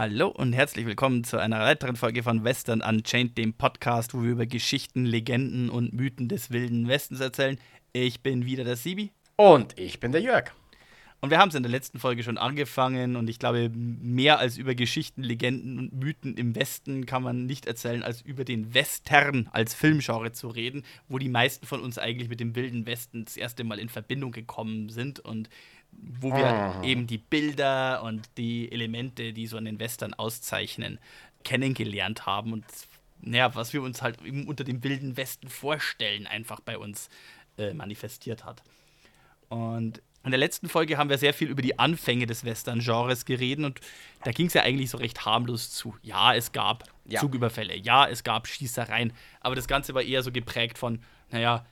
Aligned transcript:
Hallo 0.00 0.28
und 0.28 0.52
herzlich 0.52 0.86
willkommen 0.86 1.24
zu 1.24 1.38
einer 1.38 1.58
weiteren 1.58 1.96
Folge 1.96 2.22
von 2.22 2.44
Western 2.44 2.82
Unchained, 2.82 3.36
dem 3.36 3.52
Podcast, 3.52 4.14
wo 4.14 4.22
wir 4.22 4.30
über 4.30 4.46
Geschichten, 4.46 5.04
Legenden 5.04 5.70
und 5.70 5.92
Mythen 5.92 6.28
des 6.28 6.52
wilden 6.52 6.86
Westens 6.86 7.18
erzählen. 7.18 7.58
Ich 7.92 8.20
bin 8.20 8.44
wieder 8.44 8.62
der 8.62 8.76
Sibi. 8.76 9.10
Und 9.34 9.76
ich 9.76 9.98
bin 9.98 10.12
der 10.12 10.20
Jörg. 10.20 10.52
Und 11.20 11.30
wir 11.30 11.38
haben 11.38 11.48
es 11.48 11.56
in 11.56 11.64
der 11.64 11.72
letzten 11.72 11.98
Folge 11.98 12.22
schon 12.22 12.38
angefangen 12.38 13.16
und 13.16 13.28
ich 13.28 13.40
glaube, 13.40 13.70
mehr 13.70 14.38
als 14.38 14.56
über 14.56 14.76
Geschichten, 14.76 15.24
Legenden 15.24 15.80
und 15.80 15.92
Mythen 15.92 16.36
im 16.36 16.54
Westen 16.54 17.04
kann 17.04 17.24
man 17.24 17.46
nicht 17.46 17.66
erzählen, 17.66 18.04
als 18.04 18.22
über 18.22 18.44
den 18.44 18.74
Western 18.74 19.48
als 19.50 19.74
Filmgenre 19.74 20.30
zu 20.30 20.46
reden, 20.46 20.84
wo 21.08 21.18
die 21.18 21.28
meisten 21.28 21.66
von 21.66 21.80
uns 21.80 21.98
eigentlich 21.98 22.28
mit 22.28 22.38
dem 22.38 22.54
wilden 22.54 22.86
Westen 22.86 23.24
das 23.24 23.36
erste 23.36 23.64
Mal 23.64 23.80
in 23.80 23.88
Verbindung 23.88 24.30
gekommen 24.30 24.90
sind 24.90 25.18
und 25.18 25.50
wo 25.92 26.28
wir 26.34 26.46
Ah. 26.46 26.82
eben 26.84 27.06
die 27.06 27.18
Bilder 27.18 28.02
und 28.02 28.28
die 28.36 28.70
Elemente, 28.72 29.32
die 29.32 29.46
so 29.46 29.56
an 29.56 29.64
den 29.64 29.78
Western 29.80 30.14
auszeichnen, 30.14 30.98
kennengelernt 31.44 32.26
haben 32.26 32.52
und 32.52 32.64
naja, 33.20 33.54
was 33.54 33.72
wir 33.72 33.82
uns 33.82 34.00
halt 34.02 34.22
eben 34.22 34.46
unter 34.46 34.62
dem 34.64 34.84
wilden 34.84 35.16
Westen 35.16 35.48
vorstellen, 35.48 36.26
einfach 36.28 36.60
bei 36.60 36.78
uns 36.78 37.08
äh, 37.56 37.74
manifestiert 37.74 38.44
hat. 38.44 38.62
Und 39.48 40.00
in 40.24 40.30
der 40.30 40.38
letzten 40.38 40.68
Folge 40.68 40.98
haben 40.98 41.10
wir 41.10 41.18
sehr 41.18 41.32
viel 41.34 41.48
über 41.48 41.62
die 41.62 41.78
Anfänge 41.78 42.26
des 42.26 42.44
Western-Genres 42.44 43.24
geredet 43.24 43.64
und 43.64 43.80
da 44.24 44.30
ging 44.32 44.46
es 44.46 44.54
ja 44.54 44.62
eigentlich 44.62 44.90
so 44.90 44.98
recht 44.98 45.24
harmlos 45.24 45.70
zu. 45.70 45.96
Ja, 46.02 46.34
es 46.34 46.52
gab 46.52 46.84
Ja. 47.06 47.20
Zugüberfälle, 47.20 47.74
ja, 47.76 48.06
es 48.06 48.22
gab 48.24 48.46
Schießereien, 48.46 49.12
aber 49.40 49.54
das 49.56 49.66
Ganze 49.66 49.94
war 49.94 50.02
eher 50.02 50.22
so 50.22 50.30
geprägt 50.30 50.76
von, 50.78 51.00
naja, 51.30 51.64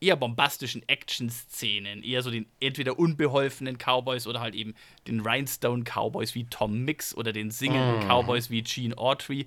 eher 0.00 0.16
bombastischen 0.16 0.82
Action-Szenen, 0.88 2.02
eher 2.02 2.22
so 2.22 2.30
den 2.30 2.46
entweder 2.60 2.98
unbeholfenen 2.98 3.78
Cowboys 3.78 4.26
oder 4.26 4.40
halt 4.40 4.54
eben 4.54 4.74
den 5.06 5.20
Rhinestone-Cowboys 5.20 6.34
wie 6.34 6.44
Tom 6.44 6.84
Mix 6.84 7.14
oder 7.14 7.32
den 7.32 7.50
singenden 7.50 8.00
Cowboys 8.08 8.50
wie 8.50 8.62
Gene 8.62 8.96
Autry. 8.96 9.46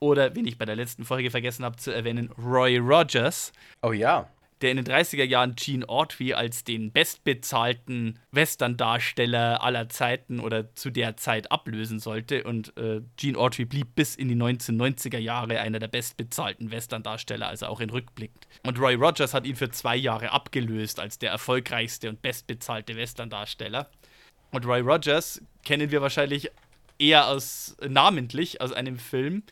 Oder, 0.00 0.34
wen 0.36 0.46
ich 0.46 0.58
bei 0.58 0.64
der 0.64 0.76
letzten 0.76 1.04
Folge 1.04 1.30
vergessen 1.30 1.64
habe 1.64 1.76
zu 1.76 1.90
erwähnen, 1.90 2.30
Roy 2.38 2.78
Rogers, 2.78 3.52
Oh 3.82 3.92
ja. 3.92 4.28
Der 4.60 4.72
in 4.72 4.76
den 4.76 4.86
30er 4.86 5.24
Jahren 5.24 5.54
Gene 5.54 5.88
Autry 5.88 6.34
als 6.34 6.64
den 6.64 6.92
bestbezahlten 6.92 8.18
Western-Darsteller 8.32 9.62
aller 9.62 9.88
Zeiten 9.88 10.40
oder 10.40 10.74
zu 10.74 10.90
der 10.90 11.16
Zeit 11.16 11.50
ablösen 11.52 12.00
sollte. 12.00 12.44
Und 12.44 12.76
äh, 12.76 13.00
Gene 13.16 13.38
Autry 13.38 13.64
blieb 13.64 13.94
bis 13.94 14.16
in 14.16 14.28
die 14.28 14.36
1990er 14.36 15.18
Jahre 15.18 15.60
einer 15.60 15.78
der 15.78 15.88
bestbezahlten 15.88 16.70
Western-Darsteller, 16.70 17.46
also 17.46 17.66
auch 17.66 17.80
in 17.80 17.90
Rückblick. 17.90 18.32
Und 18.66 18.78
Roy 18.78 18.94
Rogers 18.94 19.34
hat 19.34 19.46
ihn 19.46 19.56
für 19.56 19.70
zwei 19.70 19.96
Jahre 19.96 20.32
abgelöst 20.32 21.00
als 21.00 21.18
der 21.18 21.30
erfolgreichste 21.30 22.08
und 22.08 22.22
bestbezahlte 22.22 22.96
Western-Darsteller. 22.96 23.88
Und 24.50 24.66
Roy 24.66 24.80
Rogers 24.80 25.42
kennen 25.64 25.90
wir 25.90 26.02
wahrscheinlich 26.02 26.50
eher 26.98 27.28
aus 27.28 27.76
namentlich 27.86 28.60
aus 28.60 28.72
einem 28.72 28.98
Film, 28.98 29.42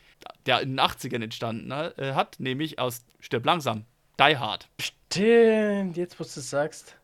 der 0.47 0.61
in 0.61 0.71
den 0.71 0.81
80ern 0.81 1.23
entstanden 1.23 1.71
äh, 1.71 2.15
hat, 2.15 2.41
nämlich 2.41 2.79
aus 2.79 3.05
Stirb 3.21 3.45
langsam, 3.45 3.85
Die 4.21 4.37
Hard. 4.37 4.69
Stimmt, 4.81 5.97
jetzt 5.97 6.19
wo 6.19 6.25
du 6.25 6.29
es 6.29 6.51
sagst. 6.51 6.97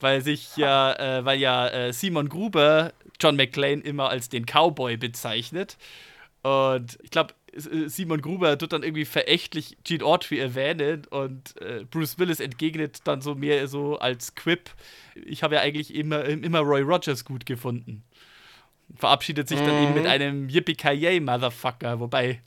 Weil 0.00 0.22
sich 0.22 0.56
ja, 0.56 0.92
äh, 0.94 1.24
weil 1.24 1.38
ja 1.38 1.68
äh, 1.68 1.92
Simon 1.92 2.28
Gruber 2.28 2.92
John 3.20 3.36
McClane 3.36 3.82
immer 3.82 4.08
als 4.08 4.28
den 4.28 4.46
Cowboy 4.46 4.96
bezeichnet. 4.96 5.76
Und 6.42 6.98
ich 7.02 7.10
glaube, 7.10 7.34
Simon 7.54 8.22
Gruber 8.22 8.56
tut 8.58 8.72
dann 8.72 8.82
irgendwie 8.82 9.04
verächtlich 9.04 9.76
Gene 9.84 10.04
Autry 10.04 10.38
erwähnen 10.38 11.06
und 11.10 11.60
äh, 11.60 11.84
Bruce 11.84 12.18
Willis 12.18 12.40
entgegnet 12.40 13.00
dann 13.04 13.20
so 13.20 13.34
mehr 13.34 13.68
so 13.68 13.98
als 13.98 14.34
Quip. 14.34 14.70
Ich 15.14 15.42
habe 15.42 15.56
ja 15.56 15.60
eigentlich 15.60 15.94
immer, 15.94 16.24
immer 16.24 16.60
Roy 16.60 16.80
Rogers 16.80 17.24
gut 17.24 17.46
gefunden. 17.46 18.02
Verabschiedet 18.96 19.48
sich 19.48 19.60
dann 19.60 19.82
eben 19.82 19.94
mit 19.94 20.06
einem 20.06 20.48
Yippie 20.48 21.20
Motherfucker, 21.20 22.00
wobei 22.00 22.42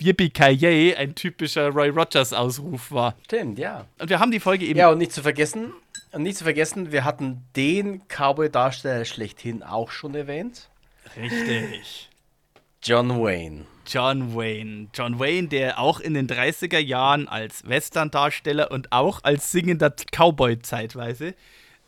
Yippie 0.00 0.96
ein 0.96 1.14
typischer 1.14 1.70
Roy 1.70 1.88
Rogers 1.88 2.32
Ausruf 2.32 2.90
war. 2.90 3.14
Stimmt, 3.24 3.58
ja. 3.58 3.86
Und 3.98 4.10
wir 4.10 4.20
haben 4.20 4.30
die 4.30 4.40
Folge 4.40 4.64
eben 4.64 4.78
Ja, 4.78 4.90
und 4.90 4.98
nicht 4.98 5.12
zu 5.12 5.22
vergessen, 5.22 5.72
und 6.12 6.22
nicht 6.22 6.38
zu 6.38 6.44
vergessen, 6.44 6.92
wir 6.92 7.04
hatten 7.04 7.44
den 7.56 8.02
Cowboy-Darsteller 8.08 9.04
schlechthin 9.04 9.62
auch 9.62 9.90
schon 9.90 10.14
erwähnt. 10.14 10.68
richtig. 11.16 12.08
John 12.82 13.20
Wayne. 13.20 13.66
John 13.86 14.34
Wayne. 14.36 14.88
John 14.94 15.18
Wayne, 15.18 15.48
der 15.48 15.78
auch 15.78 15.98
in 15.98 16.14
den 16.14 16.28
30er 16.28 16.78
Jahren 16.78 17.26
als 17.26 17.66
Western-Darsteller 17.68 18.70
und 18.70 18.92
auch 18.92 19.24
als 19.24 19.50
singender 19.50 19.90
Cowboy 19.90 20.60
zeitweise 20.60 21.34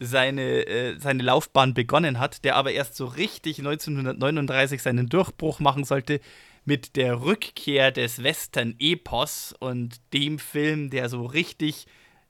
seine, 0.01 0.67
äh, 0.67 0.99
seine 0.99 1.23
Laufbahn 1.23 1.75
begonnen 1.75 2.19
hat, 2.19 2.45
der 2.45 2.57
aber 2.57 2.73
erst 2.73 2.97
so 2.97 3.05
richtig 3.05 3.59
1939 3.59 4.83
seinen 4.83 5.09
Durchbruch 5.09 5.61
machen 5.61 5.85
sollte 5.85 6.21
mit 6.65 6.97
der 6.97 7.23
Rückkehr 7.23 7.91
des 7.91 8.23
Western-Epos 8.23 9.55
und 9.59 10.01
dem 10.13 10.39
Film, 10.39 10.91
der 10.91 11.09
so 11.09 11.25
richtig 11.25 11.87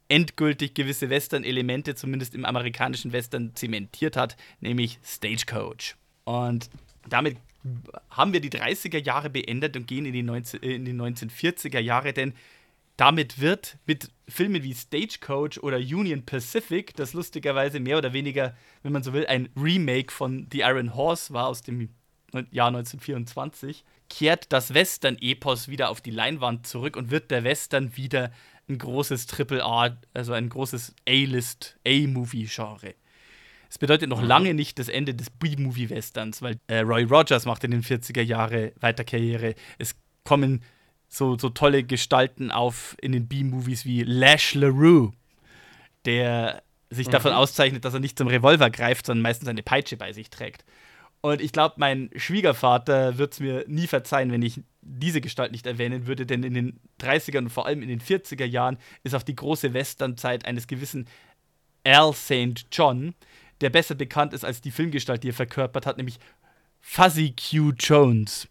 endgültig 0.08 0.74
gewisse 0.74 1.08
Western-Elemente, 1.08 1.94
zumindest 1.94 2.34
im 2.34 2.44
amerikanischen 2.44 3.12
Western, 3.12 3.54
zementiert 3.54 4.16
hat, 4.16 4.36
nämlich 4.60 4.98
Stagecoach. 5.04 5.94
Und 6.24 6.68
damit 7.08 7.36
haben 8.10 8.32
wir 8.32 8.40
die 8.40 8.50
30er 8.50 9.02
Jahre 9.02 9.30
beendet 9.30 9.76
und 9.76 9.86
gehen 9.86 10.06
in 10.06 10.12
die, 10.12 10.22
19, 10.22 10.62
äh, 10.62 10.74
in 10.74 10.84
die 10.84 10.92
1940er 10.92 11.78
Jahre, 11.78 12.12
denn 12.12 12.34
damit 12.96 13.40
wird 13.40 13.78
mit 13.86 14.10
Filmen 14.28 14.62
wie 14.62 14.74
Stagecoach 14.74 15.62
oder 15.62 15.78
Union 15.78 16.22
Pacific, 16.24 16.94
das 16.96 17.14
lustigerweise 17.14 17.80
mehr 17.80 17.96
oder 17.96 18.12
weniger, 18.12 18.54
wenn 18.82 18.92
man 18.92 19.02
so 19.02 19.12
will, 19.14 19.26
ein 19.26 19.48
Remake 19.56 20.12
von 20.12 20.48
The 20.52 20.60
Iron 20.60 20.94
Horse 20.94 21.32
war 21.32 21.46
aus 21.46 21.62
dem 21.62 21.88
Jahr 22.50 22.68
1924, 22.68 23.84
kehrt 24.10 24.52
das 24.52 24.74
Western-Epos 24.74 25.68
wieder 25.68 25.88
auf 25.88 26.02
die 26.02 26.10
Leinwand 26.10 26.66
zurück 26.66 26.96
und 26.96 27.10
wird 27.10 27.30
der 27.30 27.44
Western 27.44 27.96
wieder 27.96 28.30
ein 28.68 28.76
großes 28.76 29.26
Triple 29.26 29.64
A, 29.64 29.96
also 30.12 30.34
ein 30.34 30.50
großes 30.50 30.94
A-List, 31.08 31.78
A-Movie-Genre. 31.86 32.94
Es 33.70 33.78
bedeutet 33.78 34.10
noch 34.10 34.20
lange 34.20 34.52
nicht 34.52 34.80
das 34.80 34.88
Ende 34.88 35.14
des 35.14 35.30
B-Movie-Westerns, 35.30 36.42
weil 36.42 36.56
äh, 36.66 36.80
Roy 36.80 37.04
Rogers 37.04 37.46
macht 37.46 37.62
in 37.62 37.70
den 37.70 37.84
40er 37.84 38.20
Jahre 38.20 38.72
weiter 38.80 39.04
Karriere. 39.04 39.54
Es 39.78 39.94
kommen 40.24 40.62
so, 41.08 41.38
so 41.38 41.50
tolle 41.50 41.84
Gestalten 41.84 42.50
auf 42.50 42.96
in 43.00 43.12
den 43.12 43.28
B-Movies 43.28 43.84
wie 43.84 44.02
Lash 44.02 44.54
LaRue, 44.54 45.12
der 46.04 46.62
sich 46.90 47.08
davon 47.08 47.32
auszeichnet, 47.32 47.84
dass 47.84 47.94
er 47.94 48.00
nicht 48.00 48.18
zum 48.18 48.26
Revolver 48.26 48.70
greift, 48.70 49.06
sondern 49.06 49.22
meistens 49.22 49.48
eine 49.48 49.62
Peitsche 49.62 49.96
bei 49.96 50.12
sich 50.12 50.30
trägt. 50.30 50.64
Und 51.22 51.42
ich 51.42 51.52
glaube, 51.52 51.74
mein 51.78 52.10
Schwiegervater 52.16 53.18
wird 53.18 53.34
es 53.34 53.40
mir 53.40 53.64
nie 53.68 53.86
verzeihen, 53.86 54.32
wenn 54.32 54.42
ich 54.42 54.62
diese 54.80 55.20
Gestalt 55.20 55.52
nicht 55.52 55.66
erwähnen 55.66 56.06
würde, 56.06 56.24
denn 56.24 56.42
in 56.42 56.54
den 56.54 56.80
30er 57.00 57.38
und 57.38 57.50
vor 57.50 57.66
allem 57.66 57.82
in 57.82 57.88
den 57.88 58.00
40er 58.00 58.46
Jahren 58.46 58.78
ist 59.04 59.14
auf 59.14 59.24
die 59.24 59.36
große 59.36 59.74
Westernzeit 59.74 60.46
eines 60.46 60.66
gewissen 60.66 61.06
Al 61.84 62.14
St. 62.14 62.66
John, 62.72 63.14
der 63.60 63.70
besser 63.70 63.94
bekannt 63.94 64.32
ist 64.32 64.44
als 64.44 64.62
die 64.62 64.70
Filmgestalt, 64.70 65.22
die 65.22 65.28
er 65.28 65.34
verkörpert 65.34 65.84
hat, 65.84 65.98
nämlich 65.98 66.18
Fuzzy 66.80 67.34
Q. 67.36 67.72
Jones. 67.78 68.48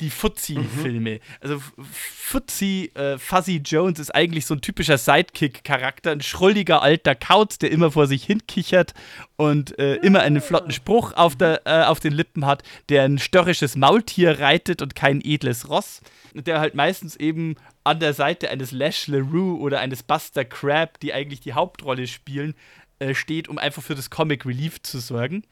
Die 0.00 0.10
Fuzzy-Filme. 0.10 1.18
Also 1.40 1.56
F- 1.56 1.72
Fuzzy, 1.82 2.92
äh, 2.94 3.18
Fuzzy 3.18 3.56
Jones 3.64 3.98
ist 3.98 4.14
eigentlich 4.14 4.46
so 4.46 4.54
ein 4.54 4.60
typischer 4.60 4.96
Sidekick-Charakter, 4.96 6.12
ein 6.12 6.20
schrulliger 6.20 6.82
alter 6.82 7.16
Kauz, 7.16 7.58
der 7.58 7.72
immer 7.72 7.90
vor 7.90 8.06
sich 8.06 8.22
hinkichert 8.22 8.94
und 9.36 9.76
äh, 9.78 9.96
immer 9.96 10.20
einen 10.20 10.40
flotten 10.40 10.70
Spruch 10.70 11.14
auf, 11.14 11.34
der, 11.34 11.62
äh, 11.66 11.82
auf 11.82 11.98
den 11.98 12.12
Lippen 12.12 12.46
hat, 12.46 12.62
der 12.90 13.02
ein 13.02 13.18
störrisches 13.18 13.74
Maultier 13.74 14.38
reitet 14.38 14.82
und 14.82 14.94
kein 14.94 15.20
edles 15.20 15.68
Ross. 15.68 16.00
Der 16.34 16.60
halt 16.60 16.76
meistens 16.76 17.16
eben 17.16 17.56
an 17.82 17.98
der 17.98 18.12
Seite 18.12 18.50
eines 18.50 18.70
Lash 18.70 19.08
LaRue 19.08 19.58
oder 19.58 19.80
eines 19.80 20.04
Buster 20.04 20.44
Crab, 20.44 21.00
die 21.00 21.12
eigentlich 21.12 21.40
die 21.40 21.54
Hauptrolle 21.54 22.06
spielen, 22.06 22.54
äh, 23.00 23.14
steht, 23.14 23.48
um 23.48 23.58
einfach 23.58 23.82
für 23.82 23.96
das 23.96 24.10
Comic 24.10 24.46
Relief 24.46 24.80
zu 24.82 25.00
sorgen. 25.00 25.42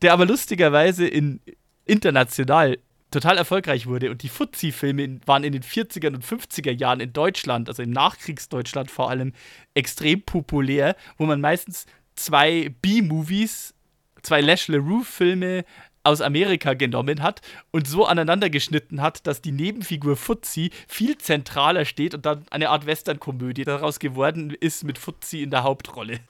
Der 0.00 0.14
aber 0.14 0.24
lustigerweise 0.24 1.06
in 1.06 1.40
international 1.84 2.78
total 3.10 3.38
erfolgreich 3.38 3.86
wurde 3.86 4.10
und 4.10 4.22
die 4.22 4.28
Fuzzi-Filme 4.28 5.20
waren 5.26 5.44
in 5.44 5.52
den 5.52 5.62
40er 5.62 6.08
und 6.08 6.24
50er 6.24 6.72
Jahren 6.72 7.00
in 7.00 7.12
Deutschland, 7.12 7.68
also 7.68 7.82
im 7.82 7.90
Nachkriegsdeutschland 7.90 8.90
vor 8.90 9.10
allem, 9.10 9.32
extrem 9.74 10.22
populär, 10.22 10.96
wo 11.16 11.26
man 11.26 11.40
meistens 11.40 11.86
zwei 12.16 12.74
B-Movies, 12.82 13.74
zwei 14.22 14.40
Lash 14.40 14.68
LaRue-Filme 14.68 15.64
aus 16.02 16.20
Amerika 16.20 16.74
genommen 16.74 17.22
hat 17.22 17.42
und 17.70 17.86
so 17.86 18.06
aneinander 18.06 18.50
geschnitten 18.50 19.02
hat, 19.02 19.26
dass 19.26 19.42
die 19.42 19.52
Nebenfigur 19.52 20.16
Fuzzi 20.16 20.70
viel 20.86 21.18
zentraler 21.18 21.84
steht 21.84 22.14
und 22.14 22.24
dann 22.24 22.44
eine 22.50 22.70
Art 22.70 22.86
Western-Komödie 22.86 23.64
daraus 23.64 23.98
geworden 23.98 24.56
ist 24.58 24.84
mit 24.84 24.98
Fuzzi 24.98 25.42
in 25.42 25.50
der 25.50 25.64
Hauptrolle. 25.64 26.20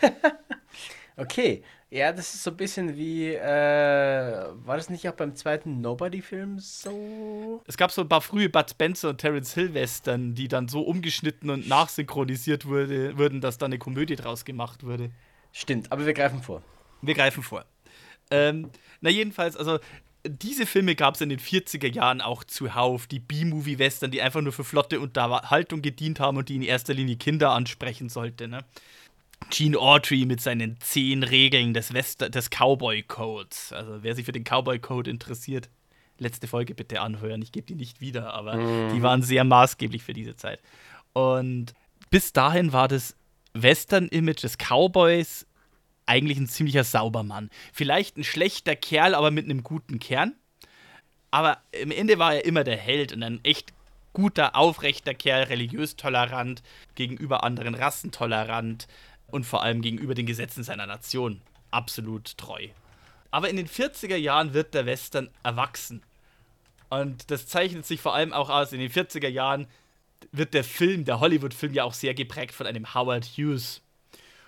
okay, 1.16 1.62
ja, 1.90 2.12
das 2.12 2.34
ist 2.34 2.42
so 2.42 2.50
ein 2.50 2.56
bisschen 2.56 2.96
wie, 2.96 3.34
äh, 3.34 3.40
war 3.40 4.76
das 4.76 4.90
nicht 4.90 5.08
auch 5.08 5.14
beim 5.14 5.36
zweiten 5.36 5.80
Nobody-Film 5.80 6.58
so? 6.58 7.62
Es 7.66 7.76
gab 7.76 7.92
so 7.92 8.02
ein 8.02 8.08
paar 8.08 8.20
frühe 8.20 8.48
Bud 8.48 8.70
Spencer 8.70 9.10
und 9.10 9.18
Terence 9.18 9.54
Hill 9.54 9.74
Western, 9.74 10.34
die 10.34 10.48
dann 10.48 10.68
so 10.68 10.82
umgeschnitten 10.82 11.50
und 11.50 11.68
nachsynchronisiert 11.68 12.66
wurde, 12.66 13.16
wurden, 13.16 13.40
dass 13.40 13.58
da 13.58 13.66
eine 13.66 13.78
Komödie 13.78 14.16
draus 14.16 14.44
gemacht 14.44 14.84
wurde. 14.84 15.10
Stimmt, 15.52 15.92
aber 15.92 16.04
wir 16.04 16.14
greifen 16.14 16.42
vor. 16.42 16.62
Wir 17.00 17.14
greifen 17.14 17.42
vor. 17.42 17.64
Ähm, 18.30 18.70
na, 19.00 19.10
jedenfalls, 19.10 19.56
also 19.56 19.78
diese 20.26 20.66
Filme 20.66 20.94
gab 20.94 21.14
es 21.14 21.20
in 21.20 21.28
den 21.28 21.38
40er 21.38 21.92
Jahren 21.92 22.20
auch 22.20 22.44
zuhauf. 22.44 23.06
Die 23.06 23.20
B-Movie-Western, 23.20 24.10
die 24.10 24.22
einfach 24.22 24.40
nur 24.40 24.52
für 24.52 24.64
flotte 24.64 24.98
Unterhaltung 24.98 25.82
gedient 25.82 26.18
haben 26.18 26.38
und 26.38 26.48
die 26.48 26.56
in 26.56 26.62
erster 26.62 26.94
Linie 26.94 27.16
Kinder 27.16 27.50
ansprechen 27.50 28.08
sollte. 28.08 28.48
Ne? 28.48 28.64
Gene 29.50 29.78
Autry 29.78 30.24
mit 30.26 30.40
seinen 30.40 30.78
zehn 30.80 31.22
Regeln 31.22 31.74
des, 31.74 31.88
des 31.88 32.50
Cowboy-Codes. 32.50 33.72
Also 33.72 34.02
wer 34.02 34.14
sich 34.14 34.26
für 34.26 34.32
den 34.32 34.44
Cowboy-Code 34.44 35.10
interessiert, 35.10 35.68
letzte 36.18 36.46
Folge 36.46 36.74
bitte 36.74 37.00
anhören. 37.00 37.42
Ich 37.42 37.52
gebe 37.52 37.66
die 37.66 37.74
nicht 37.74 38.00
wieder, 38.00 38.34
aber 38.34 38.56
mm. 38.56 38.94
die 38.94 39.02
waren 39.02 39.22
sehr 39.22 39.44
maßgeblich 39.44 40.02
für 40.02 40.12
diese 40.12 40.36
Zeit. 40.36 40.60
Und 41.12 41.74
bis 42.10 42.32
dahin 42.32 42.72
war 42.72 42.88
das 42.88 43.16
Western-Image 43.54 44.42
des 44.42 44.58
Cowboys 44.58 45.46
eigentlich 46.06 46.38
ein 46.38 46.48
ziemlicher 46.48 46.84
Saubermann. 46.84 47.50
Vielleicht 47.72 48.16
ein 48.16 48.24
schlechter 48.24 48.76
Kerl, 48.76 49.14
aber 49.14 49.30
mit 49.30 49.44
einem 49.44 49.62
guten 49.62 49.98
Kern. 49.98 50.34
Aber 51.30 51.58
im 51.72 51.90
Ende 51.90 52.18
war 52.18 52.34
er 52.34 52.44
immer 52.44 52.62
der 52.62 52.76
Held 52.76 53.12
und 53.12 53.22
ein 53.22 53.40
echt 53.42 53.72
guter, 54.12 54.54
aufrechter 54.54 55.14
Kerl, 55.14 55.44
religiös 55.44 55.96
tolerant, 55.96 56.62
gegenüber 56.94 57.42
anderen 57.42 57.74
Rassen 57.74 58.12
tolerant, 58.12 58.86
und 59.34 59.44
vor 59.44 59.64
allem 59.64 59.82
gegenüber 59.82 60.14
den 60.14 60.26
Gesetzen 60.26 60.62
seiner 60.62 60.86
Nation 60.86 61.42
absolut 61.72 62.38
treu. 62.38 62.68
Aber 63.32 63.50
in 63.50 63.56
den 63.56 63.66
40er 63.66 64.14
Jahren 64.14 64.54
wird 64.54 64.74
der 64.74 64.86
Western 64.86 65.28
erwachsen. 65.42 66.04
Und 66.88 67.32
das 67.32 67.48
zeichnet 67.48 67.84
sich 67.84 68.00
vor 68.00 68.14
allem 68.14 68.32
auch 68.32 68.48
aus. 68.48 68.72
In 68.72 68.78
den 68.78 68.92
40er 68.92 69.26
Jahren 69.26 69.66
wird 70.30 70.54
der 70.54 70.62
Film, 70.62 71.04
der 71.04 71.18
Hollywood-Film, 71.18 71.74
ja 71.74 71.82
auch 71.82 71.94
sehr 71.94 72.14
geprägt 72.14 72.54
von 72.54 72.68
einem 72.68 72.94
Howard 72.94 73.24
Hughes. 73.24 73.82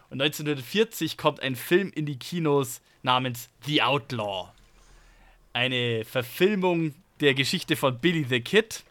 Und 0.09 0.23
1940 0.23 1.17
kommt 1.17 1.41
ein 1.41 1.57
Film 1.57 1.91
in 1.93 2.07
die 2.07 2.21
Kinos 2.21 2.81
namens 3.03 3.49
The 3.65 3.83
Outlaw. 3.83 4.53
Eine 5.53 6.05
Verfilmung 6.05 6.95
der 7.19 7.35
Geschichte 7.35 7.75
von 7.75 7.99
Billy 7.99 8.25
the 8.29 8.41
Kid, 8.41 8.85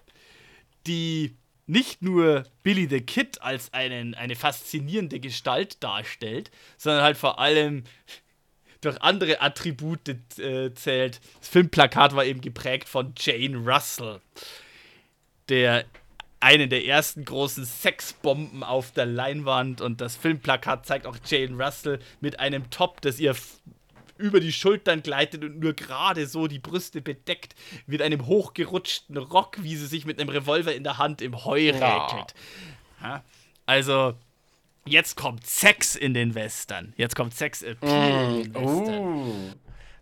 die 0.88 1.36
nicht 1.68 2.02
nur 2.02 2.44
Billy 2.64 2.88
the 2.88 3.02
Kid 3.02 3.42
als 3.42 3.74
einen, 3.74 4.14
eine 4.14 4.36
faszinierende 4.36 5.20
Gestalt 5.20 5.84
darstellt, 5.84 6.52
sondern 6.78 7.04
halt 7.04 7.18
vor 7.18 7.40
allem 7.40 7.84
durch 8.82 9.02
andere 9.02 9.42
Attribute 9.42 10.10
äh, 10.38 10.74
zählt. 10.76 11.20
Das 11.40 11.50
Filmplakat 11.50 12.16
war 12.16 12.26
eben 12.26 12.42
geprägt 12.42 12.88
von 12.88 13.14
Jane 13.18 13.58
Russell, 13.58 14.22
der 15.50 15.86
einen 16.40 16.70
der 16.70 16.86
ersten 16.86 17.26
großen 17.26 17.66
Sexbomben 17.66 18.64
auf 18.64 18.92
der 18.92 19.08
Leinwand 19.08 19.82
und 19.82 20.02
das 20.02 20.16
Filmplakat 20.16 20.86
zeigt 20.86 21.08
auch 21.08 21.18
Jane 21.26 21.64
Russell 21.64 22.00
mit 22.22 22.40
einem 22.40 22.70
Top, 22.70 23.02
das 23.02 23.20
ihr 23.20 23.36
über 24.18 24.40
die 24.40 24.54
Schultern 24.54 25.04
gleitet 25.04 25.44
und 25.44 25.60
nur 25.60 25.74
gerade 25.74 26.28
so 26.28 26.48
die 26.48 26.60
Brüste 26.60 27.02
bedeckt, 27.02 27.56
mit 27.86 28.02
einem 28.02 28.26
hochgerutschten 28.26 29.18
Rock, 29.18 29.58
wie 29.62 29.76
sie 29.76 29.88
sich 29.88 30.06
mit 30.06 30.20
einem 30.20 30.30
Revolver 30.30 30.74
in 30.74 30.84
der 30.84 30.98
Hand 30.98 31.22
im 31.22 31.46
Heu 31.46 31.70
räkelt. 31.70 32.34
Ja. 33.02 33.24
Also, 33.66 34.14
jetzt 34.86 35.16
kommt 35.16 35.46
Sex 35.46 35.96
in 35.96 36.14
den 36.14 36.36
Western. 36.36 36.94
Jetzt 36.98 37.16
kommt 37.16 37.34
Sex 37.36 37.62
mm, 37.62 37.66
in 37.66 38.54
den 38.54 38.56
Western. 38.56 39.04
Uh. 39.04 39.54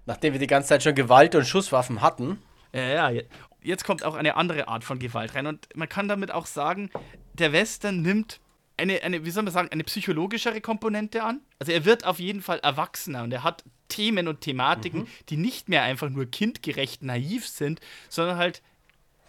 Nachdem 0.05 0.33
wir 0.33 0.39
die 0.39 0.47
ganze 0.47 0.69
Zeit 0.69 0.83
schon 0.83 0.95
Gewalt 0.95 1.33
und 1.35 1.45
Schusswaffen 1.45 2.01
hatten. 2.01 2.39
Ja, 2.73 3.11
ja. 3.11 3.21
Jetzt 3.61 3.85
kommt 3.85 4.03
auch 4.03 4.15
eine 4.15 4.35
andere 4.35 4.67
Art 4.67 4.83
von 4.83 4.99
Gewalt 4.99 5.35
rein. 5.35 5.47
Und 5.47 5.69
man 5.75 5.87
kann 5.87 6.09
damit 6.09 6.31
auch 6.31 6.45
sagen, 6.45 6.89
der 7.33 7.53
Western 7.53 8.01
nimmt 8.01 8.41
eine, 8.77 9.01
eine, 9.03 9.25
wie 9.25 9.31
soll 9.31 9.43
man 9.43 9.53
sagen, 9.53 9.69
eine 9.71 9.83
psychologischere 9.83 10.61
Komponente 10.61 11.23
an. 11.23 11.41
Also 11.59 11.71
er 11.71 11.85
wird 11.85 12.05
auf 12.05 12.19
jeden 12.19 12.41
Fall 12.41 12.59
erwachsener 12.59 13.23
und 13.23 13.31
er 13.31 13.43
hat 13.43 13.63
Themen 13.87 14.27
und 14.27 14.41
Thematiken, 14.41 15.01
mhm. 15.01 15.07
die 15.29 15.37
nicht 15.37 15.69
mehr 15.69 15.83
einfach 15.83 16.09
nur 16.09 16.25
kindgerecht 16.25 17.03
naiv 17.03 17.47
sind, 17.47 17.79
sondern 18.09 18.37
halt 18.37 18.61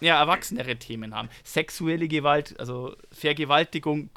ja, 0.01 0.19
erwachsenere 0.19 0.77
Themen 0.77 1.15
haben. 1.15 1.29
Sexuelle 1.45 2.09
Gewalt, 2.09 2.59
also 2.59 2.97
Vergewaltigung 3.13 4.11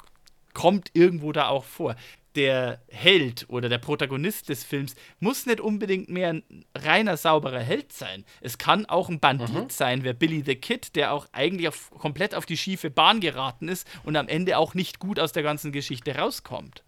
kommt 0.54 0.92
irgendwo 0.94 1.32
da 1.32 1.50
auch 1.50 1.66
vor. 1.66 1.96
Der 2.38 2.82
Held 2.88 3.46
oder 3.50 3.68
der 3.68 3.80
Protagonist 3.80 4.48
des 4.48 4.64
Films 4.64 4.96
muss 5.20 5.48
nicht 5.48 5.60
unbedingt 5.60 6.08
mehr 6.08 6.30
ein 6.30 6.44
reiner, 6.76 7.18
sauberer 7.18 7.60
Held 7.60 7.92
sein. 7.92 8.24
Es 8.42 8.60
kann 8.60 8.86
auch 8.86 9.10
ein 9.10 9.20
Bandit 9.20 9.54
mhm. 9.54 9.70
sein, 9.70 10.04
wer 10.04 10.14
Billy 10.14 10.44
the 10.46 10.56
Kid, 10.56 10.96
der 10.96 11.14
auch 11.14 11.28
eigentlich 11.32 11.68
auf, 11.68 11.90
komplett 11.90 12.36
auf 12.36 12.46
die 12.46 12.56
schiefe 12.56 12.92
Bahn 12.92 13.22
geraten 13.22 13.68
ist 13.68 13.88
und 14.04 14.16
am 14.16 14.28
Ende 14.28 14.60
auch 14.60 14.76
nicht 14.76 15.00
gut 15.00 15.20
aus 15.20 15.32
der 15.32 15.42
ganzen 15.42 15.72
Geschichte 15.72 16.16
rauskommt. 16.16 16.84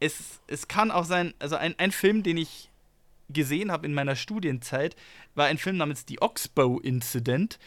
Es, 0.00 0.40
es 0.48 0.66
kann 0.66 0.90
auch 0.90 1.04
sein, 1.04 1.32
also 1.38 1.54
ein, 1.54 1.76
ein 1.78 1.92
Film, 1.92 2.24
den 2.24 2.36
ich 2.36 2.68
gesehen 3.32 3.70
habe 3.70 3.86
in 3.86 3.94
meiner 3.94 4.16
Studienzeit, 4.16 4.96
war 5.34 5.46
ein 5.46 5.58
Film 5.58 5.76
namens 5.76 6.04
The 6.08 6.20
Oxbow 6.20 6.80
Incident, 6.80 7.58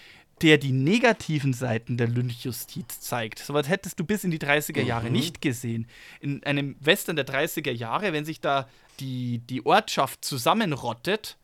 der 0.42 0.58
die 0.58 0.72
negativen 0.72 1.54
Seiten 1.54 1.98
der 1.98 2.08
Lynchjustiz 2.08 3.00
zeigt. 3.00 3.40
Sowas 3.40 3.70
hättest 3.70 4.00
du 4.00 4.04
bis 4.04 4.24
in 4.24 4.32
die 4.32 4.40
30er 4.40 4.82
Jahre 4.82 5.08
mhm. 5.08 5.14
nicht 5.14 5.42
gesehen. 5.42 5.88
In 6.20 6.44
einem 6.44 6.76
Western 6.80 7.16
der 7.16 7.26
30er 7.26 7.72
Jahre, 7.72 8.12
wenn 8.12 8.26
sich 8.26 8.42
da 8.42 8.68
die, 9.00 9.40
die 9.40 9.66
Ortschaft 9.66 10.26
zusammenrottet, 10.26 11.38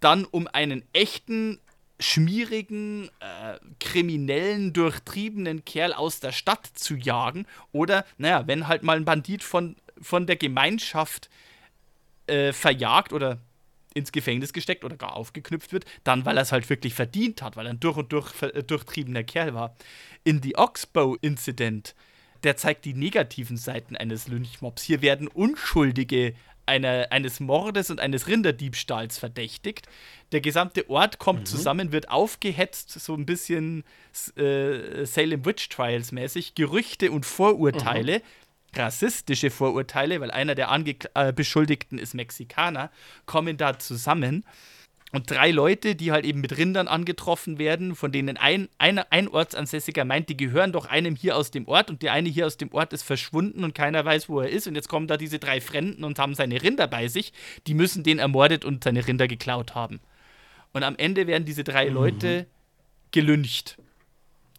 dann 0.00 0.24
um 0.24 0.46
einen 0.46 0.82
echten, 0.92 1.58
schmierigen, 2.00 3.10
äh, 3.20 3.58
kriminellen, 3.80 4.72
durchtriebenen 4.72 5.64
Kerl 5.64 5.92
aus 5.92 6.20
der 6.20 6.32
Stadt 6.32 6.66
zu 6.74 6.94
jagen. 6.94 7.46
Oder, 7.72 8.04
naja, 8.16 8.46
wenn 8.46 8.68
halt 8.68 8.82
mal 8.82 8.96
ein 8.96 9.04
Bandit 9.04 9.42
von, 9.42 9.76
von 10.00 10.26
der 10.26 10.36
Gemeinschaft 10.36 11.28
äh, 12.28 12.52
verjagt 12.52 13.12
oder 13.12 13.38
ins 13.94 14.12
Gefängnis 14.12 14.52
gesteckt 14.52 14.84
oder 14.84 14.96
gar 14.96 15.16
aufgeknüpft 15.16 15.72
wird, 15.72 15.84
dann 16.04 16.24
weil 16.24 16.36
er 16.36 16.42
es 16.42 16.52
halt 16.52 16.68
wirklich 16.70 16.94
verdient 16.94 17.42
hat, 17.42 17.56
weil 17.56 17.66
er 17.66 17.72
ein 17.72 17.80
durch 17.80 17.96
und 17.96 18.12
durch 18.12 18.32
äh, 18.42 18.62
durchtriebener 18.62 19.24
Kerl 19.24 19.54
war. 19.54 19.76
In 20.24 20.42
The 20.42 20.56
Oxbow-Incident, 20.56 21.94
der 22.44 22.56
zeigt 22.56 22.84
die 22.84 22.94
negativen 22.94 23.56
Seiten 23.56 23.96
eines 23.96 24.28
Lynchmobs. 24.28 24.82
Hier 24.82 25.02
werden 25.02 25.28
Unschuldige 25.28 26.34
einer, 26.66 27.08
eines 27.10 27.40
Mordes 27.40 27.90
und 27.90 27.98
eines 27.98 28.28
Rinderdiebstahls 28.28 29.18
verdächtigt. 29.18 29.88
Der 30.32 30.40
gesamte 30.40 30.88
Ort 30.90 31.18
kommt 31.18 31.40
mhm. 31.40 31.46
zusammen, 31.46 31.92
wird 31.92 32.10
aufgehetzt, 32.10 32.90
so 32.90 33.14
ein 33.14 33.24
bisschen 33.24 33.84
äh, 34.36 35.04
Salem 35.06 35.46
Witch 35.46 35.70
Trials 35.70 36.12
mäßig. 36.12 36.54
Gerüchte 36.54 37.10
und 37.10 37.24
Vorurteile. 37.24 38.18
Mhm 38.18 38.22
rassistische 38.74 39.50
Vorurteile, 39.50 40.20
weil 40.20 40.30
einer 40.30 40.54
der 40.54 40.70
Ange 40.70 40.96
äh, 41.14 41.32
Beschuldigten 41.32 41.98
ist 41.98 42.14
Mexikaner, 42.14 42.90
kommen 43.26 43.56
da 43.56 43.78
zusammen. 43.78 44.44
Und 45.10 45.30
drei 45.30 45.52
Leute, 45.52 45.94
die 45.94 46.12
halt 46.12 46.26
eben 46.26 46.42
mit 46.42 46.58
Rindern 46.58 46.86
angetroffen 46.86 47.58
werden, 47.58 47.94
von 47.94 48.12
denen 48.12 48.36
ein, 48.36 48.68
ein, 48.76 48.98
ein 48.98 49.28
Ortsansässiger 49.28 50.04
meint, 50.04 50.28
die 50.28 50.36
gehören 50.36 50.72
doch 50.72 50.84
einem 50.84 51.16
hier 51.16 51.34
aus 51.34 51.50
dem 51.50 51.66
Ort 51.66 51.88
und 51.88 52.02
der 52.02 52.12
eine 52.12 52.28
hier 52.28 52.46
aus 52.46 52.58
dem 52.58 52.70
Ort 52.74 52.92
ist 52.92 53.04
verschwunden 53.04 53.64
und 53.64 53.74
keiner 53.74 54.04
weiß, 54.04 54.28
wo 54.28 54.40
er 54.40 54.50
ist. 54.50 54.66
Und 54.66 54.74
jetzt 54.74 54.88
kommen 54.88 55.06
da 55.06 55.16
diese 55.16 55.38
drei 55.38 55.62
Fremden 55.62 56.04
und 56.04 56.18
haben 56.18 56.34
seine 56.34 56.62
Rinder 56.62 56.86
bei 56.86 57.08
sich. 57.08 57.32
Die 57.66 57.72
müssen 57.72 58.04
den 58.04 58.18
ermordet 58.18 58.66
und 58.66 58.84
seine 58.84 59.06
Rinder 59.06 59.28
geklaut 59.28 59.74
haben. 59.74 60.00
Und 60.74 60.82
am 60.82 60.96
Ende 60.96 61.26
werden 61.26 61.46
diese 61.46 61.64
drei 61.64 61.86
mhm. 61.86 61.94
Leute 61.94 62.46
gelüncht. 63.10 63.78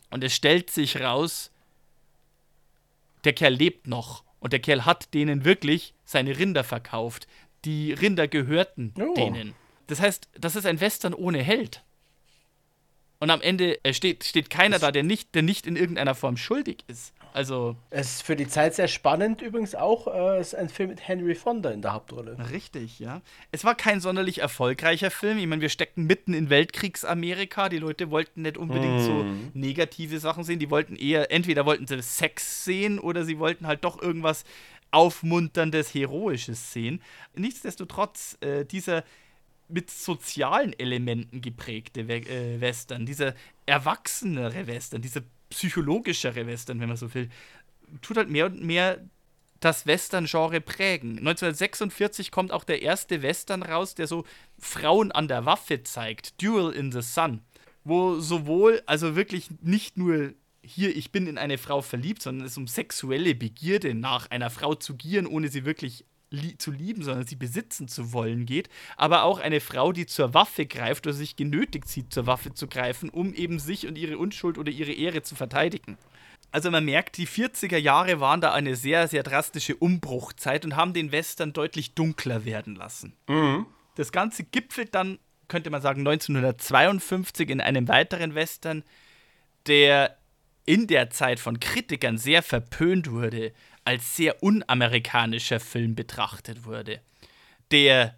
Und 0.09 0.23
es 0.23 0.33
stellt 0.33 0.71
sich 0.71 0.99
raus, 0.99 1.51
der 3.23 3.33
Kerl 3.33 3.53
lebt 3.53 3.87
noch. 3.87 4.23
Und 4.39 4.53
der 4.53 4.59
Kerl 4.59 4.85
hat 4.85 5.13
denen 5.13 5.43
wirklich 5.43 5.93
seine 6.05 6.37
Rinder 6.37 6.63
verkauft. 6.63 7.27
Die 7.65 7.91
Rinder 7.91 8.27
gehörten 8.27 8.93
oh. 8.97 9.13
denen. 9.15 9.53
Das 9.87 9.99
heißt, 9.99 10.29
das 10.39 10.55
ist 10.55 10.65
ein 10.65 10.79
Western 10.79 11.13
ohne 11.13 11.41
Held. 11.41 11.83
Und 13.19 13.31
am 13.31 13.41
Ende 13.41 13.83
äh, 13.83 13.93
steht, 13.93 14.23
steht 14.23 14.49
keiner 14.49 14.75
das 14.75 14.81
da, 14.81 14.91
der 14.91 15.03
nicht, 15.03 15.35
der 15.35 15.41
nicht 15.41 15.67
in 15.67 15.75
irgendeiner 15.75 16.15
Form 16.15 16.37
schuldig 16.37 16.85
ist. 16.87 17.13
Also. 17.33 17.75
Es 17.89 18.15
ist 18.15 18.23
für 18.23 18.35
die 18.35 18.47
Zeit 18.47 18.75
sehr 18.75 18.87
spannend 18.87 19.41
übrigens 19.41 19.75
auch. 19.75 20.07
Äh, 20.07 20.37
es 20.39 20.49
ist 20.49 20.55
ein 20.55 20.69
Film 20.69 20.89
mit 20.89 21.07
Henry 21.07 21.35
Fonda 21.35 21.71
in 21.71 21.81
der 21.81 21.93
Hauptrolle. 21.93 22.37
Richtig, 22.51 22.99
ja. 22.99 23.21
Es 23.51 23.63
war 23.63 23.75
kein 23.75 24.01
sonderlich 24.01 24.39
erfolgreicher 24.39 25.11
Film. 25.11 25.37
Ich 25.37 25.47
meine, 25.47 25.61
wir 25.61 25.69
steckten 25.69 26.05
mitten 26.05 26.33
in 26.33 26.49
Weltkriegsamerika. 26.49 27.69
Die 27.69 27.77
Leute 27.77 28.11
wollten 28.11 28.41
nicht 28.43 28.57
unbedingt 28.57 29.01
mm. 29.01 29.05
so 29.05 29.25
negative 29.53 30.19
Sachen 30.19 30.43
sehen. 30.43 30.59
Die 30.59 30.69
wollten 30.69 30.95
eher, 30.95 31.31
entweder 31.31 31.65
wollten 31.65 31.87
sie 31.87 32.01
Sex 32.01 32.65
sehen 32.65 32.99
oder 32.99 33.23
sie 33.23 33.39
wollten 33.39 33.67
halt 33.67 33.83
doch 33.83 34.01
irgendwas 34.01 34.43
aufmunterndes, 34.91 35.93
heroisches 35.93 36.73
sehen. 36.73 37.01
Nichtsdestotrotz, 37.35 38.37
äh, 38.41 38.65
dieser 38.65 39.03
mit 39.69 39.91
sozialen 39.91 40.77
Elementen 40.77 41.41
geprägte 41.41 42.07
We 42.07 42.21
äh, 42.21 42.59
Western, 42.59 43.05
dieser 43.05 43.35
erwachsenere 43.65 44.67
Western, 44.67 45.01
dieser 45.01 45.21
psychologischere 45.49 46.47
Western, 46.47 46.79
wenn 46.79 46.89
man 46.89 46.97
so 46.97 47.13
will, 47.13 47.29
tut 48.01 48.17
halt 48.17 48.29
mehr 48.29 48.45
und 48.45 48.63
mehr 48.63 48.99
das 49.59 49.85
Western-Genre 49.85 50.61
prägen. 50.61 51.17
1946 51.19 52.31
kommt 52.31 52.51
auch 52.51 52.63
der 52.63 52.81
erste 52.81 53.21
Western 53.21 53.63
raus, 53.63 53.95
der 53.95 54.07
so 54.07 54.25
Frauen 54.57 55.11
an 55.11 55.27
der 55.27 55.45
Waffe 55.45 55.83
zeigt, 55.83 56.41
Duel 56.41 56.73
in 56.73 56.91
the 56.91 57.01
Sun, 57.01 57.41
wo 57.83 58.19
sowohl, 58.19 58.81
also 58.85 59.15
wirklich 59.15 59.49
nicht 59.61 59.97
nur 59.97 60.33
hier, 60.61 60.95
ich 60.95 61.11
bin 61.11 61.27
in 61.27 61.37
eine 61.37 61.57
Frau 61.57 61.81
verliebt, 61.81 62.21
sondern 62.21 62.45
es 62.45 62.57
um 62.57 62.67
sexuelle 62.67 63.33
Begierde 63.33 63.95
nach 63.95 64.29
einer 64.29 64.49
Frau 64.49 64.75
zu 64.75 64.95
gieren, 64.95 65.25
ohne 65.25 65.49
sie 65.49 65.65
wirklich 65.65 66.05
li 66.31 66.57
zu 66.57 66.71
lieben, 66.71 67.03
sondern 67.03 67.25
sie 67.25 67.35
besitzen 67.35 67.87
zu 67.87 68.13
wollen 68.13 68.45
geht, 68.45 68.69
aber 68.97 69.23
auch 69.23 69.39
eine 69.39 69.59
Frau, 69.59 69.91
die 69.91 70.05
zur 70.05 70.33
Waffe 70.33 70.65
greift 70.65 71.07
oder 71.07 71.15
sich 71.15 71.35
genötigt 71.35 71.87
sieht, 71.87 72.13
zur 72.13 72.27
Waffe 72.27 72.53
zu 72.53 72.67
greifen, 72.67 73.09
um 73.09 73.33
eben 73.33 73.59
sich 73.59 73.87
und 73.87 73.97
ihre 73.97 74.17
Unschuld 74.17 74.57
oder 74.57 74.71
ihre 74.71 74.91
Ehre 74.91 75.21
zu 75.21 75.35
verteidigen. 75.35 75.97
Also 76.51 76.71
man 76.71 76.85
merkt, 76.85 77.17
die 77.17 77.27
40er 77.27 77.77
Jahre 77.77 78.19
waren 78.19 78.41
da 78.41 78.53
eine 78.53 78.75
sehr, 78.75 79.07
sehr 79.07 79.23
drastische 79.23 79.75
Umbruchzeit 79.75 80.65
und 80.65 80.75
haben 80.75 80.93
den 80.93 81.11
Western 81.11 81.53
deutlich 81.53 81.93
dunkler 81.93 82.45
werden 82.45 82.75
lassen. 82.75 83.13
Mhm. 83.27 83.67
Das 83.95 84.11
Ganze 84.11 84.43
gipfelt 84.43 84.95
dann, 84.95 85.19
könnte 85.47 85.69
man 85.69 85.81
sagen, 85.81 85.99
1952 86.01 87.49
in 87.49 87.61
einem 87.61 87.87
weiteren 87.87 88.33
Western, 88.33 88.83
der 89.67 90.17
in 90.65 90.87
der 90.87 91.09
Zeit 91.09 91.39
von 91.39 91.59
Kritikern 91.59 92.17
sehr 92.17 92.43
verpönt 92.43 93.11
wurde, 93.11 93.53
als 93.89 94.15
sehr 94.15 94.43
unamerikanischer 94.43 95.59
Film 95.59 95.95
betrachtet 95.95 96.63
wurde, 96.63 97.01
der 97.71 98.15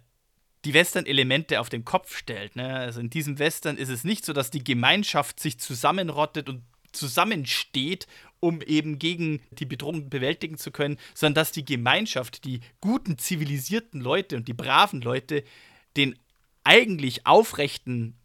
die 0.66 0.74
Western-Elemente 0.74 1.60
auf 1.60 1.70
den 1.70 1.86
Kopf 1.86 2.14
stellt. 2.14 2.56
Ne? 2.56 2.76
Also 2.76 3.00
in 3.00 3.08
diesem 3.08 3.38
Western 3.38 3.78
ist 3.78 3.88
es 3.88 4.04
nicht 4.04 4.26
so, 4.26 4.34
dass 4.34 4.50
die 4.50 4.62
Gemeinschaft 4.62 5.40
sich 5.40 5.58
zusammenrottet 5.58 6.50
und 6.50 6.62
zusammensteht, 6.92 8.06
um 8.38 8.60
eben 8.60 8.98
gegen 8.98 9.40
die 9.50 9.64
Bedrohung 9.64 10.10
bewältigen 10.10 10.58
zu 10.58 10.72
können, 10.72 10.98
sondern 11.14 11.36
dass 11.36 11.52
die 11.52 11.64
Gemeinschaft, 11.64 12.44
die 12.44 12.60
guten, 12.82 13.16
zivilisierten 13.16 14.02
Leute 14.02 14.36
und 14.36 14.48
die 14.48 14.52
braven 14.52 15.00
Leute 15.00 15.42
den 15.96 16.18
eigentlich 16.64 17.26
aufrechten 17.26 18.18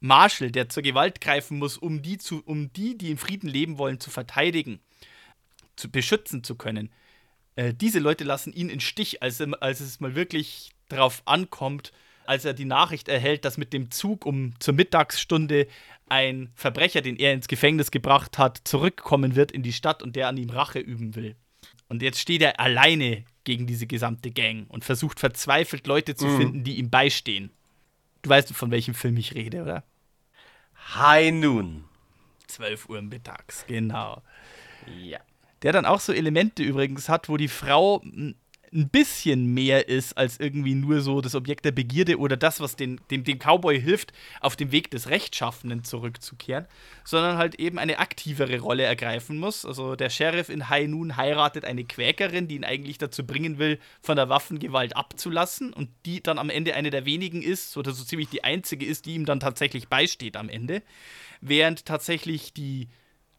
Marshall, 0.00 0.50
der 0.50 0.68
zur 0.68 0.82
Gewalt 0.82 1.20
greifen 1.20 1.58
muss, 1.58 1.78
um 1.78 2.02
die, 2.02 2.18
zu, 2.18 2.42
um 2.44 2.72
die, 2.72 2.98
die 2.98 3.12
in 3.12 3.18
Frieden 3.18 3.48
leben 3.48 3.78
wollen, 3.78 4.00
zu 4.00 4.10
verteidigen, 4.10 4.80
zu 5.78 5.90
beschützen 5.90 6.44
zu 6.44 6.56
können. 6.56 6.90
Äh, 7.56 7.74
diese 7.74 7.98
Leute 7.98 8.24
lassen 8.24 8.52
ihn 8.52 8.68
in 8.68 8.80
Stich, 8.80 9.22
als, 9.22 9.40
als 9.40 9.80
es 9.80 10.00
mal 10.00 10.14
wirklich 10.14 10.70
darauf 10.88 11.22
ankommt, 11.24 11.92
als 12.26 12.44
er 12.44 12.52
die 12.52 12.66
Nachricht 12.66 13.08
erhält, 13.08 13.44
dass 13.44 13.56
mit 13.56 13.72
dem 13.72 13.90
Zug 13.90 14.26
um 14.26 14.52
zur 14.60 14.74
Mittagsstunde 14.74 15.66
ein 16.08 16.50
Verbrecher, 16.54 17.00
den 17.00 17.16
er 17.16 17.32
ins 17.32 17.48
Gefängnis 17.48 17.90
gebracht 17.90 18.38
hat, 18.38 18.60
zurückkommen 18.64 19.34
wird 19.34 19.52
in 19.52 19.62
die 19.62 19.72
Stadt 19.72 20.02
und 20.02 20.16
der 20.16 20.28
an 20.28 20.36
ihm 20.36 20.50
Rache 20.50 20.78
üben 20.78 21.14
will. 21.14 21.36
Und 21.88 22.02
jetzt 22.02 22.20
steht 22.20 22.42
er 22.42 22.60
alleine 22.60 23.24
gegen 23.44 23.66
diese 23.66 23.86
gesamte 23.86 24.30
Gang 24.30 24.68
und 24.68 24.84
versucht 24.84 25.20
verzweifelt 25.20 25.86
Leute 25.86 26.14
zu 26.14 26.26
mhm. 26.26 26.36
finden, 26.36 26.64
die 26.64 26.76
ihm 26.76 26.90
beistehen. 26.90 27.50
Du 28.22 28.30
weißt, 28.30 28.52
von 28.54 28.70
welchem 28.70 28.94
Film 28.94 29.16
ich 29.16 29.34
rede, 29.34 29.62
oder? 29.62 29.84
High 30.94 31.32
Noon. 31.32 31.84
12 32.46 32.88
Uhr 32.88 33.02
mittags, 33.02 33.64
genau. 33.66 34.22
Ja. 35.00 35.20
Der 35.62 35.72
dann 35.72 35.86
auch 35.86 36.00
so 36.00 36.12
Elemente 36.12 36.62
übrigens 36.62 37.08
hat, 37.08 37.28
wo 37.28 37.36
die 37.36 37.48
Frau 37.48 38.02
ein 38.72 38.88
bisschen 38.90 39.52
mehr 39.54 39.88
ist 39.88 40.16
als 40.16 40.38
irgendwie 40.38 40.74
nur 40.74 41.00
so 41.00 41.20
das 41.20 41.34
Objekt 41.34 41.64
der 41.64 41.72
Begierde 41.72 42.18
oder 42.18 42.36
das, 42.36 42.60
was 42.60 42.76
den, 42.76 43.00
dem, 43.10 43.24
dem 43.24 43.38
Cowboy 43.38 43.80
hilft, 43.80 44.12
auf 44.40 44.56
dem 44.56 44.72
Weg 44.72 44.90
des 44.90 45.08
Rechtschaffenen 45.08 45.84
zurückzukehren, 45.84 46.66
sondern 47.04 47.38
halt 47.38 47.56
eben 47.56 47.78
eine 47.78 47.98
aktivere 47.98 48.60
Rolle 48.60 48.84
ergreifen 48.84 49.38
muss. 49.38 49.64
Also 49.64 49.96
der 49.96 50.10
Sheriff 50.10 50.48
in 50.48 50.68
High 50.68 50.88
Noon 50.88 51.16
heiratet 51.16 51.64
eine 51.64 51.84
Quäkerin, 51.84 52.48
die 52.48 52.56
ihn 52.56 52.64
eigentlich 52.64 52.98
dazu 52.98 53.26
bringen 53.26 53.58
will, 53.58 53.78
von 54.02 54.16
der 54.16 54.28
Waffengewalt 54.28 54.96
abzulassen 54.96 55.72
und 55.72 55.88
die 56.04 56.22
dann 56.22 56.38
am 56.38 56.50
Ende 56.50 56.74
eine 56.74 56.90
der 56.90 57.06
wenigen 57.06 57.42
ist, 57.42 57.76
oder 57.76 57.92
so 57.92 58.04
ziemlich 58.04 58.28
die 58.28 58.44
einzige 58.44 58.86
ist, 58.86 59.06
die 59.06 59.14
ihm 59.14 59.24
dann 59.24 59.40
tatsächlich 59.40 59.88
beisteht 59.88 60.36
am 60.36 60.48
Ende. 60.48 60.82
Während 61.40 61.86
tatsächlich 61.86 62.52
die 62.52 62.88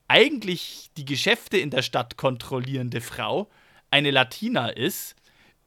eigentlich 0.09 0.89
die 0.97 1.05
Geschäfte 1.05 1.57
in 1.57 1.69
der 1.69 1.83
Stadt 1.83 2.17
kontrollierende 2.17 2.99
Frau 2.99 3.49
eine 3.91 4.11
Latina 4.11 4.67
ist, 4.69 5.15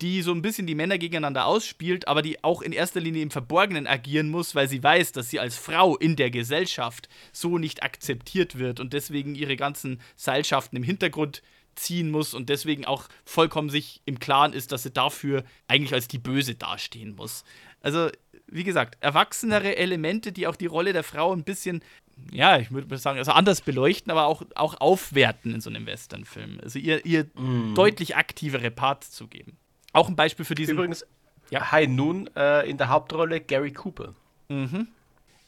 die 0.02 0.20
so 0.20 0.32
ein 0.32 0.42
bisschen 0.42 0.66
die 0.66 0.74
Männer 0.74 0.98
gegeneinander 0.98 1.46
ausspielt, 1.46 2.08
aber 2.08 2.22
die 2.22 2.42
auch 2.42 2.60
in 2.60 2.72
erster 2.72 3.00
Linie 3.00 3.22
im 3.22 3.30
Verborgenen 3.30 3.86
agieren 3.86 4.30
muss, 4.30 4.56
weil 4.56 4.68
sie 4.68 4.82
weiß, 4.82 5.12
dass 5.12 5.30
sie 5.30 5.38
als 5.38 5.56
Frau 5.56 5.96
in 5.96 6.16
der 6.16 6.30
Gesellschaft 6.30 7.08
so 7.32 7.56
nicht 7.56 7.84
akzeptiert 7.84 8.58
wird 8.58 8.80
und 8.80 8.92
deswegen 8.92 9.36
ihre 9.36 9.56
ganzen 9.56 10.00
Seilschaften 10.16 10.76
im 10.76 10.82
Hintergrund 10.82 11.42
ziehen 11.76 12.10
muss 12.10 12.34
und 12.34 12.48
deswegen 12.48 12.84
auch 12.84 13.08
vollkommen 13.24 13.70
sich 13.70 14.02
im 14.04 14.18
Klaren 14.18 14.52
ist, 14.52 14.72
dass 14.72 14.82
sie 14.82 14.90
dafür 14.90 15.44
eigentlich 15.68 15.94
als 15.94 16.08
die 16.08 16.18
Böse 16.18 16.56
dastehen 16.56 17.14
muss. 17.14 17.44
Also, 17.80 18.10
wie 18.46 18.64
gesagt, 18.64 18.98
erwachsenere 19.00 19.76
Elemente, 19.76 20.32
die 20.32 20.46
auch 20.46 20.56
die 20.56 20.66
Rolle 20.66 20.92
der 20.92 21.04
Frau 21.04 21.32
ein 21.32 21.44
bisschen, 21.44 21.82
ja, 22.30 22.58
ich 22.58 22.70
würde 22.70 22.96
sagen, 22.98 23.18
also 23.18 23.32
anders 23.32 23.60
beleuchten, 23.60 24.10
aber 24.10 24.26
auch, 24.26 24.42
auch 24.54 24.80
aufwerten 24.80 25.54
in 25.54 25.60
so 25.60 25.70
einem 25.70 25.86
Westernfilm. 25.86 26.60
Also 26.62 26.78
ihr, 26.78 27.04
ihr 27.04 27.24
mm. 27.34 27.74
deutlich 27.74 28.16
aktivere 28.16 28.70
Parts 28.70 29.10
zu 29.10 29.28
geben. 29.28 29.56
Auch 29.92 30.08
ein 30.08 30.16
Beispiel 30.16 30.44
für 30.44 30.54
diesen. 30.54 30.74
Übrigens, 30.74 31.06
ja. 31.50 31.70
High 31.70 31.88
Noon 31.88 32.30
äh, 32.34 32.68
in 32.68 32.78
der 32.78 32.88
Hauptrolle 32.88 33.40
Gary 33.40 33.72
Cooper. 33.72 34.14
Mhm. 34.48 34.88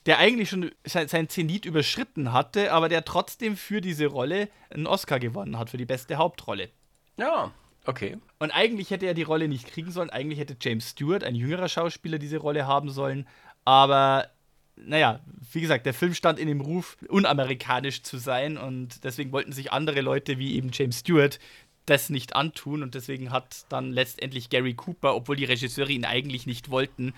Der 0.07 0.19
eigentlich 0.19 0.51
schon 0.51 0.71
sein, 0.85 1.09
sein 1.09 1.29
Zenit 1.31 1.65
überschritten 1.65 2.33
hatte, 2.33 2.73
aber 2.73 2.91
der 2.91 3.05
trotzdem 3.07 3.57
für 3.57 3.81
diese 3.81 4.07
Rolle 4.07 4.49
einen 4.69 4.87
Oscar 4.87 5.19
gewonnen 5.19 5.59
hat 5.59 5.71
für 5.71 5.79
die 5.79 5.87
beste 5.87 6.17
Hauptrolle. 6.17 6.69
Ja, 7.17 7.53
okay. 7.87 8.19
Und 8.39 8.51
eigentlich 8.51 8.91
hätte 8.91 9.07
er 9.07 9.15
die 9.15 9.23
Rolle 9.23 9.49
nicht 9.49 9.67
kriegen 9.67 9.91
sollen. 9.91 10.11
Eigentlich 10.11 10.39
hätte 10.39 10.57
James 10.61 10.91
Stewart, 10.91 11.25
ein 11.25 11.35
jüngerer 11.35 11.69
Schauspieler, 11.69 12.19
diese 12.19 12.37
Rolle 12.37 12.67
haben 12.67 12.91
sollen. 12.91 13.27
Aber 13.65 14.29
naja, 14.77 15.21
wie 15.53 15.61
gesagt, 15.61 15.87
der 15.87 15.95
Film 15.95 16.15
stand 16.15 16.39
in 16.39 16.49
dem 16.49 16.61
Ruf, 16.61 16.97
unamerikanisch 17.09 18.03
zu 18.03 18.19
sein 18.19 18.59
und 18.59 19.05
deswegen 19.05 19.33
wollten 19.33 19.53
sich 19.53 19.73
andere 19.73 20.01
Leute 20.01 20.39
wie 20.39 20.57
eben 20.57 20.71
James 20.73 21.01
Stewart 21.01 21.39
das 21.87 22.11
nicht 22.11 22.35
antun 22.35 22.83
und 22.83 22.95
deswegen 22.95 23.31
hat 23.31 23.67
dann 23.69 23.93
letztendlich 23.93 24.49
Gary 24.49 24.75
Cooper, 24.75 25.15
obwohl 25.15 25.37
die 25.37 25.45
Regisseure 25.45 25.91
ihn 25.91 26.05
eigentlich 26.05 26.47
nicht 26.47 26.71
wollten, 26.71 27.13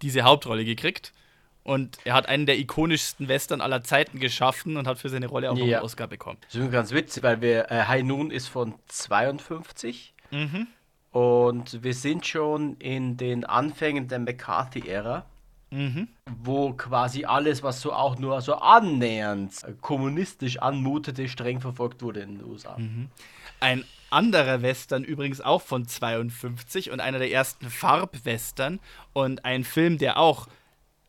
diese 0.00 0.22
Hauptrolle 0.22 0.64
gekriegt. 0.64 1.12
Und 1.64 1.98
er 2.04 2.14
hat 2.14 2.26
einen 2.26 2.46
der 2.46 2.58
ikonischsten 2.58 3.28
Western 3.28 3.60
aller 3.60 3.82
Zeiten 3.82 4.18
geschaffen 4.18 4.76
und 4.76 4.88
hat 4.88 4.98
für 4.98 5.08
seine 5.08 5.28
Rolle 5.28 5.50
auch 5.50 5.56
ja. 5.56 5.64
noch 5.64 5.72
einen 5.74 5.84
Oscar 5.84 6.08
bekommen. 6.08 6.38
Das 6.52 6.56
ist 6.56 6.72
ganz 6.72 6.90
witzig, 6.92 7.22
weil 7.22 7.40
wir 7.40 7.70
äh, 7.70 7.84
High 7.84 8.02
Noon 8.02 8.30
ist 8.32 8.48
von 8.48 8.74
52 8.88 10.12
mhm. 10.32 10.66
und 11.12 11.84
wir 11.84 11.94
sind 11.94 12.26
schon 12.26 12.76
in 12.78 13.16
den 13.16 13.44
Anfängen 13.44 14.08
der 14.08 14.18
McCarthy-Ära. 14.18 15.24
Mhm. 15.72 16.08
Wo 16.42 16.74
quasi 16.74 17.24
alles, 17.24 17.62
was 17.62 17.80
so 17.80 17.92
auch 17.92 18.18
nur 18.18 18.40
so 18.42 18.54
annähernd 18.56 19.54
kommunistisch 19.80 20.58
anmutete, 20.58 21.28
streng 21.28 21.60
verfolgt 21.60 22.02
wurde 22.02 22.20
in 22.20 22.38
den 22.38 22.44
USA. 22.44 22.76
Mhm. 22.78 23.08
Ein 23.58 23.84
anderer 24.10 24.60
Western 24.60 25.02
übrigens 25.02 25.40
auch 25.40 25.62
von 25.62 25.88
52 25.88 26.90
und 26.90 27.00
einer 27.00 27.18
der 27.18 27.30
ersten 27.30 27.70
Farbwestern 27.70 28.80
und 29.14 29.46
ein 29.46 29.64
Film, 29.64 29.96
der 29.96 30.18
auch 30.18 30.46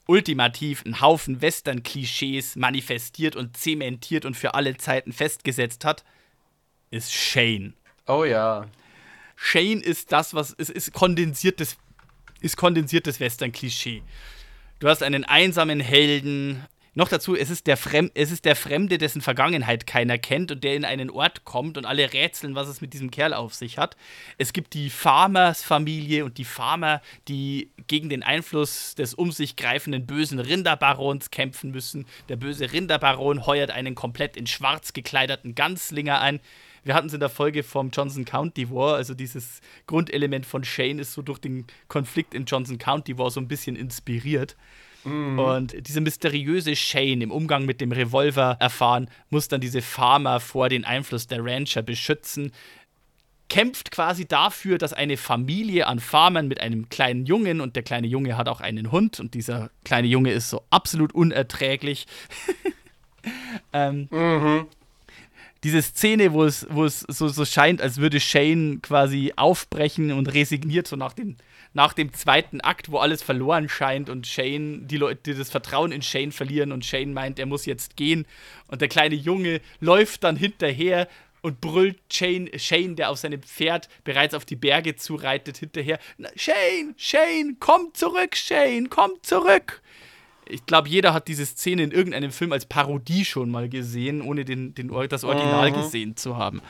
ultimativ 0.08 0.84
einen 0.86 1.01
Haufen 1.01 1.41
Western-Klischees 1.41 2.55
manifestiert 2.55 3.36
und 3.36 3.58
zementiert 3.58 4.25
und 4.25 4.36
für 4.36 4.53
alle 4.53 4.77
Zeiten 4.77 5.12
festgesetzt 5.12 5.84
hat, 5.84 6.05
ist 6.89 7.13
Shane. 7.13 7.74
Oh 8.08 8.24
ja. 8.24 8.67
Shane 9.36 9.82
ist 9.82 10.12
das, 10.12 10.34
was 10.34 10.55
es 10.58 10.70
ist 10.70 10.93
kondensiertes, 10.93 11.77
ist 12.39 12.55
kondensiertes 12.55 13.20
Western-Klischee. 13.20 14.03
Du 14.80 14.89
hast 14.89 15.03
einen 15.03 15.24
einsamen 15.24 15.80
Helden. 15.80 16.65
Noch 16.96 17.10
dazu, 17.10 17.36
es 17.36 17.50
ist, 17.50 17.65
der 17.65 17.75
Fremd, 17.75 18.12
es 18.13 18.32
ist 18.32 18.46
der 18.46 18.56
Fremde, 18.56 19.00
dessen 19.00 19.22
Vergangenheit 19.22 19.88
keiner 19.88 20.20
kennt 20.20 20.51
und 20.51 20.63
der 20.63 20.75
in 20.75 20.86
einen 20.86 21.10
Ort 21.10 21.44
kommt 21.44 21.75
und 21.75 21.86
alle 21.86 22.13
rätseln, 22.13 22.53
was 22.53 22.68
es 22.68 22.82
mit 22.82 22.94
diesem 22.94 23.10
Kerl 23.10 23.34
auf 23.34 23.56
sich 23.56 23.80
hat. 23.80 23.98
Es 24.38 24.53
gibt 24.53 24.75
die 24.75 24.92
Farmers-Familie 24.92 26.24
und 26.24 26.38
die 26.38 26.46
Farmer, 26.46 27.01
die 27.27 27.72
gegen 27.88 28.10
den 28.10 28.22
Einfluss 28.22 28.94
des 28.94 29.15
um 29.15 29.32
sich 29.32 29.56
greifenden 29.56 30.06
bösen 30.06 30.38
Rinderbarons 30.38 31.32
kämpfen 31.32 31.72
müssen. 31.72 32.06
Der 32.30 32.36
böse 32.36 32.72
Rinderbaron 32.72 33.48
heuert 33.48 33.72
einen 33.72 33.96
komplett 33.96 34.38
in 34.38 34.46
schwarz 34.46 34.94
gekleideten 34.94 35.56
Ganzlinger 35.56 36.22
ein. 36.22 36.42
Wir 36.84 36.94
hatten 36.94 37.08
es 37.08 37.13
in 37.13 37.20
der 37.20 37.30
Folge 37.30 37.63
vom 37.63 37.90
Johnson 37.92 38.25
County 38.25 38.70
War, 38.70 38.96
also 38.96 39.13
dieses 39.13 39.62
Grundelement 39.88 40.46
von 40.46 40.63
Shane 40.63 41.00
ist 41.00 41.13
so 41.13 41.22
durch 41.22 41.40
den 41.40 41.66
Konflikt 41.88 42.34
in 42.34 42.46
Johnson 42.46 42.78
County 42.78 43.18
War 43.18 43.32
so 43.32 43.40
ein 43.40 43.48
bisschen 43.48 43.75
inspiriert. 43.75 44.56
Mhm. 45.06 45.40
Und 45.40 45.88
diese 45.88 46.02
mysteriöse 46.02 46.75
Shane 46.75 47.22
im 47.22 47.32
Umgang 47.32 47.66
mit 47.66 47.82
dem 47.82 47.92
Revolver 47.92 48.58
erfahren, 48.60 49.10
muss 49.30 49.48
dann 49.48 49.62
diese 49.62 49.82
Farmer 49.82 50.40
vor 50.40 50.70
den 50.70 50.86
Einfluss 50.86 51.28
der 51.28 51.44
Rancher 51.44 51.82
beschützen, 51.82 52.52
kämpft 53.50 53.92
quasi 53.92 54.25
dafür, 54.25 54.78
dass 54.78 54.94
eine 54.94 55.18
Familie 55.18 55.88
an 55.88 56.00
Farmern 56.00 56.48
mit 56.48 56.60
einem 56.60 56.90
kleinen 56.90 57.25
Jungen 57.25 57.62
und 57.62 57.75
der 57.75 57.84
kleine 57.84 58.08
Junge 58.08 58.38
hat 58.38 58.48
auch 58.50 58.62
einen 58.62 58.92
Hund 58.92 59.20
und 59.20 59.34
dieser 59.34 59.70
kleine 59.84 60.08
Junge 60.08 60.32
ist 60.32 60.50
so 60.50 60.63
absolut 60.70 61.13
unerträglich. 61.13 62.08
ähm, 63.74 64.08
mhm. 64.10 64.68
Diese 65.63 65.82
Szene, 65.82 66.34
wo 66.34 66.43
es, 66.43 66.67
wo 66.70 66.84
es 66.84 67.01
so, 67.01 67.27
so 67.29 67.46
scheint, 67.46 67.82
als 67.82 67.98
würde 67.98 68.20
Shane 68.20 68.82
quasi 68.82 69.34
aufbrechen 69.36 70.12
und 70.12 70.34
resigniert, 70.34 70.88
so 70.88 70.96
nach 70.96 71.13
dem, 71.13 71.38
nach 71.74 71.93
dem 71.93 72.13
zweiten 72.13 72.60
Akt, 72.62 72.91
wo 72.91 72.98
alles 72.98 73.24
verloren 73.24 73.70
scheint 73.70 74.10
und 74.10 74.27
Shane, 74.27 74.88
die 74.88 74.98
Leute 74.98 75.34
das 75.36 75.50
Vertrauen 75.50 75.91
in 75.91 76.01
Shane 76.01 76.32
verlieren 76.32 76.72
und 76.72 76.86
Shane 76.86 77.13
meint, 77.13 77.39
er 77.39 77.46
muss 77.46 77.65
jetzt 77.65 77.96
gehen 77.96 78.25
und 78.67 78.82
der 78.82 78.89
kleine 78.89 79.15
Junge 79.15 79.62
läuft 79.79 80.24
dann 80.24 80.36
hinterher, 80.36 81.08
und 81.43 81.60
brüllt 81.60 82.00
Shane, 82.12 82.50
Shane, 82.58 82.96
der 82.96 83.12
auf 83.12 83.20
seinem 83.20 83.43
Pferd 83.43 83.89
bereits 84.05 84.34
auf 84.34 84.46
die 84.46 84.55
Berge 84.55 84.96
zureitet, 84.96 85.58
hinterher. 85.58 86.00
Shane, 86.36 86.96
Shane, 86.98 87.58
komm 87.60 87.93
zurück, 87.93 88.36
Shane, 88.36 88.89
komm 88.89 89.12
zurück. 89.22 89.82
Ich 90.48 90.66
glaube, 90.66 90.90
jeder 90.90 91.14
hat 91.14 91.28
diese 91.28 91.46
Szene 91.46 91.84
in 91.84 91.92
irgendeinem 91.92 92.32
Film 92.32 92.52
als 92.52 92.66
Parodie 92.66 93.26
schon 93.26 93.50
mal 93.50 93.70
gesehen, 93.70 94.22
ohne 94.22 94.46
den, 94.46 94.76
den, 94.76 94.90
das 95.10 95.24
Original 95.24 95.72
mhm. 95.72 95.76
gesehen 95.76 96.18
zu 96.18 96.38
haben. 96.38 96.62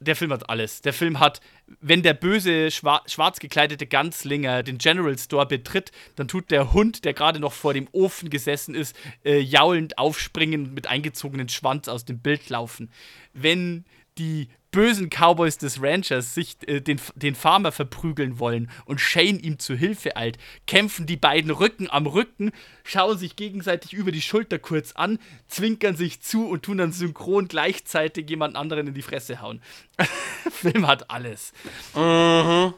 Der 0.00 0.16
Film 0.16 0.32
hat 0.32 0.48
alles. 0.50 0.82
Der 0.82 0.92
Film 0.92 1.20
hat, 1.20 1.40
wenn 1.80 2.02
der 2.02 2.14
böse, 2.14 2.70
schwarz 2.70 3.38
gekleidete 3.40 3.86
Ganzlinger 3.86 4.62
den 4.62 4.78
General 4.78 5.16
Store 5.18 5.46
betritt, 5.46 5.92
dann 6.16 6.28
tut 6.28 6.50
der 6.50 6.72
Hund, 6.72 7.04
der 7.04 7.14
gerade 7.14 7.40
noch 7.40 7.52
vor 7.52 7.74
dem 7.74 7.88
Ofen 7.92 8.30
gesessen 8.30 8.74
ist, 8.74 8.96
äh, 9.24 9.38
jaulend 9.38 9.98
aufspringen 9.98 10.66
und 10.66 10.74
mit 10.74 10.86
eingezogenen 10.86 11.48
Schwanz 11.48 11.88
aus 11.88 12.04
dem 12.04 12.18
Bild 12.18 12.48
laufen. 12.50 12.90
Wenn 13.32 13.84
die 14.18 14.48
bösen 14.74 15.08
Cowboys 15.08 15.56
des 15.56 15.80
Ranchers 15.80 16.34
sich 16.34 16.56
äh, 16.66 16.80
den, 16.80 17.00
den 17.14 17.36
Farmer 17.36 17.70
verprügeln 17.70 18.40
wollen 18.40 18.68
und 18.86 19.00
Shane 19.00 19.38
ihm 19.38 19.60
zu 19.60 19.76
Hilfe 19.76 20.16
eilt, 20.16 20.36
kämpfen 20.66 21.06
die 21.06 21.16
beiden 21.16 21.52
Rücken 21.52 21.88
am 21.88 22.06
Rücken, 22.06 22.50
schauen 22.82 23.16
sich 23.16 23.36
gegenseitig 23.36 23.92
über 23.92 24.10
die 24.10 24.20
Schulter 24.20 24.58
kurz 24.58 24.90
an, 24.90 25.20
zwinkern 25.46 25.94
sich 25.94 26.22
zu 26.22 26.48
und 26.48 26.64
tun 26.64 26.78
dann 26.78 26.90
synchron 26.90 27.46
gleichzeitig 27.46 28.28
jemand 28.28 28.56
anderen 28.56 28.88
in 28.88 28.94
die 28.94 29.02
Fresse 29.02 29.40
hauen. 29.40 29.62
Film 30.50 30.88
hat 30.88 31.08
alles. 31.08 31.52
Mhm. 31.94 32.74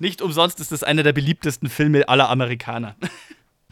Nicht 0.00 0.22
umsonst 0.22 0.58
ist 0.58 0.72
das 0.72 0.82
einer 0.82 1.04
der 1.04 1.12
beliebtesten 1.12 1.68
Filme 1.68 2.08
aller 2.08 2.28
Amerikaner. 2.28 2.96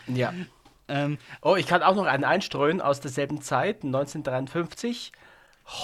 ja. 0.06 0.32
Ähm, 0.90 1.18
oh, 1.42 1.54
ich 1.54 1.66
kann 1.66 1.82
auch 1.82 1.94
noch 1.94 2.06
einen 2.06 2.24
einstreuen 2.24 2.80
aus 2.80 3.00
derselben 3.00 3.42
Zeit, 3.42 3.84
1953. 3.84 5.12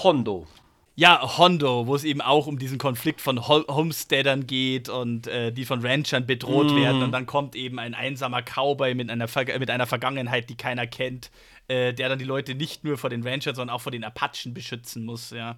Hondo. 0.02 0.47
Ja, 0.96 1.38
Hondo, 1.38 1.88
wo 1.88 1.96
es 1.96 2.04
eben 2.04 2.20
auch 2.20 2.46
um 2.46 2.56
diesen 2.56 2.78
Konflikt 2.78 3.20
von 3.20 3.48
Homesteadern 3.48 4.46
geht 4.46 4.88
und 4.88 5.26
äh, 5.26 5.50
die 5.50 5.64
von 5.64 5.84
Ranchern 5.84 6.24
bedroht 6.24 6.70
mm. 6.70 6.76
werden. 6.76 7.02
Und 7.02 7.10
dann 7.10 7.26
kommt 7.26 7.56
eben 7.56 7.80
ein 7.80 7.94
einsamer 7.94 8.42
Cowboy 8.42 8.94
mit 8.94 9.10
einer, 9.10 9.26
Ver 9.26 9.58
mit 9.58 9.70
einer 9.70 9.86
Vergangenheit, 9.86 10.48
die 10.48 10.56
keiner 10.56 10.86
kennt, 10.86 11.32
äh, 11.66 11.92
der 11.92 12.10
dann 12.10 12.20
die 12.20 12.24
Leute 12.24 12.54
nicht 12.54 12.84
nur 12.84 12.96
vor 12.96 13.10
den 13.10 13.26
Ranchern, 13.26 13.56
sondern 13.56 13.74
auch 13.74 13.80
vor 13.80 13.90
den 13.90 14.04
Apachen 14.04 14.54
beschützen 14.54 15.04
muss. 15.04 15.30
Ja. 15.30 15.56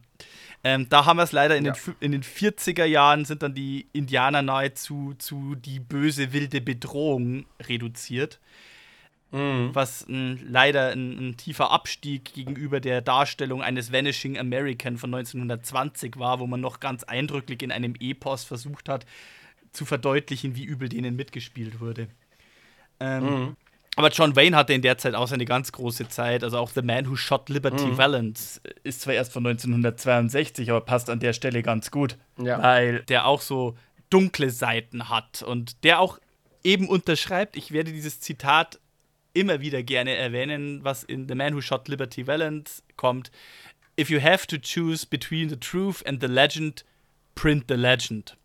Ähm, 0.64 0.88
da 0.88 1.04
haben 1.04 1.18
wir 1.18 1.24
es 1.24 1.32
leider 1.32 1.54
in, 1.54 1.66
ja. 1.66 1.72
den, 1.72 1.94
in 2.00 2.12
den 2.12 2.22
40er 2.22 2.86
Jahren 2.86 3.26
sind 3.26 3.42
dann 3.42 3.52
die 3.52 3.88
Indianer 3.92 4.40
nahezu 4.40 5.14
zu 5.18 5.54
die 5.54 5.80
böse 5.80 6.32
wilde 6.32 6.62
Bedrohung 6.62 7.44
reduziert. 7.60 8.40
Mhm. 9.32 9.70
Was 9.72 10.06
ein, 10.08 10.40
leider 10.48 10.90
ein, 10.90 11.18
ein, 11.18 11.36
tiefer 11.36 11.70
Abstieg 11.70 12.32
gegenüber 12.32 12.80
der 12.80 13.00
Darstellung 13.00 13.60
eines 13.62 13.92
Vanishing 13.92 14.38
American 14.38 14.98
von 14.98 15.12
1920 15.12 16.18
war, 16.18 16.38
wo 16.38 16.46
man 16.46 16.60
noch 16.60 16.78
ganz 16.78 17.02
eindrücklich 17.04 17.62
in 17.62 17.72
einem 17.72 17.94
Epos 17.98 18.44
versucht 18.44 18.88
hat, 18.88 19.04
zu 19.72 19.84
verdeutlichen, 19.84 20.54
wie 20.54 20.64
übel 20.64 20.88
denen 20.88 21.16
mitgespielt 21.16 21.80
wurde. 21.80 22.08
Ähm, 23.00 23.24
mhm. 23.24 23.56
Aber 23.96 24.10
John 24.10 24.36
Wayne 24.36 24.56
hatte 24.56 24.74
in 24.74 24.82
der 24.82 24.98
Zeit 24.98 25.14
auch 25.14 25.26
seine 25.26 25.46
ganz 25.46 25.72
große 25.72 26.08
Zeit. 26.08 26.44
Also 26.44 26.58
auch 26.58 26.70
The 26.70 26.82
Man 26.82 27.08
Who 27.08 27.16
Shot 27.16 27.48
Liberty 27.48 27.86
mhm. 27.86 27.98
Valance 27.98 28.60
ist 28.84 29.00
zwar 29.00 29.14
erst 29.14 29.32
von 29.32 29.44
1962, 29.46 30.70
aber 30.70 30.82
passt 30.82 31.08
an 31.08 31.18
der 31.18 31.32
Stelle 31.32 31.62
ganz 31.62 31.90
gut. 31.90 32.18
Ja. 32.36 32.62
Weil 32.62 33.02
der 33.04 33.26
auch 33.26 33.40
so 33.40 33.76
dunkle 34.10 34.50
Seiten 34.50 35.08
hat 35.08 35.42
und 35.42 35.82
der 35.82 35.98
auch 35.98 36.18
eben 36.62 36.88
unterschreibt, 36.88 37.56
ich 37.56 37.72
werde 37.72 37.90
dieses 37.90 38.20
Zitat 38.20 38.78
immer 39.36 39.60
wieder 39.60 39.82
gerne 39.82 40.14
erwähnen, 40.14 40.82
was 40.82 41.04
in 41.04 41.28
The 41.28 41.34
Man 41.34 41.54
Who 41.54 41.60
Shot 41.60 41.88
Liberty 41.88 42.26
Valance 42.26 42.82
kommt. 42.96 43.30
If 43.98 44.10
you 44.10 44.20
have 44.20 44.46
to 44.46 44.56
choose 44.56 45.06
between 45.06 45.48
the 45.48 45.56
truth 45.56 46.04
and 46.06 46.20
the 46.20 46.26
legend, 46.26 46.84
print 47.34 47.66
the 47.68 47.74
legend. 47.74 48.36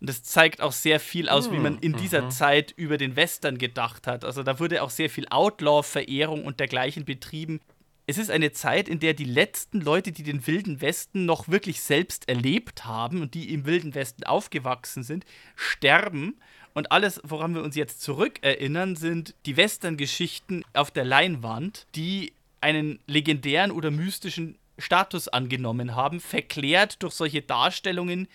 Und 0.00 0.08
das 0.08 0.24
zeigt 0.24 0.60
auch 0.60 0.72
sehr 0.72 0.98
viel 0.98 1.28
aus, 1.28 1.52
wie 1.52 1.58
man 1.58 1.78
in 1.78 1.92
dieser 1.92 2.22
mhm. 2.22 2.30
Zeit 2.32 2.72
über 2.76 2.98
den 2.98 3.14
Western 3.14 3.56
gedacht 3.56 4.08
hat. 4.08 4.24
Also 4.24 4.42
da 4.42 4.58
wurde 4.58 4.82
auch 4.82 4.90
sehr 4.90 5.08
viel 5.08 5.28
Outlaw-Verehrung 5.28 6.44
und 6.44 6.58
dergleichen 6.58 7.04
betrieben. 7.04 7.60
Es 8.08 8.18
ist 8.18 8.28
eine 8.28 8.50
Zeit, 8.50 8.88
in 8.88 8.98
der 8.98 9.14
die 9.14 9.24
letzten 9.24 9.80
Leute, 9.80 10.10
die 10.10 10.24
den 10.24 10.44
Wilden 10.48 10.80
Westen 10.80 11.24
noch 11.24 11.46
wirklich 11.48 11.82
selbst 11.82 12.28
erlebt 12.28 12.84
haben 12.84 13.22
und 13.22 13.34
die 13.34 13.54
im 13.54 13.64
Wilden 13.64 13.94
Westen 13.94 14.24
aufgewachsen 14.24 15.04
sind, 15.04 15.24
sterben 15.54 16.34
und 16.74 16.90
alles, 16.90 17.20
woran 17.24 17.54
wir 17.54 17.62
uns 17.62 17.76
jetzt 17.76 18.00
zurückerinnern, 18.00 18.96
sind 18.96 19.34
die 19.46 19.56
Western-Geschichten 19.56 20.64
auf 20.72 20.90
der 20.90 21.04
Leinwand, 21.04 21.86
die 21.94 22.32
einen 22.60 23.00
legendären 23.06 23.70
oder 23.70 23.90
mystischen 23.90 24.56
Status 24.78 25.28
angenommen 25.28 25.94
haben, 25.94 26.20
verklärt 26.20 27.02
durch 27.02 27.14
solche 27.14 27.42
Darstellungen 27.42 28.28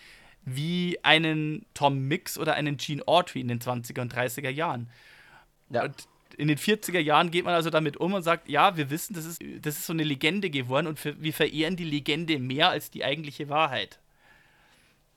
wie 0.46 0.98
einen 1.04 1.66
Tom 1.74 2.08
Mix 2.08 2.38
oder 2.38 2.54
einen 2.54 2.78
Gene 2.78 3.06
Autry 3.08 3.42
in 3.42 3.48
den 3.48 3.60
20er 3.60 4.02
und 4.02 4.14
30er 4.14 4.50
Jahren. 4.50 4.90
Ja. 5.70 5.84
Und 5.86 6.08
in 6.38 6.48
den 6.48 6.58
40er 6.58 7.00
Jahren 7.00 7.32
geht 7.32 7.46
man 7.46 7.56
also 7.56 7.70
damit 7.70 7.98
um 7.98 8.14
und 8.14 8.24
sagt, 8.24 8.48
ja, 8.48 8.78
wir 8.78 8.90
wissen, 8.90 9.14
das 9.14 9.26
ist, 9.26 9.42
das 9.62 9.78
ist 9.78 9.88
so 9.88 9.94
eine 9.94 10.04
Legende 10.04 10.50
geworden 10.50 10.88
und 10.88 11.04
wir 11.04 11.34
verehren 11.34 11.76
die 11.76 11.84
Legende 11.84 12.40
mehr 12.40 12.70
als 12.70 12.92
die 12.92 13.04
eigentliche 13.04 13.50
Wahrheit. 13.50 14.00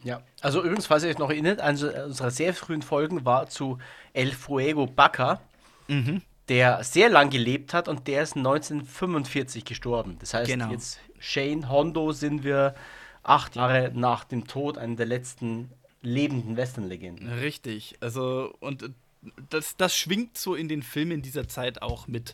Ja, 0.02 0.22
also 0.40 0.62
übrigens, 0.62 0.86
falls 0.86 1.02
ihr 1.02 1.10
euch 1.10 1.18
noch 1.18 1.30
erinnert, 1.30 1.60
eine 1.60 2.06
unserer 2.06 2.30
sehr 2.30 2.54
frühen 2.54 2.82
Folgen 2.82 3.24
war 3.24 3.48
zu 3.48 3.78
El 4.12 4.32
Fuego 4.32 4.86
Baca, 4.86 5.40
mhm. 5.88 6.22
der 6.48 6.82
sehr 6.84 7.10
lang 7.10 7.30
gelebt 7.30 7.74
hat 7.74 7.88
und 7.88 8.06
der 8.08 8.22
ist 8.22 8.36
1945 8.36 9.64
gestorben. 9.64 10.16
Das 10.20 10.34
heißt, 10.34 10.50
genau. 10.50 10.70
jetzt 10.70 10.98
Shane 11.18 11.68
Hondo 11.68 12.12
sind 12.12 12.44
wir 12.44 12.74
acht 13.22 13.56
Jahre 13.56 13.92
nach 13.94 14.24
dem 14.24 14.46
Tod 14.46 14.78
einer 14.78 14.96
der 14.96 15.06
letzten 15.06 15.70
lebenden 16.02 16.56
Western-Legenden. 16.56 17.28
Richtig, 17.28 17.96
also 18.00 18.54
und 18.60 18.90
das, 19.50 19.76
das 19.76 19.94
schwingt 19.94 20.38
so 20.38 20.54
in 20.54 20.68
den 20.68 20.82
Filmen 20.82 21.20
dieser 21.22 21.46
Zeit 21.46 21.82
auch 21.82 22.06
mit. 22.06 22.32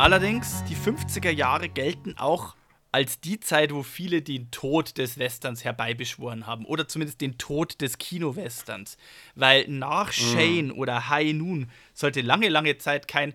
Allerdings, 0.00 0.64
die 0.64 0.76
50er 0.76 1.28
Jahre 1.28 1.68
gelten 1.68 2.16
auch 2.16 2.56
als 2.90 3.20
die 3.20 3.38
Zeit, 3.38 3.70
wo 3.70 3.82
viele 3.82 4.22
den 4.22 4.50
Tod 4.50 4.96
des 4.96 5.18
Westerns 5.18 5.62
herbeibeschworen 5.62 6.46
haben. 6.46 6.64
Oder 6.64 6.88
zumindest 6.88 7.20
den 7.20 7.36
Tod 7.36 7.82
des 7.82 7.98
Kino-Westerns. 7.98 8.96
Weil 9.34 9.68
nach 9.68 10.06
mhm. 10.06 10.12
Shane 10.12 10.72
oder 10.72 11.10
High 11.10 11.34
Noon 11.34 11.70
sollte 11.92 12.22
lange, 12.22 12.48
lange 12.48 12.78
Zeit 12.78 13.08
kein, 13.08 13.34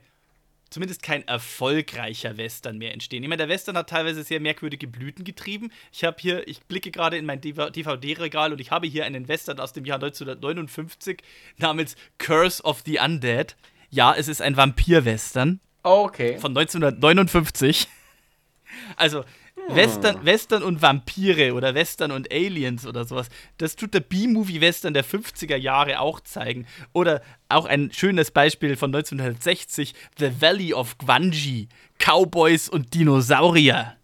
zumindest 0.72 1.04
kein 1.04 1.28
erfolgreicher 1.28 2.36
Western 2.38 2.80
mehr 2.80 2.94
entstehen. 2.94 3.22
Ich 3.22 3.30
meine, 3.30 3.46
der 3.46 3.50
Western 3.50 3.78
hat 3.78 3.92
teilweise 3.92 4.24
sehr 4.24 4.40
merkwürdige 4.40 4.88
Blüten 4.88 5.24
getrieben. 5.24 5.72
Ich 5.94 6.04
habe 6.04 6.18
hier, 6.20 6.48
ich 6.48 6.62
blicke 6.62 6.90
gerade 6.90 7.20
in 7.20 7.28
mein 7.28 7.42
DVD-Regal 7.42 8.52
und 8.52 8.60
ich 8.60 8.72
habe 8.72 8.88
hier 8.88 9.06
einen 9.06 9.28
Western 9.28 9.60
aus 9.60 9.74
dem 9.74 9.86
Jahr 9.86 10.02
1959 10.02 11.22
namens 11.58 11.96
Curse 12.18 12.64
of 12.64 12.82
the 12.88 12.98
Undead. 12.98 13.56
Ja, 13.92 14.16
es 14.16 14.28
ist 14.28 14.42
ein 14.42 14.58
Vampir-Western. 14.58 15.60
Okay. 15.86 16.40
Von 16.40 16.58
1959. 16.58 17.88
Also, 18.98 19.24
hm. 19.56 19.76
Western, 19.76 20.26
Western 20.26 20.64
und 20.64 20.82
Vampire 20.82 21.54
oder 21.54 21.74
Western 21.76 22.12
und 22.12 22.32
Aliens 22.32 22.86
oder 22.86 23.06
sowas. 23.06 23.30
Das 23.58 23.76
tut 23.76 23.94
der 23.94 24.02
B-Movie-Western 24.02 24.94
der 24.94 25.06
50er 25.06 25.56
Jahre 25.56 26.00
auch 26.00 26.20
zeigen. 26.20 26.68
Oder 26.92 27.22
auch 27.48 27.66
ein 27.66 27.92
schönes 27.94 28.32
Beispiel 28.32 28.76
von 28.76 28.94
1960, 28.94 29.94
The 30.18 30.42
Valley 30.42 30.74
of 30.74 30.98
Gwanji. 30.98 31.70
Cowboys 32.00 32.68
und 32.68 32.94
Dinosaurier. 32.94 33.96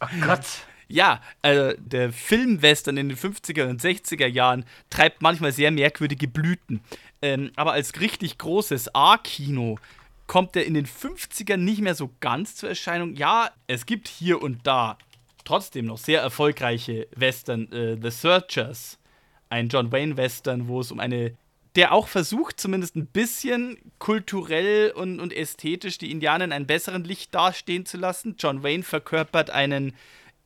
Oh 0.00 0.06
Gott. 0.20 0.44
Ja, 0.88 1.20
also 1.42 1.76
der 1.78 2.12
Filmwestern 2.12 2.96
in 2.96 3.08
den 3.08 3.18
50er 3.18 3.68
und 3.68 3.80
60er 3.80 4.26
Jahren 4.26 4.64
treibt 4.90 5.22
manchmal 5.22 5.52
sehr 5.52 5.70
merkwürdige 5.70 6.28
Blüten. 6.28 6.80
Ähm, 7.22 7.50
aber 7.56 7.72
als 7.72 8.00
richtig 8.00 8.38
großes 8.38 8.94
A-Kino 8.94 9.78
kommt 10.26 10.56
er 10.56 10.64
in 10.64 10.74
den 10.74 10.86
50ern 10.86 11.58
nicht 11.58 11.80
mehr 11.80 11.94
so 11.94 12.10
ganz 12.20 12.56
zur 12.56 12.68
Erscheinung. 12.68 13.14
Ja, 13.14 13.50
es 13.66 13.86
gibt 13.86 14.08
hier 14.08 14.42
und 14.42 14.66
da 14.66 14.98
trotzdem 15.44 15.86
noch 15.86 15.98
sehr 15.98 16.20
erfolgreiche 16.20 17.06
Western. 17.14 17.70
Äh, 17.72 17.96
The 18.02 18.10
Searchers, 18.10 18.98
ein 19.48 19.68
John 19.68 19.92
Wayne 19.92 20.16
Western, 20.16 20.68
wo 20.68 20.80
es 20.80 20.90
um 20.90 21.00
eine 21.00 21.36
der 21.76 21.92
auch 21.92 22.08
versucht, 22.08 22.58
zumindest 22.58 22.96
ein 22.96 23.06
bisschen 23.06 23.76
kulturell 23.98 24.92
und, 24.92 25.20
und 25.20 25.32
ästhetisch 25.32 25.98
die 25.98 26.10
Indianer 26.10 26.46
in 26.46 26.52
einem 26.52 26.66
besseren 26.66 27.04
Licht 27.04 27.34
dastehen 27.34 27.84
zu 27.84 27.98
lassen. 27.98 28.36
John 28.38 28.62
Wayne 28.62 28.82
verkörpert 28.82 29.50
einen 29.50 29.94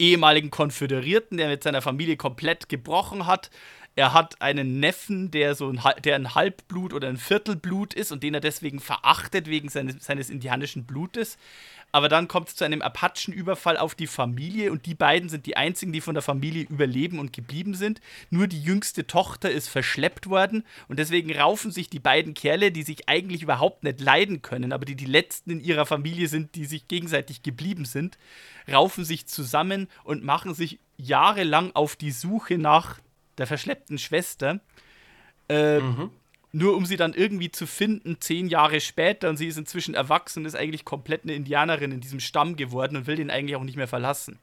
ehemaligen 0.01 0.51
Konföderierten, 0.51 1.39
der 1.39 1.49
mit 1.49 1.63
seiner 1.63 1.83
Familie 1.83 2.17
komplett 2.17 2.69
gebrochen 2.69 3.27
hat. 3.27 3.51
Er 4.01 4.15
hat 4.15 4.41
einen 4.41 4.81
Neffen, 4.81 5.31
der 5.31 5.55
so 5.55 5.69
ein, 5.69 5.79
der 6.05 6.15
ein 6.15 6.35
Halbblut 6.35 6.95
oder 6.95 7.07
ein 7.09 7.19
Viertelblut 7.19 7.93
ist 7.93 8.13
und 8.13 8.23
den 8.23 8.33
er 8.33 8.41
deswegen 8.41 8.81
verachtet 8.81 9.47
wegen 9.47 9.69
seines, 9.69 10.03
seines 10.03 10.31
indianischen 10.31 10.87
Blutes. 10.87 11.37
Aber 11.93 12.09
dann 12.09 12.27
kommt 12.27 12.49
es 12.49 12.57
zu 12.57 12.65
einem 12.65 12.81
Apachenüberfall 12.81 13.77
auf 13.77 13.95
die 13.95 14.07
Familie 14.07 14.73
und 14.73 14.87
die 14.87 14.95
beiden 14.95 15.29
sind 15.29 15.45
die 15.45 15.59
einzigen, 15.59 15.93
die 15.93 16.01
von 16.01 16.15
der 16.15 16.23
Familie 16.23 16.63
überleben 16.63 17.19
und 17.19 17.35
geblieben 17.35 17.75
sind. 17.75 18.01
Nur 18.31 18.47
die 18.47 18.63
jüngste 18.63 19.07
Tochter 19.07 19.51
ist 19.51 19.69
verschleppt 19.69 20.31
worden 20.31 20.65
und 20.89 20.99
deswegen 20.99 21.37
raufen 21.37 21.71
sich 21.71 21.91
die 21.91 22.01
beiden 22.01 22.33
Kerle, 22.33 22.73
die 22.73 22.85
sich 22.85 23.07
eigentlich 23.07 23.43
überhaupt 23.43 23.85
nicht 23.85 24.01
leiden 24.01 24.41
können, 24.41 24.73
aber 24.73 24.87
die 24.87 24.97
die 24.97 25.05
letzten 25.05 25.51
in 25.51 25.61
ihrer 25.61 25.85
Familie 25.85 26.29
sind, 26.29 26.55
die 26.55 26.65
sich 26.65 26.89
gegenseitig 26.89 27.43
geblieben 27.43 27.85
sind, 27.85 28.17
raufen 28.67 29.05
sich 29.05 29.27
zusammen 29.27 29.89
und 30.05 30.25
machen 30.25 30.55
sich 30.55 30.79
jahrelang 30.97 31.73
auf 31.75 31.97
die 31.97 32.13
Suche 32.13 32.57
nach 32.57 32.99
der 33.41 33.49
verschleppten 33.49 33.99
Schwester. 33.99 34.61
Äh, 35.49 35.81
mhm 35.81 36.11
nur 36.53 36.77
um 36.77 36.87
sie 36.87 36.97
dann 36.97 37.15
irgendwie 37.15 37.51
zu 37.51 37.67
finden, 37.67 38.17
zehn 38.21 38.49
Jahre 38.49 38.81
später, 38.81 39.29
und 39.29 39.37
sie 39.37 39.47
ist 39.47 39.57
inzwischen 39.57 39.95
erwachsen 39.95 40.41
und 40.41 40.47
ist 40.47 40.57
eigentlich 40.57 40.85
komplett 40.85 41.23
eine 41.23 41.35
Indianerin 41.35 41.93
in 41.93 42.01
diesem 42.01 42.21
Stamm 42.21 42.57
geworden 42.57 42.97
und 42.97 43.07
will 43.07 43.17
den 43.17 43.31
eigentlich 43.31 43.57
auch 43.57 43.63
nicht 43.63 43.77
mehr 43.77 43.89
verlassen. 43.89 44.39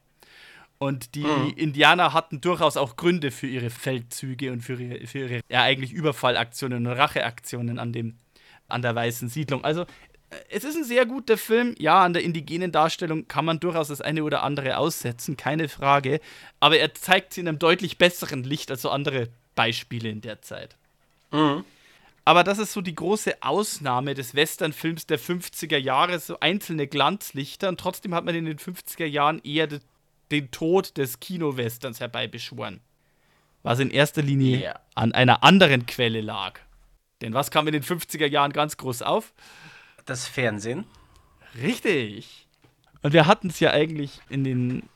Und 0.78 1.14
die 1.16 1.24
mhm. 1.24 1.52
Indianer 1.56 2.12
hatten 2.14 2.40
durchaus 2.40 2.76
auch 2.76 2.96
Gründe 2.96 3.30
für 3.30 3.48
ihre 3.48 3.68
Feldzüge 3.68 4.52
und 4.52 4.62
für 4.62 4.80
ihre, 4.80 5.06
für 5.06 5.18
ihre 5.18 5.40
ja, 5.48 5.62
eigentlich 5.62 5.92
Überfallaktionen 5.92 6.86
und 6.86 6.92
Racheaktionen 6.92 7.78
an, 7.78 7.92
dem, 7.92 8.14
an 8.68 8.82
der 8.82 8.94
weißen 8.94 9.28
Siedlung. 9.28 9.64
Also, 9.64 9.86
es 10.50 10.64
ist 10.64 10.76
ein 10.76 10.84
sehr 10.84 11.06
guter 11.06 11.38
Film. 11.38 11.74
Ja, 11.78 12.04
an 12.04 12.12
der 12.12 12.22
indigenen 12.22 12.72
Darstellung 12.72 13.28
kann 13.28 13.44
man 13.44 13.60
durchaus 13.60 13.88
das 13.88 14.00
eine 14.00 14.24
oder 14.24 14.42
andere 14.42 14.76
aussetzen, 14.76 15.36
keine 15.36 15.68
Frage. 15.68 16.20
Aber 16.60 16.78
er 16.78 16.94
zeigt 16.94 17.34
sie 17.34 17.40
in 17.40 17.48
einem 17.48 17.58
deutlich 17.58 17.98
besseren 17.98 18.44
Licht 18.44 18.70
als 18.70 18.82
so 18.82 18.90
andere 18.90 19.28
Beispiele 19.54 20.08
in 20.08 20.20
der 20.20 20.42
Zeit. 20.42 20.76
Mhm. 21.30 21.64
Aber 22.24 22.44
das 22.44 22.58
ist 22.58 22.74
so 22.74 22.82
die 22.82 22.94
große 22.94 23.42
Ausnahme 23.42 24.12
des 24.12 24.34
Westernfilms 24.34 25.06
der 25.06 25.18
50er 25.18 25.78
Jahre, 25.78 26.18
so 26.18 26.38
einzelne 26.40 26.86
Glanzlichter. 26.86 27.70
Und 27.70 27.80
trotzdem 27.80 28.14
hat 28.14 28.26
man 28.26 28.34
in 28.34 28.44
den 28.44 28.58
50er 28.58 29.06
Jahren 29.06 29.40
eher 29.44 29.66
de 29.66 29.80
den 30.30 30.50
Tod 30.50 30.98
des 30.98 31.20
Kino-Westerns 31.20 32.00
herbeibeschworen. 32.00 32.80
Was 33.62 33.78
in 33.78 33.90
erster 33.90 34.20
Linie 34.20 34.58
yeah. 34.58 34.80
an 34.94 35.12
einer 35.12 35.42
anderen 35.42 35.86
Quelle 35.86 36.20
lag. 36.20 36.60
Denn 37.22 37.32
was 37.32 37.50
kam 37.50 37.66
in 37.66 37.72
den 37.72 37.82
50er 37.82 38.26
Jahren 38.26 38.52
ganz 38.52 38.76
groß 38.76 39.00
auf? 39.00 39.32
Das 40.08 40.26
Fernsehen. 40.26 40.86
Richtig. 41.62 42.46
Und 43.02 43.12
wir 43.12 43.26
hatten 43.26 43.48
es 43.48 43.60
ja 43.60 43.72
eigentlich 43.72 44.20
in 44.30 44.42
den 44.42 44.88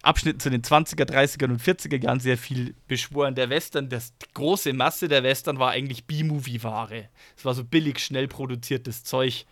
Abschnitten 0.00 0.38
zu 0.38 0.48
den 0.48 0.62
20er, 0.62 1.10
30er 1.10 1.46
und 1.46 1.60
40er 1.60 2.00
Jahren 2.00 2.20
sehr 2.20 2.38
viel 2.38 2.76
beschworen. 2.86 3.34
Der 3.34 3.50
Western, 3.50 3.88
das, 3.88 4.16
die 4.18 4.32
große 4.32 4.72
Masse 4.72 5.08
der 5.08 5.24
Western 5.24 5.58
war 5.58 5.72
eigentlich 5.72 6.04
B-Movie-Ware. 6.04 7.08
Es 7.36 7.44
war 7.44 7.54
so 7.54 7.64
billig, 7.64 7.98
schnell 7.98 8.28
produziertes 8.28 9.02
Zeug. 9.02 9.44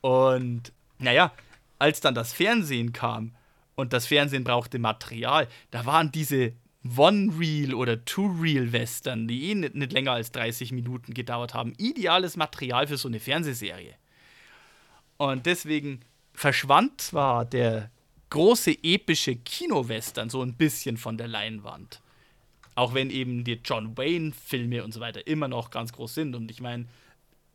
Und 0.00 0.72
naja, 0.98 1.34
als 1.78 2.00
dann 2.00 2.14
das 2.14 2.32
Fernsehen 2.32 2.94
kam 2.94 3.36
und 3.74 3.92
das 3.92 4.06
Fernsehen 4.06 4.44
brauchte 4.44 4.78
Material, 4.78 5.46
da 5.72 5.84
waren 5.84 6.10
diese 6.10 6.54
One-Reel 6.96 7.74
oder 7.74 8.02
Two-Reel-Western, 8.02 9.28
die 9.28 9.50
eh 9.50 9.54
nicht, 9.56 9.74
nicht 9.74 9.92
länger 9.92 10.12
als 10.12 10.32
30 10.32 10.72
Minuten 10.72 11.12
gedauert 11.12 11.52
haben, 11.52 11.74
ideales 11.76 12.38
Material 12.38 12.86
für 12.86 12.96
so 12.96 13.08
eine 13.08 13.20
Fernsehserie. 13.20 13.94
Und 15.32 15.46
deswegen 15.46 16.00
verschwand 16.32 17.00
zwar 17.00 17.44
der 17.44 17.90
große 18.30 18.76
epische 18.82 19.36
Kinowestern 19.36 20.28
so 20.28 20.42
ein 20.42 20.54
bisschen 20.54 20.96
von 20.96 21.16
der 21.16 21.28
Leinwand. 21.28 22.00
Auch 22.74 22.94
wenn 22.94 23.10
eben 23.10 23.44
die 23.44 23.60
John 23.64 23.96
Wayne-Filme 23.96 24.82
und 24.82 24.92
so 24.92 25.00
weiter 25.00 25.26
immer 25.26 25.46
noch 25.46 25.70
ganz 25.70 25.92
groß 25.92 26.14
sind. 26.14 26.34
Und 26.34 26.50
ich 26.50 26.60
meine, 26.60 26.86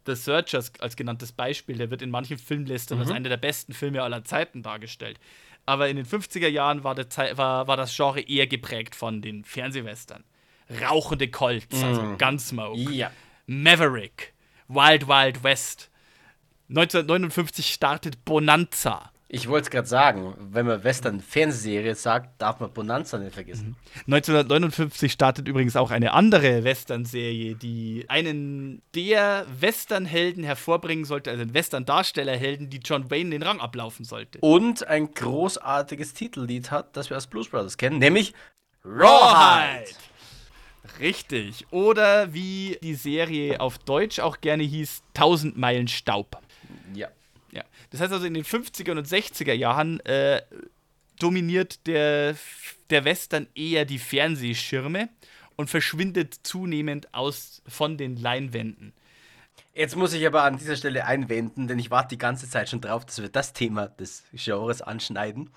The 0.05 0.15
Searchers 0.15 0.71
als 0.79 0.95
genanntes 0.95 1.33
Beispiel, 1.33 1.77
der 1.77 1.91
wird 1.91 2.01
in 2.01 2.09
manchen 2.09 2.37
Filmlisten 2.37 2.97
mhm. 2.97 3.03
als 3.03 3.11
einer 3.11 3.29
der 3.29 3.37
besten 3.37 3.73
Filme 3.73 4.01
aller 4.01 4.23
Zeiten 4.23 4.63
dargestellt. 4.63 5.19
Aber 5.65 5.89
in 5.89 5.97
den 5.97 6.05
50er 6.05 6.47
Jahren 6.47 6.83
war, 6.83 6.97
war, 6.97 7.67
war 7.67 7.77
das 7.77 7.95
Genre 7.95 8.21
eher 8.21 8.47
geprägt 8.47 8.95
von 8.95 9.21
den 9.21 9.43
Fernsehwestern. 9.43 10.23
Rauchende 10.81 11.29
Colts, 11.29 11.83
also 11.83 12.01
mhm. 12.01 12.17
Gunsmoke, 12.17 12.79
ja. 12.79 13.11
Maverick, 13.47 14.33
Wild 14.67 15.07
Wild 15.07 15.43
West. 15.43 15.88
1959 16.69 17.73
startet 17.73 18.23
Bonanza. 18.25 19.11
Ich 19.31 19.47
wollte 19.47 19.65
es 19.65 19.69
gerade 19.69 19.87
sagen, 19.87 20.35
wenn 20.39 20.65
man 20.65 20.83
Western-Fernsehserie 20.83 21.93
sagt, 21.93 22.41
darf 22.41 22.59
man 22.59 22.73
Bonanza 22.73 23.19
nicht 23.19 23.33
vergessen. 23.33 23.75
1959 24.07 25.11
startet 25.11 25.47
übrigens 25.47 25.75
auch 25.75 25.91
eine 25.91 26.13
andere 26.13 26.63
Western-Serie, 26.63 27.55
die 27.55 28.05
einen 28.07 28.81
der 28.95 29.45
Western-Helden 29.59 30.43
hervorbringen 30.43 31.05
sollte, 31.05 31.29
also 31.29 31.43
einen 31.43 31.53
Western-Darstellerhelden, 31.53 32.71
die 32.71 32.79
John 32.83 33.11
Wayne 33.11 33.31
den 33.31 33.43
Rang 33.43 33.59
ablaufen 33.59 34.03
sollte. 34.03 34.39
Und 34.39 34.87
ein 34.87 35.11
großartiges 35.11 36.13
Titellied 36.13 36.71
hat, 36.71 36.97
das 36.97 37.11
wir 37.11 37.15
als 37.15 37.27
Blues 37.27 37.49
Brothers 37.49 37.77
kennen, 37.77 37.99
nämlich 37.99 38.33
Rawhide. 38.83 39.91
Richtig. 40.99 41.67
Oder 41.71 42.33
wie 42.33 42.77
die 42.81 42.95
Serie 42.95 43.59
auf 43.59 43.77
Deutsch 43.77 44.19
auch 44.19 44.41
gerne 44.41 44.63
hieß, 44.63 45.03
1000 45.15 45.57
Meilen 45.57 45.87
Staub. 45.87 46.39
Ja. 46.93 47.09
Ja. 47.51 47.63
Das 47.89 48.01
heißt 48.01 48.13
also, 48.13 48.25
in 48.25 48.33
den 48.33 48.43
50er 48.43 48.91
und 48.91 49.07
60er 49.07 49.53
Jahren 49.53 49.99
äh, 50.01 50.41
dominiert 51.19 51.85
der, 51.87 52.35
der 52.89 53.05
Western 53.05 53.47
eher 53.55 53.85
die 53.85 53.99
Fernsehschirme 53.99 55.09
und 55.55 55.69
verschwindet 55.69 56.39
zunehmend 56.43 57.13
aus, 57.13 57.61
von 57.67 57.97
den 57.97 58.17
Leinwänden. 58.17 58.93
Jetzt 59.73 59.95
muss 59.95 60.13
ich 60.13 60.25
aber 60.25 60.43
an 60.43 60.57
dieser 60.57 60.75
Stelle 60.75 61.05
einwenden, 61.05 61.67
denn 61.67 61.79
ich 61.79 61.91
warte 61.91 62.09
die 62.09 62.17
ganze 62.17 62.49
Zeit 62.49 62.69
schon 62.69 62.81
drauf, 62.81 63.05
dass 63.05 63.21
wir 63.21 63.29
das 63.29 63.53
Thema 63.53 63.87
des 63.87 64.23
Genres 64.33 64.81
anschneiden. 64.81 65.49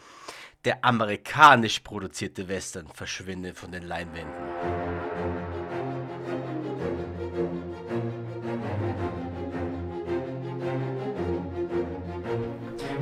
Der 0.64 0.84
amerikanisch 0.84 1.80
produzierte 1.80 2.48
Western 2.48 2.86
verschwindet 2.88 3.56
von 3.56 3.72
den 3.72 3.82
Leinwänden. 3.82 4.91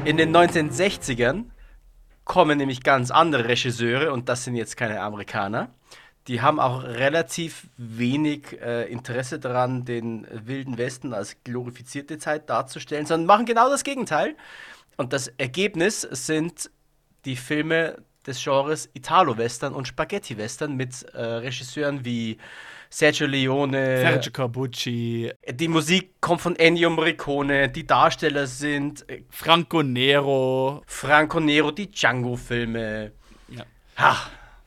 In 0.07 0.17
den 0.17 0.35
1960ern 0.35 1.45
kommen 2.25 2.57
nämlich 2.57 2.83
ganz 2.83 3.11
andere 3.11 3.49
Regisseure 3.49 4.13
und 4.13 4.31
das 4.31 4.45
sind 4.45 4.57
jetzt 4.57 4.77
keine 4.77 5.01
Amerikaner. 5.03 5.75
Die 6.27 6.41
haben 6.41 6.59
auch 6.59 6.83
relativ 6.85 7.69
wenig 7.77 8.61
äh, 8.63 8.91
Interesse 8.91 9.39
daran, 9.39 9.85
den 9.85 10.27
Wilden 10.31 10.79
Westen 10.79 11.13
als 11.13 11.37
glorifizierte 11.45 12.19
Zeit 12.19 12.49
darzustellen, 12.49 13.05
sondern 13.05 13.27
machen 13.27 13.47
genau 13.47 13.69
das 13.69 13.85
Gegenteil. 13.85 14.37
Und 14.97 15.13
das 15.13 15.29
Ergebnis 15.29 16.01
sind 16.01 16.71
die 17.27 17.37
Filme 17.37 17.97
des 18.27 18.43
Genres 18.43 18.89
Italo-Western 18.95 19.75
und 19.75 19.87
Spaghetti-Western 19.87 20.77
mit 20.77 21.03
äh, 21.13 21.21
Regisseuren 21.21 22.05
wie 22.05 22.39
Sergio 22.93 23.27
Leone. 23.29 24.01
Sergio 24.01 24.33
Corbucci. 24.33 25.31
Die 25.49 25.69
Musik 25.69 26.21
kommt 26.21 26.41
von 26.41 26.57
Ennio 26.57 26.91
Morricone. 26.91 27.69
Die 27.69 27.87
Darsteller 27.87 28.49
sind 28.49 29.09
äh, 29.09 29.23
Franco 29.31 29.83
Nero. 29.85 30.83
Franco 30.87 31.39
Nero, 31.39 31.71
die 31.71 31.89
Django-Filme. 31.89 33.13
Ja. 33.49 33.65
Ha, 33.97 34.17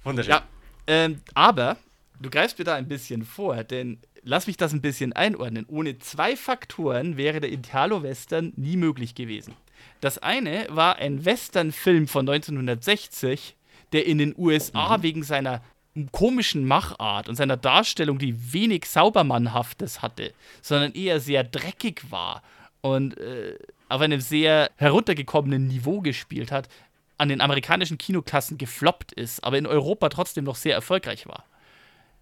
wunderschön. 0.06 0.32
Ja, 0.32 0.44
ähm, 0.88 1.22
aber 1.34 1.76
du 2.22 2.30
greifst 2.30 2.58
mir 2.58 2.64
da 2.64 2.76
ein 2.76 2.88
bisschen 2.88 3.26
vor, 3.26 3.62
denn 3.66 4.00
lass 4.24 4.48
mich 4.48 4.56
das 4.56 4.72
ein 4.72 4.82
bisschen 4.82 5.12
einordnen. 5.12 5.66
Ohne 5.68 6.00
zwei 6.00 6.38
Faktoren 6.38 7.18
wäre 7.18 7.42
der 7.42 7.52
Italo-Western 7.52 8.54
nie 8.56 8.78
möglich 8.78 9.16
gewesen. 9.16 9.54
Das 10.00 10.18
eine 10.18 10.68
war 10.70 10.96
ein 10.96 11.26
Western-Film 11.26 12.08
von 12.08 12.28
1960, 12.30 13.58
der 13.92 14.06
in 14.06 14.18
den 14.18 14.34
USA 14.38 14.98
mhm. 14.98 15.04
wegen 15.04 15.24
seiner 15.24 15.62
komischen 16.12 16.66
Machart 16.66 17.30
und 17.30 17.36
seiner 17.36 17.58
Darstellung, 17.58 18.18
die 18.18 18.54
wenig 18.54 18.86
Saubermannhaftes 18.86 20.02
hatte, 20.02 20.34
sondern 20.62 20.94
eher 20.94 21.20
sehr 21.20 21.44
dreckig 21.44 22.10
war 22.10 22.42
und 22.82 23.18
äh, 23.18 23.58
auf 23.90 24.02
einem 24.02 24.20
sehr 24.20 24.72
heruntergekommenen 24.78 25.68
Niveau 25.68 26.02
gespielt 26.02 26.52
hat, 26.52 26.68
an 27.18 27.30
den 27.30 27.42
amerikanischen 27.42 27.98
Kinoklassen 27.98 28.58
gefloppt 28.58 29.14
ist, 29.14 29.44
aber 29.44 29.58
in 29.58 29.68
Europa 29.68 30.10
trotzdem 30.10 30.46
noch 30.46 30.56
sehr 30.56 30.74
erfolgreich 30.74 31.28
war. 31.28 31.46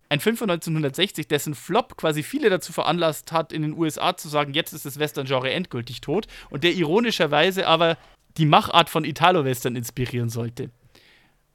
Ein 0.10 0.20
Film 0.20 0.36
von 0.36 0.50
1960, 0.50 1.30
dessen 1.30 1.56
Flop 1.56 1.96
quasi 1.96 2.22
viele 2.22 2.50
dazu 2.50 2.74
veranlasst 2.74 3.32
hat, 3.32 3.54
in 3.54 3.62
den 3.62 3.78
USA 3.78 4.18
zu 4.18 4.28
sagen, 4.28 4.54
jetzt 4.54 4.74
ist 4.74 4.86
das 4.86 5.00
Western-Genre 5.00 5.50
endgültig 5.50 6.02
tot 6.02 6.28
und 6.50 6.66
der 6.66 6.74
ironischerweise 6.74 7.66
aber 7.66 7.98
die 8.36 8.46
Machart 8.46 8.90
von 8.90 9.06
Italo-Western 9.06 9.78
inspirieren 9.78 10.28
sollte. 10.28 10.70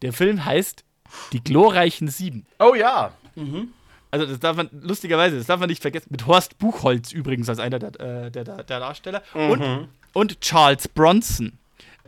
Der 0.00 0.14
Film 0.14 0.46
heißt 0.46 0.85
die 1.32 1.42
glorreichen 1.42 2.08
Sieben. 2.08 2.46
Oh 2.58 2.74
ja. 2.74 3.12
Mhm. 3.34 3.68
Also 4.10 4.26
das 4.26 4.40
darf 4.40 4.56
man, 4.56 4.70
lustigerweise, 4.72 5.36
das 5.36 5.46
darf 5.46 5.60
man 5.60 5.68
nicht 5.68 5.82
vergessen, 5.82 6.08
mit 6.10 6.26
Horst 6.26 6.58
Buchholz 6.58 7.12
übrigens 7.12 7.48
als 7.48 7.58
einer 7.58 7.78
der, 7.78 8.00
äh, 8.00 8.30
der, 8.30 8.44
der, 8.44 8.62
der 8.62 8.80
Darsteller 8.80 9.22
mhm. 9.34 9.50
und, 9.50 9.88
und 10.12 10.40
Charles 10.40 10.88
Bronson, 10.88 11.58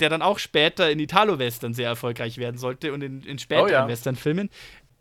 der 0.00 0.08
dann 0.08 0.22
auch 0.22 0.38
später 0.38 0.90
in 0.90 1.00
Italo-Western 1.00 1.74
sehr 1.74 1.88
erfolgreich 1.88 2.38
werden 2.38 2.56
sollte 2.56 2.92
und 2.92 3.02
in, 3.02 3.22
in 3.22 3.38
späteren 3.38 3.66
oh, 3.66 3.72
ja. 3.72 3.88
Western-Filmen. 3.88 4.48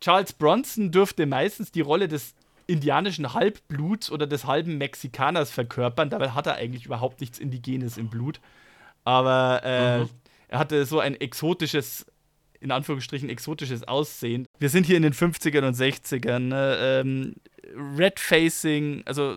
Charles 0.01 0.33
Bronson 0.33 0.91
dürfte 0.91 1.25
meistens 1.25 1.71
die 1.71 1.81
Rolle 1.81 2.07
des 2.07 2.35
indianischen 2.67 3.33
Halbbluts 3.33 4.11
oder 4.11 4.27
des 4.27 4.45
halben 4.45 4.77
Mexikaners 4.77 5.49
verkörpern. 5.49 6.09
Dabei 6.09 6.31
hat 6.31 6.47
er 6.47 6.55
eigentlich 6.55 6.85
überhaupt 6.85 7.21
nichts 7.21 7.39
Indigenes 7.39 7.97
im 7.97 8.09
Blut. 8.09 8.39
Aber 9.05 9.61
äh, 9.63 9.99
mhm. 9.99 10.09
er 10.49 10.59
hatte 10.59 10.85
so 10.85 10.99
ein 10.99 11.15
exotisches, 11.15 12.05
in 12.59 12.71
Anführungsstrichen 12.71 13.29
exotisches 13.29 13.87
Aussehen. 13.87 14.47
Wir 14.59 14.69
sind 14.69 14.85
hier 14.85 14.97
in 14.97 15.03
den 15.03 15.13
50ern 15.13 15.65
und 15.67 15.75
60ern. 15.75 16.39
Ne? 16.39 16.77
Ähm, 16.79 17.35
Red 17.97 18.19
Facing, 18.19 19.03
also 19.05 19.35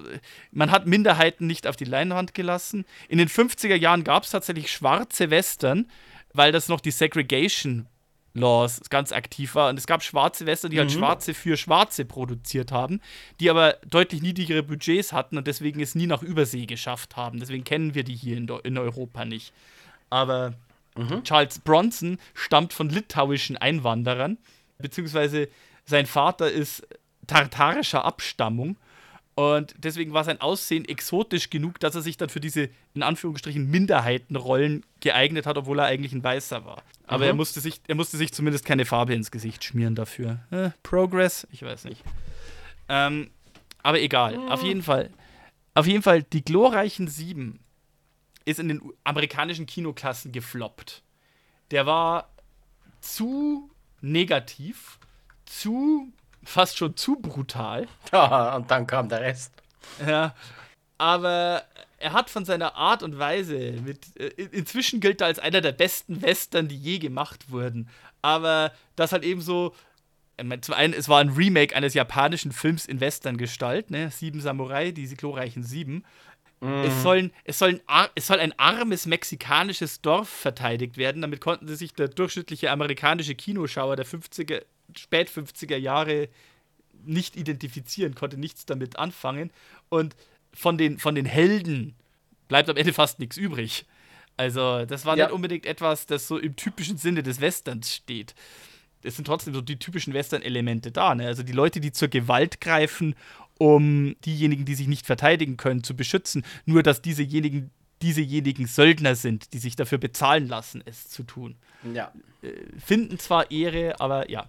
man 0.53 0.71
hat 0.71 0.87
Minderheiten 0.87 1.47
nicht 1.47 1.67
auf 1.67 1.77
die 1.77 1.85
Leinwand 1.85 2.35
gelassen. 2.35 2.85
In 3.09 3.19
den 3.19 3.29
50er 3.29 3.75
Jahren 3.75 4.05
gab 4.05 4.23
es 4.25 4.31
tatsächlich 4.31 4.71
schwarze 4.71 5.31
Western, 5.31 5.89
weil 6.33 6.53
das 6.53 6.69
noch 6.69 6.81
die 6.81 6.93
Segregation 6.93 7.87
Laws 8.35 8.81
ganz 8.91 9.13
aktiv 9.13 9.55
war. 9.55 9.71
Und 9.71 9.79
es 9.79 9.87
gab 9.87 10.03
schwarze 10.03 10.47
Western, 10.47 10.71
die 10.71 10.79
halt 10.79 10.91
mhm. 10.91 10.95
halt 10.95 11.01
Schwarze 11.01 11.35
für 11.35 11.57
Schwarze 11.57 12.05
produziert 12.05 12.73
haben, 12.73 13.01
die 13.41 13.51
aber 13.51 13.77
deutlich 13.89 14.23
niedrigere 14.23 14.63
Budgets 14.63 15.13
hatten 15.13 15.37
und 15.37 15.47
deswegen 15.47 15.81
es 15.81 15.95
nie 15.95 16.07
nach 16.07 16.23
Übersee 16.23 16.67
geschafft 16.67 17.17
haben. 17.17 17.41
Deswegen 17.41 17.65
kennen 17.65 17.95
wir 17.95 18.05
die 18.05 18.15
hier 18.15 18.37
in, 18.37 18.49
in 18.63 18.79
Europa 18.79 19.25
nicht. 19.25 19.53
Aber 20.11 20.55
mhm. 20.97 21.23
Charles 21.25 21.59
Bronson 21.59 22.19
stammt 22.35 22.73
von 22.73 22.89
litauischen 22.89 23.57
Einwanderern, 23.57 24.39
beziehungsweise 24.79 25.49
sein 25.85 26.07
Vater 26.07 26.51
ist 26.51 26.87
tartarischer 27.27 28.05
Abstammung 28.05 28.77
und 29.35 29.75
deswegen 29.79 30.13
war 30.13 30.25
sein 30.25 30.41
Aussehen 30.41 30.85
exotisch 30.85 31.49
genug, 31.49 31.81
dass 31.81 31.95
er 31.95 32.03
sich 32.03 32.17
dann 32.17 32.29
für 32.29 32.41
diese, 32.41 32.69
in 32.93 33.03
Anführungsstrichen, 33.03 33.71
Minderheitenrollen 33.71 34.85
geeignet 35.01 35.47
hat, 35.47 35.57
obwohl 35.57 35.79
er 35.79 35.87
eigentlich 35.87 36.13
ein 36.13 36.23
Weißer 36.23 36.65
war. 36.67 36.83
Aber 37.07 37.25
mhm. 37.25 37.31
er, 37.31 37.35
musste 37.35 37.61
sich, 37.61 37.81
er 37.87 37.95
musste 37.95 38.19
sich 38.19 38.33
zumindest 38.33 38.65
keine 38.67 38.85
Farbe 38.85 39.15
ins 39.15 39.31
Gesicht 39.31 39.65
schmieren 39.65 39.95
dafür. 39.95 40.41
Äh, 40.51 40.71
Progress? 40.83 41.47
Ich 41.53 41.63
weiß 41.63 41.85
nicht. 41.85 42.03
Ähm, 42.91 43.31
aber 43.83 44.01
egal. 44.01 44.37
Mhm. 44.37 44.49
Auf 44.49 44.63
jeden 44.63 44.83
Fall. 44.83 45.09
Auf 45.73 45.87
jeden 45.87 46.03
Fall, 46.03 46.23
die 46.23 46.45
glorreichen 46.45 47.09
Sieben 47.09 47.61
ist 48.51 48.61
in 48.61 48.69
den 48.69 48.83
amerikanischen 49.05 49.67
Kinoklassen 49.67 50.33
gefloppt. 50.33 51.03
Der 51.71 51.87
war 51.87 52.29
zu 53.01 53.71
negativ, 54.01 54.99
zu 55.45 56.13
fast 56.43 56.79
schon 56.79 56.97
zu 56.97 57.17
brutal. 57.17 57.87
Ja, 58.13 58.57
und 58.57 58.71
dann 58.71 58.87
kam 58.87 59.09
der 59.09 59.21
Rest. 59.21 59.53
Ja, 60.07 60.35
aber 60.99 61.65
er 61.99 62.13
hat 62.13 62.31
von 62.31 62.45
seiner 62.45 62.75
Art 62.75 63.03
und 63.03 63.19
Weise 63.19 63.73
mit 63.85 64.17
äh, 64.19 64.29
inzwischen 64.53 65.01
gilt 65.01 65.21
er 65.21 65.29
als 65.29 65.39
einer 65.39 65.61
der 65.61 65.73
besten 65.73 66.23
Western, 66.23 66.69
die 66.69 66.77
je 66.77 66.99
gemacht 66.99 67.51
wurden. 67.51 67.89
Aber 68.23 68.73
das 68.97 69.13
halt 69.13 69.25
eben 69.25 69.41
so 69.41 69.75
zum 70.63 70.75
einen, 70.75 70.95
es 70.95 71.09
war 71.09 71.21
ein 71.21 71.31
Remake 71.31 71.77
eines 71.77 71.95
japanischen 71.95 72.53
Films 72.53 72.87
in 72.87 73.01
Western-Gestalt, 73.01 73.91
ne? 73.91 74.11
Sieben 74.11 74.41
Samurai, 74.41 74.91
diese 74.91 75.17
glorreichen 75.17 75.63
Sieben. 75.63 76.05
Mm. 76.61 76.85
Es, 76.85 77.03
sollen, 77.03 77.33
es, 77.45 77.59
soll 77.59 77.81
ein, 77.87 78.09
es 78.15 78.27
soll 78.27 78.39
ein 78.39 78.59
armes 78.59 79.07
mexikanisches 79.07 80.03
Dorf 80.03 80.29
verteidigt 80.29 80.97
werden. 80.97 81.23
Damit 81.23 81.41
konnten 81.41 81.67
sie 81.67 81.77
sich 81.77 81.95
der 81.95 82.09
durchschnittliche 82.09 82.71
amerikanische 82.71 83.35
Kinoschauer 83.35 83.97
der 83.97 84.07
50er, 84.07 84.63
spät 84.97 85.31
50er 85.31 85.77
Jahre 85.77 86.29
nicht 87.05 87.37
identifizieren, 87.37 88.15
konnte 88.15 88.37
nichts 88.37 88.67
damit 88.67 88.99
anfangen. 88.99 89.51
Und 89.89 90.15
von 90.53 90.77
den, 90.77 90.99
von 90.99 91.15
den 91.15 91.27
Helden 91.27 91.95
bleibt 92.49 92.69
am 92.69 92.77
Ende 92.77 92.93
fast 92.93 93.19
nichts 93.19 93.37
übrig. 93.37 93.87
Also, 94.37 94.85
das 94.87 95.05
war 95.05 95.17
ja. 95.17 95.27
nicht 95.27 95.35
unbedingt 95.35 95.67
etwas, 95.67 96.07
das 96.07 96.27
so 96.27 96.39
im 96.39 96.57
typischen 96.57 96.97
Sinne 96.97 97.23
des 97.23 97.41
Westerns 97.41 97.95
steht. 97.95 98.35
Es 99.03 99.17
sind 99.17 99.25
trotzdem 99.25 99.55
so 99.55 99.61
die 99.61 99.79
typischen 99.79 100.13
Western-Elemente 100.13 100.93
da. 100.93 101.15
Ne? 101.15 101.27
Also 101.27 101.43
die 101.43 101.53
Leute, 101.53 101.81
die 101.81 101.93
zur 101.93 102.09
Gewalt 102.09 102.61
greifen, 102.61 103.15
um 103.61 104.17
diejenigen, 104.25 104.65
die 104.65 104.75
sich 104.75 104.89
nicht 104.89 105.05
verteidigen 105.05 105.59
können, 105.59 105.85
zu 105.85 105.95
beschützen. 105.95 106.45
Nur, 106.65 106.83
dass 106.83 107.03
diesejenigen, 107.03 107.71
diesejenigen 108.01 108.67
Söldner 108.67 109.15
sind, 109.15 109.53
die 109.53 109.59
sich 109.59 109.77
dafür 109.77 109.99
bezahlen 109.99 110.49
lassen, 110.49 110.83
es 110.87 111.11
zu 111.11 111.25
tun. 111.25 111.57
Ja. 111.95 112.11
Äh, 112.41 112.53
finden 112.83 113.19
zwar 113.19 113.51
Ehre, 113.51 114.01
aber 114.01 114.31
ja. 114.31 114.47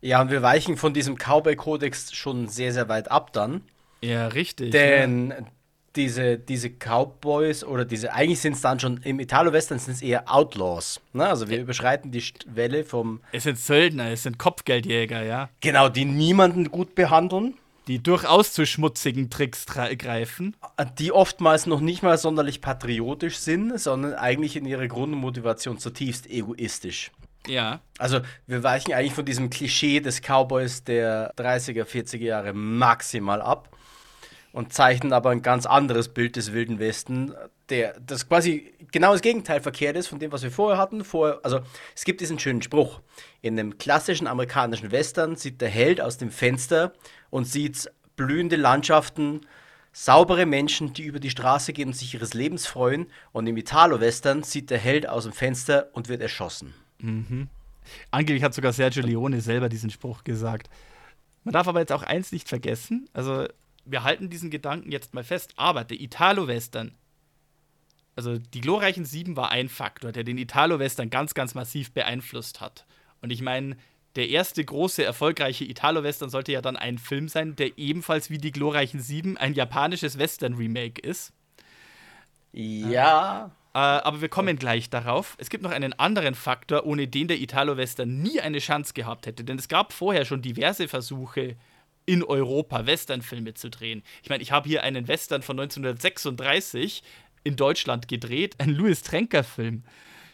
Ja, 0.00 0.22
und 0.22 0.30
wir 0.30 0.40
weichen 0.40 0.78
von 0.78 0.94
diesem 0.94 1.16
Cowboy-Kodex 1.16 2.14
schon 2.14 2.48
sehr, 2.48 2.72
sehr 2.72 2.88
weit 2.88 3.10
ab 3.10 3.34
dann. 3.34 3.60
Ja, 4.00 4.28
richtig. 4.28 4.70
Denn 4.70 5.28
ja. 5.28 5.36
diese, 5.94 6.38
diese 6.38 6.70
Cowboys 6.70 7.64
oder 7.64 7.84
diese, 7.84 8.14
eigentlich 8.14 8.40
sind 8.40 8.54
es 8.54 8.62
dann 8.62 8.80
schon 8.80 9.02
im 9.02 9.20
Italo-Western 9.20 9.78
sind 9.78 9.92
es 9.92 10.00
eher 10.00 10.32
Outlaws. 10.32 11.02
Ne? 11.12 11.26
Also 11.26 11.50
wir 11.50 11.58
ja. 11.58 11.62
überschreiten 11.62 12.10
die 12.12 12.24
Welle 12.46 12.84
vom. 12.84 13.20
Es 13.30 13.42
sind 13.42 13.58
Söldner, 13.58 14.08
es 14.10 14.22
sind 14.22 14.38
Kopfgeldjäger, 14.38 15.22
ja. 15.22 15.50
Genau, 15.60 15.90
die 15.90 16.06
niemanden 16.06 16.70
gut 16.70 16.94
behandeln. 16.94 17.58
Die 17.86 18.02
durchaus 18.02 18.52
zu 18.52 18.64
schmutzigen 18.66 19.30
Tricks 19.30 19.66
greifen. 19.66 20.56
Die 20.98 21.12
oftmals 21.12 21.66
noch 21.66 21.80
nicht 21.80 22.02
mal 22.02 22.16
sonderlich 22.16 22.60
patriotisch 22.60 23.38
sind, 23.38 23.78
sondern 23.78 24.14
eigentlich 24.14 24.56
in 24.56 24.64
ihrer 24.64 24.86
Grundmotivation 24.86 25.78
zutiefst 25.78 26.28
egoistisch. 26.28 27.10
Ja. 27.46 27.80
Also, 27.98 28.20
wir 28.46 28.62
weichen 28.62 28.94
eigentlich 28.94 29.12
von 29.12 29.26
diesem 29.26 29.50
Klischee 29.50 30.00
des 30.00 30.22
Cowboys 30.22 30.84
der 30.84 31.34
30er, 31.36 31.84
40er 31.84 32.16
Jahre 32.24 32.52
maximal 32.54 33.42
ab 33.42 33.76
und 34.52 34.72
zeichnen 34.72 35.12
aber 35.12 35.30
ein 35.30 35.42
ganz 35.42 35.66
anderes 35.66 36.08
Bild 36.08 36.36
des 36.36 36.52
Wilden 36.52 36.78
Westen, 36.78 37.34
der 37.70 37.98
das 38.00 38.28
quasi 38.28 38.72
genau 38.92 39.12
das 39.12 39.22
Gegenteil 39.22 39.60
verkehrt 39.60 39.96
ist 39.96 40.08
von 40.08 40.18
dem, 40.18 40.32
was 40.32 40.42
wir 40.42 40.50
vorher 40.50 40.78
hatten. 40.78 41.04
Vorher, 41.04 41.40
also, 41.42 41.60
es 41.94 42.04
gibt 42.04 42.20
diesen 42.20 42.38
schönen 42.38 42.62
Spruch. 42.62 43.00
In 43.42 43.58
einem 43.58 43.78
klassischen 43.78 44.26
amerikanischen 44.26 44.92
Western 44.92 45.36
sieht 45.36 45.60
der 45.60 45.68
Held 45.68 46.00
aus 46.00 46.18
dem 46.18 46.30
Fenster 46.30 46.92
und 47.30 47.46
sieht 47.46 47.90
blühende 48.16 48.56
Landschaften, 48.56 49.40
saubere 49.92 50.46
Menschen, 50.46 50.92
die 50.92 51.04
über 51.04 51.20
die 51.20 51.30
Straße 51.30 51.72
gehen 51.72 51.88
und 51.88 51.94
sich 51.94 52.14
ihres 52.14 52.34
Lebens 52.34 52.66
freuen. 52.66 53.06
Und 53.32 53.46
im 53.46 53.56
Italo-Western 53.56 54.42
sieht 54.42 54.70
der 54.70 54.78
Held 54.78 55.08
aus 55.08 55.24
dem 55.24 55.32
Fenster 55.32 55.88
und 55.92 56.08
wird 56.08 56.20
erschossen. 56.20 56.74
Mhm. 56.98 57.48
Angeblich 58.10 58.42
hat 58.42 58.54
sogar 58.54 58.72
Sergio 58.72 59.02
Leone 59.02 59.40
selber 59.40 59.68
diesen 59.68 59.90
Spruch 59.90 60.24
gesagt. 60.24 60.68
Man 61.44 61.52
darf 61.52 61.68
aber 61.68 61.80
jetzt 61.80 61.92
auch 61.92 62.02
eins 62.02 62.32
nicht 62.32 62.48
vergessen. 62.48 63.08
Also, 63.12 63.46
wir 63.84 64.02
halten 64.02 64.30
diesen 64.30 64.50
Gedanken 64.50 64.90
jetzt 64.90 65.14
mal 65.14 65.24
fest. 65.24 65.52
Aber 65.56 65.84
der 65.84 66.00
Italo-Western, 66.00 66.94
also 68.16 68.38
die 68.38 68.60
glorreichen 68.60 69.04
Sieben 69.04 69.36
war 69.36 69.50
ein 69.50 69.68
Faktor, 69.68 70.12
der 70.12 70.24
den 70.24 70.38
Italo-Western 70.38 71.10
ganz, 71.10 71.34
ganz 71.34 71.54
massiv 71.54 71.92
beeinflusst 71.92 72.60
hat. 72.60 72.86
Und 73.20 73.30
ich 73.30 73.42
meine, 73.42 73.76
der 74.16 74.28
erste 74.28 74.64
große, 74.64 75.02
erfolgreiche 75.02 75.64
Italo-Western 75.64 76.30
sollte 76.30 76.52
ja 76.52 76.62
dann 76.62 76.76
ein 76.76 76.98
Film 76.98 77.28
sein, 77.28 77.56
der 77.56 77.76
ebenfalls 77.78 78.30
wie 78.30 78.38
die 78.38 78.52
glorreichen 78.52 79.00
Sieben 79.00 79.36
ein 79.36 79.54
japanisches 79.54 80.18
Western-Remake 80.18 81.00
ist. 81.00 81.32
Ja. 82.52 83.50
Äh, 83.74 83.78
aber 83.78 84.20
wir 84.20 84.28
kommen 84.28 84.56
gleich 84.56 84.88
darauf. 84.88 85.34
Es 85.38 85.50
gibt 85.50 85.64
noch 85.64 85.72
einen 85.72 85.92
anderen 85.94 86.36
Faktor, 86.36 86.86
ohne 86.86 87.08
den 87.08 87.26
der 87.26 87.40
Italo-Western 87.40 88.22
nie 88.22 88.40
eine 88.40 88.60
Chance 88.60 88.94
gehabt 88.94 89.26
hätte. 89.26 89.42
Denn 89.42 89.58
es 89.58 89.66
gab 89.66 89.92
vorher 89.92 90.24
schon 90.24 90.42
diverse 90.42 90.86
Versuche, 90.86 91.56
in 92.06 92.22
Europa 92.22 92.86
Westernfilme 92.86 93.54
zu 93.54 93.70
drehen. 93.70 94.02
Ich 94.22 94.28
meine, 94.28 94.42
ich 94.42 94.52
habe 94.52 94.68
hier 94.68 94.82
einen 94.82 95.08
Western 95.08 95.42
von 95.42 95.58
1936 95.58 97.02
in 97.44 97.56
Deutschland 97.56 98.08
gedreht, 98.08 98.56
ein 98.58 98.70
Louis 98.70 99.02
Trenker-Film 99.02 99.84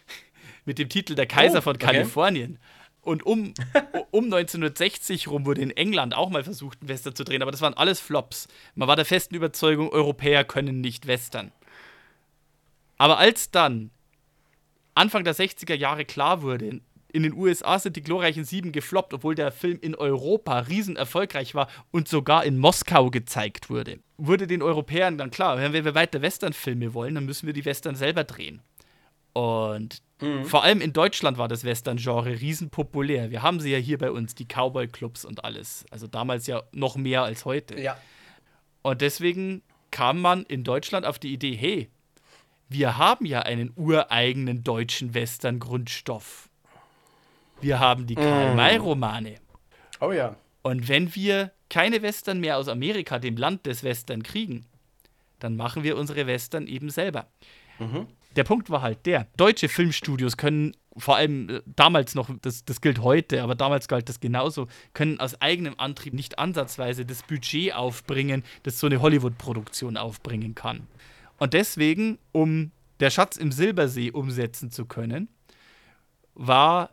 mit 0.65 0.79
dem 0.79 0.89
Titel 0.89 1.15
Der 1.15 1.27
Kaiser 1.27 1.59
oh, 1.59 1.61
von 1.61 1.77
Kalifornien. 1.77 2.57
Und 3.01 3.23
um, 3.23 3.53
um 4.11 4.25
1960 4.25 5.27
rum 5.27 5.45
wurde 5.45 5.61
in 5.61 5.71
England 5.71 6.15
auch 6.15 6.29
mal 6.29 6.43
versucht, 6.43 6.81
einen 6.81 6.89
Western 6.89 7.15
zu 7.15 7.23
drehen, 7.23 7.41
aber 7.41 7.51
das 7.51 7.61
waren 7.61 7.73
alles 7.73 7.99
Flops. 7.99 8.47
Man 8.75 8.87
war 8.87 8.95
der 8.95 9.05
festen 9.05 9.35
Überzeugung, 9.35 9.89
Europäer 9.89 10.43
können 10.43 10.81
nicht 10.81 11.07
Western. 11.07 11.51
Aber 12.97 13.17
als 13.17 13.51
dann 13.51 13.89
Anfang 14.93 15.23
der 15.23 15.35
60er 15.35 15.73
Jahre 15.73 16.05
klar 16.05 16.41
wurde, 16.41 16.81
in 17.13 17.23
den 17.23 17.33
USA 17.33 17.77
sind 17.79 17.95
die 17.95 18.03
glorreichen 18.03 18.43
Sieben 18.43 18.71
gefloppt, 18.71 19.13
obwohl 19.13 19.35
der 19.35 19.51
Film 19.51 19.79
in 19.81 19.95
Europa 19.95 20.59
riesen 20.59 20.95
erfolgreich 20.95 21.53
war 21.55 21.67
und 21.91 22.07
sogar 22.07 22.45
in 22.45 22.57
Moskau 22.57 23.09
gezeigt 23.09 23.69
wurde. 23.69 23.99
Wurde 24.17 24.47
den 24.47 24.61
Europäern 24.61 25.17
dann 25.17 25.31
klar, 25.31 25.57
wenn 25.57 25.73
wir 25.73 25.95
weiter 25.95 26.21
Westernfilme 26.21 26.93
wollen, 26.93 27.15
dann 27.15 27.25
müssen 27.25 27.47
wir 27.47 27.53
die 27.53 27.65
Western 27.65 27.95
selber 27.95 28.23
drehen. 28.23 28.61
Und 29.33 30.01
mhm. 30.21 30.45
vor 30.45 30.63
allem 30.63 30.81
in 30.81 30.93
Deutschland 30.93 31.37
war 31.37 31.47
das 31.47 31.63
Western-Genre 31.63 32.41
riesenpopulär. 32.41 33.31
Wir 33.31 33.41
haben 33.41 33.59
sie 33.59 33.71
ja 33.71 33.77
hier 33.77 33.97
bei 33.97 34.11
uns, 34.11 34.35
die 34.35 34.45
Cowboy-Clubs 34.45 35.25
und 35.25 35.43
alles. 35.43 35.85
Also 35.91 36.07
damals 36.07 36.47
ja 36.47 36.63
noch 36.71 36.95
mehr 36.95 37.23
als 37.23 37.45
heute. 37.45 37.79
Ja. 37.79 37.97
Und 38.81 39.01
deswegen 39.01 39.61
kam 39.91 40.21
man 40.21 40.43
in 40.43 40.63
Deutschland 40.63 41.05
auf 41.05 41.19
die 41.19 41.33
Idee, 41.33 41.55
hey, 41.55 41.89
wir 42.69 42.97
haben 42.97 43.25
ja 43.25 43.41
einen 43.41 43.73
ureigenen 43.75 44.63
deutschen 44.63 45.13
Western-Grundstoff. 45.13 46.49
Wir 47.61 47.79
haben 47.79 48.07
die 48.07 48.15
Karl-May-Romane. 48.15 49.35
Oh 49.99 50.11
ja. 50.11 50.35
Und 50.63 50.87
wenn 50.87 51.13
wir 51.15 51.51
keine 51.69 52.01
Western 52.01 52.39
mehr 52.39 52.57
aus 52.57 52.67
Amerika, 52.67 53.19
dem 53.19 53.37
Land 53.37 53.65
des 53.65 53.83
Western, 53.83 54.23
kriegen, 54.23 54.65
dann 55.39 55.55
machen 55.55 55.83
wir 55.83 55.97
unsere 55.97 56.27
Western 56.27 56.67
eben 56.67 56.89
selber. 56.89 57.27
Mhm. 57.79 58.07
Der 58.35 58.43
Punkt 58.43 58.69
war 58.69 58.81
halt 58.81 59.05
der, 59.05 59.27
deutsche 59.37 59.67
Filmstudios 59.67 60.37
können 60.37 60.75
vor 60.97 61.15
allem 61.15 61.49
äh, 61.49 61.61
damals 61.65 62.15
noch, 62.15 62.29
das, 62.41 62.65
das 62.65 62.81
gilt 62.81 62.99
heute, 62.99 63.43
aber 63.43 63.55
damals 63.55 63.87
galt 63.87 64.09
das 64.09 64.19
genauso, 64.19 64.67
können 64.93 65.19
aus 65.19 65.41
eigenem 65.41 65.75
Antrieb 65.77 66.13
nicht 66.13 66.39
ansatzweise 66.39 67.05
das 67.05 67.23
Budget 67.23 67.73
aufbringen, 67.73 68.43
das 68.63 68.79
so 68.79 68.87
eine 68.87 69.01
Hollywood-Produktion 69.01 69.97
aufbringen 69.97 70.55
kann. 70.55 70.87
Und 71.37 71.53
deswegen, 71.53 72.19
um 72.31 72.71
der 72.99 73.09
Schatz 73.09 73.37
im 73.37 73.51
Silbersee 73.51 74.11
umsetzen 74.11 74.69
zu 74.69 74.85
können, 74.85 75.27
war 76.33 76.91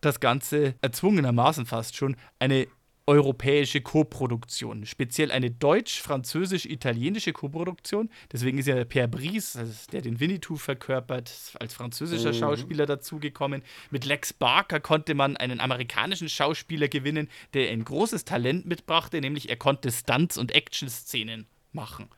das 0.00 0.20
Ganze 0.20 0.74
erzwungenermaßen 0.80 1.66
fast 1.66 1.96
schon 1.96 2.16
eine 2.38 2.68
europäische 3.08 3.80
Koproduktion, 3.80 4.84
speziell 4.84 5.32
eine 5.32 5.50
deutsch-französisch-italienische 5.50 7.32
Koproduktion. 7.32 8.10
Deswegen 8.30 8.58
ist 8.58 8.66
ja 8.66 8.84
Pierre 8.84 9.08
Brice, 9.08 9.56
also 9.56 9.72
der 9.90 10.02
den 10.02 10.20
Winnetou 10.20 10.56
verkörpert, 10.56 11.32
als 11.58 11.72
französischer 11.72 12.34
mhm. 12.34 12.38
Schauspieler 12.38 12.84
dazugekommen. 12.84 13.62
Mit 13.90 14.04
Lex 14.04 14.34
Barker 14.34 14.78
konnte 14.78 15.14
man 15.14 15.38
einen 15.38 15.58
amerikanischen 15.58 16.28
Schauspieler 16.28 16.88
gewinnen, 16.88 17.30
der 17.54 17.70
ein 17.70 17.82
großes 17.82 18.26
Talent 18.26 18.66
mitbrachte, 18.66 19.22
nämlich 19.22 19.48
er 19.48 19.56
konnte 19.56 19.90
Stunts 19.90 20.36
und 20.36 20.54
Action-Szenen 20.54 21.46
machen. 21.72 22.10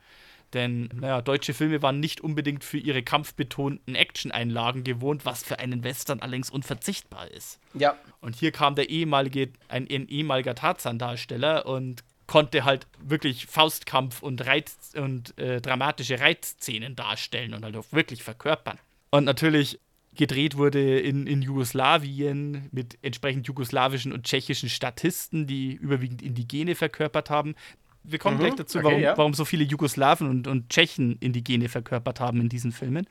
Denn, 0.53 0.89
naja, 0.93 1.21
deutsche 1.21 1.53
Filme 1.53 1.81
waren 1.81 1.99
nicht 1.99 2.21
unbedingt 2.21 2.63
für 2.63 2.77
ihre 2.77 3.03
kampfbetonten 3.03 3.95
Action-Einlagen 3.95 4.83
gewohnt, 4.83 5.25
was 5.25 5.43
für 5.43 5.59
einen 5.59 5.83
Western 5.83 6.19
allerdings 6.19 6.49
unverzichtbar 6.49 7.29
ist. 7.31 7.59
Ja. 7.73 7.95
Und 8.19 8.35
hier 8.35 8.51
kam 8.51 8.75
der 8.75 8.89
ehemalige, 8.89 9.49
ein, 9.69 9.87
ein 9.89 10.07
ehemaliger 10.07 10.55
Tarzan-Darsteller 10.55 11.65
und 11.65 12.03
konnte 12.27 12.63
halt 12.63 12.87
wirklich 12.99 13.45
Faustkampf 13.47 14.21
und, 14.21 14.45
Reiz 14.45 14.93
und 14.95 15.37
äh, 15.37 15.59
dramatische 15.61 16.19
Reizszenen 16.19 16.95
darstellen 16.95 17.53
und 17.53 17.63
halt 17.63 17.75
auch 17.75 17.91
wirklich 17.91 18.23
verkörpern. 18.23 18.77
Und 19.09 19.25
natürlich 19.25 19.79
gedreht 20.13 20.57
wurde 20.57 20.99
in, 20.99 21.25
in 21.25 21.41
Jugoslawien 21.41 22.69
mit 22.71 22.97
entsprechend 23.01 23.47
jugoslawischen 23.47 24.11
und 24.11 24.25
tschechischen 24.25 24.69
Statisten, 24.69 25.47
die 25.47 25.73
überwiegend 25.73 26.21
Indigene 26.21 26.75
verkörpert 26.75 27.29
haben 27.29 27.55
wir 28.03 28.19
kommen 28.19 28.37
mhm, 28.37 28.41
gleich 28.41 28.55
dazu, 28.55 28.79
okay, 28.79 28.87
warum, 28.87 29.01
ja. 29.01 29.17
warum, 29.17 29.33
so 29.33 29.45
viele 29.45 29.63
Jugoslawen 29.63 30.27
und, 30.27 30.47
und 30.47 30.69
Tschechen 30.69 31.17
Indigene 31.19 31.69
verkörpert 31.69 32.19
haben 32.19 32.41
in 32.41 32.49
diesen 32.49 32.71
Filmen. 32.71 33.07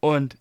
Und 0.00 0.36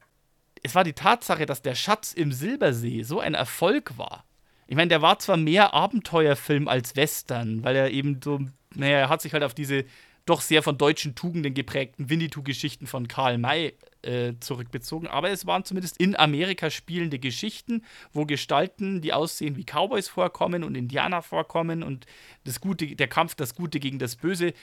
es 0.63 0.75
war 0.75 0.83
die 0.83 0.93
Tatsache, 0.93 1.45
dass 1.45 1.61
der 1.61 1.75
Schatz 1.75 2.13
im 2.13 2.31
Silbersee 2.31 3.03
so 3.03 3.19
ein 3.19 3.33
Erfolg 3.33 3.97
war. 3.97 4.25
Ich 4.67 4.75
meine, 4.75 4.89
der 4.89 5.01
war 5.01 5.19
zwar 5.19 5.37
mehr 5.37 5.73
Abenteuerfilm 5.73 6.67
als 6.67 6.95
Western, 6.95 7.63
weil 7.63 7.75
er 7.75 7.91
eben 7.91 8.19
so, 8.23 8.39
naja, 8.75 8.99
er 8.99 9.09
hat 9.09 9.21
sich 9.21 9.33
halt 9.33 9.43
auf 9.43 9.53
diese 9.53 9.85
doch 10.29 10.41
sehr 10.41 10.63
von 10.63 10.77
deutschen 10.77 11.15
Tugenden 11.15 11.53
geprägten 11.53 12.09
Winnetou-Geschichten 12.09 12.87
von 12.87 13.07
Karl 13.07 13.37
May 13.37 13.73
äh, 14.01 14.33
zurückbezogen. 14.39 15.07
Aber 15.07 15.29
es 15.29 15.45
waren 15.45 15.65
zumindest 15.65 15.97
in 15.97 16.15
Amerika 16.15 16.69
spielende 16.69 17.19
Geschichten, 17.19 17.83
wo 18.13 18.25
Gestalten, 18.25 19.01
die 19.01 19.13
aussehen 19.13 19.57
wie 19.57 19.65
Cowboys 19.65 20.07
vorkommen 20.07 20.63
und 20.63 20.75
Indianer 20.75 21.21
vorkommen 21.21 21.83
und 21.83 22.05
das 22.43 22.61
Gute, 22.61 22.95
der 22.95 23.07
Kampf, 23.07 23.35
das 23.35 23.55
Gute 23.55 23.79
gegen 23.79 23.99
das 23.99 24.15
Böse 24.15 24.53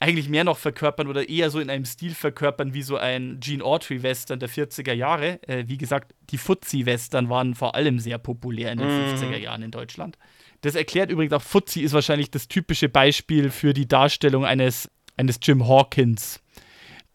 eigentlich 0.00 0.28
mehr 0.28 0.44
noch 0.44 0.58
verkörpern 0.58 1.06
oder 1.08 1.28
eher 1.28 1.50
so 1.50 1.60
in 1.60 1.70
einem 1.70 1.86
Stil 1.86 2.14
verkörpern 2.14 2.74
wie 2.74 2.82
so 2.82 2.96
ein 2.96 3.38
Gene 3.40 3.64
Autry-Western 3.64 4.38
der 4.38 4.50
40er 4.50 4.92
Jahre. 4.92 5.42
Äh, 5.48 5.64
wie 5.68 5.78
gesagt, 5.78 6.14
die 6.30 6.36
Fuzzi-Western 6.36 7.30
waren 7.30 7.54
vor 7.54 7.74
allem 7.74 7.98
sehr 7.98 8.18
populär 8.18 8.72
in 8.72 8.78
den 8.78 8.88
mhm. 8.88 9.14
50er 9.14 9.38
Jahren 9.38 9.62
in 9.62 9.70
Deutschland. 9.70 10.18
Das 10.64 10.74
erklärt 10.74 11.10
übrigens 11.10 11.34
auch, 11.34 11.42
Fuzzi 11.42 11.82
ist 11.82 11.92
wahrscheinlich 11.92 12.30
das 12.30 12.48
typische 12.48 12.88
Beispiel 12.88 13.50
für 13.50 13.74
die 13.74 13.86
Darstellung 13.86 14.46
eines, 14.46 14.90
eines 15.16 15.38
Jim 15.42 15.68
Hawkins 15.68 16.40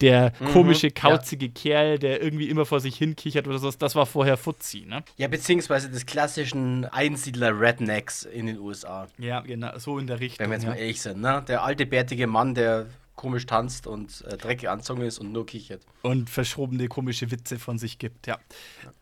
der 0.00 0.32
mhm, 0.38 0.46
komische, 0.46 0.90
kauzige 0.90 1.46
ja. 1.46 1.52
Kerl, 1.54 1.98
der 1.98 2.22
irgendwie 2.22 2.48
immer 2.48 2.64
vor 2.64 2.80
sich 2.80 2.96
hinkichert 2.96 3.46
oder 3.46 3.58
so, 3.58 3.70
das 3.70 3.94
war 3.94 4.06
vorher 4.06 4.36
Fuzzi, 4.36 4.86
ne? 4.86 5.02
Ja, 5.16 5.28
beziehungsweise 5.28 5.90
des 5.90 6.06
klassischen 6.06 6.86
Einsiedler-Rednecks 6.86 8.22
in 8.22 8.46
den 8.46 8.58
USA. 8.58 9.08
Ja, 9.18 9.40
genau, 9.40 9.76
so 9.78 9.98
in 9.98 10.06
der 10.06 10.20
Richtung. 10.20 10.44
Wenn 10.44 10.50
wir 10.50 10.54
jetzt 10.54 10.64
ja. 10.64 10.70
mal 10.70 10.76
ehrlich 10.76 11.02
sind, 11.02 11.20
ne? 11.20 11.44
Der 11.46 11.64
alte, 11.64 11.86
bärtige 11.86 12.26
Mann, 12.26 12.54
der 12.54 12.86
komisch 13.20 13.44
tanzt 13.44 13.86
und 13.86 14.24
äh, 14.28 14.38
dreckig 14.38 14.70
anzogen 14.70 15.02
ist 15.02 15.18
und 15.18 15.30
nur 15.30 15.44
kichert. 15.44 15.82
Und 16.00 16.30
verschrobene, 16.30 16.88
komische 16.88 17.30
Witze 17.30 17.58
von 17.58 17.78
sich 17.78 17.98
gibt, 17.98 18.26
ja. 18.26 18.38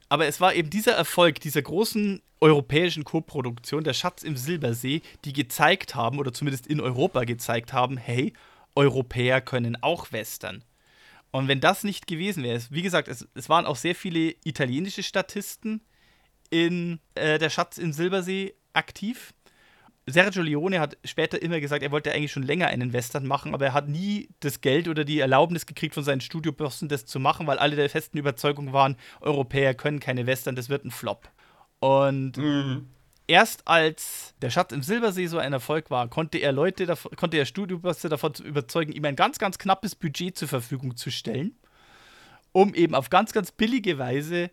Aber 0.09 0.27
es 0.27 0.41
war 0.41 0.55
eben 0.55 0.71
dieser 0.71 0.93
Erfolg 0.93 1.39
dieser 1.39 1.63
großen 1.63 2.21
europäischen 2.41 3.05
Koproduktion, 3.05 3.85
der 3.85 3.93
Schatz 3.93 4.25
im 4.25 4.37
Silbersee, 4.37 5.03
die 5.25 5.33
gezeigt 5.33 5.95
haben, 5.95 6.19
oder 6.19 6.33
zumindest 6.33 6.67
in 6.67 6.81
Europa 6.81 7.23
gezeigt 7.25 7.73
haben, 7.73 7.97
hey, 7.97 8.33
Europäer 8.75 9.41
können 9.41 9.81
auch 9.83 10.11
Western. 10.11 10.65
Und 11.31 11.47
wenn 11.47 11.61
das 11.61 11.85
nicht 11.85 12.09
gewesen 12.09 12.43
wäre, 12.43 12.61
wie 12.71 12.83
gesagt, 12.83 13.07
es, 13.07 13.29
es 13.35 13.49
waren 13.49 13.67
auch 13.67 13.77
sehr 13.77 13.95
viele 13.95 14.35
italienische 14.43 15.05
Statisten 15.05 15.81
in 16.51 16.99
äh, 17.15 17.39
Der 17.39 17.51
Schatz 17.51 17.79
im 17.79 17.93
Silbersee 17.93 18.55
aktiv. 18.73 19.33
Sergio 20.11 20.43
Leone 20.43 20.81
hat 20.81 20.97
später 21.05 21.41
immer 21.41 21.61
gesagt, 21.61 21.83
er 21.83 21.91
wollte 21.91 22.13
eigentlich 22.13 22.33
schon 22.33 22.43
länger 22.43 22.69
einen 22.69 22.93
Western 22.93 23.27
machen, 23.27 23.55
aber 23.55 23.67
er 23.67 23.73
hat 23.75 23.89
nie 23.89 24.29
das 24.41 24.61
Geld 24.61 24.89
oder 24.89 25.05
die 25.05 25.21
Erlaubnis 25.21 25.67
gekriegt 25.67 25.95
von 25.95 26.05
seinen 26.05 26.21
Studiobossen, 26.21 26.89
das 26.89 27.07
zu 27.07 27.21
machen, 27.21 27.47
weil 27.47 27.59
alle 27.59 27.77
der 27.77 27.91
festen 27.91 28.19
Überzeugung 28.19 28.73
waren, 28.73 28.97
Europäer 29.21 29.75
können 29.75 30.01
keine 30.01 30.27
Western, 30.27 30.57
das 30.57 30.69
wird 30.69 30.85
ein 30.85 30.91
Flop. 30.91 31.31
Und 31.81 32.37
mhm 32.37 32.89
erst 33.29 33.69
als 33.69 34.35
der 34.43 34.51
Schatz 34.51 34.73
im 34.73 34.83
Silbersee 34.83 35.27
so 35.27 35.39
ein 35.39 35.53
Erfolg 35.53 35.91
war, 35.91 36.09
konnte 36.09 36.39
er 36.39 36.51
Leute, 36.51 36.93
konnte 37.17 37.37
er 37.37 37.45
Studiobosse 37.45 38.09
davon 38.09 38.33
überzeugen, 38.43 38.93
ihm 38.93 39.05
ein 39.05 39.15
ganz, 39.15 39.39
ganz 39.39 39.59
knappes 39.59 39.95
Budget 39.95 40.37
zur 40.37 40.49
Verfügung 40.49 40.97
zu 40.97 41.11
stellen, 41.11 41.55
um 42.51 42.75
eben 42.75 42.95
auf 42.95 43.11
ganz, 43.11 43.33
ganz 43.33 43.53
billige 43.53 43.99
Weise 43.99 44.51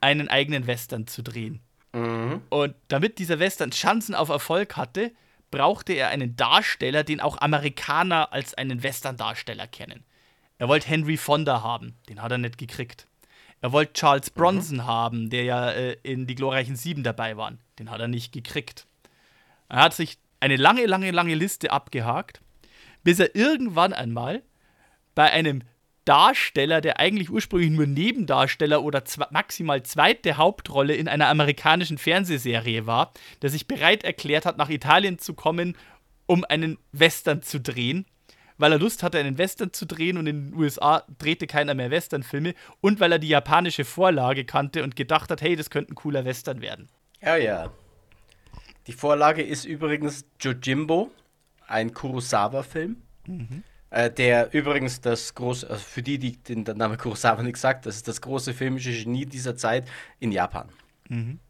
einen 0.00 0.28
eigenen 0.28 0.66
Western 0.66 1.06
zu 1.06 1.22
drehen. 1.22 1.60
Mhm. 1.92 2.42
Und 2.48 2.74
damit 2.88 3.18
dieser 3.18 3.38
Western 3.38 3.70
Chancen 3.70 4.14
auf 4.14 4.28
Erfolg 4.28 4.76
hatte, 4.76 5.12
brauchte 5.50 5.92
er 5.92 6.08
einen 6.08 6.36
Darsteller, 6.36 7.02
den 7.04 7.20
auch 7.20 7.40
Amerikaner 7.40 8.32
als 8.32 8.54
einen 8.54 8.82
Western-Darsteller 8.82 9.66
kennen. 9.66 10.04
Er 10.58 10.68
wollte 10.68 10.88
Henry 10.88 11.16
Fonda 11.16 11.62
haben, 11.62 11.96
den 12.08 12.22
hat 12.22 12.30
er 12.30 12.38
nicht 12.38 12.58
gekriegt. 12.58 13.06
Er 13.60 13.72
wollte 13.72 13.94
Charles 13.94 14.30
mhm. 14.30 14.38
Bronson 14.38 14.76
mhm. 14.78 14.86
haben, 14.86 15.30
der 15.30 15.44
ja 15.44 15.70
äh, 15.70 15.96
in 16.02 16.26
Die 16.26 16.34
glorreichen 16.34 16.76
Sieben 16.76 17.02
dabei 17.02 17.36
war. 17.36 17.52
Den 17.78 17.90
hat 17.90 18.00
er 18.00 18.08
nicht 18.08 18.32
gekriegt. 18.32 18.86
Er 19.68 19.82
hat 19.82 19.94
sich 19.94 20.18
eine 20.40 20.56
lange, 20.56 20.86
lange, 20.86 21.10
lange 21.10 21.34
Liste 21.34 21.70
abgehakt, 21.70 22.40
bis 23.02 23.18
er 23.18 23.34
irgendwann 23.34 23.92
einmal 23.92 24.42
bei 25.14 25.30
einem 25.30 25.62
Darsteller, 26.10 26.80
der 26.80 26.98
eigentlich 26.98 27.30
ursprünglich 27.30 27.70
nur 27.70 27.86
Nebendarsteller 27.86 28.82
oder 28.82 29.04
maximal 29.30 29.84
zweite 29.84 30.36
Hauptrolle 30.36 30.96
in 30.96 31.06
einer 31.06 31.28
amerikanischen 31.28 31.98
Fernsehserie 31.98 32.84
war, 32.84 33.12
der 33.42 33.50
sich 33.50 33.68
bereit 33.68 34.02
erklärt 34.02 34.44
hat, 34.44 34.58
nach 34.58 34.70
Italien 34.70 35.20
zu 35.20 35.34
kommen, 35.34 35.76
um 36.26 36.44
einen 36.44 36.78
Western 36.90 37.42
zu 37.42 37.60
drehen 37.60 38.06
weil 38.58 38.72
er 38.72 38.78
Lust 38.78 39.02
hatte, 39.02 39.18
einen 39.18 39.38
Western 39.38 39.72
zu 39.72 39.86
drehen 39.86 40.18
und 40.18 40.26
in 40.26 40.50
den 40.50 40.54
USA 40.54 41.02
drehte 41.16 41.46
keiner 41.46 41.72
mehr 41.72 41.90
Westernfilme 41.90 42.54
und 42.82 43.00
weil 43.00 43.12
er 43.12 43.18
die 43.18 43.28
japanische 43.28 43.86
Vorlage 43.86 44.44
kannte 44.44 44.84
und 44.84 44.96
gedacht 44.96 45.30
hat, 45.30 45.40
hey, 45.40 45.56
das 45.56 45.70
könnte 45.70 45.92
ein 45.92 45.94
cooler 45.94 46.26
Western 46.26 46.60
werden. 46.60 46.90
Ja, 47.22 47.36
ja. 47.36 47.70
Die 48.86 48.92
Vorlage 48.92 49.42
ist 49.42 49.64
übrigens 49.64 50.26
Jojimbo, 50.38 51.10
ein 51.68 51.94
Kurosawa-Film. 51.94 53.00
Mhm. 53.26 53.64
Äh, 53.90 54.10
der 54.10 54.54
übrigens 54.54 55.00
das 55.00 55.34
große, 55.34 55.68
also 55.68 55.82
für 55.82 56.02
die, 56.02 56.18
die 56.18 56.36
den 56.36 56.62
Namen 56.62 56.96
Kurosawa 56.96 57.42
nicht 57.42 57.56
sagt, 57.56 57.86
das 57.86 57.96
ist 57.96 58.08
das 58.08 58.20
große 58.20 58.54
filmische 58.54 58.92
Genie 58.92 59.26
dieser 59.26 59.56
Zeit 59.56 59.88
in 60.20 60.30
Japan. 60.30 60.68
Mhm. 61.08 61.40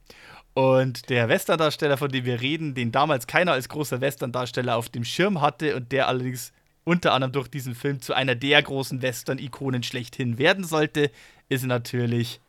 Und 0.55 1.11
der 1.11 1.29
Western-Darsteller, 1.29 1.97
von 1.97 2.11
dem 2.11 2.25
wir 2.25 2.41
reden, 2.41 2.75
den 2.75 2.93
damals 2.93 3.27
keiner 3.27 3.53
als 3.53 3.69
großer 3.69 4.01
Western-Darsteller 4.01 4.77
auf 4.77 4.89
dem 4.89 5.05
Schirm 5.05 5.41
hatte 5.41 5.77
und 5.77 5.93
der 5.93 6.09
allerdings 6.09 6.53
unter 6.85 7.13
anderem 7.13 7.33
durch 7.33 7.49
diesen 7.49 7.75
Film 7.75 8.01
zu 8.01 8.15
einer 8.15 8.35
der 8.35 8.63
großen 8.63 9.03
Western-Ikonen 9.03 9.83
schlechthin 9.83 10.39
werden 10.39 10.65
sollte, 10.65 11.11
ist 11.49 11.65
natürlich 11.65 12.41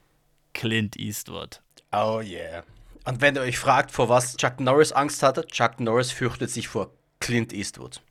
Clint 0.54 0.98
Eastwood. 0.98 1.62
Oh 1.92 2.22
yeah. 2.24 2.64
Und 3.06 3.22
wenn 3.22 3.36
ihr 3.36 3.42
euch 3.42 3.60
fragt, 3.60 3.92
vor 3.92 4.10
was 4.10 4.38
Chuck 4.38 4.60
Norris 4.60 4.94
Angst 4.94 5.22
hatte, 5.22 5.46
Chuck 5.48 5.80
Norris 5.80 6.12
fürchtet 6.12 6.50
sich 6.50 6.68
vor 6.68 6.92
Clint 7.20 7.54
Eastwood. 7.54 8.02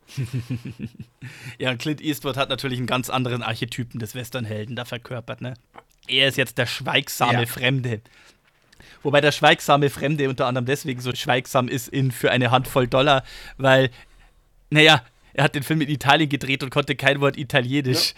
Ja, 1.58 1.74
Clint 1.76 2.00
Eastwood 2.00 2.36
hat 2.36 2.48
natürlich 2.48 2.78
einen 2.78 2.86
ganz 2.86 3.10
anderen 3.10 3.42
Archetypen 3.42 4.00
des 4.00 4.14
Westernhelden 4.14 4.76
da 4.76 4.84
verkörpert, 4.84 5.40
ne? 5.40 5.54
Er 6.08 6.28
ist 6.28 6.36
jetzt 6.36 6.58
der 6.58 6.66
schweigsame 6.66 7.40
ja. 7.40 7.46
Fremde. 7.46 8.00
Wobei 9.02 9.20
der 9.20 9.32
schweigsame 9.32 9.90
Fremde 9.90 10.28
unter 10.28 10.46
anderem 10.46 10.66
deswegen 10.66 11.00
so 11.00 11.14
schweigsam 11.14 11.68
ist 11.68 11.88
in 11.88 12.10
für 12.10 12.30
eine 12.30 12.50
Handvoll 12.50 12.86
Dollar, 12.86 13.24
weil, 13.56 13.90
naja, 14.70 15.04
er 15.32 15.44
hat 15.44 15.54
den 15.54 15.62
Film 15.62 15.80
in 15.80 15.88
Italien 15.88 16.28
gedreht 16.28 16.62
und 16.62 16.70
konnte 16.70 16.96
kein 16.96 17.20
Wort 17.20 17.36
Italienisch. 17.36 18.14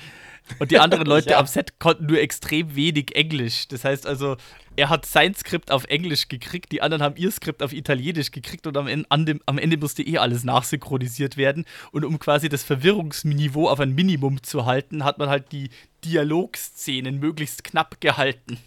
Und 0.58 0.70
die 0.70 0.78
anderen 0.78 1.06
Leute 1.06 1.30
Ja. 1.30 1.38
am 1.38 1.46
Set 1.46 1.78
konnten 1.78 2.06
nur 2.06 2.20
extrem 2.20 2.74
wenig 2.74 3.14
Englisch. 3.14 3.68
Das 3.68 3.84
heißt 3.84 4.06
also, 4.06 4.36
er 4.76 4.88
hat 4.88 5.06
sein 5.06 5.34
Skript 5.34 5.70
auf 5.70 5.84
Englisch 5.84 6.28
gekriegt, 6.28 6.72
die 6.72 6.82
anderen 6.82 7.02
haben 7.02 7.16
ihr 7.16 7.30
Skript 7.30 7.62
auf 7.62 7.72
Italienisch 7.72 8.30
gekriegt 8.30 8.66
und 8.66 8.76
am 8.76 8.86
Ende, 8.86 9.06
dem, 9.24 9.40
am 9.46 9.58
Ende 9.58 9.76
musste 9.76 10.02
eh 10.02 10.18
alles 10.18 10.44
nachsynchronisiert 10.44 11.36
werden. 11.36 11.66
Und 11.90 12.04
um 12.04 12.18
quasi 12.18 12.48
das 12.48 12.62
Verwirrungsniveau 12.62 13.68
auf 13.68 13.80
ein 13.80 13.94
Minimum 13.94 14.42
zu 14.42 14.64
halten, 14.64 15.04
hat 15.04 15.18
man 15.18 15.28
halt 15.28 15.52
die 15.52 15.70
Dialogszenen 16.04 17.18
möglichst 17.18 17.64
knapp 17.64 18.00
gehalten. 18.00 18.58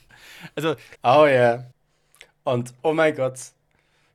Also, 0.56 0.76
Oh 1.04 1.26
ja. 1.26 1.66
Und 2.44 2.74
oh 2.84 2.94
mein 2.94 3.16
Gott. 3.16 3.40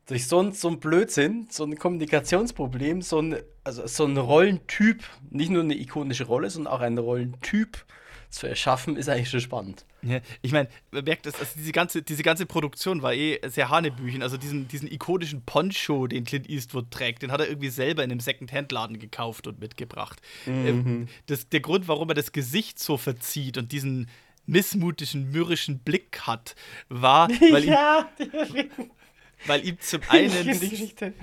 Durch 0.06 0.26
so 0.26 0.40
ein, 0.40 0.52
so 0.52 0.68
ein 0.68 0.80
Blödsinn, 0.80 1.46
so 1.50 1.64
ein 1.64 1.76
Kommunikationsproblem, 1.76 3.02
so 3.02 3.20
ein, 3.20 3.36
also 3.64 3.86
so 3.86 4.04
ein 4.04 4.16
Rollentyp, 4.16 5.04
nicht 5.30 5.50
nur 5.50 5.62
eine 5.62 5.74
ikonische 5.74 6.24
Rolle, 6.24 6.50
sondern 6.50 6.72
auch 6.72 6.80
ein 6.80 6.98
Rollentyp 6.98 7.84
zu 8.28 8.46
erschaffen, 8.48 8.96
ist 8.96 9.08
eigentlich 9.08 9.30
schon 9.30 9.40
spannend. 9.40 9.84
Ja, 10.02 10.20
ich 10.42 10.52
meine, 10.52 10.68
man 10.90 11.04
merkt, 11.04 11.26
dass 11.26 11.34
also 11.38 11.52
diese, 11.56 11.72
ganze, 11.72 12.02
diese 12.02 12.22
ganze 12.22 12.46
Produktion 12.46 13.02
war 13.02 13.12
eh 13.12 13.38
sehr 13.48 13.68
Hanebüchen. 13.68 14.22
Also 14.22 14.36
diesen, 14.36 14.66
diesen 14.68 14.90
ikonischen 14.90 15.42
Poncho, 15.42 16.06
den 16.06 16.24
Clint 16.24 16.48
Eastwood 16.48 16.90
trägt, 16.90 17.22
den 17.22 17.32
hat 17.32 17.40
er 17.40 17.48
irgendwie 17.48 17.68
selber 17.68 18.02
in 18.02 18.10
einem 18.10 18.20
Second-Hand-Laden 18.20 18.98
gekauft 18.98 19.46
und 19.46 19.60
mitgebracht. 19.60 20.20
Ähm, 20.46 21.08
das, 21.26 21.48
der 21.48 21.60
Grund, 21.60 21.88
warum 21.88 22.08
er 22.08 22.14
das 22.14 22.32
Gesicht 22.32 22.78
so 22.78 22.96
verzieht 22.96 23.58
und 23.58 23.72
diesen 23.72 24.08
missmutigen, 24.46 25.30
mürrischen 25.30 25.80
Blick 25.80 26.22
hat, 26.22 26.54
war, 26.88 27.28
weil, 27.50 27.64
ihm, 27.64 27.76
die, 28.18 28.80
weil 29.46 29.66
ihm 29.66 29.80
zum 29.80 30.00
einen 30.08 30.60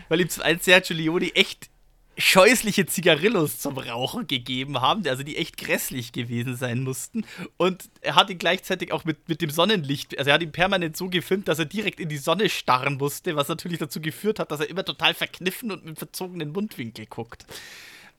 weil 0.09 0.21
ihm 0.21 0.29
zum 0.29 0.43
einen 0.43 0.59
Sergio 0.59 0.95
Leone 0.95 1.35
echt 1.35 1.69
scheußliche 2.17 2.85
Zigarillos 2.87 3.59
zum 3.59 3.77
Rauchen 3.77 4.27
gegeben 4.27 4.81
haben, 4.81 5.07
also 5.07 5.23
die 5.23 5.37
echt 5.37 5.57
grässlich 5.57 6.11
gewesen 6.11 6.55
sein 6.55 6.83
mussten. 6.83 7.25
Und 7.57 7.89
er 8.01 8.15
hat 8.15 8.29
ihn 8.29 8.39
gleichzeitig 8.39 8.91
auch 8.91 9.05
mit, 9.05 9.29
mit 9.29 9.41
dem 9.41 9.49
Sonnenlicht, 9.49 10.17
also 10.17 10.29
er 10.29 10.35
hat 10.35 10.41
ihn 10.41 10.51
permanent 10.51 10.97
so 10.97 11.09
gefilmt, 11.09 11.47
dass 11.47 11.59
er 11.59 11.65
direkt 11.65 11.99
in 11.99 12.09
die 12.09 12.17
Sonne 12.17 12.49
starren 12.49 12.97
musste, 12.97 13.35
was 13.35 13.47
natürlich 13.47 13.79
dazu 13.79 14.01
geführt 14.01 14.39
hat, 14.39 14.51
dass 14.51 14.59
er 14.59 14.69
immer 14.69 14.83
total 14.83 15.13
verkniffen 15.13 15.71
und 15.71 15.85
mit 15.85 15.99
verzogenen 15.99 16.51
Mundwinkel 16.51 17.05
guckt. 17.05 17.45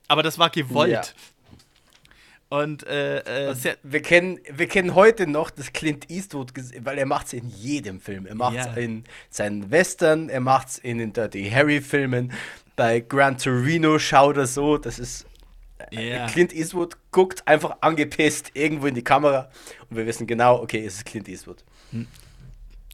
Aber 0.07 0.23
das 0.23 0.39
war 0.39 0.49
gewollt. 0.49 0.91
Ja. 0.91 1.03
Und 2.49 2.85
äh, 2.87 3.49
äh, 3.49 3.53
Ser 3.53 3.77
Wir 3.83 4.01
kennen, 4.01 4.39
wir 4.51 4.67
kennen 4.67 4.95
heute 4.95 5.27
noch 5.27 5.51
das 5.51 5.71
Clint 5.71 6.09
Eastwood, 6.09 6.51
weil 6.83 6.97
er 6.97 7.05
macht 7.05 7.27
es 7.27 7.33
in 7.33 7.47
jedem 7.49 7.99
Film. 7.99 8.25
Er 8.25 8.33
macht 8.35 8.57
es 8.57 8.65
Ja. 8.65 8.73
in 8.73 9.03
seinen 9.29 9.69
Western, 9.69 10.29
er 10.29 10.39
macht 10.39 10.69
es 10.69 10.77
in 10.79 10.97
den 10.97 11.13
Dirty 11.13 11.49
Harry-Filmen, 11.49 12.31
bei 12.75 13.01
Gran 13.01 13.37
Torino 13.37 13.99
schaut 13.99 14.37
er 14.37 14.47
so. 14.47 14.77
Das 14.77 14.97
ist. 14.97 15.27
äh, 15.91 16.09
Ja. 16.15 16.25
Clint 16.27 16.51
Eastwood 16.53 16.97
guckt 17.11 17.47
einfach 17.47 17.77
angepisst 17.81 18.51
irgendwo 18.55 18.87
in 18.87 18.95
die 18.95 19.03
Kamera 19.03 19.49
und 19.89 19.97
wir 19.97 20.05
wissen 20.07 20.25
genau, 20.25 20.59
okay, 20.61 20.83
es 20.83 20.95
ist 20.95 21.05
Clint 21.05 21.29
Eastwood. 21.29 21.63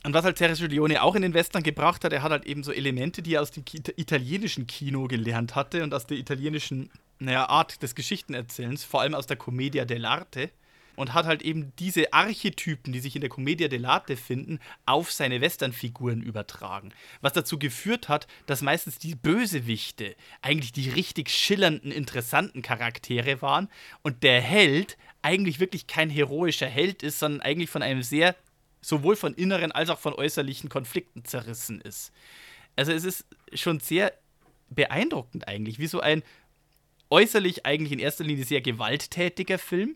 Und 0.05 0.13
was 0.13 0.23
halt 0.23 0.37
Sergio 0.37 0.67
Leone 0.67 1.01
auch 1.01 1.15
in 1.15 1.23
den 1.23 1.33
Western 1.33 1.63
gebracht 1.63 2.03
hat, 2.03 2.13
er 2.13 2.21
hat 2.21 2.31
halt 2.31 2.45
eben 2.45 2.63
so 2.63 2.71
Elemente, 2.71 3.23
die 3.23 3.33
er 3.33 3.41
aus 3.41 3.49
dem 3.49 3.65
Ki 3.65 3.81
italienischen 3.95 4.67
Kino 4.67 5.07
gelernt 5.07 5.55
hatte 5.55 5.81
und 5.81 5.95
aus 5.95 6.05
der 6.05 6.17
italienischen 6.17 6.91
naja, 7.17 7.49
Art 7.49 7.81
des 7.81 7.95
Geschichtenerzählens, 7.95 8.83
vor 8.83 9.01
allem 9.01 9.15
aus 9.15 9.25
der 9.25 9.37
Commedia 9.37 9.83
dell'arte. 9.83 10.51
Und 10.95 11.13
hat 11.13 11.25
halt 11.25 11.41
eben 11.41 11.73
diese 11.79 12.13
Archetypen, 12.13 12.93
die 12.93 12.99
sich 12.99 13.15
in 13.15 13.21
der 13.21 13.29
Commedia 13.29 13.67
dell'arte 13.67 14.15
finden, 14.15 14.59
auf 14.85 15.11
seine 15.11 15.41
Westernfiguren 15.41 16.21
übertragen. 16.21 16.93
Was 17.19 17.33
dazu 17.33 17.59
geführt 17.59 18.07
hat, 18.07 18.27
dass 18.45 18.61
meistens 18.61 18.99
die 18.99 19.15
Bösewichte 19.15 20.15
eigentlich 20.41 20.71
die 20.71 20.89
richtig 20.89 21.31
schillernden, 21.31 21.91
interessanten 21.91 22.61
Charaktere 22.61 23.41
waren 23.41 23.69
und 24.03 24.23
der 24.23 24.39
Held 24.39 24.97
eigentlich 25.21 25.59
wirklich 25.59 25.87
kein 25.87 26.11
heroischer 26.11 26.67
Held 26.67 27.01
ist, 27.01 27.19
sondern 27.19 27.41
eigentlich 27.41 27.69
von 27.71 27.81
einem 27.81 28.03
sehr 28.03 28.35
sowohl 28.87 29.15
von 29.15 29.33
inneren 29.33 29.71
als 29.71 29.89
auch 29.89 29.99
von 29.99 30.13
äußerlichen 30.13 30.69
Konflikten 30.69 31.25
zerrissen 31.25 31.81
ist. 31.81 32.11
Also 32.75 32.91
es 32.91 33.03
ist 33.03 33.25
schon 33.53 33.79
sehr 33.79 34.13
beeindruckend 34.69 35.47
eigentlich, 35.47 35.79
wie 35.79 35.87
so 35.87 35.99
ein 36.01 36.23
äußerlich 37.09 37.65
eigentlich 37.65 37.91
in 37.91 37.99
erster 37.99 38.23
Linie 38.23 38.45
sehr 38.45 38.61
gewalttätiger 38.61 39.57
Film 39.57 39.95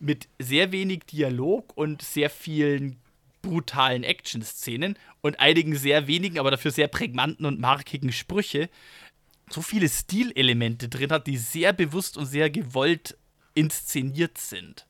mit 0.00 0.28
sehr 0.38 0.72
wenig 0.72 1.04
Dialog 1.04 1.76
und 1.76 2.02
sehr 2.02 2.30
vielen 2.30 2.96
brutalen 3.42 4.04
Action-Szenen 4.04 4.96
und 5.20 5.38
einigen 5.38 5.76
sehr 5.76 6.06
wenigen, 6.06 6.38
aber 6.38 6.50
dafür 6.50 6.70
sehr 6.70 6.88
prägnanten 6.88 7.44
und 7.46 7.60
markigen 7.60 8.12
Sprüche 8.12 8.68
so 9.50 9.60
viele 9.60 9.88
Stilelemente 9.88 10.88
drin 10.88 11.10
hat, 11.10 11.26
die 11.26 11.36
sehr 11.36 11.72
bewusst 11.72 12.16
und 12.16 12.26
sehr 12.26 12.48
gewollt 12.48 13.16
inszeniert 13.54 14.38
sind. 14.38 14.86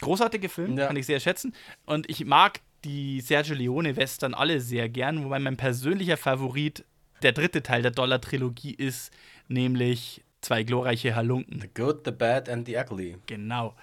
Großartiger 0.00 0.48
Film, 0.48 0.78
Ja. 0.78 0.86
kann 0.86 0.96
ich 0.96 1.06
sehr 1.06 1.20
schätzen. 1.20 1.54
Und 1.84 2.08
ich 2.08 2.24
mag 2.24 2.60
die 2.84 3.20
Sergio 3.20 3.54
Leone-Western 3.54 4.34
alle 4.34 4.60
sehr 4.60 4.88
gern, 4.88 5.24
wobei 5.24 5.38
mein 5.38 5.56
persönlicher 5.56 6.16
Favorit 6.16 6.84
der 7.22 7.32
dritte 7.32 7.62
Teil 7.62 7.82
der 7.82 7.90
Dollar-Trilogie 7.90 8.74
ist, 8.74 9.12
nämlich 9.48 10.22
Zwei 10.40 10.62
glorreiche 10.62 11.16
Halunken. 11.16 11.60
The 11.60 11.68
Good, 11.74 12.02
the 12.04 12.12
Bad 12.12 12.48
and 12.48 12.66
the 12.66 12.76
Ugly. 12.76 13.16
Genau. 13.26 13.74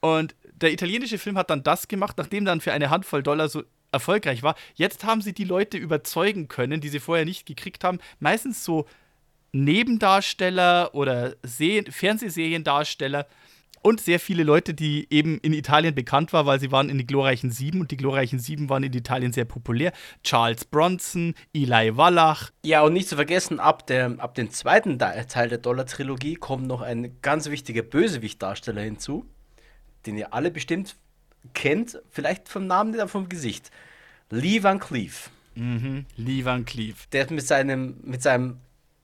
Und 0.00 0.34
der 0.52 0.72
italienische 0.72 1.18
Film 1.18 1.38
hat 1.38 1.48
dann 1.48 1.62
das 1.62 1.88
gemacht, 1.88 2.18
nachdem 2.18 2.44
dann 2.44 2.60
für 2.60 2.72
eine 2.72 2.90
Handvoll 2.90 3.22
Dollar 3.22 3.48
so 3.48 3.62
erfolgreich 3.90 4.42
war. 4.42 4.54
Jetzt 4.74 5.04
haben 5.04 5.22
sie 5.22 5.32
die 5.32 5.44
Leute 5.44 5.78
überzeugen 5.78 6.48
können, 6.48 6.80
die 6.80 6.90
sie 6.90 7.00
vorher 7.00 7.24
nicht 7.24 7.46
gekriegt 7.46 7.84
haben. 7.84 8.00
Meistens 8.18 8.64
so 8.64 8.86
Nebendarsteller 9.52 10.94
oder 10.94 11.36
Se 11.42 11.84
Fernsehseriendarsteller 11.88 13.26
und 13.84 14.00
sehr 14.00 14.18
viele 14.18 14.44
Leute, 14.44 14.72
die 14.72 15.06
eben 15.10 15.38
in 15.40 15.52
Italien 15.52 15.94
bekannt 15.94 16.32
waren, 16.32 16.46
weil 16.46 16.58
sie 16.58 16.72
waren 16.72 16.88
in 16.88 16.96
die 16.96 17.06
glorreichen 17.06 17.50
Sieben 17.50 17.80
und 17.80 17.90
die 17.90 17.98
glorreichen 17.98 18.38
Sieben 18.38 18.70
waren 18.70 18.82
in 18.82 18.92
Italien 18.94 19.32
sehr 19.32 19.44
populär. 19.44 19.92
Charles 20.22 20.64
Bronson, 20.64 21.34
Eli 21.52 21.94
Wallach, 21.94 22.50
Ja, 22.64 22.80
und 22.80 22.94
nicht 22.94 23.08
zu 23.08 23.16
vergessen, 23.16 23.60
ab, 23.60 23.86
der, 23.86 24.14
ab 24.18 24.34
dem 24.36 24.50
zweiten 24.50 24.98
Teil 24.98 25.48
der 25.50 25.58
Dollar-Trilogie 25.58 26.36
kommt 26.36 26.66
noch 26.66 26.80
ein 26.80 27.20
ganz 27.20 27.50
wichtiger 27.50 27.82
Bösewicht-Darsteller 27.82 28.80
hinzu, 28.80 29.26
den 30.06 30.16
ihr 30.16 30.32
alle 30.32 30.50
bestimmt 30.50 30.96
kennt, 31.52 32.00
vielleicht 32.08 32.48
vom 32.48 32.66
Namen, 32.66 32.92
nicht, 32.92 33.00
aber 33.00 33.10
vom 33.10 33.28
Gesicht. 33.28 33.70
Lee 34.30 34.62
Van 34.62 34.80
Cleef. 34.80 35.30
mhm, 35.56 36.06
Lee 36.16 36.42
Van 36.42 36.64
Cleef. 36.64 37.06
Der 37.08 37.30
mit 37.30 37.46
seinem, 37.46 37.96
mit 38.02 38.22
seinem 38.22 38.60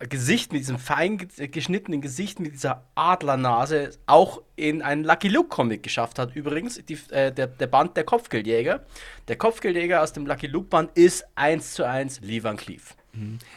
Gesicht, 0.08 0.52
mit 0.52 0.62
diesem 0.62 0.78
fein 0.78 1.18
ge- 1.18 1.48
geschnittenen 1.48 2.00
Gesicht, 2.00 2.40
mit 2.40 2.52
dieser 2.54 2.84
Adlernase 2.94 3.90
auch 4.06 4.40
in 4.56 4.80
einen 4.82 5.04
Lucky 5.04 5.28
Luke 5.28 5.48
Comic 5.48 5.82
geschafft 5.82 6.18
hat. 6.18 6.34
Übrigens, 6.34 6.80
die, 6.88 6.98
äh, 7.10 7.32
der, 7.32 7.46
der 7.48 7.66
Band 7.66 7.96
der 7.96 8.04
Kopfgeldjäger. 8.04 8.84
Der 9.28 9.36
Kopfgeldjäger 9.36 10.02
aus 10.02 10.12
dem 10.12 10.26
Lucky 10.26 10.46
Luke 10.46 10.68
Band 10.68 10.90
ist 10.96 11.24
eins 11.34 11.74
zu 11.74 11.84
eins 11.86 12.20
Lee 12.20 12.42
Van 12.42 12.56
Cleef. 12.56 12.96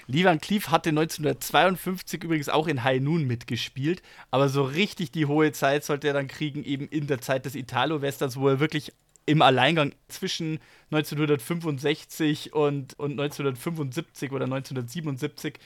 Lee 0.08 0.26
Van 0.26 0.42
Cleef 0.42 0.70
hatte 0.70 0.90
1952 0.90 2.24
übrigens 2.24 2.50
auch 2.50 2.68
in 2.68 2.84
High 2.84 3.02
Noon 3.02 3.26
mitgespielt, 3.28 4.02
aber 4.32 4.50
so 4.50 4.64
richtig 4.64 5.12
die 5.12 5.28
hohe 5.28 5.52
Zeit 5.52 5.84
sollte 5.84 6.08
er 6.08 6.14
dann 6.14 6.28
kriegen, 6.28 6.64
eben 6.64 6.88
in 6.88 7.06
der 7.06 7.22
Zeit 7.22 7.46
des 7.46 7.54
Italo-Westerns, 7.54 8.36
wo 8.36 8.48
er 8.50 8.60
wirklich 8.60 8.92
im 9.28 9.44
Alleingang 9.44 9.94
zwischen 10.08 10.60
1965 10.92 12.54
und, 12.54 12.98
und 13.00 13.12
1975 13.12 14.32
oder 14.32 14.46
1977 14.46 15.60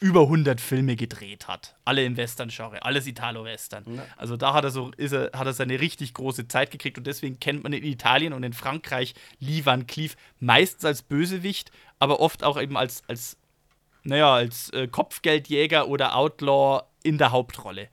über 0.00 0.22
100 0.22 0.60
Filme 0.60 0.96
gedreht 0.96 1.46
hat. 1.46 1.76
Alle 1.84 2.04
im 2.04 2.16
Western-Genre, 2.16 2.82
alles 2.82 3.06
Italo-Western. 3.06 3.84
Ja. 3.96 4.06
Also 4.16 4.36
da 4.36 4.54
hat 4.54 4.64
er, 4.64 4.70
so, 4.70 4.90
ist 4.96 5.12
er, 5.12 5.30
hat 5.34 5.46
er 5.46 5.52
seine 5.52 5.78
richtig 5.78 6.14
große 6.14 6.48
Zeit 6.48 6.70
gekriegt 6.70 6.96
und 6.98 7.06
deswegen 7.06 7.38
kennt 7.38 7.62
man 7.62 7.72
in 7.74 7.84
Italien 7.84 8.32
und 8.32 8.42
in 8.42 8.54
Frankreich 8.54 9.14
Lee 9.38 9.64
Van 9.64 9.86
Cleef 9.86 10.16
meistens 10.38 10.84
als 10.86 11.02
Bösewicht, 11.02 11.70
aber 11.98 12.20
oft 12.20 12.42
auch 12.42 12.60
eben 12.60 12.76
als, 12.78 13.02
als 13.08 13.36
naja, 14.02 14.32
als 14.34 14.70
äh, 14.70 14.88
Kopfgeldjäger 14.88 15.86
oder 15.86 16.16
Outlaw 16.16 16.82
in 17.02 17.18
der 17.18 17.30
Hauptrolle. 17.32 17.88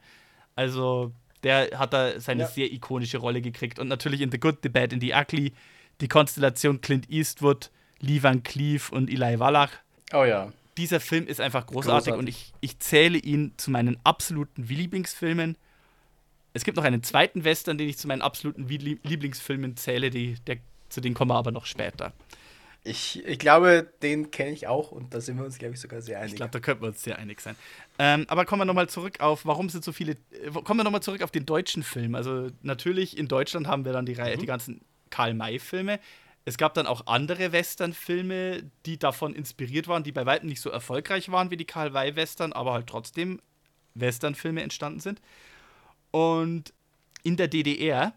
Also 0.56 1.12
der 1.44 1.78
hat 1.78 1.94
da 1.94 2.20
seine 2.20 2.44
Ja. 2.44 2.48
sehr 2.48 2.72
ikonische 2.72 3.18
Rolle 3.18 3.42
gekriegt 3.42 3.80
und 3.80 3.90
natürlich 3.90 4.22
in 4.22 4.32
The 4.32 4.40
Good, 4.40 4.60
The 4.64 4.70
Bad 4.70 4.94
and 4.94 5.02
The 5.04 5.14
Ugly 5.14 5.54
die 6.00 6.08
Konstellation 6.08 6.80
Clint 6.80 7.10
Eastwood, 7.10 7.70
Lee 8.00 8.24
Van 8.24 8.44
Cleef 8.44 8.92
und 8.92 9.10
Eli 9.10 9.40
Wallach 9.40 9.72
Oh 10.14 10.24
ja. 10.24 10.54
Dieser 10.78 11.00
Film 11.00 11.28
ist 11.28 11.42
einfach 11.42 11.66
großartig, 11.66 12.14
Großartig. 12.14 12.20
und 12.20 12.28
ich, 12.30 12.54
ich 12.62 12.80
zähle 12.80 13.18
ihn 13.18 13.54
zu 13.58 13.72
meinen 13.72 13.98
absoluten 14.04 14.64
Lieblingsfilmen. 14.64 15.58
Es 16.54 16.64
gibt 16.64 16.78
noch 16.78 16.84
einen 16.84 17.04
zweiten 17.04 17.44
Western, 17.44 17.78
den 17.78 17.90
ich 17.90 17.98
zu 17.98 18.08
meinen 18.08 18.22
absoluten 18.22 18.68
Lie- 18.68 19.00
Lieblingsfilmen 19.04 19.76
zähle, 19.78 20.10
die, 20.10 20.36
der, 20.48 20.58
zu 20.90 21.02
denen 21.02 21.16
kommen 21.16 21.32
wir 21.32 21.36
aber 21.36 21.52
noch 21.52 21.66
später. 21.66 22.14
Ich, 22.84 23.22
ich 23.26 23.38
glaube, 23.38 23.92
den 24.02 24.32
kenne 24.32 24.52
ich 24.52 24.68
auch 24.68 24.92
und 24.92 25.14
da 25.14 25.20
sind 25.20 25.38
wir 25.38 25.44
uns, 25.44 25.58
glaube 25.58 25.74
ich, 25.74 25.82
sogar 25.82 26.02
sehr 26.02 26.20
einig. 26.20 26.32
Ich 26.32 26.38
glaube, 26.38 26.52
da 26.52 26.60
könnten 26.62 26.84
wir 26.84 26.88
uns 26.88 27.04
sehr 27.04 27.20
einig 27.20 27.42
sein. 27.42 27.56
Ähm, 28.00 28.24
aber 28.30 28.46
kommen 28.46 28.62
wir 28.62 28.66
nochmal 28.66 28.88
zurück 28.88 29.20
auf, 29.20 29.46
warum 29.46 29.68
sind 29.70 29.84
so 29.84 29.92
viele, 29.92 30.14
äh, 30.32 30.52
kommen 30.64 30.80
wir 30.80 30.86
nochmal 30.86 31.02
zurück 31.04 31.22
auf 31.22 31.32
den 31.32 31.46
deutschen 31.46 31.84
Film. 31.84 32.16
Also 32.16 32.50
natürlich, 32.62 33.18
in 33.18 33.28
Deutschland 33.28 33.68
haben 33.68 33.84
wir 33.84 33.92
dann 33.92 34.06
die 34.06 34.14
Reihe, 34.14 34.38
die 34.38 34.46
ganzen 34.46 34.80
Karl-May-Filme. 35.10 36.00
Es 36.48 36.58
gab 36.58 36.76
dann 36.76 36.88
auch 36.88 37.08
andere 37.08 37.52
Western-Filme, 37.52 38.64
die 38.86 38.98
davon 38.98 39.36
inspiriert 39.36 39.90
waren, 39.90 40.04
die 40.04 40.14
bei 40.14 40.26
weitem 40.26 40.48
nicht 40.48 40.62
so 40.62 40.70
erfolgreich 40.70 41.30
waren 41.30 41.52
wie 41.52 41.58
die 41.58 41.66
Karl-May-Western, 41.66 42.54
aber 42.54 42.72
halt 42.72 42.88
trotzdem 42.88 43.42
Western-Filme 43.96 44.64
entstanden 44.64 45.02
sind. 45.02 45.20
Und 46.12 46.74
in 47.24 47.36
der 47.36 47.50
DDR, 47.50 48.14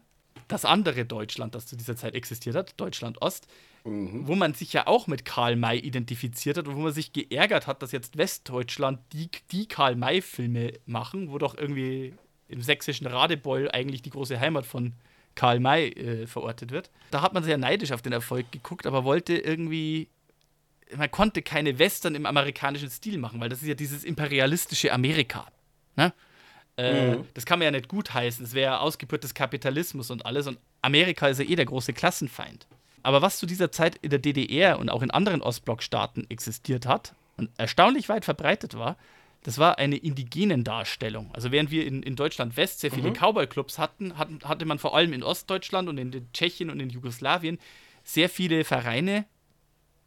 das 0.47 0.63
andere 0.63 1.03
Deutschland, 1.03 1.55
das 1.55 1.65
zu 1.65 1.75
dieser 1.75 1.97
Zeit 1.97 2.15
existiert 2.15 2.55
hat, 2.55 2.79
Deutschland 2.79 3.21
Ost, 3.21 3.47
mhm. 3.83 4.25
wo 4.25 4.35
man 4.35 4.53
sich 4.53 4.71
ja 4.71 4.87
auch 4.87 5.07
mit 5.07 5.25
Karl 5.25 5.57
May 5.57 5.79
identifiziert 5.79 6.57
hat 6.57 6.69
und 6.69 6.77
wo 6.77 6.79
man 6.79 6.93
sich 6.93 7.11
geärgert 7.11 7.67
hat, 7.67 7.81
dass 7.81 7.91
jetzt 7.91 8.17
Westdeutschland 8.17 9.01
die, 9.11 9.29
die 9.51 9.67
Karl 9.67 9.97
May-Filme 9.97 10.71
machen, 10.85 11.33
wo 11.33 11.37
doch 11.37 11.57
irgendwie 11.57 12.13
im 12.47 12.61
sächsischen 12.61 13.07
Radebeul 13.07 13.69
eigentlich 13.71 14.01
die 14.01 14.09
große 14.09 14.39
Heimat 14.39 14.65
von 14.65 14.93
Karl 15.35 15.59
May 15.59 15.89
äh, 15.89 16.27
verortet 16.27 16.71
wird. 16.71 16.89
Da 17.11 17.21
hat 17.21 17.33
man 17.33 17.43
sehr 17.43 17.57
neidisch 17.57 17.91
auf 17.91 18.01
den 18.01 18.13
Erfolg 18.13 18.51
geguckt, 18.51 18.85
aber 18.85 19.03
wollte 19.03 19.35
irgendwie. 19.35 20.09
Man 20.95 21.09
konnte 21.09 21.41
keine 21.41 21.79
Western 21.79 22.15
im 22.15 22.25
amerikanischen 22.25 22.89
Stil 22.89 23.17
machen, 23.17 23.39
weil 23.39 23.47
das 23.47 23.61
ist 23.61 23.67
ja 23.69 23.75
dieses 23.75 24.03
imperialistische 24.03 24.91
Amerika. 24.91 25.47
Ne? 25.95 26.13
Äh, 26.75 27.15
mhm. 27.15 27.27
Das 27.33 27.45
kann 27.45 27.59
man 27.59 27.65
ja 27.65 27.71
nicht 27.71 27.87
gutheißen. 27.87 28.43
Es 28.43 28.53
wäre 28.53 28.81
Ausgeburt 28.81 29.23
des 29.23 29.33
Kapitalismus 29.33 30.11
und 30.11 30.25
alles. 30.25 30.47
Und 30.47 30.59
Amerika 30.81 31.29
ist 31.29 31.39
ja 31.39 31.45
eh 31.45 31.55
der 31.55 31.65
große 31.65 31.93
Klassenfeind. 31.93 32.67
Aber 33.03 33.21
was 33.21 33.39
zu 33.39 33.45
dieser 33.45 33.71
Zeit 33.71 33.95
in 34.01 34.09
der 34.09 34.19
DDR 34.19 34.79
und 34.79 34.89
auch 34.89 35.01
in 35.01 35.11
anderen 35.11 35.41
Ostblockstaaten 35.41 36.29
existiert 36.29 36.85
hat 36.85 37.13
und 37.37 37.49
erstaunlich 37.57 38.09
weit 38.09 38.25
verbreitet 38.25 38.77
war, 38.77 38.97
das 39.43 39.57
war 39.57 39.79
eine 39.79 39.97
indigenen 39.97 40.63
Darstellung. 40.63 41.29
Also 41.33 41.51
während 41.51 41.71
wir 41.71 41.85
in, 41.85 42.03
in 42.03 42.15
Deutschland 42.15 42.57
West 42.57 42.79
sehr 42.79 42.91
viele 42.91 43.09
mhm. 43.09 43.15
Cowboy-Clubs 43.15 43.79
hatten, 43.79 44.17
hatten, 44.17 44.39
hatte 44.43 44.65
man 44.65 44.77
vor 44.77 44.95
allem 44.95 45.13
in 45.13 45.23
Ostdeutschland 45.23 45.89
und 45.89 45.97
in 45.97 46.27
Tschechien 46.31 46.69
und 46.69 46.79
in 46.79 46.89
Jugoslawien 46.89 47.57
sehr 48.03 48.29
viele 48.29 48.63
Vereine, 48.63 49.25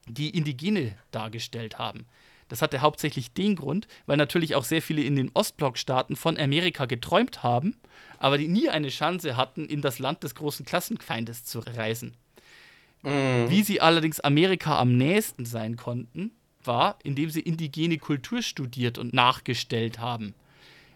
die 0.06 0.30
Indigene 0.30 0.96
dargestellt 1.10 1.78
haben. 1.78 2.06
Das 2.48 2.62
hatte 2.62 2.80
hauptsächlich 2.80 3.32
den 3.32 3.56
Grund, 3.56 3.88
weil 4.06 4.16
natürlich 4.16 4.54
auch 4.54 4.64
sehr 4.64 4.82
viele 4.82 5.02
in 5.02 5.16
den 5.16 5.30
Ostblockstaaten 5.34 6.14
von 6.14 6.38
Amerika 6.38 6.84
geträumt 6.84 7.42
haben, 7.42 7.76
aber 8.18 8.38
die 8.38 8.48
nie 8.48 8.68
eine 8.68 8.90
Chance 8.90 9.36
hatten, 9.36 9.64
in 9.64 9.80
das 9.80 9.98
Land 9.98 10.22
des 10.22 10.34
großen 10.34 10.64
Klassenfeindes 10.64 11.44
zu 11.44 11.60
reisen. 11.60 12.14
Mhm. 13.02 13.46
Wie 13.48 13.62
sie 13.62 13.80
allerdings 13.80 14.20
Amerika 14.20 14.78
am 14.78 14.96
nächsten 14.96 15.46
sein 15.46 15.76
konnten, 15.76 16.32
war, 16.66 16.98
indem 17.02 17.30
sie 17.30 17.40
indigene 17.40 17.98
Kultur 17.98 18.42
studiert 18.42 18.98
und 18.98 19.12
nachgestellt 19.12 19.98
haben. 19.98 20.34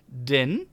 Denn 0.08 0.66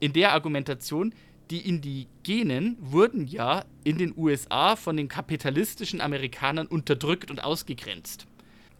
in 0.00 0.12
der 0.12 0.32
Argumentation, 0.32 1.14
die 1.50 1.68
Indigenen 1.68 2.76
wurden 2.80 3.26
ja 3.26 3.64
in 3.84 3.98
den 3.98 4.14
USA 4.16 4.76
von 4.76 4.96
den 4.96 5.08
kapitalistischen 5.08 6.00
Amerikanern 6.00 6.66
unterdrückt 6.66 7.30
und 7.30 7.42
ausgegrenzt. 7.42 8.26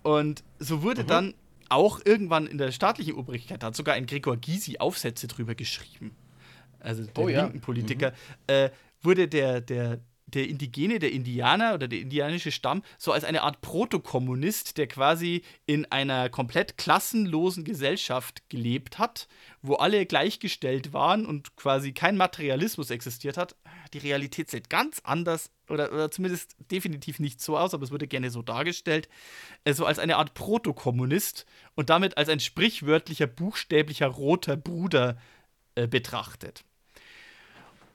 Und 0.03 0.45
so 0.59 0.83
wurde 0.83 1.03
mhm. 1.03 1.09
dann 1.09 1.35
auch 1.69 2.01
irgendwann 2.05 2.47
in 2.47 2.59
der 2.59 2.73
staatlichen 2.73 3.15
Obrigkeit, 3.15 3.63
da 3.63 3.69
hat 3.69 3.77
sogar 3.77 3.95
ein 3.95 4.07
Gregor 4.07 4.37
Gysi 4.37 4.79
Aufsätze 4.79 5.27
drüber 5.27 5.55
geschrieben, 5.55 6.15
also 6.79 7.05
der 7.05 7.25
oh, 7.25 7.29
linken 7.29 7.61
Politiker, 7.61 8.11
mhm. 8.11 8.55
äh, 8.55 8.71
wurde 9.01 9.29
der, 9.29 9.61
der 9.61 10.01
der 10.35 10.49
Indigene, 10.49 10.99
der 10.99 11.13
Indianer 11.13 11.75
oder 11.75 11.89
der 11.89 12.01
indianische 12.01 12.53
Stamm 12.53 12.83
so 12.99 13.13
als 13.13 13.25
eine 13.25 13.43
Art 13.43 13.61
Protokommunist, 13.61 14.77
der 14.79 14.87
quasi 14.87 15.43
in 15.67 15.91
einer 15.91 16.29
komplett 16.29 16.77
klassenlosen 16.77 17.65
Gesellschaft 17.65 18.49
gelebt 18.49 18.99
hat, 18.99 19.29
wo 19.63 19.75
alle 19.75 20.07
gleichgestellt 20.07 20.93
waren 20.93 21.27
und 21.27 21.57
quasi 21.57 21.93
kein 21.93 22.17
Materialismus 22.17 22.91
existiert 22.91 23.37
hat. 23.37 23.57
Die 23.93 23.99
Realität 23.99 24.51
sieht 24.51 24.71
ganz 24.71 25.01
anders 25.05 25.51
oder, 25.69 25.93
oder 25.93 26.11
zumindest 26.11 26.57
definitiv 26.71 27.21
nicht 27.21 27.41
so 27.41 27.57
aus, 27.57 27.75
aber 27.75 27.85
es 27.85 27.91
wurde 27.91 28.07
gerne 28.07 28.31
so 28.31 28.43
dargestellt, 28.43 29.09
äh, 29.65 29.73
so 29.73 29.87
als 29.87 29.99
eine 29.99 30.17
Art 30.17 30.35
Protokommunist 30.35 31.47
und 31.75 31.91
damit 31.91 32.17
als 32.19 32.29
ein 32.29 32.41
sprichwörtlicher, 32.41 33.27
buchstäblicher 33.27 34.09
roter 34.09 34.57
Bruder 34.57 35.17
äh, 35.75 35.87
betrachtet. 35.87 36.65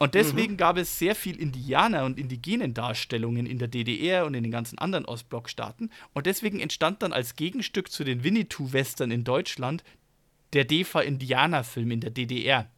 Und 0.01 0.15
deswegen 0.15 0.53
mhm. 0.53 0.57
gab 0.57 0.77
es 0.77 0.97
sehr 0.97 1.13
viel 1.13 1.37
Indianer- 1.37 2.05
und 2.05 2.17
indigenen 2.17 2.73
Darstellungen 2.73 3.45
in 3.45 3.59
der 3.59 3.67
DDR 3.67 4.25
und 4.25 4.33
in 4.33 4.43
den 4.43 4.51
ganzen 4.51 4.79
anderen 4.79 5.03
Ostblockstaaten. 5.05 5.91
Und 6.13 6.25
deswegen 6.25 6.61
entstand 6.61 7.03
dann 7.03 7.11
als 7.11 7.35
Gegenstück 7.35 7.91
zu 7.91 8.05
den 8.05 8.23
Winnetou-Western 8.23 9.11
in 9.11 9.25
Deutschland 9.25 9.83
der 10.53 10.63
DEFA-Indianer-Film 10.63 11.91
in 11.91 11.99
der 11.99 12.11
DDR. 12.11 12.69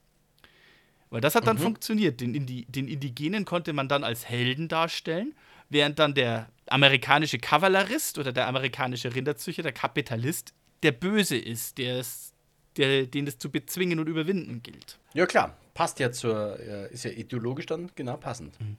Weil 1.11 1.21
das 1.21 1.35
hat 1.35 1.45
dann 1.45 1.57
mhm. 1.57 1.61
funktioniert. 1.61 2.21
Den, 2.21 2.33
Indi 2.33 2.65
den 2.67 2.87
Indigenen 2.87 3.45
konnte 3.45 3.71
man 3.73 3.87
dann 3.87 4.03
als 4.03 4.27
Helden 4.27 4.67
darstellen, 4.67 5.35
während 5.69 5.99
dann 5.99 6.15
der 6.15 6.49
amerikanische 6.67 7.37
Kavallerist 7.37 8.17
oder 8.17 8.33
der 8.33 8.47
amerikanische 8.47 9.13
Rinderzüchter, 9.13 9.61
der 9.61 9.73
Kapitalist, 9.73 10.53
der 10.81 10.91
Böse 10.91 11.37
ist, 11.37 11.77
der 11.77 11.99
es, 11.99 12.30
der, 12.77 13.05
den 13.05 13.27
es 13.27 13.37
zu 13.37 13.51
bezwingen 13.51 13.99
und 13.99 14.07
überwinden 14.07 14.63
gilt. 14.63 14.97
Ja, 15.13 15.25
klar 15.25 15.57
passt 15.73 15.99
ja 15.99 16.11
zur, 16.11 16.59
ist 16.91 17.05
ja 17.05 17.11
ideologisch 17.11 17.65
dann 17.65 17.89
genau 17.95 18.17
passend. 18.17 18.59
Mhm. 18.59 18.77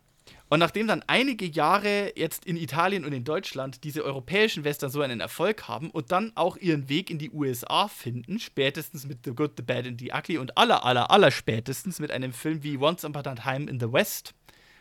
Und 0.49 0.59
nachdem 0.59 0.87
dann 0.87 1.03
einige 1.07 1.47
Jahre 1.47 2.13
jetzt 2.15 2.45
in 2.45 2.57
Italien 2.57 3.05
und 3.05 3.13
in 3.13 3.25
Deutschland 3.25 3.85
diese 3.85 4.05
europäischen 4.05 4.65
Western 4.65 4.91
so 4.91 5.01
einen 5.01 5.21
Erfolg 5.21 5.67
haben 5.67 5.91
und 5.91 6.13
dann 6.13 6.31
auch 6.35 6.57
ihren 6.59 6.89
Weg 6.91 7.11
in 7.11 7.19
die 7.19 7.31
USA 7.31 7.89
finden, 7.89 8.39
spätestens 8.39 9.07
mit 9.07 9.21
The 9.25 9.33
Good, 9.33 9.53
The 9.57 9.63
Bad 9.63 9.87
and 9.87 10.01
The 10.01 10.13
Ugly 10.13 10.39
und 10.39 10.57
aller, 10.59 10.85
aller, 10.85 11.11
aller 11.11 11.31
spätestens 11.31 11.99
mit 12.01 12.11
einem 12.11 12.33
Film 12.33 12.63
wie 12.63 12.77
Once 12.77 13.05
Upon 13.05 13.27
a 13.27 13.35
Time 13.35 13.69
in 13.69 13.81
the 13.81 13.91
West, 13.91 14.35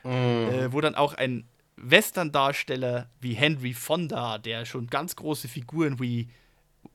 mm. 0.03 0.09
äh, 0.09 0.73
wo 0.73 0.81
dann 0.81 0.95
auch 0.95 1.13
ein 1.13 1.47
Western-Darsteller 1.77 3.09
wie 3.21 3.33
Henry 3.33 3.73
Fonda, 3.73 4.37
der 4.37 4.65
schon 4.65 4.87
ganz 4.87 5.15
große 5.15 5.47
Figuren 5.47 5.99
wie 5.99 6.27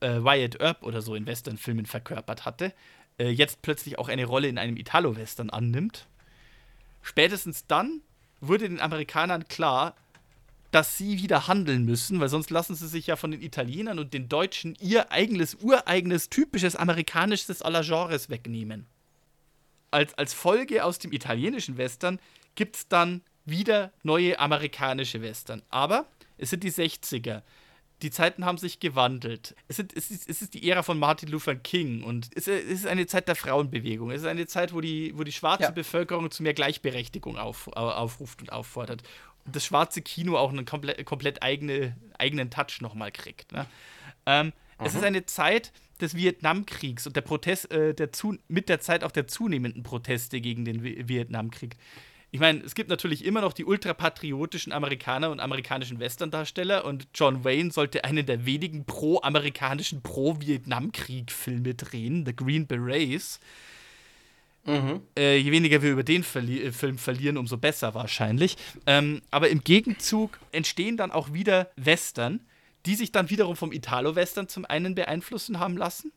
äh, 0.01 0.22
Wyatt 0.22 0.61
Earp 0.61 0.82
oder 0.82 1.03
so 1.03 1.14
in 1.14 1.26
Western-Filmen 1.26 1.86
verkörpert 1.86 2.44
hatte, 2.44 2.72
äh, 3.18 3.28
jetzt 3.28 3.62
plötzlich 3.62 3.99
auch 3.99 4.09
eine 4.09 4.24
Rolle 4.24 4.49
in 4.49 4.59
einem 4.59 4.76
Italo-Western 4.76 5.51
annimmt. 5.51 6.07
Spätestens 7.03 7.66
dann 7.66 8.03
wurde 8.40 8.68
den 8.68 8.80
Amerikanern 8.80 9.49
klar, 9.49 9.94
dass 10.70 10.99
sie 10.99 11.18
wieder 11.22 11.47
handeln 11.49 11.84
müssen, 11.84 12.20
weil 12.20 12.28
sonst 12.28 12.51
lassen 12.51 12.74
sie 12.74 12.88
sich 12.88 13.07
ja 13.07 13.16
von 13.16 13.30
den 13.30 13.40
Italienern 13.40 13.99
und 13.99 14.12
den 14.12 14.28
Deutschen 14.28 14.76
ihr 14.80 15.11
eigenes, 15.11 15.55
ureigenes, 15.55 16.28
typisches 16.28 16.76
amerikanisches 16.76 17.62
aller 17.62 17.82
Genres 17.82 18.28
wegnehmen. 18.28 18.86
Als, 19.90 20.12
als 20.14 20.34
Folge 20.34 20.84
aus 20.84 20.99
dem 20.99 21.12
italienischen 21.12 21.78
Western 21.78 22.18
gibt 22.57 22.76
es 22.76 22.88
dann 22.88 23.22
wieder 23.44 23.92
neue 24.03 24.38
amerikanische 24.38 25.22
Western. 25.22 25.62
Aber 25.70 26.07
es 26.36 26.51
sind 26.51 26.64
die 26.64 26.72
60er 26.72 27.42
die 28.03 28.11
Zeiten 28.11 28.44
haben 28.44 28.59
sich 28.59 28.78
gewandelt. 28.78 29.55
Es, 29.68 29.76
sind, 29.76 29.97
es, 29.97 30.11
ist, 30.11 30.28
es 30.28 30.42
ist 30.42 30.55
die 30.55 30.68
Ära 30.68 30.82
von 30.82 30.99
Martin 30.99 31.30
Luther 31.30 31.57
King 31.57 32.03
und 32.03 32.28
es, 32.34 32.47
ist 32.47 32.86
eine 32.86 33.07
Zeit 33.07 33.26
der 33.26 33.36
Frauenbewegung. 33.36 34.11
Es 34.11 34.22
ist 34.22 34.26
eine 34.26 34.47
Zeit, 34.47 34.74
wo 34.74 34.80
die, 34.80 35.12
wo 35.16 35.24
die 35.24 35.32
schwarze 35.32 35.64
ja. 35.64 35.70
Bevölkerung 35.70 36.30
zu 36.30 36.42
mehr 36.42 36.53
Gleichberechtigung 36.53 37.38
auf, 37.38 37.68
aufruft 37.68 38.42
und 38.42 38.53
auffordert. 38.53 39.03
Und 39.47 39.57
das 39.57 39.64
schwarze 39.64 40.03
Kino 40.03 40.36
auch 40.36 40.51
einen 40.51 40.66
komplett, 40.66 41.05
komplett 41.07 41.42
eigene, 41.42 41.97
eigenen 42.18 42.51
Touch 42.51 42.80
nochmal 42.80 43.12
kriegt. 43.12 43.53
Ne? 43.53 43.66
Ähm, 44.26 44.53
es 44.78 44.94
ist 44.94 45.05
eine 45.05 45.24
Zeit 45.24 45.72
des 46.01 46.14
Vietnamkriegs 46.14 47.07
und 47.07 47.16
der 47.16 47.22
Protest, 47.22 47.70
äh, 47.70 47.94
der 47.94 48.12
zu, 48.12 48.36
mit 48.49 48.68
der 48.68 48.80
Zeit 48.80 49.05
auch 49.05 49.11
der 49.11 49.26
zunehmenden 49.26 49.82
Proteste 49.82 50.42
gegen 50.42 50.66
den 50.66 50.82
Vietnamkrieg 50.82 51.76
ich 52.37 52.41
meine, 52.41 52.61
es 52.61 52.74
gibt 52.74 52.91
natürlich 52.91 53.24
immer 53.24 53.41
noch 53.41 53.55
die 53.55 53.64
ultrapatriotischen 53.64 54.70
Amerikaner 54.70 55.30
und 55.30 55.41
amerikanischen 55.41 55.99
Western-Darsteller 55.99 56.84
und 56.84 57.09
John 57.14 57.45
Wayne 57.45 57.70
sollte 57.70 58.05
einen 58.05 58.26
der 58.26 58.45
wenigen 58.45 58.84
pro-amerikanischen, 58.84 60.03
pro-Vietnamkrieg-Filme 60.03 61.74
drehen, 61.74 62.26
The 62.26 62.37
Green 62.37 62.66
Berets. 62.66 63.41
Mhm. 64.66 65.01
Äh, 65.16 65.39
je 65.39 65.51
weniger 65.51 65.80
wir 65.80 65.93
über 65.93 66.03
den 66.03 66.22
Verli 66.24 66.62
äh, 66.62 66.72
Film 66.72 66.99
verlieren, 66.99 67.39
umso 67.39 67.57
besser 67.57 67.95
wahrscheinlich. 67.95 68.59
Ähm, 68.87 69.22
aber 69.30 69.49
im 69.49 69.64
Gegenzug 69.64 70.39
entstehen 70.53 70.99
dann 70.99 71.12
auch 71.12 71.32
wieder 71.32 71.70
Western, 71.76 72.41
die 72.84 72.97
sich 72.97 73.12
dann 73.12 73.30
wiederum 73.30 73.57
vom 73.57 73.72
Italo-Western 73.72 74.47
zum 74.49 74.66
einen 74.66 74.95
beeinflussen 74.95 75.59
haben 75.59 75.78
lassen. 75.78 76.12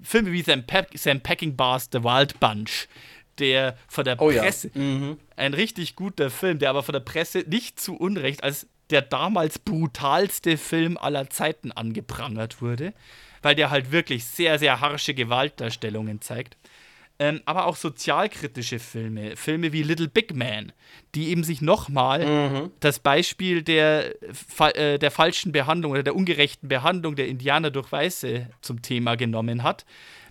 Filme 0.00 0.30
wie 0.30 0.42
Sam, 0.42 0.64
Pe 0.64 0.86
Sam 0.94 1.20
Peckinpah's 1.20 1.88
The 1.90 2.04
Wild 2.04 2.38
Bunch, 2.38 2.86
der 3.40 3.76
von 3.88 4.04
der 4.04 4.20
oh, 4.20 4.28
Presse, 4.28 4.70
ja. 4.74 4.80
mhm. 4.80 5.18
ein 5.36 5.54
richtig 5.54 5.96
guter 5.96 6.30
Film, 6.30 6.58
der 6.58 6.70
aber 6.70 6.82
von 6.82 6.92
der 6.92 7.00
Presse 7.00 7.44
nicht 7.48 7.80
zu 7.80 7.96
Unrecht 7.96 8.44
als 8.44 8.68
der 8.90 9.02
damals 9.02 9.58
brutalste 9.58 10.56
Film 10.56 10.98
aller 10.98 11.30
Zeiten 11.30 11.72
angeprangert 11.72 12.60
wurde, 12.60 12.92
weil 13.42 13.54
der 13.54 13.70
halt 13.70 13.92
wirklich 13.92 14.24
sehr, 14.24 14.58
sehr 14.58 14.80
harsche 14.80 15.14
Gewaltdarstellungen 15.14 16.20
zeigt. 16.20 16.56
Ähm, 17.20 17.42
aber 17.44 17.66
auch 17.66 17.76
sozialkritische 17.76 18.78
Filme, 18.78 19.36
Filme 19.36 19.72
wie 19.74 19.82
Little 19.82 20.08
Big 20.08 20.34
Man, 20.34 20.72
die 21.14 21.28
eben 21.28 21.44
sich 21.44 21.60
nochmal 21.60 22.24
mhm. 22.24 22.70
das 22.80 22.98
Beispiel 22.98 23.62
der, 23.62 24.14
äh, 24.74 24.98
der 24.98 25.10
falschen 25.10 25.52
Behandlung 25.52 25.92
oder 25.92 26.02
der 26.02 26.16
ungerechten 26.16 26.70
Behandlung 26.70 27.16
der 27.16 27.28
Indianer 27.28 27.70
durch 27.70 27.92
Weiße 27.92 28.48
zum 28.62 28.80
Thema 28.80 29.16
genommen 29.16 29.62
hat. 29.62 29.84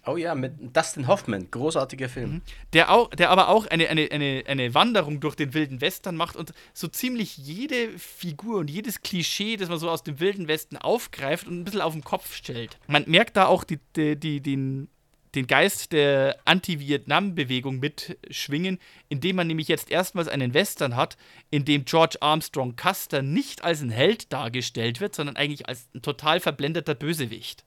Oh 0.10 0.18
ja, 0.18 0.34
mit 0.34 0.76
Dustin 0.76 1.08
Hoffman, 1.08 1.52
großartiger 1.52 2.10
Film. 2.10 2.32
Mhm. 2.32 2.42
Der, 2.74 2.92
auch, 2.92 3.10
der 3.12 3.30
aber 3.30 3.50
auch 3.50 3.68
eine, 3.68 3.90
eine, 3.90 4.10
eine, 4.12 4.44
eine 4.48 4.74
Wanderung 4.74 5.20
durch 5.20 5.36
den 5.36 5.54
wilden 5.54 5.82
Western 5.82 6.16
macht 6.16 6.36
und 6.36 6.52
so 6.74 6.88
ziemlich 6.88 7.38
jede 7.38 7.98
Figur 8.00 8.60
und 8.60 8.72
jedes 8.72 9.02
Klischee, 9.02 9.56
das 9.56 9.70
man 9.70 9.78
so 9.78 9.90
aus 9.90 10.04
dem 10.04 10.20
wilden 10.20 10.48
Westen 10.48 10.78
aufgreift 10.78 11.48
und 11.48 11.60
ein 11.60 11.64
bisschen 11.64 11.82
auf 11.82 11.94
den 11.94 12.04
Kopf 12.04 12.34
stellt. 12.34 12.80
Man 12.88 13.04
merkt 13.08 13.38
da 13.38 13.46
auch 13.46 13.64
die, 13.64 13.78
die, 13.96 14.16
die, 14.16 14.42
den, 14.42 14.90
den 15.36 15.46
Geist 15.46 15.92
der 15.92 16.40
Anti-Vietnam-Bewegung 16.46 17.80
mitschwingen, 17.80 18.80
indem 19.10 19.36
man 19.36 19.46
nämlich 19.46 19.68
jetzt 19.68 19.92
erstmals 19.92 20.28
einen 20.28 20.56
Western 20.56 20.96
hat, 20.96 21.18
in 21.52 21.66
dem 21.66 21.86
George 21.86 22.18
Armstrong 22.22 22.76
Custer 22.76 23.22
nicht 23.22 23.64
als 23.64 23.82
ein 23.82 23.92
Held 23.92 24.34
dargestellt 24.34 25.02
wird, 25.02 25.14
sondern 25.14 25.36
eigentlich 25.36 25.68
als 25.68 25.88
ein 25.94 26.02
total 26.02 26.40
verblendeter 26.40 26.96
Bösewicht. 26.96 27.64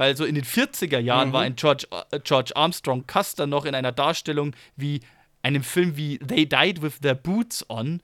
Weil 0.00 0.16
so 0.16 0.24
in 0.24 0.34
den 0.34 0.44
40er 0.44 0.98
Jahren 0.98 1.28
mhm. 1.28 1.32
war 1.34 1.42
ein 1.42 1.56
George, 1.56 1.86
äh, 2.10 2.20
George 2.20 2.56
Armstrong 2.56 3.06
Custer 3.06 3.46
noch 3.46 3.66
in 3.66 3.74
einer 3.74 3.92
Darstellung 3.92 4.56
wie 4.74 5.00
einem 5.42 5.62
Film 5.62 5.94
wie 5.94 6.16
They 6.16 6.46
Died 6.46 6.80
with 6.80 7.00
Their 7.02 7.14
Boots 7.14 7.68
On, 7.68 8.00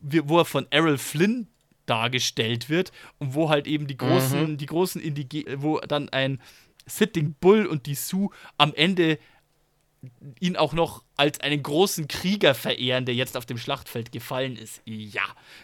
wo 0.00 0.38
er 0.38 0.46
von 0.46 0.66
Errol 0.70 0.96
Flynn 0.96 1.48
dargestellt 1.84 2.70
wird 2.70 2.92
und 3.18 3.34
wo 3.34 3.50
halt 3.50 3.66
eben 3.66 3.86
die 3.86 3.98
großen, 3.98 4.52
mhm. 4.52 4.56
die 4.56 4.64
großen 4.64 5.02
Indige 5.02 5.60
wo 5.60 5.80
dann 5.80 6.08
ein 6.08 6.40
Sitting 6.86 7.34
Bull 7.38 7.66
und 7.66 7.84
die 7.84 7.94
Sioux 7.94 8.30
am 8.56 8.72
Ende 8.72 9.18
ihn 10.40 10.56
auch 10.56 10.72
noch 10.72 11.02
als 11.16 11.40
einen 11.40 11.62
großen 11.62 12.08
Krieger 12.08 12.54
verehren, 12.54 13.04
der 13.04 13.14
jetzt 13.14 13.36
auf 13.36 13.46
dem 13.46 13.58
Schlachtfeld 13.58 14.12
gefallen 14.12 14.56
ist. 14.56 14.82
Ja, 14.84 15.22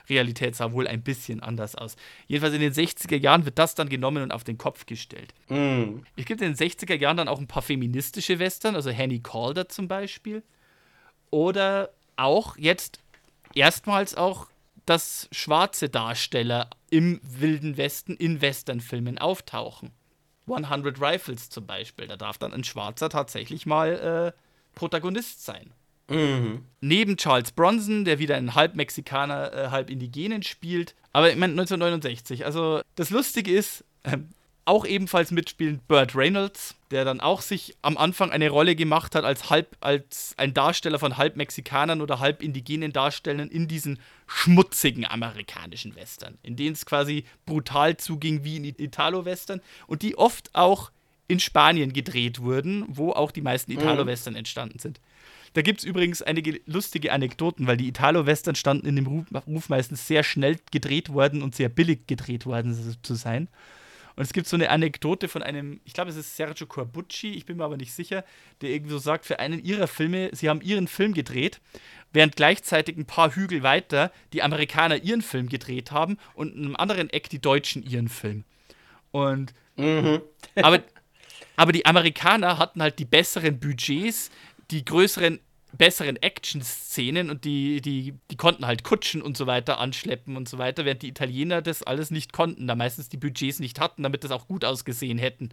Realität 0.08 0.56
sah 0.56 0.72
wohl 0.72 0.86
ein 0.86 1.02
bisschen 1.02 1.40
anders 1.40 1.74
aus. 1.74 1.96
Jedenfalls 2.26 2.54
in 2.54 2.60
den 2.60 2.72
60er 2.72 3.16
Jahren 3.16 3.44
wird 3.44 3.58
das 3.58 3.74
dann 3.74 3.88
genommen 3.88 4.22
und 4.22 4.32
auf 4.32 4.44
den 4.44 4.58
Kopf 4.58 4.86
gestellt. 4.86 5.34
Mm. 5.48 6.00
Es 6.16 6.24
gibt 6.24 6.40
in 6.42 6.54
den 6.54 6.56
60er 6.56 6.96
Jahren 6.96 7.16
dann 7.16 7.28
auch 7.28 7.38
ein 7.38 7.46
paar 7.46 7.62
feministische 7.62 8.38
Western, 8.38 8.76
also 8.76 8.90
Henny 8.90 9.20
Calder 9.20 9.68
zum 9.68 9.88
Beispiel. 9.88 10.42
Oder 11.30 11.90
auch 12.16 12.56
jetzt 12.56 13.00
erstmals 13.54 14.14
auch, 14.14 14.46
dass 14.86 15.28
schwarze 15.32 15.88
Darsteller 15.88 16.68
im 16.90 17.20
Wilden 17.22 17.76
Westen 17.76 18.16
in 18.16 18.40
Westernfilmen 18.40 19.18
auftauchen. 19.18 19.92
100 20.46 21.00
Rifles 21.00 21.50
zum 21.50 21.66
Beispiel. 21.66 22.06
Da 22.06 22.16
darf 22.16 22.38
dann 22.38 22.52
ein 22.52 22.64
Schwarzer 22.64 23.08
tatsächlich 23.08 23.66
mal 23.66 24.34
äh, 24.34 24.40
Protagonist 24.74 25.44
sein. 25.44 25.72
Mhm. 26.08 26.64
Neben 26.80 27.16
Charles 27.16 27.52
Bronson, 27.52 28.04
der 28.04 28.18
wieder 28.18 28.36
einen 28.36 28.54
halb 28.54 28.74
Mexikaner, 28.74 29.52
äh, 29.52 29.68
halb 29.70 29.90
Indigenen 29.90 30.42
spielt. 30.42 30.94
Aber 31.12 31.30
ich 31.30 31.36
meine 31.36 31.52
1969. 31.52 32.44
Also 32.44 32.80
das 32.96 33.10
Lustige 33.10 33.52
ist, 33.52 33.84
äh, 34.02 34.18
auch 34.64 34.84
ebenfalls 34.86 35.30
mitspielend 35.30 35.86
Burt 35.88 36.14
Reynolds, 36.14 36.74
der 36.90 37.04
dann 37.04 37.20
auch 37.20 37.40
sich 37.40 37.76
am 37.82 37.96
Anfang 37.96 38.30
eine 38.30 38.50
Rolle 38.50 38.76
gemacht 38.76 39.14
hat 39.14 39.24
als 39.24 39.50
halb 39.50 39.76
als 39.80 40.34
ein 40.36 40.54
Darsteller 40.54 40.98
von 40.98 41.16
halb 41.16 41.36
Mexikanern 41.36 42.00
oder 42.00 42.20
halb 42.20 42.42
indigenen 42.42 42.92
Darstellern 42.92 43.48
in 43.48 43.68
diesen 43.68 43.98
schmutzigen 44.26 45.06
amerikanischen 45.06 45.96
Western, 45.96 46.38
in 46.42 46.56
denen 46.56 46.74
es 46.74 46.86
quasi 46.86 47.24
brutal 47.46 47.96
zuging 47.96 48.44
wie 48.44 48.56
in 48.56 48.64
Italo-Western 48.64 49.60
und 49.86 50.02
die 50.02 50.16
oft 50.16 50.54
auch 50.54 50.90
in 51.26 51.40
Spanien 51.40 51.92
gedreht 51.92 52.40
wurden, 52.40 52.84
wo 52.88 53.12
auch 53.12 53.30
die 53.30 53.42
meisten 53.42 53.72
mhm. 53.72 53.78
Italo-Western 53.78 54.34
entstanden 54.34 54.78
sind. 54.78 55.00
Da 55.52 55.62
gibt 55.62 55.80
es 55.80 55.84
übrigens 55.84 56.22
einige 56.22 56.60
lustige 56.66 57.12
Anekdoten, 57.12 57.66
weil 57.66 57.76
die 57.76 57.88
Italo-Western 57.88 58.54
standen 58.54 58.86
in 58.86 58.96
dem 58.96 59.06
Ruf, 59.06 59.26
Ruf 59.46 59.68
meistens 59.68 60.06
sehr 60.06 60.22
schnell 60.22 60.56
gedreht 60.70 61.12
worden 61.12 61.42
und 61.42 61.56
sehr 61.56 61.68
billig 61.68 62.06
gedreht 62.06 62.46
worden 62.46 62.96
zu 63.02 63.14
sein. 63.14 63.48
Und 64.20 64.26
es 64.26 64.34
gibt 64.34 64.46
so 64.48 64.56
eine 64.56 64.68
Anekdote 64.68 65.28
von 65.28 65.42
einem, 65.42 65.80
ich 65.86 65.94
glaube, 65.94 66.10
es 66.10 66.16
ist 66.16 66.36
Sergio 66.36 66.66
Corbucci, 66.66 67.30
ich 67.30 67.46
bin 67.46 67.56
mir 67.56 67.64
aber 67.64 67.78
nicht 67.78 67.94
sicher, 67.94 68.22
der 68.60 68.68
irgendwie 68.68 68.92
so 68.92 68.98
sagt, 68.98 69.24
für 69.24 69.38
einen 69.38 69.64
ihrer 69.64 69.86
Filme, 69.86 70.28
sie 70.34 70.50
haben 70.50 70.60
ihren 70.60 70.88
Film 70.88 71.14
gedreht, 71.14 71.62
während 72.12 72.36
gleichzeitig 72.36 72.98
ein 72.98 73.06
paar 73.06 73.34
Hügel 73.34 73.62
weiter 73.62 74.12
die 74.34 74.42
Amerikaner 74.42 75.02
ihren 75.02 75.22
Film 75.22 75.48
gedreht 75.48 75.90
haben 75.90 76.18
und 76.34 76.54
in 76.54 76.66
einem 76.66 76.76
anderen 76.76 77.08
Eck 77.08 77.30
die 77.30 77.40
Deutschen 77.40 77.82
ihren 77.82 78.10
Film. 78.10 78.44
Und 79.10 79.54
mhm. 79.76 80.20
aber, 80.56 80.82
aber 81.56 81.72
die 81.72 81.86
Amerikaner 81.86 82.58
hatten 82.58 82.82
halt 82.82 82.98
die 82.98 83.06
besseren 83.06 83.58
Budgets, 83.58 84.30
die 84.70 84.84
größeren 84.84 85.40
besseren 85.72 86.16
Action-Szenen 86.16 87.30
und 87.30 87.44
die, 87.44 87.80
die, 87.80 88.14
die 88.30 88.36
konnten 88.36 88.66
halt 88.66 88.84
Kutschen 88.84 89.22
und 89.22 89.36
so 89.36 89.46
weiter 89.46 89.78
anschleppen 89.78 90.36
und 90.36 90.48
so 90.48 90.58
weiter, 90.58 90.84
während 90.84 91.02
die 91.02 91.08
Italiener 91.08 91.62
das 91.62 91.82
alles 91.82 92.10
nicht 92.10 92.32
konnten, 92.32 92.66
da 92.66 92.74
meistens 92.74 93.08
die 93.08 93.16
Budgets 93.16 93.60
nicht 93.60 93.80
hatten, 93.80 94.02
damit 94.02 94.24
das 94.24 94.30
auch 94.30 94.46
gut 94.46 94.64
ausgesehen 94.64 95.18
hätten. 95.18 95.50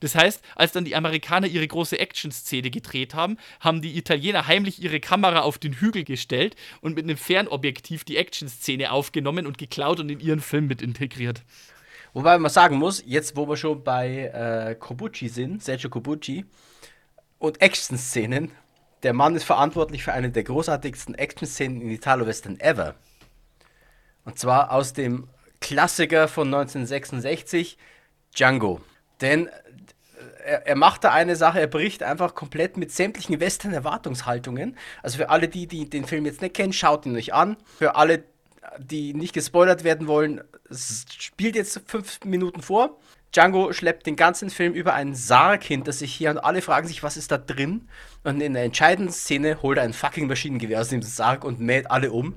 Das 0.00 0.14
heißt, 0.14 0.42
als 0.56 0.72
dann 0.72 0.84
die 0.84 0.96
Amerikaner 0.96 1.46
ihre 1.46 1.66
große 1.66 1.98
Action-Szene 1.98 2.70
gedreht 2.70 3.14
haben, 3.14 3.36
haben 3.60 3.82
die 3.82 3.96
Italiener 3.96 4.46
heimlich 4.46 4.82
ihre 4.82 5.00
Kamera 5.00 5.40
auf 5.40 5.58
den 5.58 5.74
Hügel 5.74 6.04
gestellt 6.04 6.56
und 6.80 6.94
mit 6.94 7.04
einem 7.04 7.16
Fernobjektiv 7.16 8.04
die 8.04 8.16
Action-Szene 8.16 8.90
aufgenommen 8.92 9.46
und 9.46 9.58
geklaut 9.58 10.00
und 10.00 10.08
in 10.10 10.20
ihren 10.20 10.40
Film 10.40 10.66
mit 10.66 10.82
integriert. 10.82 11.42
Wobei 12.14 12.38
man 12.38 12.50
sagen 12.50 12.78
muss, 12.78 13.02
jetzt 13.06 13.36
wo 13.36 13.48
wir 13.48 13.56
schon 13.56 13.84
bei 13.84 14.24
äh, 14.24 14.74
Kobuchi 14.74 15.28
sind, 15.28 15.62
Sergio 15.62 15.90
Kobuchi, 15.90 16.44
und 17.38 17.60
Action-Szenen, 17.60 18.50
der 19.02 19.12
Mann 19.12 19.36
ist 19.36 19.44
verantwortlich 19.44 20.04
für 20.04 20.12
eine 20.12 20.30
der 20.30 20.44
großartigsten 20.44 21.14
Action-Szenen 21.14 21.80
in 21.80 21.90
Italo-Western 21.90 22.58
ever. 22.60 22.94
Und 24.24 24.38
zwar 24.38 24.72
aus 24.72 24.92
dem 24.92 25.28
Klassiker 25.60 26.28
von 26.28 26.48
1966, 26.48 27.78
Django. 28.36 28.80
Denn 29.20 29.46
äh, 29.46 29.50
er, 30.44 30.66
er 30.66 30.76
macht 30.76 31.04
da 31.04 31.12
eine 31.12 31.36
Sache, 31.36 31.60
er 31.60 31.66
bricht 31.66 32.02
einfach 32.02 32.34
komplett 32.34 32.76
mit 32.76 32.92
sämtlichen 32.92 33.40
Western-Erwartungshaltungen. 33.40 34.76
Also 35.02 35.18
für 35.18 35.30
alle 35.30 35.48
die, 35.48 35.66
die 35.66 35.88
den 35.88 36.04
Film 36.04 36.26
jetzt 36.26 36.42
nicht 36.42 36.54
kennen, 36.54 36.72
schaut 36.72 37.06
ihn 37.06 37.16
euch 37.16 37.32
an. 37.32 37.56
Für 37.78 37.96
alle, 37.96 38.24
die 38.78 39.14
nicht 39.14 39.32
gespoilert 39.32 39.84
werden 39.84 40.06
wollen, 40.06 40.42
spielt 40.70 41.56
jetzt 41.56 41.80
fünf 41.86 42.20
Minuten 42.24 42.62
vor. 42.62 42.98
Django 43.32 43.72
schleppt 43.72 44.06
den 44.06 44.16
ganzen 44.16 44.50
Film 44.50 44.72
über 44.72 44.94
einen 44.94 45.14
Sarg 45.14 45.62
hinter 45.62 45.92
sich 45.92 46.14
hier 46.14 46.30
und 46.30 46.38
alle 46.38 46.62
fragen 46.62 46.88
sich, 46.88 47.02
was 47.02 47.16
ist 47.16 47.30
da 47.30 47.38
drin? 47.38 47.88
Und 48.24 48.40
in 48.40 48.54
der 48.54 48.64
entscheidenden 48.64 49.12
Szene 49.12 49.62
holt 49.62 49.78
er 49.78 49.84
ein 49.84 49.92
fucking 49.92 50.26
Maschinengewehr 50.26 50.80
aus 50.80 50.88
dem 50.88 51.02
Sarg 51.02 51.44
und 51.44 51.60
mäht 51.60 51.90
alle 51.90 52.12
um. 52.12 52.34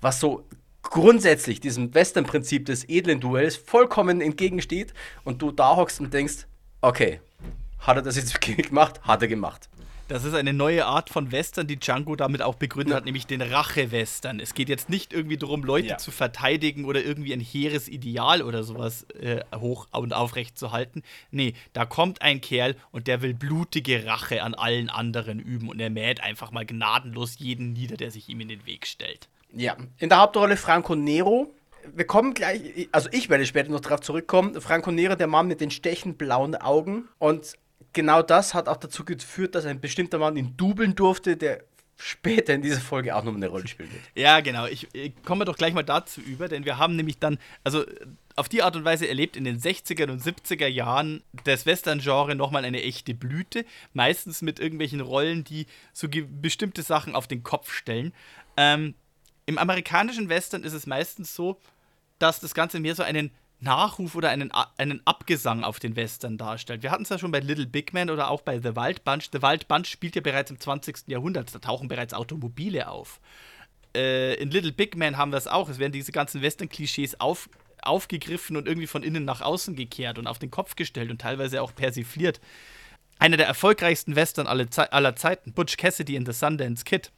Was 0.00 0.20
so 0.20 0.44
grundsätzlich 0.82 1.60
diesem 1.60 1.94
Western-Prinzip 1.94 2.66
des 2.66 2.88
edlen 2.88 3.20
Duells 3.20 3.56
vollkommen 3.56 4.20
entgegensteht 4.20 4.92
und 5.24 5.40
du 5.42 5.52
da 5.52 5.76
hockst 5.76 6.00
und 6.00 6.12
denkst, 6.12 6.46
okay, 6.80 7.20
hat 7.78 7.96
er 7.96 8.02
das 8.02 8.16
jetzt 8.16 8.40
gemacht? 8.40 9.00
Hat 9.02 9.22
er 9.22 9.28
gemacht. 9.28 9.69
Das 10.10 10.24
ist 10.24 10.34
eine 10.34 10.52
neue 10.52 10.86
Art 10.86 11.08
von 11.08 11.30
Western, 11.30 11.68
die 11.68 11.78
Django 11.78 12.16
damit 12.16 12.42
auch 12.42 12.56
begründet 12.56 12.90
ja. 12.90 12.96
hat, 12.96 13.04
nämlich 13.04 13.28
den 13.28 13.40
Rache-Western. 13.40 14.40
Es 14.40 14.54
geht 14.54 14.68
jetzt 14.68 14.90
nicht 14.90 15.12
irgendwie 15.12 15.36
darum, 15.36 15.62
Leute 15.62 15.86
ja. 15.86 15.98
zu 15.98 16.10
verteidigen 16.10 16.84
oder 16.84 17.00
irgendwie 17.00 17.32
ein 17.32 17.38
hehres 17.38 17.86
Ideal 17.86 18.42
oder 18.42 18.64
sowas 18.64 19.04
äh, 19.20 19.44
hoch 19.54 19.86
und 19.92 20.12
aufrecht 20.12 20.58
zu 20.58 20.72
halten. 20.72 21.04
Nee, 21.30 21.54
da 21.74 21.84
kommt 21.84 22.22
ein 22.22 22.40
Kerl 22.40 22.74
und 22.90 23.06
der 23.06 23.22
will 23.22 23.34
blutige 23.34 24.04
Rache 24.04 24.42
an 24.42 24.54
allen 24.54 24.90
anderen 24.90 25.38
üben 25.38 25.68
und 25.68 25.78
er 25.78 25.90
mäht 25.90 26.20
einfach 26.24 26.50
mal 26.50 26.66
gnadenlos 26.66 27.38
jeden 27.38 27.72
nieder, 27.72 27.96
der 27.96 28.10
sich 28.10 28.28
ihm 28.28 28.40
in 28.40 28.48
den 28.48 28.66
Weg 28.66 28.88
stellt. 28.88 29.28
Ja, 29.52 29.76
in 29.98 30.08
der 30.08 30.18
Hauptrolle 30.18 30.56
Franco 30.56 30.96
Nero. 30.96 31.54
Wir 31.94 32.04
kommen 32.04 32.34
gleich, 32.34 32.88
also 32.90 33.08
ich 33.12 33.30
werde 33.30 33.46
später 33.46 33.70
noch 33.70 33.78
darauf 33.78 34.00
zurückkommen. 34.00 34.60
Franco 34.60 34.90
Nero, 34.90 35.14
der 35.14 35.28
Mann 35.28 35.46
mit 35.46 35.60
den 35.60 35.70
stechend 35.70 36.18
blauen 36.18 36.56
Augen. 36.56 37.08
Und 37.18 37.54
genau 37.92 38.22
das 38.22 38.54
hat 38.54 38.68
auch 38.68 38.76
dazu 38.76 39.04
geführt, 39.04 39.54
dass 39.54 39.64
ein 39.66 39.80
bestimmter 39.80 40.18
Mann 40.18 40.36
ihn 40.36 40.56
dubeln 40.56 40.94
durfte, 40.94 41.36
der 41.36 41.64
später 42.00 42.54
in 42.54 42.62
dieser 42.62 42.80
Folge 42.80 43.14
auch 43.14 43.24
noch 43.24 43.34
eine 43.34 43.48
Rolle 43.48 43.68
spielen 43.68 43.92
wird. 43.92 44.02
Ja, 44.14 44.40
genau. 44.40 44.66
Ich, 44.66 44.88
ich 44.94 45.12
komme 45.22 45.44
doch 45.44 45.56
gleich 45.56 45.74
mal 45.74 45.82
dazu 45.82 46.20
über, 46.20 46.48
denn 46.48 46.64
wir 46.64 46.78
haben 46.78 46.96
nämlich 46.96 47.18
dann, 47.18 47.38
also 47.62 47.84
auf 48.36 48.48
die 48.48 48.62
Art 48.62 48.74
und 48.74 48.84
Weise 48.84 49.06
erlebt 49.06 49.36
in 49.36 49.44
den 49.44 49.60
60er 49.60 50.10
und 50.10 50.22
70er 50.22 50.66
Jahren 50.66 51.22
das 51.44 51.66
Western-Genre 51.66 52.34
nochmal 52.34 52.64
eine 52.64 52.82
echte 52.82 53.12
Blüte. 53.12 53.66
Meistens 53.92 54.40
mit 54.40 54.58
irgendwelchen 54.58 55.00
Rollen, 55.00 55.44
die 55.44 55.66
so 55.92 56.08
bestimmte 56.08 56.82
Sachen 56.82 57.14
auf 57.14 57.28
den 57.28 57.42
Kopf 57.42 57.72
stellen. 57.72 58.12
Ähm, 58.56 58.94
Im 59.44 59.58
amerikanischen 59.58 60.30
Western 60.30 60.64
ist 60.64 60.72
es 60.72 60.86
meistens 60.86 61.34
so, 61.34 61.60
dass 62.18 62.40
das 62.40 62.54
Ganze 62.54 62.80
mehr 62.80 62.94
so 62.94 63.02
einen 63.02 63.30
Nachruf 63.60 64.14
oder 64.14 64.30
einen, 64.30 64.50
einen 64.76 65.02
Abgesang 65.04 65.64
auf 65.64 65.78
den 65.78 65.96
Western 65.96 66.38
darstellt. 66.38 66.82
Wir 66.82 66.90
hatten 66.90 67.02
es 67.02 67.08
ja 67.08 67.18
schon 67.18 67.30
bei 67.30 67.40
Little 67.40 67.66
Big 67.66 67.92
Man 67.92 68.10
oder 68.10 68.30
auch 68.30 68.40
bei 68.40 68.58
The 68.58 68.76
Wild 68.76 69.04
Bunch. 69.04 69.28
The 69.32 69.42
Wild 69.42 69.68
Bunch 69.68 69.86
spielt 69.86 70.16
ja 70.16 70.22
bereits 70.22 70.50
im 70.50 70.58
20. 70.58 71.08
Jahrhundert, 71.08 71.54
da 71.54 71.58
tauchen 71.58 71.88
bereits 71.88 72.14
Automobile 72.14 72.88
auf. 72.88 73.20
Äh, 73.94 74.34
in 74.34 74.50
Little 74.50 74.72
Big 74.72 74.96
Man 74.96 75.16
haben 75.16 75.32
wir 75.32 75.38
es 75.38 75.46
auch. 75.46 75.68
Es 75.68 75.78
werden 75.78 75.92
diese 75.92 76.12
ganzen 76.12 76.42
Western-Klischees 76.42 77.20
auf, 77.20 77.48
aufgegriffen 77.82 78.56
und 78.56 78.66
irgendwie 78.66 78.86
von 78.86 79.02
innen 79.02 79.24
nach 79.24 79.40
außen 79.40 79.76
gekehrt 79.76 80.18
und 80.18 80.26
auf 80.26 80.38
den 80.38 80.50
Kopf 80.50 80.76
gestellt 80.76 81.10
und 81.10 81.20
teilweise 81.20 81.62
auch 81.62 81.74
persifliert. 81.74 82.40
Einer 83.18 83.36
der 83.36 83.46
erfolgreichsten 83.46 84.16
Western 84.16 84.46
aller 84.46 85.16
Zeiten, 85.16 85.52
Butch 85.52 85.76
Cassidy 85.76 86.16
in 86.16 86.24
The 86.24 86.32
Sundance 86.32 86.84
Kid 86.84 87.12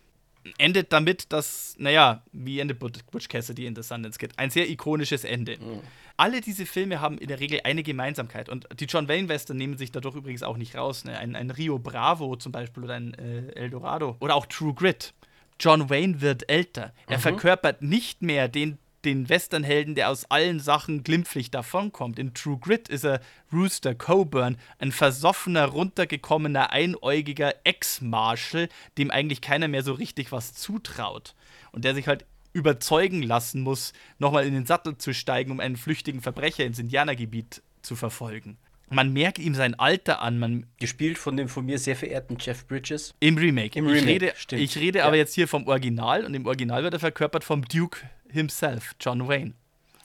endet 0.59 0.93
damit, 0.93 1.33
dass, 1.33 1.75
naja, 1.79 2.23
wie 2.33 2.61
endet 2.61 2.79
Butch 2.79 3.29
Cassidy 3.29 3.67
in 3.67 3.77
The 3.77 3.83
Sundance 3.83 4.19
Kid? 4.19 4.33
Ein 4.37 4.51
sehr 4.51 4.69
ikonisches 4.69 5.25
Ende. 5.25 5.57
Mhm. 5.59 5.81
Alle 6.17 6.41
diese 6.41 6.67
Filme 6.67 7.01
haben 7.01 7.19
in 7.19 7.29
der 7.29 7.41
Regel 7.41 7.61
eine 7.65 7.83
Gemeinsamkeit 7.83 8.49
und 8.49 8.67
die 8.79 8.85
John 8.85 9.09
Wayne-Western 9.09 9.57
nehmen 9.57 9.79
sich 9.79 9.93
dadurch 9.93 10.15
übrigens 10.15 10.43
auch 10.43 10.57
nicht 10.57 10.77
raus. 10.77 11.05
Ne? 11.05 11.19
Ein, 11.19 11.37
ein, 11.37 11.51
Rio 11.51 11.79
Bravo 11.79 12.37
zum 12.37 12.53
Beispiel 12.53 12.85
oder 12.85 12.95
ein 12.95 13.15
äh, 13.15 13.49
El 13.55 13.71
Dorado 13.71 14.17
oder 14.21 14.35
auch 14.35 14.47
True 14.47 14.75
Grit. 14.75 15.15
John 15.59 15.91
Wayne 15.91 16.21
wird 16.21 16.49
älter. 16.51 16.93
Er 17.07 17.19
mhm. 17.19 17.23
verkörpert 17.23 17.83
nicht 17.83 18.23
mehr 18.23 18.49
den 18.49 18.79
den 19.05 19.29
Westernhelden, 19.29 19.95
der 19.95 20.11
aus 20.11 20.31
allen 20.31 20.61
Sachen 20.61 21.03
glimpflich 21.03 21.51
davonkommt. 21.51 22.19
In 22.19 22.35
True 22.35 22.59
Grit 22.59 22.89
ist 22.89 23.05
er 23.05 23.21
Rooster 23.53 23.95
Coburn, 23.95 24.57
ein 24.79 24.93
versoffener, 24.93 25.67
runtergekommener, 25.67 26.71
einäugiger 26.71 27.55
Ex-Marshal, 27.65 28.69
dem 28.99 29.11
eigentlich 29.11 29.41
keiner 29.41 29.69
mehr 29.69 29.83
so 29.83 29.93
richtig 29.93 30.33
was 30.33 30.55
zutraut. 30.55 31.35
Und 31.73 31.85
der 31.85 31.95
sich 31.95 32.09
halt 32.09 32.25
überzeugen 32.53 33.23
lassen 33.23 33.63
muss, 33.63 33.93
nochmal 34.19 34.47
in 34.47 34.55
den 34.55 34.67
Sattel 34.67 34.99
zu 34.99 35.15
steigen, 35.15 35.51
um 35.53 35.61
einen 35.61 35.77
flüchtigen 35.77 36.21
Verbrecher 36.21 36.65
ins 36.65 36.79
Indianergebiet 36.79 37.63
zu 37.83 37.97
verfolgen. 37.97 38.59
Man 38.91 39.13
merkt 39.15 39.39
ihm 39.39 39.55
sein 39.55 39.75
Alter 39.79 40.21
an. 40.21 40.39
Man 40.39 40.67
Gespielt 40.79 41.17
von 41.17 41.35
dem 41.39 41.49
von 41.49 41.65
mir 41.65 41.79
sehr 41.79 41.97
verehrten 41.97 42.37
Jeff 42.39 42.67
Bridges. 42.67 43.15
Im 43.21 43.39
Remake. 43.39 43.79
Im 43.79 43.87
ich 43.87 43.95
Remake, 43.95 44.11
rede, 44.11 44.33
stimmt. 44.37 44.61
ich 44.61 44.77
rede 44.77 44.99
Ja. 44.99 45.07
aber 45.07 45.17
jetzt 45.17 45.35
hier 45.35 45.49
vom 45.49 45.67
Original 45.67 46.27
und 46.27 46.35
im 46.35 46.45
Original 46.47 46.83
wird 46.83 46.93
er 46.93 47.01
verkörpert 47.01 47.43
vom 47.43 47.65
Duke 47.65 48.01
himself, 48.33 48.95
John 49.01 49.29
Wayne. 49.29 49.55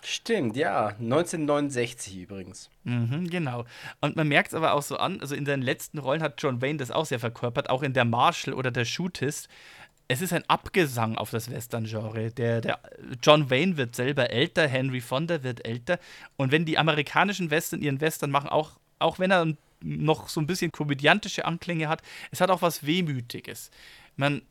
Stimmt, 0.03 0.55
ja. 0.55 0.87
1969 0.99 2.17
übrigens. 2.17 2.69
Mhm, 2.83 3.29
genau. 3.29 3.65
Und 3.99 4.15
man 4.15 4.27
merkt 4.27 4.49
es 4.49 4.53
aber 4.53 4.73
auch 4.73 4.81
so 4.81 4.97
an, 4.97 5.19
also 5.19 5.35
in 5.35 5.45
seinen 5.45 5.63
letzten 5.63 5.97
Rollen 5.97 6.21
hat 6.21 6.41
John 6.41 6.61
Wayne 6.61 6.77
das 6.77 6.91
auch 6.91 7.05
sehr 7.05 7.19
verkörpert, 7.19 7.69
auch 7.69 7.83
in 7.83 7.93
der 7.93 8.05
Marshall 8.05 8.53
oder 8.53 8.71
der 8.71 8.85
Shootist. 8.85 9.49
Es 10.07 10.21
ist 10.21 10.31
ein 10.31 10.45
Abgesang 10.47 11.17
auf 11.17 11.31
das 11.31 11.51
Western-Genre. 11.51 12.31
Der, 12.31 12.61
der 12.61 12.79
John 13.21 13.49
Wayne 13.49 13.75
wird 13.75 13.95
selber 13.95 14.29
älter, 14.29 14.67
Henry 14.67 15.01
Fonda 15.01 15.43
wird 15.43 15.65
älter. 15.65 15.99
Und 16.37 16.53
wenn 16.53 16.63
die 16.63 16.77
amerikanischen 16.77 17.51
Western 17.51 17.81
ihren 17.81 17.99
Western 17.99 18.31
machen, 18.31 18.49
auch, 18.49 18.79
auch 18.99 19.19
wenn 19.19 19.31
er 19.31 19.53
noch 19.81 20.29
so 20.29 20.39
ein 20.39 20.47
bisschen 20.47 20.71
komödiantische 20.71 21.43
Anklänge 21.43 21.89
hat, 21.89 22.01
es 22.31 22.39
hat 22.39 22.49
auch 22.49 22.61
was 22.61 22.85
Wehmütiges. 22.85 23.71
Man, 24.15 24.41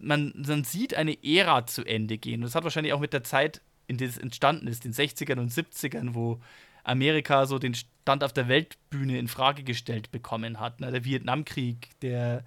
man, 0.00 0.32
man 0.36 0.64
sieht 0.64 0.94
eine 0.94 1.16
Ära 1.24 1.66
zu 1.66 1.84
Ende 1.84 2.18
gehen. 2.18 2.40
Und 2.40 2.44
das 2.44 2.54
hat 2.54 2.64
wahrscheinlich 2.64 2.92
auch 2.92 3.00
mit 3.00 3.12
der 3.12 3.24
Zeit, 3.24 3.62
in 3.86 3.98
der 3.98 4.08
es 4.08 4.18
entstanden 4.18 4.66
ist, 4.66 4.84
den 4.84 4.92
60ern 4.92 5.38
und 5.38 5.52
70ern, 5.52 6.14
wo 6.14 6.40
Amerika 6.84 7.46
so 7.46 7.58
den 7.58 7.74
Stand 7.74 8.22
auf 8.22 8.32
der 8.32 8.48
Weltbühne 8.48 9.18
in 9.18 9.28
Frage 9.28 9.64
gestellt 9.64 10.12
bekommen 10.12 10.60
hat. 10.60 10.80
Ne? 10.80 10.92
Der 10.92 11.04
Vietnamkrieg, 11.04 11.88
der 12.00 12.44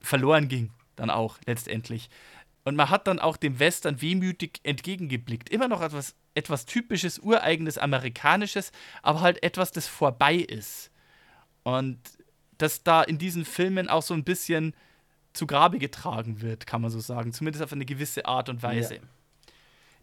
verloren 0.00 0.48
ging, 0.48 0.70
dann 0.96 1.10
auch 1.10 1.38
letztendlich. 1.46 2.10
Und 2.64 2.76
man 2.76 2.90
hat 2.90 3.06
dann 3.06 3.18
auch 3.18 3.36
dem 3.36 3.58
Western 3.58 4.00
wehmütig 4.00 4.60
entgegengeblickt. 4.62 5.50
Immer 5.50 5.68
noch 5.68 5.82
etwas, 5.82 6.14
etwas 6.34 6.66
typisches, 6.66 7.18
ureigenes, 7.18 7.78
amerikanisches, 7.78 8.72
aber 9.02 9.20
halt 9.20 9.42
etwas, 9.42 9.70
das 9.70 9.86
vorbei 9.86 10.36
ist. 10.36 10.90
Und 11.62 11.98
das 12.58 12.82
da 12.82 13.02
in 13.02 13.18
diesen 13.18 13.44
Filmen 13.44 13.88
auch 13.88 14.02
so 14.02 14.14
ein 14.14 14.24
bisschen 14.24 14.74
zu 15.34 15.46
Grabe 15.46 15.78
getragen 15.78 16.40
wird, 16.40 16.66
kann 16.66 16.80
man 16.80 16.90
so 16.90 17.00
sagen. 17.00 17.32
Zumindest 17.32 17.62
auf 17.62 17.72
eine 17.72 17.84
gewisse 17.84 18.24
Art 18.24 18.48
und 18.48 18.62
Weise. 18.62 18.96
Ja. 18.96 19.00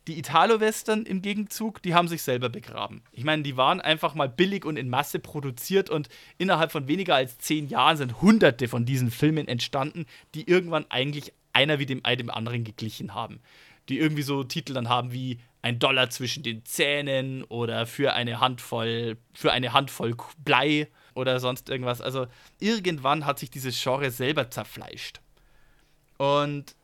Die 0.07 0.17
Italo-Western 0.17 1.05
im 1.05 1.21
Gegenzug, 1.21 1.81
die 1.83 1.93
haben 1.93 2.07
sich 2.07 2.23
selber 2.23 2.49
begraben. 2.49 3.03
Ich 3.11 3.23
meine, 3.23 3.43
die 3.43 3.55
waren 3.55 3.79
einfach 3.79 4.15
mal 4.15 4.27
billig 4.27 4.65
und 4.65 4.77
in 4.77 4.89
Masse 4.89 5.19
produziert 5.19 5.89
und 5.89 6.09
innerhalb 6.39 6.71
von 6.71 6.87
weniger 6.87 7.15
als 7.15 7.37
zehn 7.37 7.67
Jahren 7.67 7.97
sind 7.97 8.21
hunderte 8.21 8.67
von 8.67 8.85
diesen 8.85 9.11
Filmen 9.11 9.47
entstanden, 9.47 10.05
die 10.33 10.49
irgendwann 10.49 10.85
eigentlich 10.89 11.33
einer 11.53 11.79
wie 11.79 11.85
dem, 11.85 12.01
dem 12.01 12.31
anderen 12.31 12.63
geglichen 12.63 13.13
haben. 13.13 13.41
Die 13.89 13.99
irgendwie 13.99 14.23
so 14.23 14.43
Titel 14.43 14.73
dann 14.73 14.89
haben 14.89 15.11
wie 15.11 15.39
ein 15.61 15.77
Dollar 15.77 16.09
zwischen 16.09 16.41
den 16.41 16.65
Zähnen 16.65 17.43
oder 17.43 17.85
für 17.85 18.13
eine 18.13 18.39
Handvoll, 18.39 19.17
für 19.33 19.51
eine 19.51 19.73
Handvoll 19.73 20.15
Blei 20.39 20.87
oder 21.13 21.39
sonst 21.39 21.69
irgendwas. 21.69 22.01
Also 22.01 22.27
irgendwann 22.59 23.25
hat 23.25 23.39
sich 23.39 23.49
dieses 23.49 23.81
Genre 23.81 24.11
selber 24.11 24.49
zerfleischt. 24.49 25.21
Und 26.17 26.75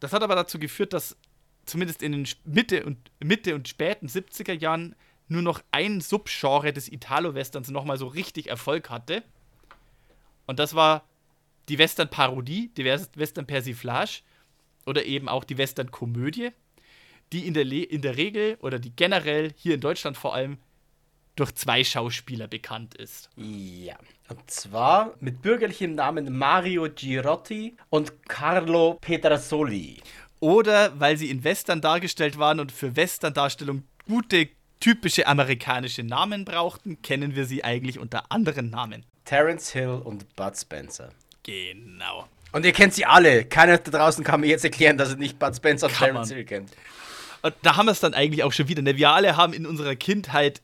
das 0.00 0.12
hat 0.12 0.22
aber 0.22 0.34
dazu 0.34 0.58
geführt, 0.58 0.92
dass 0.92 1.16
zumindest 1.64 2.02
in 2.02 2.12
den 2.12 2.28
Mitte 2.44 2.84
und, 2.84 2.98
Mitte 3.20 3.54
und 3.54 3.68
späten 3.68 4.06
70er 4.06 4.52
Jahren 4.52 4.94
nur 5.28 5.42
noch 5.42 5.62
ein 5.70 6.00
Subgenre 6.00 6.72
des 6.72 6.90
Italo-Westerns 6.90 7.70
nochmal 7.70 7.96
so 7.96 8.06
richtig 8.06 8.48
Erfolg 8.48 8.90
hatte. 8.90 9.22
Und 10.46 10.58
das 10.58 10.74
war 10.74 11.04
die 11.68 11.78
Western-Parodie, 11.78 12.70
die 12.76 12.84
Western-Persiflage 12.84 14.20
oder 14.84 15.04
eben 15.06 15.28
auch 15.28 15.44
die 15.44 15.56
Western-Komödie, 15.56 16.50
die 17.32 17.46
in 17.46 17.54
der, 17.54 17.64
Le 17.64 17.82
in 17.82 18.02
der 18.02 18.16
Regel 18.16 18.58
oder 18.60 18.78
die 18.78 18.94
generell 18.94 19.52
hier 19.56 19.74
in 19.74 19.80
Deutschland 19.80 20.16
vor 20.16 20.34
allem 20.34 20.58
durch 21.36 21.54
zwei 21.54 21.84
Schauspieler 21.84 22.48
bekannt 22.48 22.94
ist. 22.94 23.30
Ja. 23.36 23.96
Und 24.28 24.50
zwar 24.50 25.14
mit 25.20 25.42
bürgerlichem 25.42 25.94
Namen 25.94 26.36
Mario 26.36 26.88
Girotti 26.94 27.76
und 27.90 28.26
Carlo 28.28 28.98
Petrasoli. 29.00 29.98
Oder 30.40 30.98
weil 30.98 31.16
sie 31.16 31.30
in 31.30 31.44
Western 31.44 31.80
dargestellt 31.80 32.38
waren 32.38 32.60
und 32.60 32.72
für 32.72 32.96
Western-Darstellung 32.96 33.84
gute, 34.06 34.48
typische 34.80 35.26
amerikanische 35.26 36.02
Namen 36.02 36.44
brauchten, 36.44 37.00
kennen 37.02 37.34
wir 37.34 37.46
sie 37.46 37.64
eigentlich 37.64 37.98
unter 37.98 38.30
anderen 38.30 38.70
Namen. 38.70 39.04
Terence 39.24 39.72
Hill 39.72 40.00
und 40.04 40.36
Bud 40.36 40.56
Spencer. 40.56 41.10
Genau. 41.42 42.28
Und 42.52 42.64
ihr 42.64 42.72
kennt 42.72 42.94
sie 42.94 43.06
alle. 43.06 43.44
Keiner 43.44 43.78
da 43.78 43.90
draußen 43.90 44.22
kann 44.22 44.40
mir 44.40 44.46
jetzt 44.46 44.64
erklären, 44.64 44.98
dass 44.98 45.10
er 45.10 45.16
nicht 45.16 45.38
Bud 45.38 45.56
Spencer 45.56 45.86
und 45.86 45.96
Terence. 45.96 46.30
Hill 46.30 46.44
kennt. 46.44 46.70
Und 47.42 47.54
da 47.62 47.76
haben 47.76 47.86
wir 47.86 47.92
es 47.92 48.00
dann 48.00 48.14
eigentlich 48.14 48.42
auch 48.42 48.52
schon 48.52 48.68
wieder. 48.68 48.80
Ne? 48.80 48.96
Wir 48.96 49.10
alle 49.10 49.36
haben 49.36 49.52
in 49.52 49.66
unserer 49.66 49.96
Kindheit 49.96 50.62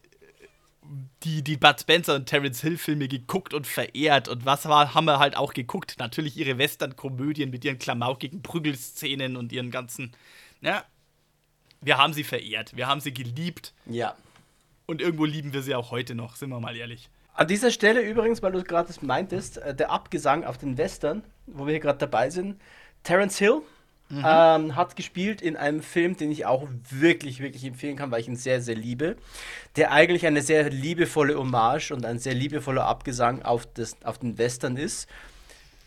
die, 1.22 1.42
die 1.42 1.56
Bud 1.56 1.80
Spencer 1.80 2.14
und 2.14 2.26
Terence 2.26 2.62
Hill 2.62 2.78
Filme 2.78 3.08
geguckt 3.08 3.52
und 3.52 3.66
verehrt. 3.66 4.28
Und 4.28 4.46
was 4.46 4.66
war, 4.66 4.94
haben 4.94 5.04
wir 5.04 5.18
halt 5.18 5.36
auch 5.36 5.52
geguckt? 5.52 5.96
Natürlich 5.98 6.36
ihre 6.36 6.58
Western-Komödien 6.58 7.50
mit 7.50 7.64
ihren 7.64 7.78
klamaukigen 7.78 8.42
Prügelszenen 8.42 9.36
und 9.36 9.52
ihren 9.52 9.70
ganzen. 9.70 10.12
Ja, 10.62 10.84
wir 11.80 11.98
haben 11.98 12.12
sie 12.12 12.24
verehrt. 12.24 12.76
Wir 12.76 12.86
haben 12.86 13.00
sie 13.00 13.12
geliebt. 13.12 13.72
Ja. 13.86 14.14
Und 14.86 15.00
irgendwo 15.00 15.24
lieben 15.24 15.52
wir 15.52 15.62
sie 15.62 15.74
auch 15.74 15.90
heute 15.90 16.14
noch, 16.14 16.36
sind 16.36 16.50
wir 16.50 16.60
mal 16.60 16.76
ehrlich. 16.76 17.08
An 17.34 17.46
dieser 17.46 17.70
Stelle 17.70 18.00
übrigens, 18.00 18.42
weil 18.42 18.52
du 18.52 18.62
gerade 18.62 18.88
das 18.88 19.02
meintest, 19.02 19.58
äh, 19.58 19.74
der 19.74 19.90
Abgesang 19.90 20.44
auf 20.44 20.58
den 20.58 20.76
Western, 20.78 21.22
wo 21.46 21.66
wir 21.66 21.72
hier 21.72 21.80
gerade 21.80 21.98
dabei 21.98 22.30
sind. 22.30 22.60
Terence 23.02 23.38
Hill 23.38 23.62
ähm, 24.10 24.76
hat 24.76 24.96
gespielt 24.96 25.40
in 25.40 25.56
einem 25.56 25.82
Film, 25.82 26.16
den 26.16 26.32
ich 26.32 26.46
auch 26.46 26.68
wirklich, 26.90 27.40
wirklich 27.40 27.64
empfehlen 27.64 27.96
kann, 27.96 28.10
weil 28.10 28.20
ich 28.20 28.28
ihn 28.28 28.36
sehr, 28.36 28.60
sehr 28.60 28.74
liebe. 28.74 29.16
Der 29.76 29.92
eigentlich 29.92 30.26
eine 30.26 30.42
sehr 30.42 30.68
liebevolle 30.70 31.38
Hommage 31.38 31.92
und 31.92 32.04
ein 32.04 32.18
sehr 32.18 32.34
liebevoller 32.34 32.84
Abgesang 32.86 33.42
auf, 33.42 33.66
das, 33.66 33.96
auf 34.02 34.18
den 34.18 34.38
Western 34.38 34.76
ist. 34.76 35.08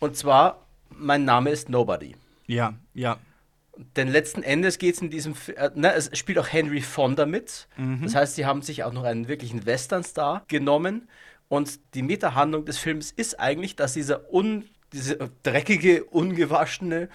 Und 0.00 0.16
zwar, 0.16 0.66
mein 0.90 1.24
Name 1.24 1.50
ist 1.50 1.68
Nobody. 1.68 2.14
Ja, 2.46 2.74
ja. 2.94 3.18
Denn 3.96 4.08
letzten 4.08 4.42
Endes 4.42 4.78
geht 4.78 4.94
es 4.94 5.02
in 5.02 5.10
diesem 5.10 5.34
Film, 5.34 5.58
äh, 5.58 5.70
ne, 5.74 5.92
es 5.94 6.16
spielt 6.16 6.38
auch 6.38 6.48
Henry 6.48 6.80
Fonda 6.80 7.26
mit. 7.26 7.68
Das 8.02 8.14
heißt, 8.14 8.36
sie 8.36 8.46
haben 8.46 8.62
sich 8.62 8.84
auch 8.84 8.92
noch 8.92 9.04
einen 9.04 9.26
wirklichen 9.28 9.66
Westernstar 9.66 10.44
genommen. 10.48 11.08
Und 11.48 11.80
die 11.94 12.02
Metahandlung 12.02 12.64
des 12.64 12.78
Films 12.78 13.10
ist 13.10 13.38
eigentlich, 13.38 13.76
dass 13.76 13.94
dieser 13.94 14.32
un, 14.32 14.64
diese 14.92 15.18
dreckige, 15.42 16.04
ungewaschene 16.04 17.08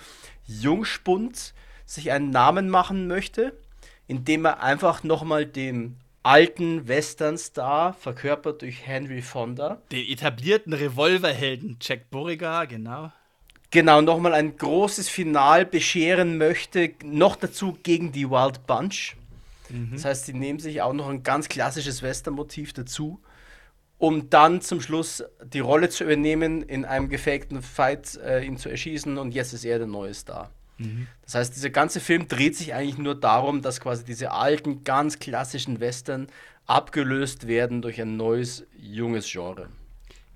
Jungspund 0.50 1.54
sich 1.86 2.12
einen 2.12 2.32
Namen 2.32 2.70
machen 2.70 3.08
möchte, 3.08 3.54
indem 4.08 4.46
er 4.46 4.62
einfach 4.64 5.04
nochmal 5.04 5.46
den 5.46 5.98
alten 6.24 6.88
Westernstar, 6.88 7.94
verkörpert 7.94 8.62
durch 8.62 8.86
Henry 8.86 9.22
Fonda, 9.22 9.82
Den 9.92 10.06
etablierten 10.08 10.74
Revolverhelden 10.74 11.78
Jack 11.80 12.10
Beauregard, 12.10 12.70
genau. 12.70 13.12
genau 13.72 14.02
nochmal 14.02 14.34
ein 14.34 14.58
großes 14.58 15.08
Final 15.08 15.66
bescheren 15.66 16.38
möchte, 16.38 16.92
noch 17.04 17.36
dazu 17.36 17.78
gegen 17.84 18.12
die 18.12 18.30
Wild 18.30 18.68
Bunch. 18.68 19.16
Das 19.92 20.04
heißt, 20.04 20.26
sie 20.26 20.34
nehmen 20.34 20.58
sich 20.58 20.82
auch 20.82 20.94
noch 20.94 21.10
ein 21.10 21.22
ganz 21.22 21.48
klassisches 21.48 22.02
Western-Motiv 22.02 22.74
dazu, 22.74 23.22
um 24.00 24.30
dann 24.30 24.62
zum 24.62 24.82
Schluss 24.82 25.24
die 25.44 25.60
Rolle 25.60 25.90
zu 25.90 26.06
übernehmen, 26.06 26.64
in 26.64 26.86
einem 26.86 27.10
gefakten 27.10 27.62
Fight 27.62 28.18
äh, 28.18 28.44
ihn 28.44 28.58
zu 28.58 28.70
erschießen 28.70 29.18
und 29.20 29.34
jetzt 29.34 29.54
ist 29.54 29.66
er 29.66 29.78
der 29.78 29.88
neue 29.88 30.14
Star. 30.14 30.50
Das 31.26 31.36
heißt, 31.36 31.56
dieser 31.56 31.70
ganze 31.70 32.00
Film 32.00 32.28
dreht 32.28 32.56
sich 32.56 32.74
eigentlich 32.74 32.98
nur 32.98 33.14
darum, 33.14 33.62
dass 33.62 33.82
quasi 33.82 34.06
diese 34.06 34.32
alten, 34.32 34.86
ganz 34.86 35.20
klassischen 35.20 35.82
Western 35.82 36.28
abgelöst 36.66 37.48
werden 37.48 37.82
durch 37.82 38.02
ein 38.02 38.16
neues, 38.16 38.66
junges 38.78 39.30
Genre. 39.30 39.68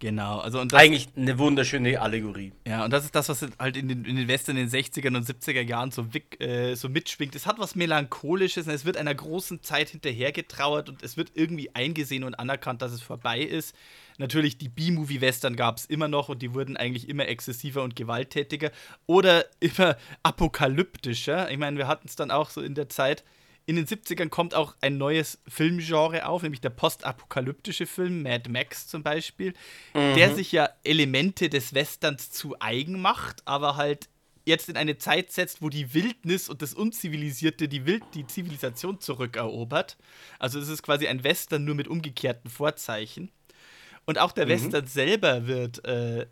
Genau, 0.04 0.40
also 0.40 0.60
und 0.60 0.74
das, 0.74 0.82
Eigentlich 0.82 1.08
eine 1.16 1.40
wunderschöne 1.40 2.02
Allegorie. 2.02 2.52
Ja, 2.68 2.84
und 2.84 2.92
das 2.92 3.06
ist 3.06 3.16
das, 3.16 3.30
was 3.30 3.48
halt 3.58 3.78
in 3.78 3.88
den, 3.88 4.04
in 4.04 4.18
den 4.18 4.28
Western 4.28 4.58
in 4.58 4.70
den 4.70 4.84
60er 4.84 5.08
und 5.08 5.26
70er 5.26 5.62
Jahren 5.62 5.92
so, 5.92 6.06
äh, 6.40 6.76
so 6.76 6.90
mitschwingt. 6.90 7.34
Es 7.36 7.46
hat 7.46 7.58
was 7.58 7.76
Melancholisches 7.76 8.68
es 8.68 8.84
wird 8.84 8.98
einer 8.98 9.16
großen 9.16 9.64
Zeit 9.64 9.88
hinterhergetrauert 9.88 10.90
und 10.90 11.04
es 11.04 11.16
wird 11.16 11.32
irgendwie 11.36 11.74
eingesehen 11.74 12.26
und 12.26 12.36
anerkannt, 12.36 12.82
dass 12.82 12.92
es 12.92 13.02
vorbei 13.02 13.40
ist. 13.40 13.78
Natürlich, 14.18 14.58
die 14.58 14.68
B-Movie-Western 14.68 15.56
gab 15.56 15.78
es 15.78 15.86
immer 15.86 16.10
noch 16.10 16.28
und 16.28 16.42
die 16.42 16.54
wurden 16.54 16.76
eigentlich 16.76 17.08
immer 17.08 17.30
exzessiver 17.30 17.82
und 17.82 17.96
gewalttätiger 17.96 18.72
oder 19.06 19.46
immer 19.62 19.96
apokalyptischer. 20.22 21.50
Ich 21.50 21.58
meine, 21.58 21.78
wir 21.78 21.88
hatten 21.88 22.10
es 22.10 22.18
dann 22.18 22.30
auch 22.30 22.50
so 22.50 22.60
in 22.60 22.76
der 22.76 22.90
Zeit. 22.90 23.24
In 23.66 23.78
den 23.78 23.86
70ern 23.86 24.30
kommt 24.30 24.56
auch 24.56 24.76
ein 24.82 24.98
neues 24.98 25.40
Filmgenre 25.48 26.26
auf, 26.26 26.44
nämlich 26.44 26.60
der 26.60 26.70
postapokalyptische 26.70 27.86
Film, 27.86 28.22
Mad 28.22 28.50
Max 28.50 28.88
zum 28.88 29.04
Beispiel, 29.04 29.54
der 29.94 30.36
sich 30.36 30.52
ja 30.52 30.70
Elemente 30.84 31.48
des 31.48 31.74
Westerns 31.74 32.30
zu 32.30 32.58
eigen 32.60 33.00
macht, 33.00 33.42
aber 33.46 33.78
halt 33.78 34.10
jetzt 34.46 34.70
in 34.70 34.78
eine 34.78 34.98
Zeit 34.98 35.32
setzt, 35.32 35.62
wo 35.62 35.70
die 35.70 35.94
Wildnis 35.94 36.50
und 36.50 36.62
das 36.62 36.74
Unzivilisierte 36.74 37.68
die, 37.68 37.86
Wild 37.86 38.04
die 38.14 38.28
Zivilisation 38.28 39.00
zurückerobert. 39.00 39.98
Also 40.40 40.60
es 40.60 40.68
ist 40.68 40.84
quasi 40.84 41.08
ein 41.08 41.24
Western 41.24 41.64
nur 41.64 41.76
mit 41.76 41.88
umgekehrten 41.88 42.50
Vorzeichen. 42.50 43.32
Und 44.06 44.20
auch 44.20 44.32
der 44.32 44.46
mhm. 44.46 44.50
Western 44.50 44.88
selber 44.88 45.48
wird 45.48 45.86
äh, 45.86 46.26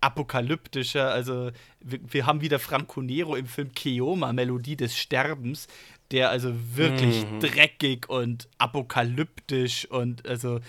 apokalyptischer. 0.00 1.10
Also 1.10 1.50
wir, 1.80 2.00
wir, 2.08 2.26
haben 2.26 2.40
wieder 2.40 2.58
Franco 2.58 3.02
Nero 3.02 3.34
im 3.34 3.46
Film 3.46 3.72
Keoma, 3.72 4.32
Melodie 4.32 4.76
des 4.76 4.96
Sterbens, 4.96 5.66
der 6.10 6.30
also 6.30 6.52
wirklich 6.74 7.24
mhm. 7.26 7.40
dreckig 7.40 8.08
und 8.08 8.48
apokalyptisch 8.58 9.86
und 9.86 10.26
also 10.26 10.60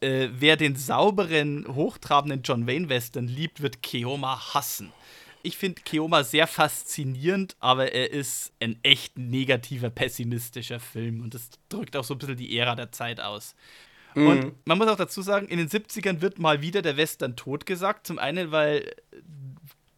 äh, 0.00 0.28
wer 0.32 0.56
den 0.56 0.76
sauberen, 0.76 1.66
hochtrabenden 1.74 2.42
John 2.42 2.66
Wayne 2.66 2.88
Western 2.88 3.26
liebt, 3.26 3.62
wird 3.62 3.82
Keoma 3.82 4.54
hassen. 4.54 4.92
Ich 5.42 5.56
finde 5.56 5.82
Keoma 5.82 6.24
sehr 6.24 6.46
faszinierend, 6.46 7.56
aber 7.60 7.92
er 7.92 8.10
ist 8.10 8.52
ein 8.60 8.78
echt 8.82 9.16
negativer, 9.16 9.90
pessimistischer 9.90 10.80
Film 10.80 11.20
und 11.20 11.34
das 11.34 11.50
drückt 11.68 11.96
auch 11.96 12.04
so 12.04 12.14
ein 12.14 12.18
bisschen 12.18 12.36
die 12.36 12.58
Ära 12.58 12.74
der 12.74 12.90
Zeit 12.90 13.20
aus. 13.20 13.54
Mhm. 14.16 14.26
Und 14.26 14.66
man 14.66 14.78
muss 14.78 14.88
auch 14.88 14.96
dazu 14.96 15.22
sagen, 15.22 15.46
in 15.46 15.58
den 15.58 15.68
70ern 15.68 16.20
wird 16.20 16.38
mal 16.38 16.62
wieder 16.62 16.82
der 16.82 16.96
Western 16.96 17.36
totgesagt. 17.36 18.06
Zum 18.06 18.18
einen, 18.18 18.50
weil 18.50 18.90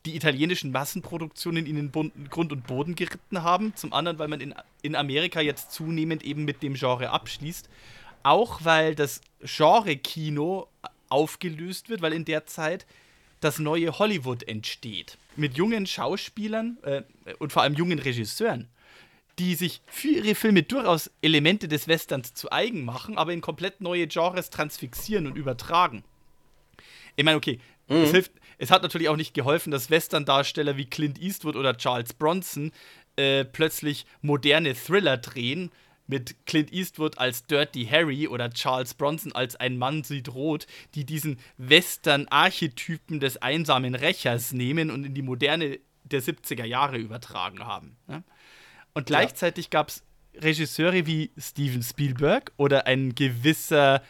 die 0.08 0.16
italienischen 0.16 0.72
Massenproduktionen 0.72 1.66
in 1.66 1.76
den 1.76 1.92
Grund 2.30 2.52
und 2.52 2.66
Boden 2.66 2.94
geritten 2.94 3.42
haben. 3.42 3.74
Zum 3.76 3.92
anderen, 3.92 4.18
weil 4.18 4.28
man 4.28 4.40
in, 4.40 4.54
in 4.80 4.96
Amerika 4.96 5.40
jetzt 5.40 5.72
zunehmend 5.72 6.24
eben 6.24 6.44
mit 6.44 6.62
dem 6.62 6.74
Genre 6.74 7.10
abschließt. 7.10 7.68
Auch 8.22 8.64
weil 8.64 8.94
das 8.94 9.20
Genre-Kino 9.42 10.66
aufgelöst 11.10 11.90
wird, 11.90 12.00
weil 12.00 12.14
in 12.14 12.24
der 12.24 12.46
Zeit 12.46 12.86
das 13.40 13.58
neue 13.58 13.98
Hollywood 13.98 14.42
entsteht. 14.48 15.18
Mit 15.36 15.56
jungen 15.56 15.86
Schauspielern 15.86 16.78
äh, 16.82 17.02
und 17.38 17.52
vor 17.52 17.62
allem 17.62 17.74
jungen 17.74 17.98
Regisseuren, 17.98 18.66
die 19.38 19.54
sich 19.54 19.82
für 19.86 20.08
ihre 20.08 20.34
Filme 20.34 20.62
durchaus 20.62 21.10
Elemente 21.22 21.68
des 21.68 21.86
Westerns 21.86 22.34
zu 22.34 22.50
eigen 22.50 22.84
machen, 22.84 23.18
aber 23.18 23.32
in 23.32 23.40
komplett 23.40 23.80
neue 23.80 24.06
Genres 24.08 24.50
transfixieren 24.50 25.26
und 25.26 25.36
übertragen. 25.36 26.02
Ich 27.14 27.24
meine, 27.24 27.36
okay, 27.36 27.60
mhm. 27.88 27.96
es, 27.96 28.10
hilft, 28.10 28.32
es 28.58 28.70
hat 28.70 28.82
natürlich 28.82 29.08
auch 29.08 29.16
nicht 29.16 29.34
geholfen, 29.34 29.70
dass 29.70 29.90
Western-Darsteller 29.90 30.76
wie 30.76 30.86
Clint 30.86 31.20
Eastwood 31.20 31.56
oder 31.56 31.76
Charles 31.76 32.12
Bronson 32.12 32.72
äh, 33.16 33.44
plötzlich 33.44 34.06
moderne 34.20 34.74
Thriller 34.74 35.16
drehen, 35.16 35.70
mit 36.08 36.46
Clint 36.46 36.72
Eastwood 36.72 37.18
als 37.18 37.44
Dirty 37.44 37.86
Harry 37.86 38.26
oder 38.26 38.50
Charles 38.50 38.94
Bronson 38.94 39.32
als 39.32 39.56
ein 39.56 39.76
Mann 39.76 40.02
sieht 40.02 40.30
rot, 40.34 40.66
die 40.94 41.04
diesen 41.04 41.38
Western-Archetypen 41.58 43.20
des 43.20 43.36
einsamen 43.36 43.94
Rächers 43.94 44.52
nehmen 44.52 44.90
und 44.90 45.04
in 45.04 45.14
die 45.14 45.22
Moderne 45.22 45.78
der 46.04 46.22
70er 46.22 46.64
Jahre 46.64 46.96
übertragen 46.96 47.66
haben. 47.66 47.96
Und 48.94 49.06
gleichzeitig 49.06 49.66
ja. 49.66 49.70
gab 49.70 49.88
es 49.90 50.02
Regisseure 50.34 51.06
wie 51.06 51.30
Steven 51.36 51.82
Spielberg 51.82 52.52
oder 52.56 52.86
ein 52.86 53.14
gewisser, 53.14 54.02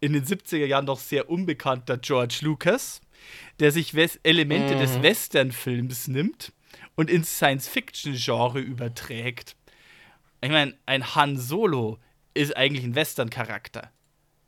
in 0.00 0.14
den 0.14 0.24
70er 0.24 0.64
Jahren 0.64 0.86
doch 0.86 0.98
sehr 0.98 1.28
unbekannter 1.28 1.98
George 1.98 2.38
Lucas, 2.40 3.01
der 3.60 3.72
sich 3.72 3.94
West 3.94 4.20
Elemente 4.22 4.74
mhm. 4.76 4.80
des 4.80 5.02
Western-Films 5.02 6.08
nimmt 6.08 6.52
und 6.94 7.10
ins 7.10 7.36
Science-Fiction-Genre 7.36 8.60
überträgt. 8.60 9.56
Ich 10.40 10.50
meine, 10.50 10.74
ein 10.86 11.14
Han 11.14 11.36
Solo 11.36 11.98
ist 12.34 12.56
eigentlich 12.56 12.84
ein 12.84 12.94
Western-Charakter. 12.94 13.90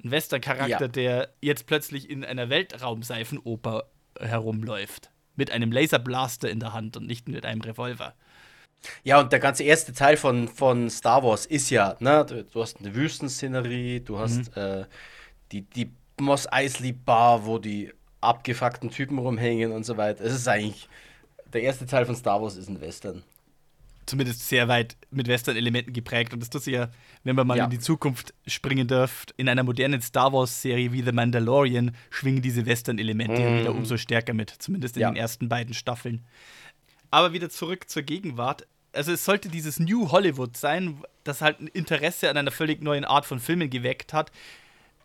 Ein 0.03 0.11
Western-Charakter, 0.11 0.87
ja. 0.87 0.89
der 0.89 1.35
jetzt 1.41 1.67
plötzlich 1.67 2.11
in 2.11 2.25
einer 2.25 2.51
Weltraumseifenoper 2.51 3.85
herumläuft. 4.19 5.11
Mit 5.37 5.51
einem 5.51 5.73
Laserblaster 5.73 6.49
in 6.49 6.61
der 6.61 6.73
Hand 6.73 6.97
und 6.97 7.07
nicht 7.07 7.29
mit 7.29 7.45
einem 7.45 7.61
Revolver. 7.61 8.15
Ja, 9.03 9.21
und 9.21 9.33
der 9.33 9.41
ganze 9.41 9.65
erste 9.65 9.93
Teil 9.93 10.17
von, 10.17 10.49
von 10.49 10.91
Star 10.91 11.23
Wars 11.23 11.47
ist 11.47 11.71
ja, 11.71 11.97
ne, 12.01 12.25
du, 12.29 12.45
du 12.45 12.61
hast 12.61 12.79
eine 12.81 12.95
Wüstenszenerie, 12.95 14.01
du 14.01 14.19
hast 14.19 14.55
mhm. 14.57 14.63
äh, 14.63 14.85
die, 15.53 15.63
die 15.63 15.91
Moss 16.21 16.51
Eisley 16.51 16.93
Bar, 16.93 17.47
wo 17.47 17.59
die 17.59 17.93
abgefuckten 18.25 18.91
Typen 18.91 19.19
rumhängen 19.19 19.73
und 19.73 19.85
so 19.85 19.97
weiter. 19.97 20.25
Es 20.25 20.35
ist 20.35 20.49
eigentlich, 20.49 20.89
der 21.53 21.63
erste 21.63 21.87
Teil 21.87 22.07
von 22.07 22.17
Star 22.17 22.43
Wars 22.43 22.57
ist 22.57 22.69
ein 22.69 22.81
Western 22.81 23.23
zumindest 24.07 24.49
sehr 24.49 24.69
weit 24.69 24.97
mit 25.11 25.29
Western-Elementen 25.29 25.93
geprägt. 25.93 26.33
Und 26.33 26.41
das 26.41 26.51
tut 26.51 26.63
sich 26.63 26.75
ja, 26.75 26.89
wenn 27.23 27.37
man 27.37 27.47
mal 27.47 27.57
ja. 27.57 27.65
in 27.65 27.71
die 27.71 27.79
Zukunft 27.79 28.35
springen 28.47 28.87
dürft, 28.87 29.33
in 29.37 29.49
einer 29.49 29.63
modernen 29.63 30.01
Star 30.01 30.33
Wars-Serie 30.33 30.93
wie 30.93 31.03
The 31.03 31.13
Mandalorian 31.13 31.95
schwingen 32.11 32.43
diese 32.43 32.67
Western-Elemente 32.67 33.41
mm. 33.41 33.61
wieder 33.61 33.75
umso 33.75 33.97
stärker 33.97 34.35
mit, 34.35 34.51
zumindest 34.51 34.97
in 34.97 35.03
ja. 35.03 35.11
den 35.11 35.17
ersten 35.17 35.49
beiden 35.49 35.75
Staffeln. 35.75 36.25
Aber 37.11 37.33
wieder 37.33 37.49
zurück 37.49 37.89
zur 37.89 38.03
Gegenwart. 38.03 38.67
Also 38.93 39.13
es 39.13 39.25
sollte 39.25 39.49
dieses 39.49 39.81
New 39.81 40.11
Hollywood 40.11 40.57
sein, 40.57 41.03
das 41.25 41.41
halt 41.41 41.61
ein 41.61 41.69
Interesse 41.69 42.31
an 42.31 42.37
einer 42.37 42.51
völlig 42.51 42.83
neuen 42.83 43.05
Art 43.05 43.27
von 43.27 43.41
Filmen 43.41 43.71
geweckt 43.71 44.13
hat, 44.13 44.31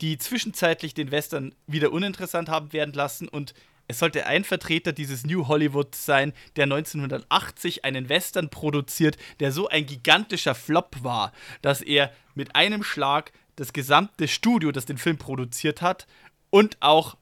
die 0.01 0.17
zwischenzeitlich 0.17 0.93
den 0.93 1.11
Western 1.11 1.53
wieder 1.67 1.91
uninteressant 1.91 2.49
haben 2.49 2.73
werden 2.73 2.93
lassen 2.93 3.27
und 3.27 3.53
es 3.89 3.97
sollte 3.97 4.27
ein 4.27 4.43
Vertreter 4.43 4.93
dieses 4.93 5.25
New 5.25 5.47
Hollywood 5.47 5.95
sein, 5.95 6.33
der 6.55 6.65
1980 6.65 7.85
einen 7.85 8.07
Western 8.07 8.49
produziert, 8.49 9.17
der 9.39 9.51
so 9.51 9.67
ein 9.67 9.87
gigantischer 9.87 10.53
Flop 10.53 10.97
war, 11.01 11.33
dass 11.63 11.81
er 11.81 12.13
mit 12.35 12.55
einem 12.55 12.83
Schlag 12.83 13.31
das 13.55 13.73
gesamte 13.73 14.27
Studio, 14.27 14.71
das 14.71 14.85
den 14.85 14.99
Film 14.99 15.17
produziert 15.17 15.81
hat, 15.81 16.05
und 16.51 16.77
auch, 16.81 17.17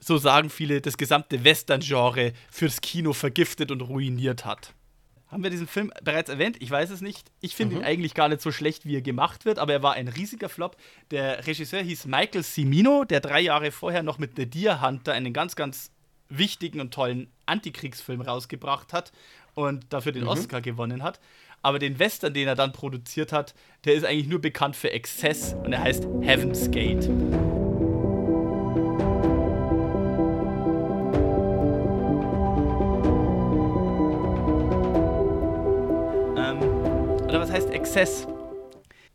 so 0.00 0.18
sagen 0.18 0.50
viele, 0.50 0.80
das 0.80 0.98
gesamte 0.98 1.44
Western-Genre 1.44 2.32
fürs 2.50 2.80
Kino 2.80 3.12
vergiftet 3.12 3.70
und 3.70 3.80
ruiniert 3.82 4.44
hat. 4.44 4.74
Haben 5.28 5.42
wir 5.42 5.50
diesen 5.50 5.66
Film 5.66 5.92
bereits 6.02 6.30
erwähnt? 6.30 6.56
Ich 6.60 6.70
weiß 6.70 6.90
es 6.90 7.02
nicht. 7.02 7.30
Ich 7.40 7.54
finde 7.54 7.76
mhm. 7.76 7.80
ihn 7.82 7.86
eigentlich 7.86 8.14
gar 8.14 8.28
nicht 8.28 8.40
so 8.40 8.50
schlecht, 8.50 8.86
wie 8.86 8.96
er 8.96 9.02
gemacht 9.02 9.44
wird, 9.44 9.58
aber 9.58 9.74
er 9.74 9.82
war 9.82 9.92
ein 9.92 10.08
riesiger 10.08 10.48
Flop. 10.48 10.76
Der 11.10 11.46
Regisseur 11.46 11.82
hieß 11.82 12.06
Michael 12.06 12.42
Cimino, 12.42 13.04
der 13.04 13.20
drei 13.20 13.40
Jahre 13.40 13.70
vorher 13.70 14.02
noch 14.02 14.18
mit 14.18 14.36
The 14.36 14.46
Deer 14.46 14.80
Hunter 14.80 15.12
einen 15.12 15.34
ganz, 15.34 15.54
ganz 15.54 15.90
wichtigen 16.30 16.80
und 16.80 16.94
tollen 16.94 17.30
Antikriegsfilm 17.46 18.22
rausgebracht 18.22 18.92
hat 18.92 19.12
und 19.54 19.92
dafür 19.92 20.12
den 20.12 20.22
mhm. 20.22 20.28
Oscar 20.28 20.60
gewonnen 20.60 21.02
hat. 21.02 21.20
Aber 21.60 21.78
den 21.78 21.98
Western, 21.98 22.32
den 22.32 22.48
er 22.48 22.54
dann 22.54 22.72
produziert 22.72 23.32
hat, 23.32 23.54
der 23.84 23.94
ist 23.94 24.04
eigentlich 24.04 24.28
nur 24.28 24.40
bekannt 24.40 24.76
für 24.76 24.92
Exzess 24.92 25.54
und 25.64 25.72
er 25.72 25.82
heißt 25.82 26.06
Heaven's 26.22 26.70
Gate. 26.70 27.08
Exzess? 37.88 38.26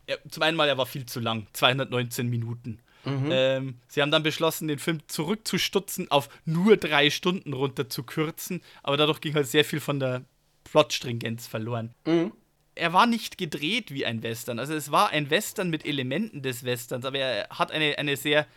Ja, 0.09 0.15
zum 0.31 0.41
einen 0.41 0.57
mal, 0.57 0.67
er 0.67 0.79
war 0.79 0.87
viel 0.87 1.05
zu 1.05 1.19
lang, 1.19 1.45
219 1.53 2.27
Minuten. 2.27 2.79
Mhm. 3.05 3.29
Ähm, 3.31 3.77
sie 3.87 4.01
haben 4.01 4.09
dann 4.09 4.23
beschlossen, 4.23 4.67
den 4.67 4.79
Film 4.79 4.97
zurückzustutzen, 5.05 6.09
auf 6.09 6.27
nur 6.45 6.75
drei 6.77 7.11
Stunden 7.11 7.53
runter 7.53 7.87
zu 7.87 8.01
kürzen, 8.01 8.63
aber 8.81 8.97
dadurch 8.97 9.21
ging 9.21 9.35
halt 9.35 9.45
sehr 9.45 9.63
viel 9.63 9.79
von 9.79 9.99
der 9.99 10.23
Plotstringenz 10.63 11.45
verloren. 11.45 11.93
Mhm. 12.07 12.33
Er 12.73 12.93
war 12.93 13.05
nicht 13.05 13.37
gedreht 13.37 13.93
wie 13.93 14.07
ein 14.07 14.23
Western. 14.23 14.57
Also 14.57 14.73
es 14.73 14.91
war 14.91 15.11
ein 15.11 15.29
Western 15.29 15.69
mit 15.69 15.85
Elementen 15.85 16.41
des 16.41 16.63
Westerns, 16.63 17.05
aber 17.05 17.19
er 17.19 17.49
hat 17.49 17.71
eine, 17.71 17.99
eine 17.99 18.17
sehr 18.17 18.47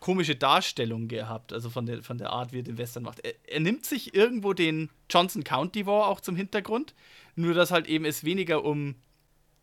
komische 0.00 0.34
Darstellung 0.34 1.08
gehabt, 1.08 1.52
also 1.52 1.68
von 1.68 1.84
der, 1.84 2.02
von 2.02 2.16
der 2.16 2.30
Art, 2.30 2.54
wie 2.54 2.60
er 2.60 2.62
den 2.62 2.78
Western 2.78 3.02
macht. 3.02 3.20
Er, 3.20 3.34
er 3.46 3.60
nimmt 3.60 3.84
sich 3.84 4.14
irgendwo 4.14 4.54
den 4.54 4.88
Johnson 5.10 5.44
County 5.44 5.84
War 5.84 6.08
auch 6.08 6.22
zum 6.22 6.36
Hintergrund, 6.36 6.94
nur 7.36 7.52
dass 7.52 7.70
halt 7.70 7.86
eben 7.86 8.06
es 8.06 8.24
weniger 8.24 8.64
um 8.64 8.94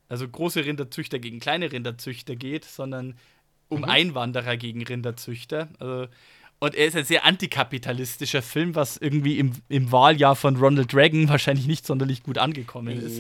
also 0.10 0.28
große 0.28 0.66
Rinderzüchter 0.66 1.20
gegen 1.20 1.40
kleine 1.40 1.72
Rinderzüchter 1.72 2.36
geht, 2.36 2.66
sondern 2.66 3.16
um 3.68 3.80
mhm. 3.80 3.86
Einwanderer 3.86 4.58
gegen 4.58 4.84
Rinderzüchter. 4.84 5.70
Also, 5.80 6.08
und 6.60 6.74
er 6.74 6.86
ist 6.86 6.96
ein 6.96 7.06
sehr 7.06 7.26
antikapitalistischer 7.26 8.42
Film, 8.42 8.76
was 8.76 8.98
irgendwie 8.98 9.40
im, 9.40 9.52
im 9.68 9.92
Wahljahr 9.92 10.36
von 10.36 10.56
Ronald 10.56 10.96
Reagan 10.96 11.28
wahrscheinlich 11.28 11.68
nicht 11.68 11.86
sonderlich 11.86 12.24
gut 12.24 12.38
angekommen 12.38 12.98
ist. 12.98 13.20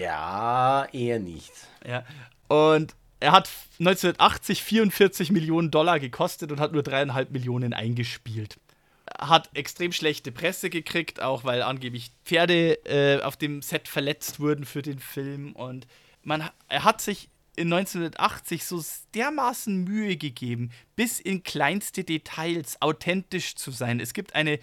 Ja, 0.00 0.86
eher 0.92 1.18
nicht. 1.18 1.52
Ja. 1.86 2.04
Und 2.46 2.94
er 3.20 3.32
hat 3.32 3.50
1980 3.80 4.62
44 4.62 5.32
Millionen 5.32 5.70
Dollar 5.70 5.98
gekostet 5.98 6.52
und 6.52 6.60
hat 6.60 6.72
nur 6.72 6.82
dreieinhalb 6.82 7.30
Millionen 7.32 7.72
eingespielt. 7.72 8.58
Hat 9.18 9.50
extrem 9.54 9.92
schlechte 9.92 10.30
Presse 10.30 10.70
gekriegt, 10.70 11.20
auch 11.20 11.42
weil 11.42 11.62
angeblich 11.62 12.10
Pferde 12.24 12.74
äh, 12.84 13.20
auf 13.22 13.36
dem 13.36 13.60
Set 13.62 13.88
verletzt 13.88 14.38
wurden 14.38 14.64
für 14.64 14.82
den 14.82 15.00
Film. 15.00 15.52
Und 15.52 15.86
man, 16.22 16.48
er 16.68 16.84
hat 16.84 17.00
sich 17.00 17.28
in 17.56 17.72
1980 17.72 18.64
so 18.64 18.82
dermaßen 19.14 19.84
Mühe 19.84 20.16
gegeben, 20.16 20.70
bis 20.94 21.18
in 21.18 21.42
kleinste 21.42 22.04
Details 22.04 22.80
authentisch 22.80 23.56
zu 23.56 23.70
sein. 23.70 24.00
Es 24.00 24.14
gibt 24.14 24.34
eine 24.34 24.60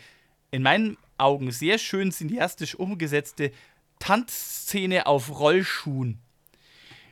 in 0.52 0.64
meinen 0.64 0.98
Augen 1.18 1.52
sehr 1.52 1.78
schön 1.78 2.12
cineastisch 2.12 2.76
umgesetzte 2.76 3.52
Tanzszene 4.00 5.06
auf 5.06 5.40
Rollschuhen, 5.40 6.22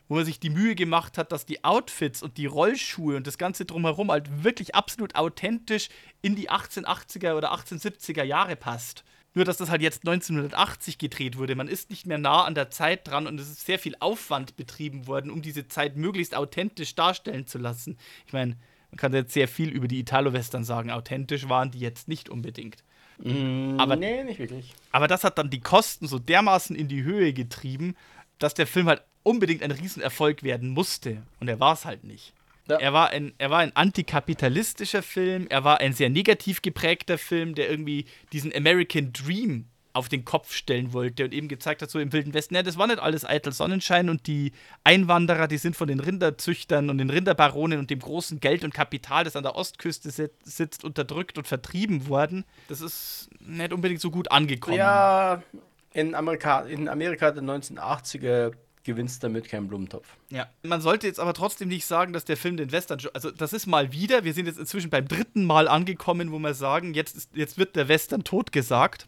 wo 0.07 0.15
man 0.15 0.25
sich 0.25 0.39
die 0.39 0.49
Mühe 0.49 0.75
gemacht 0.75 1.17
hat, 1.17 1.31
dass 1.31 1.45
die 1.45 1.63
Outfits 1.63 2.23
und 2.23 2.37
die 2.37 2.45
Rollschuhe 2.45 3.17
und 3.17 3.27
das 3.27 3.37
Ganze 3.37 3.65
drumherum 3.65 4.11
halt 4.11 4.43
wirklich 4.43 4.75
absolut 4.75 5.15
authentisch 5.15 5.89
in 6.21 6.35
die 6.35 6.49
1880er 6.49 7.35
oder 7.35 7.53
1870er 7.53 8.23
Jahre 8.23 8.55
passt. 8.55 9.03
Nur, 9.35 9.45
dass 9.45 9.57
das 9.57 9.69
halt 9.69 9.81
jetzt 9.81 10.07
1980 10.07 10.97
gedreht 10.97 11.37
wurde. 11.37 11.55
Man 11.55 11.67
ist 11.67 11.89
nicht 11.89 12.05
mehr 12.05 12.17
nah 12.19 12.43
an 12.43 12.53
der 12.55 12.69
Zeit 12.69 13.07
dran 13.07 13.25
und 13.27 13.39
es 13.39 13.49
ist 13.49 13.65
sehr 13.65 13.79
viel 13.79 13.95
Aufwand 13.99 14.55
betrieben 14.55 15.07
worden, 15.07 15.31
um 15.31 15.41
diese 15.41 15.67
Zeit 15.67 15.95
möglichst 15.95 16.35
authentisch 16.35 16.93
darstellen 16.95 17.47
zu 17.47 17.57
lassen. 17.57 17.97
Ich 18.27 18.33
meine, 18.33 18.57
man 18.91 18.97
kann 18.97 19.13
jetzt 19.13 19.33
sehr 19.33 19.47
viel 19.47 19.69
über 19.69 19.87
die 19.87 19.99
Italo-Western 19.99 20.63
sagen. 20.63 20.91
Authentisch 20.91 21.49
waren 21.49 21.71
die 21.71 21.79
jetzt 21.79 22.07
nicht 22.07 22.29
unbedingt. 22.29 22.83
Mm, 23.17 23.79
Aber- 23.79 23.95
nee, 23.95 24.23
nicht 24.23 24.39
wirklich. 24.39 24.73
Aber 24.91 25.07
das 25.07 25.23
hat 25.23 25.37
dann 25.39 25.49
die 25.49 25.61
Kosten 25.61 26.07
so 26.07 26.19
dermaßen 26.19 26.75
in 26.75 26.87
die 26.87 27.03
Höhe 27.03 27.33
getrieben, 27.33 27.95
dass 28.37 28.53
der 28.53 28.67
Film 28.67 28.87
halt 28.87 29.01
unbedingt 29.23 29.63
ein 29.63 29.71
Riesenerfolg 29.71 30.43
werden 30.43 30.69
musste. 30.69 31.23
Und 31.39 31.47
er 31.47 31.59
war 31.59 31.73
es 31.73 31.85
halt 31.85 32.03
nicht. 32.03 32.33
Ja. 32.67 32.77
Er, 32.77 32.93
war 32.93 33.09
ein, 33.09 33.33
er 33.37 33.49
war 33.49 33.59
ein 33.59 33.75
antikapitalistischer 33.75 35.03
Film, 35.03 35.47
er 35.49 35.63
war 35.63 35.79
ein 35.79 35.93
sehr 35.93 36.09
negativ 36.09 36.61
geprägter 36.61 37.17
Film, 37.17 37.55
der 37.55 37.69
irgendwie 37.69 38.05
diesen 38.31 38.55
American 38.55 39.11
Dream 39.11 39.65
auf 39.95 40.09
den 40.09 40.25
Kopf 40.25 40.53
stellen 40.55 40.91
wollte 40.91 41.25
und 41.25 41.33
eben 41.33 41.47
gezeigt 41.47 41.83
hat, 41.83 41.91
so 41.91 41.99
im 41.99 42.11
Wilden 42.13 42.33
Westen, 42.33 42.55
ja, 42.55 42.63
das 42.63 42.79
war 42.79 42.87
nicht 42.87 42.97
alles 42.99 43.25
eitel 43.25 43.53
Sonnenschein 43.53 44.09
und 44.09 44.25
die 44.25 44.51
Einwanderer, 44.83 45.47
die 45.47 45.59
sind 45.59 45.75
von 45.75 45.87
den 45.87 45.99
Rinderzüchtern 45.99 46.89
und 46.89 46.97
den 46.97 47.11
Rinderbaronen 47.11 47.77
und 47.77 47.91
dem 47.91 47.99
großen 47.99 48.39
Geld 48.39 48.63
und 48.63 48.73
Kapital, 48.73 49.23
das 49.23 49.35
an 49.35 49.43
der 49.43 49.55
Ostküste 49.55 50.09
sit- 50.09 50.31
sitzt, 50.43 50.83
unterdrückt 50.83 51.37
und 51.37 51.47
vertrieben 51.47 52.07
worden. 52.07 52.43
Das 52.69 52.81
ist 52.81 53.29
nicht 53.39 53.71
unbedingt 53.71 54.01
so 54.01 54.09
gut 54.09 54.31
angekommen. 54.31 54.77
Ja, 54.77 55.43
in 55.91 56.15
Amerika, 56.15 56.61
in 56.61 56.89
Amerika 56.89 57.29
der 57.29 57.43
1980er 57.43 58.53
gewinnst 58.83 59.23
damit 59.23 59.47
keinen 59.47 59.67
Blumentopf. 59.67 60.07
Ja. 60.29 60.49
Man 60.63 60.81
sollte 60.81 61.07
jetzt 61.07 61.19
aber 61.19 61.33
trotzdem 61.33 61.69
nicht 61.69 61.85
sagen, 61.85 62.13
dass 62.13 62.25
der 62.25 62.37
Film 62.37 62.57
den 62.57 62.71
Western. 62.71 62.99
Also, 63.13 63.31
das 63.31 63.53
ist 63.53 63.65
mal 63.67 63.91
wieder. 63.91 64.23
Wir 64.23 64.33
sind 64.33 64.45
jetzt 64.45 64.59
inzwischen 64.59 64.89
beim 64.89 65.07
dritten 65.07 65.45
Mal 65.45 65.67
angekommen, 65.67 66.31
wo 66.31 66.39
wir 66.39 66.53
sagen, 66.53 66.93
jetzt, 66.93 67.15
ist, 67.15 67.29
jetzt 67.35 67.57
wird 67.57 67.75
der 67.75 67.87
Western 67.87 68.23
totgesagt. 68.23 69.07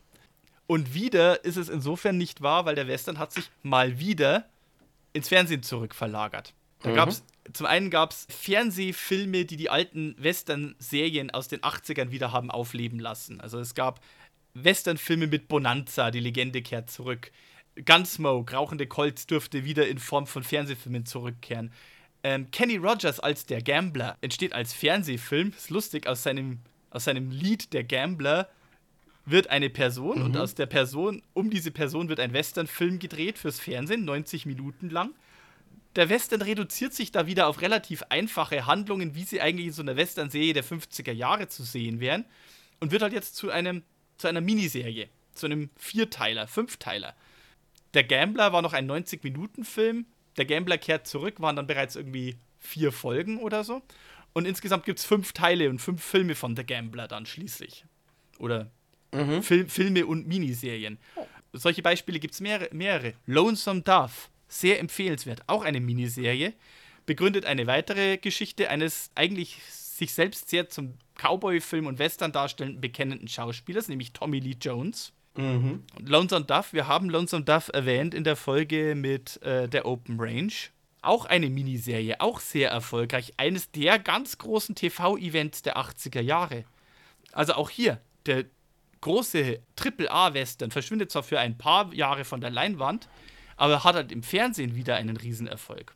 Und 0.68 0.94
wieder 0.94 1.44
ist 1.46 1.58
es 1.58 1.70
insofern 1.70 2.18
nicht 2.18 2.42
wahr, 2.42 2.66
weil 2.66 2.76
der 2.76 2.88
Western 2.88 3.20
hat 3.20 3.32
sich 3.32 3.52
mal 3.62 4.00
wieder 4.00 4.46
ins 5.14 5.28
Fernsehen 5.28 5.62
zurückverlagert. 5.62 6.54
Da 6.82 6.90
Mhm. 6.90 6.96
gab's, 6.96 7.24
zum 7.54 7.66
einen 7.68 7.90
gab 7.90 8.12
es 8.12 8.26
Fernsehfilme, 8.30 9.46
die 9.46 9.58
die 9.58 9.70
alten 9.70 10.16
Western-Serien 10.18 11.32
aus 11.32 11.48
den 11.48 11.62
80ern 11.62 12.12
wieder 12.12 12.32
haben 12.32 12.50
aufleben 12.52 13.00
lassen. 13.00 13.40
Also 13.42 13.60
es 13.60 13.76
gab 13.76 14.02
Western-Filme 14.56 15.28
mit 15.28 15.48
Bonanza, 15.48 16.12
die 16.12 16.20
Legende 16.20 16.62
kehrt 16.62 16.90
zurück. 16.90 17.32
Gunsmoke, 17.84 18.54
Rauchende 18.54 18.88
Colts 18.88 19.28
dürfte 19.28 19.66
wieder 19.66 19.88
in 19.88 20.00
Form 20.00 20.28
von 20.28 20.44
Fernsehfilmen 20.44 21.06
zurückkehren. 21.06 21.72
Ähm, 22.24 22.50
Kenny 22.52 22.78
Rogers 22.78 23.20
als 23.20 23.46
der 23.46 23.62
Gambler 23.62 24.18
entsteht 24.22 24.54
als 24.54 24.74
Fernsehfilm. 24.74 25.50
Ist 25.50 25.70
lustig, 25.70 26.08
aus 26.08 26.24
seinem, 26.24 26.60
aus 26.90 27.04
seinem 27.04 27.32
Lied 27.32 27.74
Der 27.74 27.84
Gambler 27.84 28.50
wird 29.26 29.50
eine 29.50 29.70
Person 29.70 30.22
und 30.22 30.38
aus 30.38 30.54
der 30.56 30.68
Person, 30.68 31.22
um 31.34 31.50
diese 31.50 31.72
Person 31.72 32.10
wird 32.10 32.20
ein 32.20 32.34
Western-Film 32.34 33.00
gedreht 33.00 33.40
fürs 33.40 33.60
Fernsehen, 33.60 34.06
90 34.06 34.46
Minuten 34.46 34.90
lang. 34.90 35.14
Der 35.96 36.10
Western 36.10 36.42
reduziert 36.42 36.94
sich 36.94 37.12
da 37.12 37.26
wieder 37.26 37.48
auf 37.48 37.62
relativ 37.62 38.04
einfache 38.10 38.66
Handlungen, 38.66 39.16
wie 39.16 39.24
sie 39.24 39.42
eigentlich 39.42 39.68
in 39.68 39.74
so 39.74 39.82
einer 39.82 39.96
Western-Serie 39.96 40.54
der 40.54 40.64
50er 40.64 41.12
Jahre 41.12 41.48
zu 41.48 41.64
sehen 41.64 42.00
wären. 42.00 42.26
Und 42.80 42.92
wird 42.92 43.02
halt 43.02 43.14
jetzt 43.14 43.36
zu, 43.36 43.50
einem, 43.50 43.84
zu 44.18 44.28
einer 44.28 44.42
Miniserie, 44.42 45.08
zu 45.34 45.46
einem 45.46 45.70
Vierteiler, 45.78 46.48
Fünfteiler. 46.48 47.16
Der 47.96 48.04
Gambler 48.04 48.54
war 48.54 48.62
noch 48.62 48.74
ein 48.74 48.90
90-Minuten-Film. 48.90 50.06
Der 50.38 50.46
Gambler 50.46 50.78
kehrt 50.78 51.08
zurück, 51.08 51.40
waren 51.40 51.56
dann 51.56 51.66
bereits 51.66 51.96
irgendwie 51.96 52.36
vier 52.60 52.92
Folgen 52.92 53.40
oder 53.40 53.64
so. 53.64 53.82
Und 54.34 54.46
insgesamt 54.46 54.86
gibt 54.86 55.00
es 55.00 55.06
fünf 55.06 55.32
Teile 55.32 55.70
und 55.70 55.80
fünf 55.80 56.04
Filme 56.04 56.36
von 56.36 56.56
The 56.56 56.66
Gambler 56.66 57.08
dann 57.08 57.26
schließlich. 57.26 57.86
Oder 58.38 58.70
Fil 59.42 59.70
Filme 59.70 60.06
und 60.06 60.28
Miniserien. 60.28 61.00
Solche 61.54 61.82
Beispiele 61.82 62.20
gibt 62.20 62.34
es 62.34 62.42
mehrere, 62.42 62.68
mehrere. 62.74 63.14
Lonesome 63.26 63.82
Dove, 63.82 64.12
sehr 64.50 64.80
empfehlenswert. 64.82 65.44
Auch 65.48 65.64
eine 65.64 65.80
Miniserie. 65.80 66.54
Begründet 67.06 67.46
eine 67.46 67.66
weitere 67.66 68.18
Geschichte 68.18 68.70
eines 68.70 69.10
eigentlich 69.16 69.62
sich 69.70 70.14
selbst 70.14 70.50
sehr 70.50 70.68
zum 70.68 70.96
Cowboy-Film 71.16 71.88
und 71.88 71.98
Western 72.00 72.34
darstellenden 72.34 72.82
bekennenden 72.82 73.30
Schauspielers, 73.30 73.88
nämlich 73.88 74.12
Tommy 74.12 74.40
Lee 74.40 74.58
Jones. 74.60 75.14
Und 75.98 76.10
Lonesome 76.10 76.46
Dove, 76.46 76.68
wir 76.72 76.88
haben 76.88 77.10
Lonesome 77.10 77.44
Dove 77.44 77.74
erwähnt 77.74 78.14
in 78.14 78.24
der 78.24 78.36
Folge 78.36 78.96
mit 78.96 79.42
äh, 79.44 79.68
der 79.68 79.86
Open 79.86 80.20
Range. 80.20 80.54
Auch 81.02 81.26
eine 81.26 81.50
Miniserie, 81.50 82.20
auch 82.20 82.40
sehr 82.40 82.72
erfolgreich. 82.72 83.34
Eines 83.38 83.70
der 83.72 84.00
ganz 84.00 84.38
großen 84.38 84.76
TV-Events 84.76 85.62
der 85.62 85.78
80er 85.78 86.22
Jahre. 86.22 86.64
Also 87.32 87.54
auch 87.54 87.70
hier, 87.70 88.02
der 88.26 88.46
große 89.02 89.60
Triple-A-Western 89.76 90.72
verschwindet 90.72 91.12
zwar 91.12 91.22
für 91.22 91.40
ein 91.40 91.58
paar 91.58 91.94
Jahre 91.94 92.26
von 92.26 92.42
der 92.42 92.50
Leinwand, 92.50 93.08
aber 93.56 93.84
hat 93.84 93.96
halt 93.96 94.12
im 94.12 94.24
Fernsehen 94.24 94.76
wieder 94.76 94.96
einen 94.96 95.18
Riesenerfolg. 95.18 95.94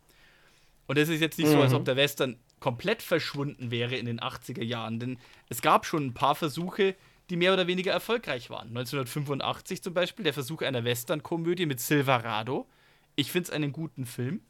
Und 0.85 0.97
es 0.97 1.09
ist 1.09 1.21
jetzt 1.21 1.39
nicht 1.39 1.49
so, 1.49 1.61
als 1.61 1.73
ob 1.73 1.85
der 1.85 1.95
Western 1.95 2.37
komplett 2.59 3.01
verschwunden 3.01 3.71
wäre 3.71 3.95
in 3.95 4.05
den 4.05 4.19
80er 4.19 4.63
Jahren, 4.63 4.99
denn 4.99 5.17
es 5.47 5.61
gab 5.61 5.85
schon 5.85 6.07
ein 6.07 6.13
paar 6.13 6.35
Versuche, 6.35 6.95
die 7.30 7.38
mehr 7.38 7.53
oder 7.53 7.67
weniger 7.67 7.91
erfolgreich 7.91 8.49
waren. 8.49 8.69
1985 8.69 9.84
zum 9.84 9.93
Beispiel 9.93 10.23
der 10.23 10.34
Versuch 10.34 10.61
einer 10.61 10.84
Western-Komödie 10.84 11.65
mit 11.65 11.80
Silverado. 11.80 12.67
Ich 13.15 13.32
finde 13.32 13.49
es 13.49 13.53
einen 13.53 13.71
guten 13.71 14.05
Film. 14.05 14.41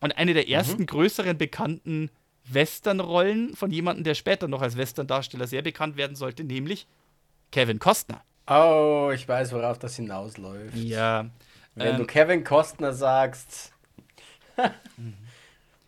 Und 0.00 0.16
eine 0.16 0.34
der 0.34 0.48
ersten 0.48 0.86
größeren 0.86 1.38
bekannten 1.38 2.10
Western-Rollen 2.44 3.54
von 3.54 3.70
jemandem, 3.70 4.04
der 4.04 4.14
später 4.14 4.48
noch 4.48 4.62
als 4.62 4.76
Western-Darsteller 4.76 5.46
sehr 5.46 5.62
bekannt 5.62 5.96
werden 5.96 6.16
sollte, 6.16 6.44
nämlich 6.44 6.86
Kevin 7.52 7.78
Costner. 7.78 8.24
Oh, 8.48 9.12
ich 9.14 9.28
weiß, 9.28 9.52
worauf 9.52 9.78
das 9.78 9.96
hinausläuft. 9.96 10.76
Ja. 10.76 11.30
Wenn 11.74 11.92
ähm, 11.92 11.96
du 11.98 12.06
Kevin 12.06 12.42
Costner 12.42 12.92
sagst, 12.92 13.72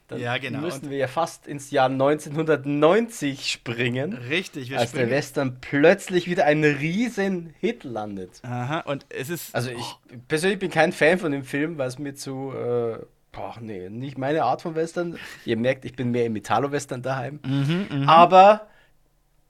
dann 0.09 0.21
Ja, 0.21 0.37
genau. 0.39 0.61
müssen 0.61 0.85
Und- 0.85 0.91
wir 0.91 0.99
ja 0.99 1.07
fast 1.09 1.47
ins 1.47 1.71
Jahr 1.71 1.89
1990 1.89 3.51
springen, 3.51 4.13
Richtig, 4.15 4.71
wir 4.71 4.79
als 4.81 4.93
der 4.93 4.99
springen. 5.01 5.11
Western 5.17 5.59
plötzlich 5.61 6.29
wieder 6.29 6.45
ein 6.45 6.63
riesen 6.65 7.55
Hit 7.61 7.85
landet. 7.85 8.41
Aha, 8.43 8.81
und 8.81 9.07
es 9.09 9.31
ist. 9.31 9.55
Also 9.55 9.71
ich 9.71 9.97
persönlich 10.29 10.59
bin 10.59 10.71
kein 10.71 10.93
Fan 10.93 11.19
von 11.19 11.33
dem 11.33 11.43
Film, 11.45 11.79
weil 11.79 11.89
es 11.89 11.99
mir 11.99 12.15
zu, 12.15 12.53
äh, 12.53 12.99
boah, 13.33 13.57
nee, 13.61 13.89
nicht 13.89 14.19
meine 14.19 14.45
Art 14.45 14.63
von 14.63 14.75
Western. 14.75 15.19
Ihr 15.45 15.57
merkt, 15.57 15.85
ich 15.85 15.95
bin 15.95 16.11
mehr 16.11 16.27
im 16.27 16.37
Italo-Western 16.37 17.03
daheim. 17.03 17.41
Mhm, 17.45 18.05
Aber 18.09 18.69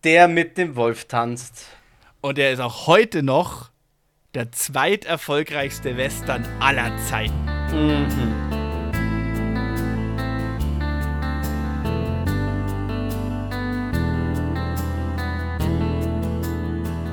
der 0.05 0.29
mit 0.29 0.57
dem 0.59 0.77
Wolf 0.77 1.07
tanzt. 1.07 1.67
Und 2.21 2.39
er 2.39 2.53
ist 2.53 2.61
auch 2.61 2.87
heute 2.87 3.23
noch 3.23 3.71
der 4.35 4.51
zweiterfolgreichste 4.53 5.97
Western 5.97 6.45
aller 6.61 6.91
Zeiten. 7.09 8.54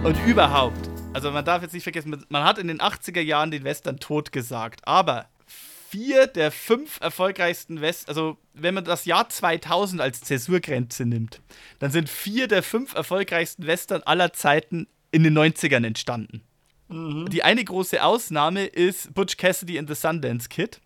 Und 0.04 0.18
überhaupt, 0.26 0.90
also 1.14 1.30
man 1.32 1.46
darf 1.46 1.62
jetzt 1.62 1.74
nicht 1.74 1.84
vergessen, 1.84 2.26
man- 2.30 2.44
hat 2.44 2.58
in 2.58 2.68
den 2.68 2.82
80er 2.82 3.22
Jahren 3.22 3.52
den 3.52 3.64
Western 3.64 4.00
tot 4.00 4.32
gesagt, 4.32 4.82
aber 4.88 5.28
vier 5.46 6.26
der 6.28 6.52
fünf 6.52 7.00
erfolgreichsten 7.02 7.82
West, 7.82 8.10
also 8.10 8.38
wenn 8.54 8.74
man 8.74 8.84
das 8.84 9.06
Jahr 9.06 9.30
2000 9.30 10.02
als 10.02 10.22
Zäsurgrenze 10.22 11.06
nimmt, 11.06 11.42
dann 11.80 11.92
sind 11.92 12.10
vier 12.10 12.48
der 12.48 12.64
fünf 12.64 12.96
erfolgreichsten 12.96 13.68
Western 13.68 14.02
aller 14.04 14.34
Zeiten 14.34 14.88
in 15.12 15.24
den 15.24 15.38
90ern 15.38 15.86
entstanden. 15.86 16.42
Die 16.90 17.44
eine 17.44 17.64
große 17.64 18.04
Ausnahme 18.04 18.66
ist 18.66 19.14
Butch 19.14 19.38
Cassidy 19.38 19.78
and 19.80 19.88
the 19.88 19.96
Sundance 19.96 20.50
Kid. 20.50 20.82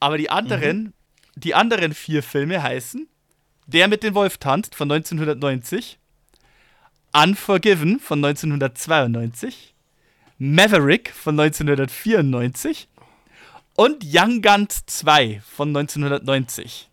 Aber 0.00 0.18
die 0.18 0.28
anderen, 0.28 0.92
die 1.36 1.54
anderen 1.54 1.94
vier 1.94 2.22
Filme 2.22 2.62
heißen 2.62 3.08
Der 3.66 3.88
mit 3.88 4.02
dem 4.02 4.14
Wolf 4.14 4.36
tanzt 4.38 4.74
von 4.74 4.90
1990, 4.90 5.98
Unforgiven 7.12 8.00
von 8.00 8.24
1992, 8.24 9.74
Maverick 10.38 11.10
von 11.10 11.38
1994 11.38 12.88
und 13.76 14.04
Young 14.04 14.42
Guns 14.42 14.84
2 14.86 15.42
von 15.44 15.68
1990. 15.68 16.88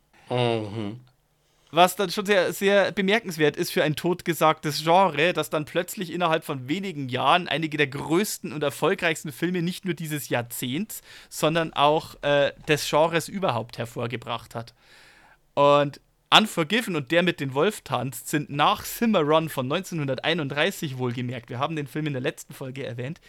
Was 1.71 1.95
dann 1.95 2.11
schon 2.11 2.27
sehr, 2.27 2.53
sehr 2.53 2.91
bemerkenswert 2.91 3.57
ist 3.57 3.71
für 3.71 3.83
ein 3.83 3.95
totgesagtes 3.95 4.83
Genre, 4.83 5.33
das 5.33 5.49
dann 5.49 5.65
plötzlich 5.65 6.11
innerhalb 6.11 6.43
von 6.43 6.67
wenigen 6.67 7.09
Jahren 7.09 7.47
einige 7.47 7.77
der 7.77 7.87
größten 7.87 8.53
und 8.53 8.61
erfolgreichsten 8.61 9.31
Filme 9.31 9.63
nicht 9.63 9.83
nur 9.83 9.95
dieses 9.95 10.29
Jahrzehnts, 10.29 11.01
sondern 11.29 11.73
auch 11.73 12.21
äh, 12.21 12.51
des 12.67 12.87
Genres 12.87 13.27
überhaupt 13.27 13.79
hervorgebracht 13.79 14.53
hat. 14.53 14.75
Und 15.55 15.99
Unforgiven 16.35 16.95
und 16.95 17.11
der 17.11 17.23
mit 17.23 17.39
den 17.39 17.53
Wolf 17.53 17.81
tanzt 17.81 18.29
sind 18.29 18.49
nach 18.49 18.85
Cimarron 18.85 19.49
von 19.49 19.71
1931 19.71 20.97
wohlgemerkt. 20.97 21.49
Wir 21.49 21.59
haben 21.59 21.75
den 21.75 21.87
Film 21.87 22.07
in 22.07 22.13
der 22.13 22.21
letzten 22.21 22.53
Folge 22.53 22.85
erwähnt. 22.85 23.21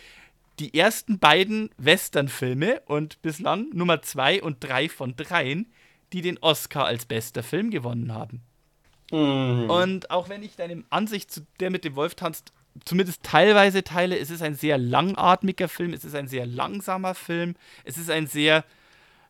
Die 0.58 0.78
ersten 0.78 1.18
beiden 1.18 1.70
Western-Filme 1.76 2.82
und 2.86 3.20
bislang 3.22 3.68
Nummer 3.74 4.02
zwei 4.02 4.42
und 4.42 4.58
drei 4.60 4.88
von 4.88 5.16
dreien, 5.16 5.70
die 6.12 6.22
den 6.22 6.38
Oscar 6.38 6.86
als 6.86 7.06
bester 7.06 7.42
Film 7.42 7.70
gewonnen 7.70 8.12
haben. 8.14 8.42
Und 9.68 10.10
auch 10.10 10.28
wenn 10.28 10.42
ich 10.42 10.56
deine 10.56 10.84
Ansicht 10.90 11.30
zu 11.30 11.46
der 11.60 11.70
mit 11.70 11.84
dem 11.84 11.96
Wolf 11.96 12.14
tanzt 12.14 12.52
zumindest 12.84 13.22
teilweise 13.22 13.84
Teile. 13.84 14.18
Es 14.18 14.30
ist 14.30 14.42
ein 14.42 14.54
sehr 14.54 14.78
langatmiger 14.78 15.68
Film, 15.68 15.92
es 15.92 16.04
ist 16.04 16.14
ein 16.14 16.28
sehr 16.28 16.46
langsamer 16.46 17.14
Film, 17.14 17.54
es 17.84 17.98
ist 17.98 18.10
ein 18.10 18.26
sehr 18.26 18.64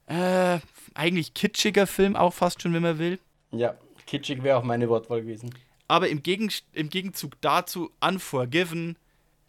äh, 0.06 0.58
eigentlich 0.94 1.34
kitschiger 1.34 1.86
Film, 1.86 2.16
auch 2.16 2.32
fast 2.32 2.62
schon, 2.62 2.72
wenn 2.72 2.82
man 2.82 2.98
will. 2.98 3.18
Ja, 3.58 3.76
kitschig 4.06 4.42
wäre 4.42 4.58
auch 4.58 4.64
meine 4.64 4.88
Wortwahl 4.88 5.22
gewesen. 5.22 5.50
Aber 5.88 6.08
im, 6.08 6.22
Gegen 6.22 6.50
im 6.72 6.88
Gegenzug 6.88 7.40
dazu, 7.40 7.90
Unforgiven 8.00 8.96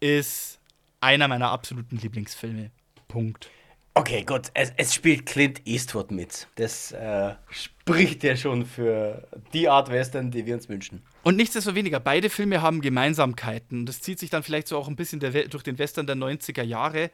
ist 0.00 0.60
einer 1.00 1.28
meiner 1.28 1.50
absoluten 1.50 1.96
Lieblingsfilme. 1.96 2.70
Punkt. 3.08 3.50
Okay, 3.94 4.24
gut. 4.24 4.50
Es, 4.52 4.72
es 4.76 4.94
spielt 4.94 5.24
Clint 5.24 5.66
Eastwood 5.66 6.10
mit. 6.10 6.48
Das 6.56 6.92
äh, 6.92 7.34
spricht 7.48 8.24
ja 8.24 8.36
schon 8.36 8.66
für 8.66 9.26
die 9.54 9.70
Art 9.70 9.90
Western, 9.90 10.30
die 10.30 10.44
wir 10.44 10.54
uns 10.54 10.68
wünschen. 10.68 11.02
Und 11.22 11.36
nichtsdestoweniger, 11.36 11.98
beide 11.98 12.28
Filme 12.28 12.60
haben 12.60 12.82
Gemeinsamkeiten. 12.82 13.86
Das 13.86 14.02
zieht 14.02 14.18
sich 14.18 14.28
dann 14.28 14.42
vielleicht 14.42 14.68
so 14.68 14.76
auch 14.76 14.88
ein 14.88 14.96
bisschen 14.96 15.20
der, 15.20 15.48
durch 15.48 15.62
den 15.62 15.78
Western 15.78 16.06
der 16.06 16.16
90er 16.16 16.62
Jahre. 16.62 17.10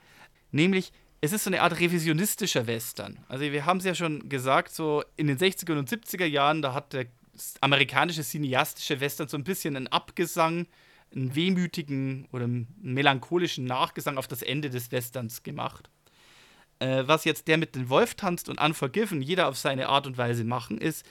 Nämlich, 0.51 0.93
es 1.25 1.33
ist 1.33 1.45
so 1.45 1.51
eine 1.51 1.63
Art 1.63 1.79
revisionistischer 1.79 2.67
Western. 2.67 3.21
Also 3.29 3.45
wir 3.45 3.65
haben 3.65 3.79
es 3.79 3.85
ja 3.85 3.95
schon 3.95 4.29
gesagt, 4.29 4.75
so 4.75 5.05
in 5.17 5.29
den 5.29 5.39
60er 5.39 5.79
und 5.79 5.89
70er 5.89 6.27
Jahren, 6.27 6.63
da 6.63 6.75
hat 6.75 6.93
der 6.93 7.07
amerikanische 7.61 8.23
cineastische 8.23 9.01
Western 9.01 9.29
so 9.29 9.37
ein 9.37 9.45
bisschen 9.45 9.77
einen 9.77 9.87
Abgesang, 9.87 10.67
einen 11.15 11.35
wehmütigen 11.37 12.27
oder 12.33 12.45
einen 12.45 12.67
melancholischen 12.83 13.65
Nachgesang 13.65 14.19
auf 14.19 14.27
das 14.27 14.43
Ende 14.43 14.69
des 14.69 14.91
Westerns 14.91 15.45
gemacht. 15.45 15.89
Äh, 16.81 17.05
was 17.07 17.25
jetzt 17.25 17.47
der 17.47 17.57
mit 17.57 17.77
dem 17.77 17.89
Wolf 17.89 18.17
tanzt 18.17 18.49
und 18.49 18.61
Unforgiven 18.61 19.23
jeder 19.23 19.47
auf 19.47 19.57
seine 19.57 19.89
Art 19.89 20.09
und 20.09 20.19
Weise 20.19 20.43
machen, 20.43 20.79
ist, 20.79 21.07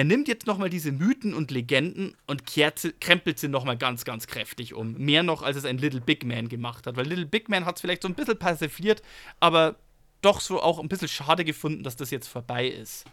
er 0.00 0.04
nimmt 0.04 0.28
jetzt 0.28 0.46
nochmal 0.46 0.70
diese 0.70 0.92
Mythen 0.92 1.34
und 1.34 1.50
Legenden 1.50 2.16
und 2.26 2.46
kehrt, 2.46 2.94
krempelt 3.02 3.38
sie 3.38 3.48
nochmal 3.48 3.76
ganz, 3.76 4.06
ganz 4.06 4.26
kräftig 4.26 4.72
um. 4.72 4.94
Mehr 4.94 5.22
noch, 5.22 5.42
als 5.42 5.58
es 5.58 5.66
ein 5.66 5.76
Little 5.76 6.00
Big 6.00 6.24
Man 6.24 6.48
gemacht 6.48 6.86
hat. 6.86 6.96
Weil 6.96 7.06
Little 7.06 7.26
Big 7.26 7.50
Man 7.50 7.66
hat 7.66 7.74
es 7.76 7.82
vielleicht 7.82 8.00
so 8.00 8.08
ein 8.08 8.14
bisschen 8.14 8.38
persifliert, 8.38 9.02
aber 9.40 9.76
doch 10.22 10.40
so 10.40 10.62
auch 10.62 10.78
ein 10.78 10.88
bisschen 10.88 11.08
schade 11.08 11.44
gefunden, 11.44 11.82
dass 11.82 11.96
das 11.96 12.10
jetzt 12.10 12.28
vorbei 12.28 12.66
ist. 12.66 13.04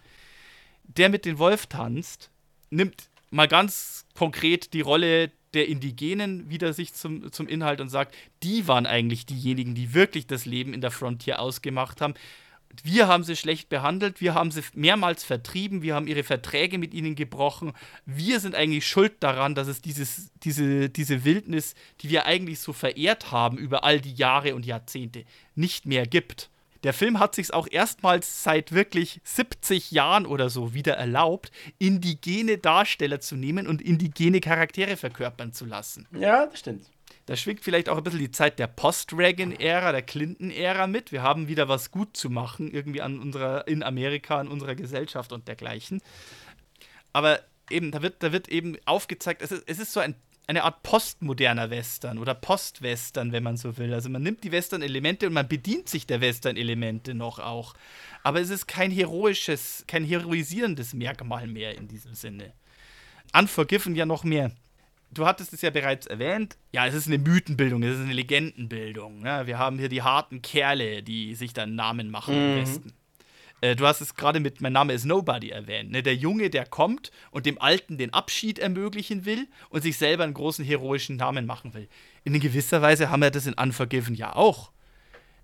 Der 0.83 1.09
mit 1.09 1.25
dem 1.25 1.39
Wolf 1.39 1.65
tanzt, 1.65 2.29
nimmt 2.69 3.09
mal 3.31 3.49
ganz 3.49 4.05
konkret 4.15 4.71
die 4.71 4.79
Rolle 4.79 5.33
der 5.53 5.67
Indigenen 5.67 6.49
wieder 6.49 6.71
sich 6.71 6.93
zum, 6.93 7.33
zum 7.33 7.49
Inhalt 7.49 7.81
und 7.81 7.89
sagt, 7.89 8.15
die 8.43 8.65
waren 8.69 8.85
eigentlich 8.85 9.25
diejenigen, 9.25 9.75
die 9.75 9.93
wirklich 9.93 10.25
das 10.25 10.45
Leben 10.45 10.73
in 10.73 10.79
der 10.79 10.91
Frontier 10.91 11.41
ausgemacht 11.41 11.99
haben. 11.99 12.13
Wir 12.83 13.07
haben 13.07 13.23
sie 13.23 13.35
schlecht 13.35 13.69
behandelt, 13.69 14.21
wir 14.21 14.33
haben 14.33 14.51
sie 14.51 14.61
mehrmals 14.73 15.23
vertrieben, 15.23 15.81
wir 15.81 15.95
haben 15.95 16.07
ihre 16.07 16.23
Verträge 16.23 16.77
mit 16.77 16.93
ihnen 16.93 17.15
gebrochen. 17.15 17.73
Wir 18.05 18.39
sind 18.39 18.55
eigentlich 18.55 18.87
schuld 18.87 19.15
daran, 19.21 19.55
dass 19.55 19.67
es 19.67 19.81
dieses, 19.81 20.31
diese, 20.43 20.89
diese 20.89 21.25
Wildnis, 21.25 21.75
die 22.01 22.09
wir 22.09 22.25
eigentlich 22.25 22.59
so 22.59 22.73
verehrt 22.73 23.31
haben 23.31 23.57
über 23.57 23.83
all 23.83 23.99
die 23.99 24.13
Jahre 24.13 24.55
und 24.55 24.65
Jahrzehnte, 24.65 25.25
nicht 25.55 25.85
mehr 25.85 26.05
gibt. 26.05 26.49
Der 26.83 26.93
Film 26.93 27.19
hat 27.19 27.35
sich 27.35 27.53
auch 27.53 27.67
erstmals 27.69 28.43
seit 28.43 28.71
wirklich 28.71 29.19
70 29.23 29.91
Jahren 29.91 30.25
oder 30.25 30.49
so 30.49 30.73
wieder 30.73 30.93
erlaubt, 30.93 31.51
indigene 31.79 32.57
Darsteller 32.57 33.19
zu 33.19 33.35
nehmen 33.35 33.67
und 33.67 33.81
indigene 33.81 34.39
Charaktere 34.39 34.95
verkörpern 34.95 35.53
zu 35.53 35.65
lassen. 35.65 36.07
Ja, 36.11 36.45
das 36.45 36.59
stimmt. 36.59 36.85
Da 37.27 37.35
schwingt 37.35 37.59
vielleicht 37.61 37.89
auch 37.89 37.97
ein 37.97 38.03
bisschen 38.03 38.19
die 38.19 38.31
Zeit 38.31 38.57
der 38.57 38.67
Post-Reagan-Ära, 38.67 39.91
der 39.91 40.01
Clinton-Ära 40.01 40.87
mit. 40.87 41.11
Wir 41.11 41.21
haben 41.21 41.49
wieder 41.49 41.67
was 41.67 41.91
gut 41.91 42.15
zu 42.15 42.29
machen, 42.29 42.71
irgendwie 42.71 43.01
an 43.01 43.19
unserer, 43.19 43.67
in 43.67 43.83
Amerika, 43.83 44.39
an 44.39 44.47
unserer 44.47 44.75
Gesellschaft 44.75 45.33
und 45.33 45.47
dergleichen. 45.47 46.01
Aber 47.11 47.41
eben, 47.69 47.91
da 47.91 48.01
wird, 48.01 48.23
da 48.23 48.31
wird 48.31 48.47
eben 48.47 48.77
aufgezeigt, 48.85 49.41
es 49.41 49.51
ist, 49.51 49.63
es 49.67 49.77
ist 49.77 49.93
so 49.93 49.99
ein 49.99 50.15
eine 50.47 50.63
Art 50.63 50.81
postmoderner 50.81 51.69
Western 51.69 52.17
oder 52.17 52.33
Post-Western, 52.33 53.33
wenn 53.33 53.43
man 53.43 53.57
so 53.57 53.77
will. 53.77 53.93
Also 53.93 54.09
man 54.09 54.23
nimmt 54.23 54.45
die 54.45 54.53
Western-Elemente 54.53 55.27
und 55.27 55.33
man 55.33 55.47
bedient 55.47 55.89
sich 55.89 56.07
der 56.07 56.21
Western-Elemente 56.21 57.13
noch 57.13 57.39
auch. 57.39 57.73
Aber 58.23 58.39
es 58.39 58.49
ist 58.49 58.65
kein 58.65 58.89
heroisches, 58.89 59.83
kein 59.87 60.05
heroisierendes 60.05 60.93
Merkmal 60.93 61.47
mehr 61.47 61.77
in 61.77 61.89
diesem 61.89 62.13
Sinne. 62.13 62.53
Unforgiven 63.37 63.93
ja 63.93 64.05
noch 64.05 64.23
mehr. 64.23 64.51
Du 65.11 65.25
hattest 65.25 65.53
es 65.53 65.61
ja 65.61 65.69
bereits 65.69 66.05
erwähnt. 66.05 66.57
Ja, 66.71 66.85
es 66.85 66.93
ist 66.93 67.07
eine 67.07 67.17
Mythenbildung, 67.17 67.81
es 67.83 67.95
ist 67.95 68.03
eine 68.03 68.13
Legendenbildung. 68.13 69.21
Ne? 69.21 69.43
wir 69.45 69.57
haben 69.57 69.79
hier 69.79 69.89
die 69.89 70.01
harten 70.01 70.41
Kerle, 70.41 71.01
die 71.01 71.33
sich 71.35 71.53
dann 71.53 71.75
Namen 71.75 72.11
machen 72.11 72.35
mhm. 72.35 72.41
im 72.41 72.61
Westen. 72.61 72.93
Äh, 73.61 73.75
du 73.75 73.85
hast 73.87 74.01
es 74.01 74.15
gerade 74.15 74.39
mit 74.39 74.61
Mein 74.61 74.73
Name 74.73 74.93
ist 74.93 75.05
Nobody 75.05 75.49
erwähnt. 75.49 75.91
Ne? 75.91 76.03
Der 76.03 76.15
Junge, 76.15 76.49
der 76.49 76.65
kommt 76.65 77.11
und 77.31 77.45
dem 77.45 77.59
Alten 77.59 77.97
den 77.97 78.13
Abschied 78.13 78.59
ermöglichen 78.59 79.25
will 79.25 79.47
und 79.69 79.81
sich 79.81 79.97
selber 79.97 80.23
einen 80.23 80.33
großen 80.33 80.63
heroischen 80.63 81.15
Namen 81.15 81.45
machen 81.45 81.73
will. 81.73 81.87
In 82.23 82.39
gewisser 82.39 82.81
Weise 82.81 83.09
haben 83.09 83.21
wir 83.21 83.31
das 83.31 83.47
in 83.47 83.53
Unforgiven 83.53 84.15
ja 84.15 84.35
auch. 84.35 84.71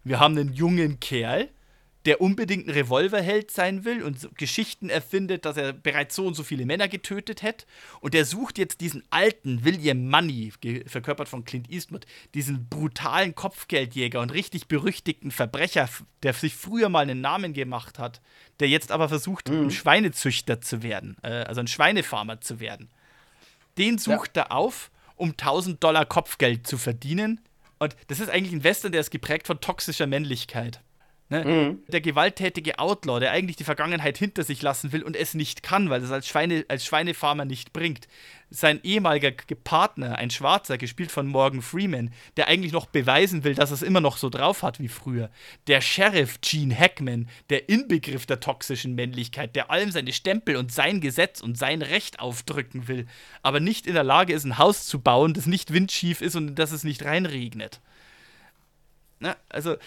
Wir 0.03 0.19
haben 0.19 0.37
einen 0.37 0.53
jungen 0.53 0.99
Kerl, 0.99 1.49
der 2.05 2.19
unbedingt 2.19 2.67
ein 2.67 2.71
Revolverheld 2.71 3.49
sein 3.49 3.85
will 3.85 4.03
und 4.03 4.19
so 4.19 4.29
Geschichten 4.35 4.89
erfindet, 4.89 5.45
dass 5.45 5.57
er 5.57 5.71
bereits 5.71 6.15
so 6.15 6.25
und 6.27 6.33
so 6.33 6.43
viele 6.43 6.65
Männer 6.65 6.87
getötet 6.87 7.41
hätte. 7.41 7.65
Und 8.01 8.13
der 8.13 8.25
sucht 8.25 8.57
jetzt 8.57 8.81
diesen 8.81 9.03
alten 9.09 9.63
William 9.63 10.09
Money, 10.09 10.51
verkörpert 10.85 11.29
von 11.29 11.45
Clint 11.45 11.69
Eastwood, 11.69 12.05
diesen 12.33 12.67
brutalen 12.67 13.35
Kopfgeldjäger 13.35 14.19
und 14.19 14.33
richtig 14.33 14.67
berüchtigten 14.67 15.31
Verbrecher, 15.31 15.87
der 16.23 16.33
sich 16.33 16.55
früher 16.55 16.89
mal 16.89 17.01
einen 17.01 17.21
Namen 17.21 17.53
gemacht 17.53 17.99
hat, 17.99 18.21
der 18.59 18.67
jetzt 18.67 18.91
aber 18.91 19.07
versucht, 19.07 19.49
mhm. 19.49 19.63
ein 19.63 19.71
Schweinezüchter 19.71 20.59
zu 20.61 20.83
werden, 20.83 21.17
äh, 21.23 21.43
also 21.43 21.61
ein 21.61 21.67
Schweinefarmer 21.67 22.41
zu 22.41 22.59
werden. 22.59 22.89
Den 23.77 23.97
sucht 23.97 24.35
ja. 24.35 24.43
er 24.43 24.51
auf, 24.51 24.91
um 25.15 25.31
1000 25.31 25.83
Dollar 25.83 26.05
Kopfgeld 26.05 26.67
zu 26.67 26.77
verdienen. 26.77 27.39
Und 27.79 27.95
das 28.07 28.19
ist 28.19 28.29
eigentlich 28.29 28.53
ein 28.53 28.63
Western, 28.63 28.91
der 28.91 29.01
ist 29.01 29.09
geprägt 29.09 29.47
von 29.47 29.59
toxischer 29.59 30.07
Männlichkeit. 30.07 30.81
Ne? 31.33 31.45
Mhm. 31.45 31.83
Der 31.87 31.99
gewalttätige 31.99 32.77
Outlaw, 32.77 33.19
der 33.19 33.31
eigentlich 33.31 33.55
die 33.55 33.63
Vergangenheit 33.63 34.19
hinter 34.19 34.43
sich 34.43 34.61
lassen 34.61 34.91
will 34.91 35.01
und 35.01 35.15
es 35.15 35.33
nicht 35.33 35.63
kann, 35.63 35.89
weil 35.89 36.03
es 36.03 36.11
als, 36.11 36.27
Schweine, 36.27 36.63
als 36.67 36.85
Schweinefarmer 36.85 37.43
nicht 37.43 37.73
bringt. 37.73 38.07
Sein 38.51 38.79
ehemaliger 38.83 39.31
Partner, 39.63 40.19
ein 40.19 40.29
Schwarzer, 40.29 40.77
gespielt 40.77 41.11
von 41.11 41.25
Morgan 41.25 41.63
Freeman, 41.63 42.13
der 42.37 42.49
eigentlich 42.49 42.71
noch 42.71 42.85
beweisen 42.85 43.43
will, 43.43 43.55
dass 43.55 43.71
er 43.71 43.75
es 43.75 43.81
immer 43.81 43.99
noch 43.99 44.17
so 44.17 44.29
drauf 44.29 44.61
hat 44.61 44.79
wie 44.79 44.89
früher. 44.89 45.31
Der 45.65 45.81
Sheriff 45.81 46.39
Gene 46.41 46.77
Hackman, 46.77 47.27
der 47.49 47.67
Inbegriff 47.67 48.27
der 48.27 48.39
toxischen 48.39 48.93
Männlichkeit, 48.93 49.55
der 49.55 49.71
allem 49.71 49.89
seine 49.89 50.13
Stempel 50.13 50.55
und 50.55 50.71
sein 50.71 51.01
Gesetz 51.01 51.41
und 51.41 51.57
sein 51.57 51.81
Recht 51.81 52.19
aufdrücken 52.19 52.87
will, 52.87 53.07
aber 53.41 53.59
nicht 53.59 53.87
in 53.87 53.95
der 53.95 54.03
Lage 54.03 54.33
ist, 54.33 54.43
ein 54.43 54.59
Haus 54.59 54.85
zu 54.85 54.99
bauen, 54.99 55.33
das 55.33 55.47
nicht 55.47 55.73
windschief 55.73 56.21
ist 56.21 56.35
und 56.35 56.53
das 56.53 56.71
es 56.71 56.83
nicht 56.83 57.03
reinregnet. 57.03 57.81
Na, 59.19 59.35
also 59.49 59.77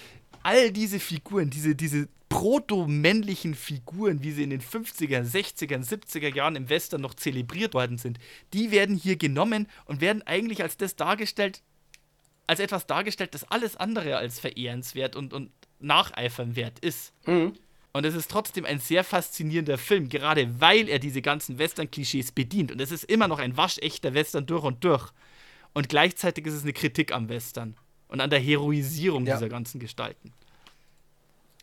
all 0.47 0.71
diese 0.71 1.01
Figuren, 1.01 1.51
diese, 1.51 1.75
diese 1.75 2.09
proto-männlichen 2.29 3.57
Figuren, 3.57 4.23
wie 4.23 4.31
sie 4.31 4.45
in 4.45 4.51
den 4.51 4.61
50er, 4.61 5.29
60er, 5.29 5.85
70er 5.85 6.33
Jahren 6.33 6.55
im 6.55 6.69
Western 6.69 7.01
noch 7.01 7.15
zelebriert 7.15 7.75
worden 7.75 7.99
sind, 7.99 8.21
die 8.53 8.71
werden 8.71 8.95
hier 8.95 9.17
genommen 9.17 9.67
und 9.87 10.01
werden 10.01 10.23
eigentlich 10.23 10.63
als 10.63 10.77
das 10.77 10.95
dargestellt, 10.95 11.63
als 12.47 12.61
etwas 12.61 12.87
dargestellt, 12.87 13.35
das 13.35 13.43
alles 13.51 13.77
andere 13.77 14.19
als 14.19 14.39
verehrenswert 14.39 15.17
und, 15.17 15.35
und 15.35 15.51
nacheifernwert 15.81 16.79
ist. 16.79 17.13
Mhm. 17.27 17.55
Und 17.93 18.07
es 18.07 18.15
ist 18.15 18.31
trotzdem 18.31 18.67
ein 18.67 18.79
sehr 18.79 19.03
faszinierender 19.03 19.79
Film, 19.79 20.09
gerade 20.09 20.61
weil 20.61 20.89
er 20.89 21.01
diese 21.01 21.23
ganzen 21.23 21.59
Western-Klischees 21.59 22.31
bedient. 22.31 22.71
Und 22.71 22.81
es 22.81 22.93
ist 22.93 23.03
immer 23.05 23.27
noch 23.27 23.41
ein 23.41 23.57
waschechter 23.57 24.15
Western 24.15 24.47
durch 24.47 24.63
und 24.63 24.85
durch. 24.85 25.11
Und 25.75 25.89
gleichzeitig 25.89 26.47
ist 26.47 26.55
es 26.55 26.63
eine 26.63 26.73
Kritik 26.73 27.11
am 27.11 27.29
Western 27.29 27.77
und 28.09 28.21
an 28.21 28.31
der 28.31 28.41
Heroisierung 28.41 29.27
ja. 29.27 29.35
dieser 29.35 29.49
ganzen 29.49 29.81
Gestalten. 29.81 30.33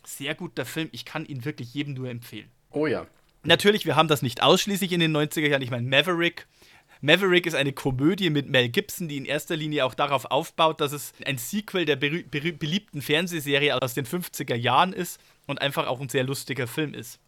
Sehr 0.04 0.34
guter 0.34 0.64
Film, 0.64 0.88
ich 0.92 1.04
kann 1.04 1.24
ihn 1.24 1.44
wirklich 1.44 1.72
jedem 1.72 1.94
nur 1.94 2.08
empfehlen. 2.08 2.50
Oh 2.70 2.86
ja. 2.86 3.06
Natürlich, 3.42 3.86
wir 3.86 3.96
haben 3.96 4.08
das 4.08 4.22
nicht 4.22 4.42
ausschließlich 4.42 4.92
in 4.92 5.00
den 5.00 5.16
90er 5.16 5.48
Jahren. 5.48 5.62
Ich 5.62 5.70
meine, 5.70 5.86
Maverick. 5.86 6.46
Maverick 7.00 7.44
ist 7.44 7.54
eine 7.54 7.72
Komödie 7.72 8.30
mit 8.30 8.48
Mel 8.48 8.70
Gibson, 8.70 9.08
die 9.08 9.18
in 9.18 9.26
erster 9.26 9.56
Linie 9.56 9.84
auch 9.84 9.94
darauf 9.94 10.24
aufbaut, 10.26 10.80
dass 10.80 10.92
es 10.92 11.12
ein 11.26 11.36
Sequel 11.36 11.84
der 11.84 11.96
beliebten 11.96 13.02
Fernsehserie 13.02 13.76
aus 13.80 13.92
den 13.92 14.06
50er 14.06 14.54
Jahren 14.54 14.94
ist 14.94 15.20
und 15.46 15.60
einfach 15.60 15.86
auch 15.86 16.00
ein 16.00 16.08
sehr 16.08 16.24
lustiger 16.24 16.66
Film 16.66 16.94
ist. 16.94 17.20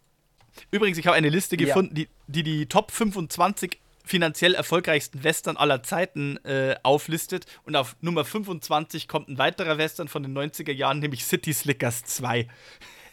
Übrigens, 0.71 0.97
ich 0.97 1.07
habe 1.07 1.17
eine 1.17 1.29
Liste 1.29 1.59
gefunden, 1.59 1.95
ja. 1.95 2.05
die, 2.27 2.43
die 2.43 2.43
die 2.43 2.67
Top 2.67 2.91
25 2.91 3.79
finanziell 4.07 4.55
erfolgreichsten 4.55 5.25
Western 5.25 5.57
aller 5.57 5.83
Zeiten 5.83 6.39
äh, 6.45 6.77
auflistet. 6.83 7.45
Und 7.65 7.77
auf 7.77 7.97
Nummer 8.01 8.25
25 8.25 9.09
kommt 9.09 9.29
ein 9.29 9.39
weiterer 9.39 9.77
Western 9.77 10.09
von 10.09 10.23
den 10.23 10.37
90er 10.37 10.73
Jahren, 10.73 11.01
nämlich 11.01 11.25
City 11.25 11.53
Slickers 11.53 12.05
2. 12.05 12.47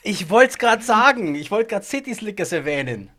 Ich 0.04 0.30
wollte 0.30 0.52
es 0.52 0.58
gerade 0.58 0.84
sagen. 0.84 1.36
Ich 1.36 1.52
wollte 1.52 1.70
gerade 1.70 1.86
City 1.86 2.14
Slickers 2.14 2.52
erwähnen. 2.52 3.10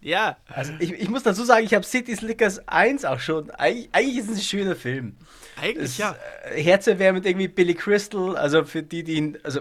Ja. 0.00 0.36
Also 0.48 0.72
ich, 0.78 0.92
ich 0.92 1.08
muss 1.08 1.22
dazu 1.22 1.44
sagen, 1.44 1.64
ich 1.64 1.74
habe 1.74 1.84
City 1.84 2.14
Slickers 2.14 2.66
1 2.68 3.04
auch 3.04 3.20
schon. 3.20 3.50
Eig 3.52 3.88
eigentlich 3.92 4.18
ist 4.18 4.30
es 4.30 4.36
ein 4.36 4.42
schöner 4.42 4.76
Film. 4.76 5.16
Eigentlich 5.60 5.90
es, 5.90 5.98
ja. 5.98 6.16
Äh, 6.44 6.62
herzerwärmend 6.62 7.26
irgendwie 7.26 7.48
Billy 7.48 7.74
Crystal, 7.74 8.36
also 8.36 8.64
für 8.64 8.82
die, 8.82 9.02
die 9.02 9.14
ihn, 9.14 9.38
also 9.42 9.60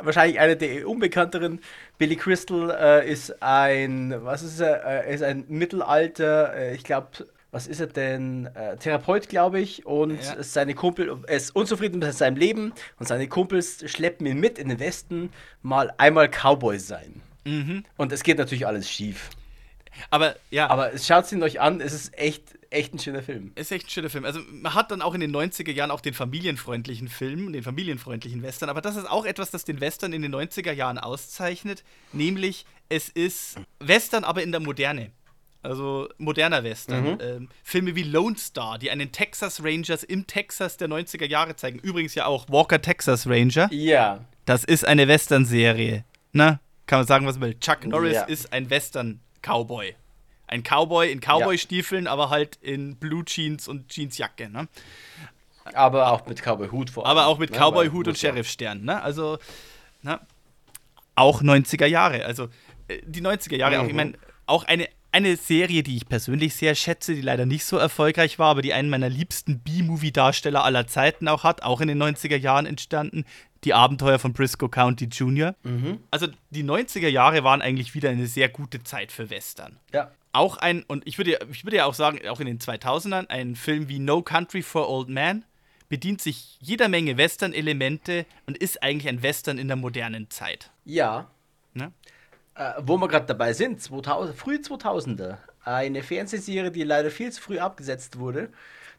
wahrscheinlich 0.00 0.40
einer 0.40 0.56
der 0.56 0.88
unbekannteren. 0.88 1.60
Billy 1.98 2.16
Crystal 2.16 2.70
äh, 2.70 3.10
ist 3.10 3.42
ein, 3.42 4.14
was 4.18 4.42
ist 4.42 4.60
er, 4.60 5.06
äh, 5.06 5.14
ist 5.14 5.22
ein 5.22 5.44
Mittelalter, 5.48 6.54
äh, 6.54 6.74
ich 6.74 6.84
glaube, 6.84 7.08
was 7.52 7.66
ist 7.66 7.80
er 7.80 7.86
denn? 7.86 8.50
Äh, 8.54 8.76
Therapeut, 8.76 9.30
glaube 9.30 9.60
ich, 9.60 9.86
und 9.86 10.22
ja. 10.22 10.42
seine 10.42 10.74
Kumpel 10.74 11.16
er 11.26 11.36
ist 11.36 11.56
unzufrieden 11.56 12.00
mit 12.00 12.12
seinem 12.12 12.36
Leben 12.36 12.74
und 12.98 13.08
seine 13.08 13.28
Kumpels 13.28 13.82
schleppen 13.90 14.26
ihn 14.26 14.38
mit 14.40 14.58
in 14.58 14.68
den 14.68 14.78
Westen, 14.78 15.30
mal 15.62 15.90
einmal 15.96 16.28
Cowboy 16.28 16.78
sein. 16.78 17.22
Mhm. 17.44 17.84
Und 17.96 18.12
es 18.12 18.24
geht 18.24 18.36
natürlich 18.36 18.66
alles 18.66 18.90
schief. 18.90 19.30
Aber 20.10 20.36
ja. 20.50 20.68
Aber 20.68 20.96
schaut 20.98 21.30
ihn 21.32 21.42
euch 21.42 21.60
an, 21.60 21.80
es 21.80 21.92
ist 21.92 22.18
echt, 22.18 22.42
echt 22.70 22.94
ein 22.94 22.98
schöner 22.98 23.22
Film. 23.22 23.52
Es 23.54 23.66
ist 23.66 23.72
echt 23.72 23.86
ein 23.86 23.90
schöner 23.90 24.10
Film. 24.10 24.24
Also 24.24 24.40
man 24.50 24.74
hat 24.74 24.90
dann 24.90 25.02
auch 25.02 25.14
in 25.14 25.20
den 25.20 25.34
90er 25.34 25.72
Jahren 25.72 25.90
auch 25.90 26.00
den 26.00 26.14
familienfreundlichen 26.14 27.08
Film, 27.08 27.52
den 27.52 27.62
familienfreundlichen 27.62 28.42
Western, 28.42 28.68
aber 28.68 28.80
das 28.80 28.96
ist 28.96 29.08
auch 29.08 29.24
etwas, 29.24 29.50
das 29.50 29.64
den 29.64 29.80
Western 29.80 30.12
in 30.12 30.22
den 30.22 30.34
90er 30.34 30.72
Jahren 30.72 30.98
auszeichnet, 30.98 31.84
nämlich 32.12 32.66
es 32.88 33.08
ist 33.08 33.56
Western, 33.80 34.24
aber 34.24 34.42
in 34.42 34.52
der 34.52 34.60
Moderne. 34.60 35.10
Also 35.62 36.08
moderner 36.18 36.62
Western. 36.62 37.14
Mhm. 37.14 37.18
Ähm, 37.20 37.48
Filme 37.64 37.96
wie 37.96 38.04
Lone 38.04 38.36
Star, 38.38 38.78
die 38.78 38.90
einen 38.90 39.10
Texas 39.10 39.62
Rangers 39.64 40.04
im 40.04 40.26
Texas 40.26 40.76
der 40.76 40.88
90er 40.88 41.26
Jahre 41.26 41.56
zeigen. 41.56 41.80
Übrigens 41.80 42.14
ja 42.14 42.26
auch 42.26 42.48
Walker 42.48 42.80
Texas 42.80 43.26
Ranger. 43.26 43.68
Ja. 43.72 44.24
Das 44.44 44.62
ist 44.62 44.86
eine 44.86 45.08
Western-Serie. 45.08 46.04
Na, 46.32 46.60
kann 46.86 47.00
man 47.00 47.06
sagen, 47.06 47.26
was 47.26 47.38
man 47.38 47.48
will. 47.48 47.58
Chuck 47.58 47.84
Norris 47.84 48.14
ja. 48.14 48.22
ist 48.22 48.52
ein 48.52 48.70
Western-Cowboy. 49.46 49.94
Ein 50.48 50.62
Cowboy 50.62 51.10
in 51.10 51.20
Cowboy-Stiefeln, 51.20 52.04
ja. 52.04 52.12
aber 52.12 52.30
halt 52.30 52.56
in 52.62 52.96
Blue 52.96 53.24
Jeans 53.24 53.66
und 53.66 53.92
Jeansjacke. 53.92 54.48
Ne? 54.48 54.68
Aber 55.74 56.12
auch 56.12 56.26
mit 56.26 56.40
Cowboy-Hut 56.40 56.90
vor 56.90 57.04
allem. 57.04 57.18
Aber 57.18 57.26
auch 57.26 57.38
mit 57.38 57.50
ne? 57.50 57.58
Cowboy-Hut 57.58 58.06
und 58.06 58.16
Sheriff-Stern. 58.16 58.84
Ne? 58.84 59.02
Also, 59.02 59.38
na, 60.02 60.20
auch 61.16 61.42
90er 61.42 61.86
Jahre. 61.86 62.24
Also, 62.24 62.44
äh, 62.86 63.00
die 63.04 63.22
90er 63.22 63.56
Jahre, 63.56 63.76
mhm. 63.76 63.82
auch, 63.82 63.88
ich 63.88 63.94
meine, 63.94 64.12
auch 64.46 64.64
eine 64.64 64.88
eine 65.12 65.36
Serie, 65.36 65.82
die 65.82 65.96
ich 65.96 66.06
persönlich 66.06 66.54
sehr 66.54 66.74
schätze, 66.74 67.14
die 67.14 67.22
leider 67.22 67.46
nicht 67.46 67.64
so 67.64 67.78
erfolgreich 67.78 68.38
war, 68.38 68.50
aber 68.50 68.60
die 68.60 68.74
einen 68.74 68.90
meiner 68.90 69.08
liebsten 69.08 69.60
B-Movie-Darsteller 69.60 70.62
aller 70.62 70.86
Zeiten 70.88 71.26
auch 71.26 71.42
hat, 71.42 71.62
auch 71.62 71.80
in 71.80 71.88
den 71.88 72.02
90er 72.02 72.36
Jahren 72.36 72.66
entstanden, 72.66 73.24
die 73.66 73.74
Abenteuer 73.74 74.18
von 74.20 74.32
Briscoe 74.32 74.68
County 74.68 75.06
Jr. 75.06 75.56
Mhm. 75.64 75.98
Also 76.12 76.28
die 76.50 76.62
90er 76.62 77.08
Jahre 77.08 77.42
waren 77.42 77.60
eigentlich 77.60 77.94
wieder 77.94 78.10
eine 78.10 78.28
sehr 78.28 78.48
gute 78.48 78.82
Zeit 78.84 79.10
für 79.10 79.28
Western. 79.28 79.78
Ja. 79.92 80.12
Auch 80.32 80.56
ein, 80.56 80.84
und 80.84 81.06
ich 81.06 81.18
würde, 81.18 81.38
ich 81.50 81.64
würde 81.64 81.78
ja 81.78 81.86
auch 81.86 81.94
sagen, 81.94 82.20
auch 82.28 82.38
in 82.40 82.46
den 82.46 82.60
2000ern, 82.60 83.28
ein 83.28 83.56
Film 83.56 83.88
wie 83.88 83.98
No 83.98 84.22
Country 84.22 84.62
for 84.62 84.88
Old 84.88 85.08
Men 85.08 85.44
bedient 85.88 86.20
sich 86.22 86.58
jeder 86.60 86.88
Menge 86.88 87.16
Western-Elemente 87.16 88.24
und 88.46 88.56
ist 88.56 88.82
eigentlich 88.82 89.08
ein 89.08 89.22
Western 89.22 89.58
in 89.58 89.66
der 89.66 89.76
modernen 89.76 90.30
Zeit. 90.30 90.70
Ja. 90.84 91.28
Ne? 91.74 91.92
Äh, 92.54 92.72
wo 92.82 92.96
wir 92.98 93.08
gerade 93.08 93.26
dabei 93.26 93.52
sind, 93.52 93.82
2000, 93.82 94.36
früh 94.36 94.56
2000er, 94.56 95.38
eine 95.64 96.04
Fernsehserie, 96.04 96.70
die 96.70 96.84
leider 96.84 97.10
viel 97.10 97.32
zu 97.32 97.42
früh 97.42 97.58
abgesetzt 97.58 98.18
wurde, 98.18 98.50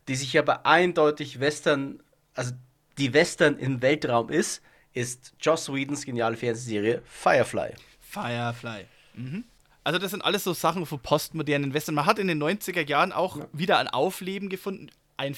die 0.10 0.16
sich 0.16 0.38
aber 0.38 0.66
eindeutig 0.66 1.40
Western, 1.40 2.02
also 2.34 2.52
die 2.98 3.14
Western 3.14 3.58
im 3.58 3.82
Weltraum 3.82 4.30
ist, 4.30 4.62
ist 4.94 5.34
Joss 5.40 5.72
Whedons 5.72 6.06
geniale 6.06 6.36
Fernsehserie 6.36 7.02
Firefly. 7.06 7.74
Firefly. 8.00 8.86
Mhm. 9.14 9.44
Also 9.84 10.00
das 10.00 10.12
sind 10.12 10.24
alles 10.24 10.44
so 10.44 10.54
Sachen 10.54 10.86
von 10.86 11.00
postmodernen 11.00 11.74
Western. 11.74 11.96
Man 11.96 12.06
hat 12.06 12.20
in 12.20 12.28
den 12.28 12.42
90er 12.42 12.86
Jahren 12.88 13.12
auch 13.12 13.38
ja. 13.38 13.48
wieder 13.54 13.78
ein 13.78 13.88
Aufleben 13.88 14.50
gefunden. 14.50 14.90
Ein, 15.16 15.36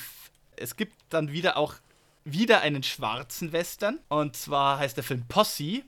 es 0.56 0.76
gibt 0.76 0.96
dann 1.10 1.32
wieder 1.32 1.58
auch 1.58 1.76
wieder 2.24 2.62
einen 2.62 2.84
schwarzen 2.84 3.52
Western. 3.52 4.00
Und 4.08 4.36
zwar 4.36 4.80
heißt 4.80 4.98
der 4.98 5.04
Film 5.04 5.26
Posse 5.28 5.84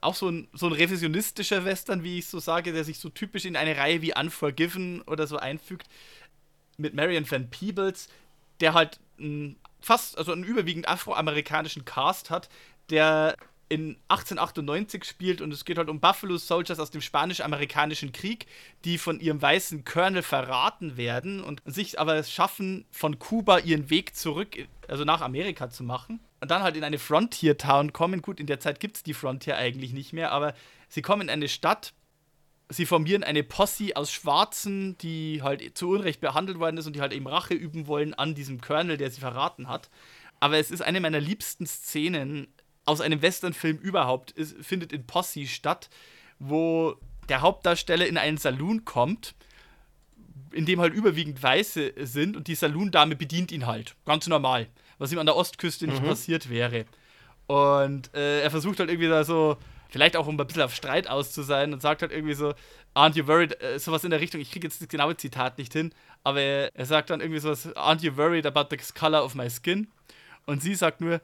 auch 0.00 0.14
so 0.14 0.28
ein, 0.28 0.48
so 0.52 0.66
ein 0.66 0.72
revisionistischer 0.72 1.64
Western, 1.64 2.02
wie 2.02 2.18
ich 2.18 2.26
so 2.26 2.40
sage, 2.40 2.72
der 2.72 2.84
sich 2.84 2.98
so 2.98 3.10
typisch 3.10 3.44
in 3.44 3.56
eine 3.56 3.76
Reihe 3.76 4.02
wie 4.02 4.14
Unforgiven 4.16 5.02
oder 5.02 5.26
so 5.26 5.36
einfügt, 5.36 5.88
mit 6.78 6.94
Marion 6.94 7.30
Van 7.30 7.50
Peebles, 7.50 8.08
der 8.60 8.74
halt 8.74 8.98
ein, 9.18 9.56
fast, 9.80 10.18
also 10.18 10.32
einen 10.32 10.44
überwiegend 10.44 10.88
afroamerikanischen 10.88 11.84
Cast 11.84 12.30
hat, 12.30 12.48
der 12.90 13.36
in 13.70 13.96
1898 14.08 15.04
spielt 15.04 15.40
und 15.40 15.52
es 15.52 15.64
geht 15.64 15.78
halt 15.78 15.88
um 15.88 16.00
Buffalo 16.00 16.36
Soldiers 16.36 16.80
aus 16.80 16.90
dem 16.90 17.00
spanisch-amerikanischen 17.00 18.10
Krieg, 18.10 18.46
die 18.84 18.98
von 18.98 19.20
ihrem 19.20 19.40
weißen 19.40 19.84
Colonel 19.84 20.22
verraten 20.22 20.96
werden 20.96 21.40
und 21.40 21.62
sich 21.64 22.00
aber 22.00 22.16
es 22.16 22.32
schaffen, 22.32 22.84
von 22.90 23.20
Kuba 23.20 23.58
ihren 23.58 23.88
Weg 23.88 24.16
zurück, 24.16 24.56
also 24.88 25.04
nach 25.04 25.20
Amerika 25.20 25.70
zu 25.70 25.84
machen. 25.84 26.18
Und 26.40 26.50
dann 26.50 26.64
halt 26.64 26.76
in 26.76 26.82
eine 26.82 26.98
Frontier-Town 26.98 27.92
kommen. 27.92 28.22
Gut, 28.22 28.40
in 28.40 28.46
der 28.46 28.58
Zeit 28.58 28.80
gibt 28.80 28.96
es 28.96 29.02
die 29.04 29.14
Frontier 29.14 29.56
eigentlich 29.56 29.92
nicht 29.92 30.12
mehr, 30.12 30.32
aber 30.32 30.54
sie 30.88 31.02
kommen 31.02 31.22
in 31.22 31.30
eine 31.30 31.48
Stadt, 31.48 31.92
sie 32.70 32.86
formieren 32.86 33.24
eine 33.24 33.42
Posse 33.42 33.96
aus 33.96 34.12
Schwarzen, 34.12 34.96
die 34.98 35.42
halt 35.42 35.76
zu 35.76 35.90
Unrecht 35.90 36.20
behandelt 36.20 36.58
worden 36.58 36.78
ist 36.78 36.86
und 36.86 36.94
die 36.94 37.00
halt 37.00 37.12
eben 37.12 37.26
Rache 37.26 37.54
üben 37.54 37.86
wollen 37.86 38.14
an 38.14 38.34
diesem 38.34 38.60
Colonel, 38.60 38.96
der 38.96 39.10
sie 39.10 39.20
verraten 39.20 39.68
hat. 39.68 39.90
Aber 40.38 40.56
es 40.56 40.70
ist 40.70 40.80
eine 40.80 41.00
meiner 41.00 41.20
liebsten 41.20 41.66
Szenen 41.66 42.48
aus 42.86 43.00
einem 43.00 43.20
Westernfilm 43.20 43.76
überhaupt 43.76 44.30
ist, 44.30 44.56
findet 44.64 44.92
in 44.92 45.06
Posse 45.06 45.46
statt, 45.46 45.90
wo 46.38 46.96
der 47.28 47.42
Hauptdarsteller 47.42 48.06
in 48.06 48.16
einen 48.16 48.38
Saloon 48.38 48.84
kommt, 48.84 49.34
in 50.52 50.64
dem 50.64 50.80
halt 50.80 50.94
überwiegend 50.94 51.42
Weiße 51.42 51.92
sind 51.98 52.36
und 52.36 52.46
die 52.48 52.54
Saloon-Dame 52.54 53.16
bedient 53.16 53.52
ihn 53.52 53.66
halt. 53.66 53.96
Ganz 54.06 54.26
normal. 54.26 54.68
Was 54.98 55.12
ihm 55.12 55.18
an 55.18 55.26
der 55.26 55.36
Ostküste 55.36 55.86
nicht 55.86 56.02
mhm. 56.02 56.08
passiert 56.08 56.48
wäre. 56.50 56.86
Und 57.46 58.14
äh, 58.14 58.42
er 58.42 58.50
versucht 58.50 58.78
halt 58.78 58.90
irgendwie 58.90 59.08
da 59.08 59.24
so, 59.24 59.56
vielleicht 59.90 60.16
auch 60.16 60.26
um 60.26 60.38
ein 60.38 60.46
bisschen 60.46 60.62
auf 60.62 60.74
Streit 60.74 61.08
aus 61.08 61.32
zu 61.32 61.42
sein 61.42 61.72
und 61.72 61.82
sagt 61.82 62.02
halt 62.02 62.12
irgendwie 62.12 62.34
so, 62.34 62.54
aren't 62.94 63.16
you 63.16 63.26
worried, 63.26 63.60
äh, 63.60 63.78
sowas 63.78 64.04
in 64.04 64.10
der 64.10 64.20
Richtung, 64.20 64.40
ich 64.40 64.50
kriege 64.50 64.66
jetzt 64.66 64.80
das 64.80 64.88
genaue 64.88 65.16
Zitat 65.16 65.58
nicht 65.58 65.72
hin, 65.72 65.92
aber 66.24 66.40
er, 66.40 66.86
sagt 66.86 67.10
dann 67.10 67.20
irgendwie 67.20 67.40
sowas, 67.40 67.68
aren't 67.76 68.02
you 68.02 68.16
worried 68.16 68.46
about 68.46 68.66
the 68.70 68.76
color 68.98 69.24
of 69.24 69.34
my 69.34 69.50
skin? 69.50 69.88
Und 70.46 70.62
sie 70.62 70.74
sagt 70.74 71.00
nur, 71.00 71.20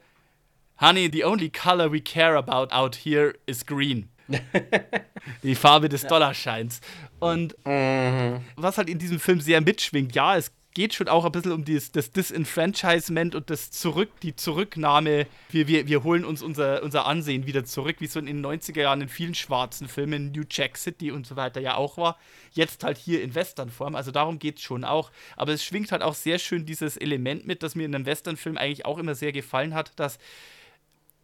Honey, 0.79 1.09
the 1.11 1.23
only 1.23 1.49
color 1.49 1.91
we 1.91 1.99
care 1.99 2.37
about 2.37 2.71
out 2.71 2.95
here 3.03 3.33
is 3.47 3.65
green. 3.65 4.09
die 5.43 5.55
Farbe 5.55 5.89
des 5.89 6.05
Dollarscheins. 6.05 6.81
Und 7.19 7.55
mhm. 7.65 8.41
was 8.55 8.77
halt 8.77 8.89
in 8.89 8.99
diesem 8.99 9.19
Film 9.19 9.41
sehr 9.41 9.61
mitschwingt, 9.61 10.13
ja, 10.13 10.37
es 10.37 10.51
geht 10.77 10.93
schon 10.93 11.07
auch 11.07 11.25
ein 11.25 11.31
bisschen 11.31 11.53
um 11.53 11.65
dieses, 11.65 11.91
das 11.91 12.11
Disenfranchisement 12.11 13.33
und 13.33 13.49
das 13.49 13.71
Zurück, 13.71 14.11
die 14.21 14.35
Zurücknahme. 14.35 15.25
Wir, 15.49 15.67
wir, 15.67 15.87
wir 15.87 16.03
holen 16.03 16.23
uns 16.23 16.43
unser, 16.43 16.83
unser 16.83 17.07
Ansehen 17.07 17.47
wieder 17.47 17.65
zurück, 17.65 17.95
wie 17.97 18.05
es 18.05 18.13
so 18.13 18.19
in 18.19 18.27
den 18.27 18.45
90er 18.45 18.81
Jahren 18.81 19.01
in 19.01 19.09
vielen 19.09 19.33
schwarzen 19.33 19.87
Filmen, 19.87 20.31
New 20.31 20.43
Jack 20.47 20.77
City 20.77 21.09
und 21.09 21.25
so 21.25 21.35
weiter 21.35 21.59
ja 21.61 21.77
auch 21.77 21.97
war. 21.97 22.19
Jetzt 22.51 22.83
halt 22.83 22.99
hier 22.99 23.23
in 23.23 23.33
Westernform. 23.33 23.95
Also 23.95 24.11
darum 24.11 24.37
geht 24.37 24.57
es 24.57 24.61
schon 24.61 24.83
auch. 24.83 25.09
Aber 25.35 25.51
es 25.51 25.65
schwingt 25.65 25.91
halt 25.91 26.03
auch 26.03 26.13
sehr 26.13 26.37
schön 26.37 26.67
dieses 26.67 26.95
Element 26.95 27.47
mit, 27.47 27.63
das 27.63 27.73
mir 27.73 27.85
in 27.85 27.95
einem 27.95 28.05
Westernfilm 28.05 28.55
eigentlich 28.55 28.85
auch 28.85 28.99
immer 28.99 29.15
sehr 29.15 29.31
gefallen 29.31 29.73
hat, 29.73 29.93
dass 29.95 30.19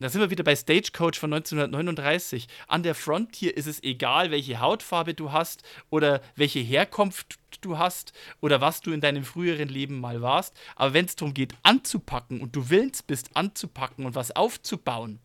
da 0.04 0.10
sind 0.10 0.20
wir 0.20 0.30
wieder 0.30 0.44
bei 0.44 0.54
Stagecoach 0.54 1.18
von 1.18 1.32
1939. 1.32 2.50
An 2.68 2.84
der 2.84 2.94
Frontier 2.94 3.56
ist 3.56 3.68
es 3.68 3.82
egal, 3.84 4.32
welche 4.32 4.60
Hautfarbe 4.60 5.14
du 5.14 5.32
hast 5.32 5.64
oder 5.90 6.22
welche 6.36 6.60
Herkunft 6.60 7.40
du 7.62 7.78
hast 7.78 8.12
oder 8.42 8.60
was 8.60 8.82
du 8.82 8.92
in 8.92 9.00
deinem 9.00 9.24
früheren 9.24 9.70
Leben 9.70 10.02
mal 10.02 10.22
warst. 10.22 10.58
Aber 10.76 10.94
wenn 10.94 11.06
es 11.06 11.16
darum 11.16 11.34
geht, 11.34 11.56
anzupacken 11.64 12.42
und 12.42 12.54
du 12.54 12.70
willens 12.70 13.02
bist, 13.02 13.38
anzupacken 13.38 14.06
und 14.06 14.14
was 14.14 14.36
aufzubauen, 14.36 15.22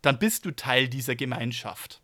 dann 0.00 0.18
bist 0.18 0.46
du 0.46 0.50
Teil 0.50 0.88
dieser 0.88 1.14
Gemeinschaft. 1.14 2.00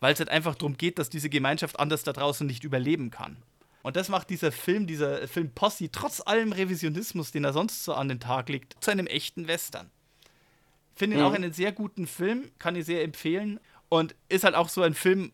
Weil 0.00 0.14
es 0.14 0.18
halt 0.18 0.30
einfach 0.30 0.56
darum 0.56 0.76
geht, 0.76 0.98
dass 0.98 1.10
diese 1.10 1.30
Gemeinschaft 1.30 1.78
anders 1.78 2.02
da 2.02 2.12
draußen 2.12 2.44
nicht 2.44 2.64
überleben 2.64 3.12
kann. 3.12 3.36
Und 3.82 3.94
das 3.94 4.08
macht 4.08 4.30
dieser 4.30 4.50
Film, 4.50 4.88
dieser 4.88 5.28
Film 5.28 5.52
Posse, 5.52 5.92
trotz 5.92 6.20
allem 6.26 6.50
Revisionismus, 6.50 7.30
den 7.30 7.44
er 7.44 7.52
sonst 7.52 7.84
so 7.84 7.94
an 7.94 8.08
den 8.08 8.18
Tag 8.18 8.48
legt, 8.48 8.82
zu 8.82 8.90
einem 8.90 9.06
echten 9.06 9.46
Western. 9.46 9.92
Finde 10.96 11.16
ihn 11.16 11.20
mhm. 11.20 11.26
auch 11.26 11.34
einen 11.34 11.52
sehr 11.52 11.72
guten 11.72 12.06
Film, 12.06 12.50
kann 12.58 12.74
ich 12.74 12.86
sehr 12.86 13.04
empfehlen. 13.04 13.60
Und 13.88 14.16
ist 14.28 14.42
halt 14.42 14.56
auch 14.56 14.68
so 14.68 14.82
ein 14.82 14.94
Film, 14.94 15.30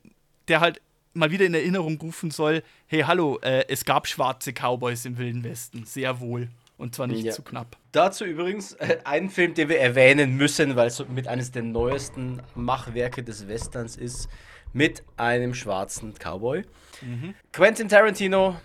der 0.49 0.61
halt 0.61 0.83
mal 1.15 1.31
wieder 1.31 1.47
in 1.47 1.55
Erinnerung 1.55 1.99
rufen 2.01 2.31
soll: 2.31 2.63
hey, 2.87 3.03
hallo, 3.03 3.39
äh, 3.43 3.65
es 3.69 3.85
gab 3.85 4.07
schwarze 4.07 4.53
Cowboys 4.53 5.05
im 5.07 5.17
Wilden 5.17 5.45
Westen. 5.45 5.87
Sehr 5.87 6.21
wohl. 6.21 6.49
Und 6.77 6.97
zwar 6.97 7.07
nicht 7.07 7.25
ja. 7.25 7.33
zu 7.33 7.43
knapp. 7.43 7.77
Dazu 7.93 8.25
übrigens 8.25 8.73
äh, 8.75 8.99
ein 9.05 9.31
Film, 9.31 9.55
den 9.55 9.69
wir 9.69 9.79
erwähnen 9.79 10.37
müssen, 10.37 10.75
weil 10.75 10.89
es 10.89 10.97
so 10.97 11.05
mit 11.05 11.29
eines 11.29 11.53
der 11.53 11.63
neuesten 11.63 12.43
Machwerke 12.57 13.23
des 13.23 13.47
Westerns 13.47 13.97
ist, 13.97 14.29
mit 14.73 15.05
einem 15.17 15.55
schwarzen 15.55 16.15
Cowboy. 16.15 16.65
Mhm. 17.03 17.35
Quentin 17.53 17.89
Tarantino, 17.89 18.57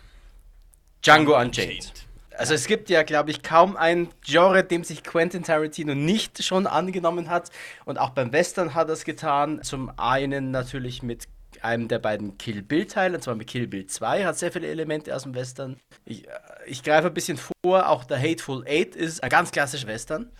Django 1.03 1.39
Unchained. 1.39 2.06
Also 2.37 2.53
es 2.53 2.67
gibt 2.67 2.89
ja, 2.89 3.01
glaube 3.01 3.31
ich, 3.31 3.41
kaum 3.41 3.75
ein 3.75 4.09
Genre, 4.23 4.63
dem 4.63 4.83
sich 4.83 5.03
Quentin 5.03 5.43
Tarantino 5.43 5.95
nicht 5.95 6.43
schon 6.43 6.67
angenommen 6.67 7.29
hat. 7.29 7.49
Und 7.85 7.97
auch 7.97 8.11
beim 8.11 8.31
Western 8.31 8.75
hat 8.75 8.89
er 8.89 8.93
es 8.93 9.05
getan. 9.05 9.63
Zum 9.63 9.91
einen 9.97 10.51
natürlich 10.51 11.01
mit 11.01 11.27
einem 11.61 11.87
der 11.87 11.97
beiden 11.97 12.37
Kill 12.37 12.61
Bill-Teile, 12.61 13.15
und 13.15 13.21
zwar 13.23 13.33
mit 13.33 13.47
Kill 13.47 13.65
Bill 13.65 13.87
2, 13.87 14.25
hat 14.25 14.37
sehr 14.37 14.51
viele 14.51 14.67
Elemente 14.67 15.15
aus 15.15 15.23
dem 15.23 15.33
Western. 15.33 15.77
Ich, 16.05 16.27
äh, 16.27 16.31
ich 16.67 16.83
greife 16.83 17.07
ein 17.07 17.13
bisschen 17.13 17.39
vor, 17.39 17.89
auch 17.89 18.03
der 18.03 18.19
Hateful 18.19 18.63
Eight 18.67 18.95
ist 18.95 19.23
ein 19.23 19.29
ganz 19.29 19.51
klassisch 19.51 19.87
Western. 19.87 20.31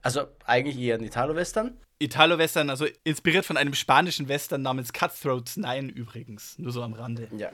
Also 0.00 0.26
eigentlich 0.46 0.78
eher 0.78 0.94
ein 0.94 1.04
Italo-Western. 1.04 1.76
Italo-Western, 1.98 2.70
also 2.70 2.86
inspiriert 3.04 3.44
von 3.44 3.56
einem 3.56 3.74
spanischen 3.74 4.28
Western 4.28 4.62
namens 4.62 4.92
Cutthroats 4.92 5.56
9 5.56 5.88
übrigens. 5.90 6.58
Nur 6.58 6.72
so 6.72 6.82
am 6.82 6.92
Rande. 6.92 7.28
Ja. 7.36 7.50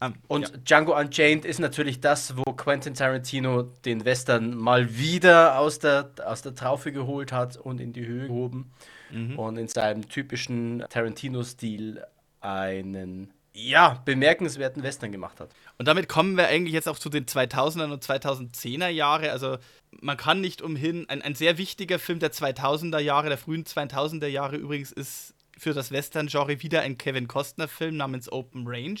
Um, 0.00 0.08
ähm, 0.08 0.14
und 0.28 0.48
ja. 0.48 0.56
Django 0.64 0.98
Unchained 0.98 1.44
ist 1.44 1.60
natürlich 1.60 2.00
das, 2.00 2.36
wo 2.36 2.42
Quentin 2.52 2.94
Tarantino 2.94 3.62
den 3.84 4.04
Western 4.04 4.56
mal 4.56 4.96
wieder 4.96 5.58
aus 5.58 5.78
der, 5.78 6.10
aus 6.24 6.42
der 6.42 6.54
Traufe 6.54 6.92
geholt 6.92 7.32
hat 7.32 7.56
und 7.56 7.80
in 7.80 7.92
die 7.92 8.06
Höhe 8.06 8.26
gehoben 8.26 8.72
mhm. 9.10 9.38
und 9.38 9.56
in 9.56 9.68
seinem 9.68 10.08
typischen 10.08 10.84
Tarantino-Stil 10.88 12.02
einen 12.40 13.32
ja, 13.56 14.02
bemerkenswerten 14.04 14.82
Western 14.82 15.12
gemacht 15.12 15.38
hat. 15.38 15.50
Und 15.78 15.86
damit 15.86 16.08
kommen 16.08 16.36
wir 16.36 16.48
eigentlich 16.48 16.74
jetzt 16.74 16.88
auch 16.88 16.98
zu 16.98 17.08
den 17.08 17.26
2000er 17.26 17.92
und 17.92 18.04
2010er 18.04 18.88
Jahre. 18.88 19.30
Also 19.30 19.58
man 20.00 20.16
kann 20.16 20.40
nicht 20.40 20.60
umhin, 20.60 21.08
ein, 21.08 21.22
ein 21.22 21.36
sehr 21.36 21.56
wichtiger 21.56 22.00
Film 22.00 22.18
der 22.18 22.32
2000er 22.32 22.98
Jahre, 22.98 23.28
der 23.28 23.38
frühen 23.38 23.64
2000er 23.64 24.26
Jahre 24.26 24.56
übrigens, 24.56 24.90
ist 24.90 25.34
für 25.56 25.72
das 25.72 25.92
Western-Genre 25.92 26.62
wieder 26.62 26.80
ein 26.80 26.98
Kevin 26.98 27.28
Costner-Film 27.28 27.96
namens 27.96 28.30
Open 28.30 28.66
Range, 28.66 29.00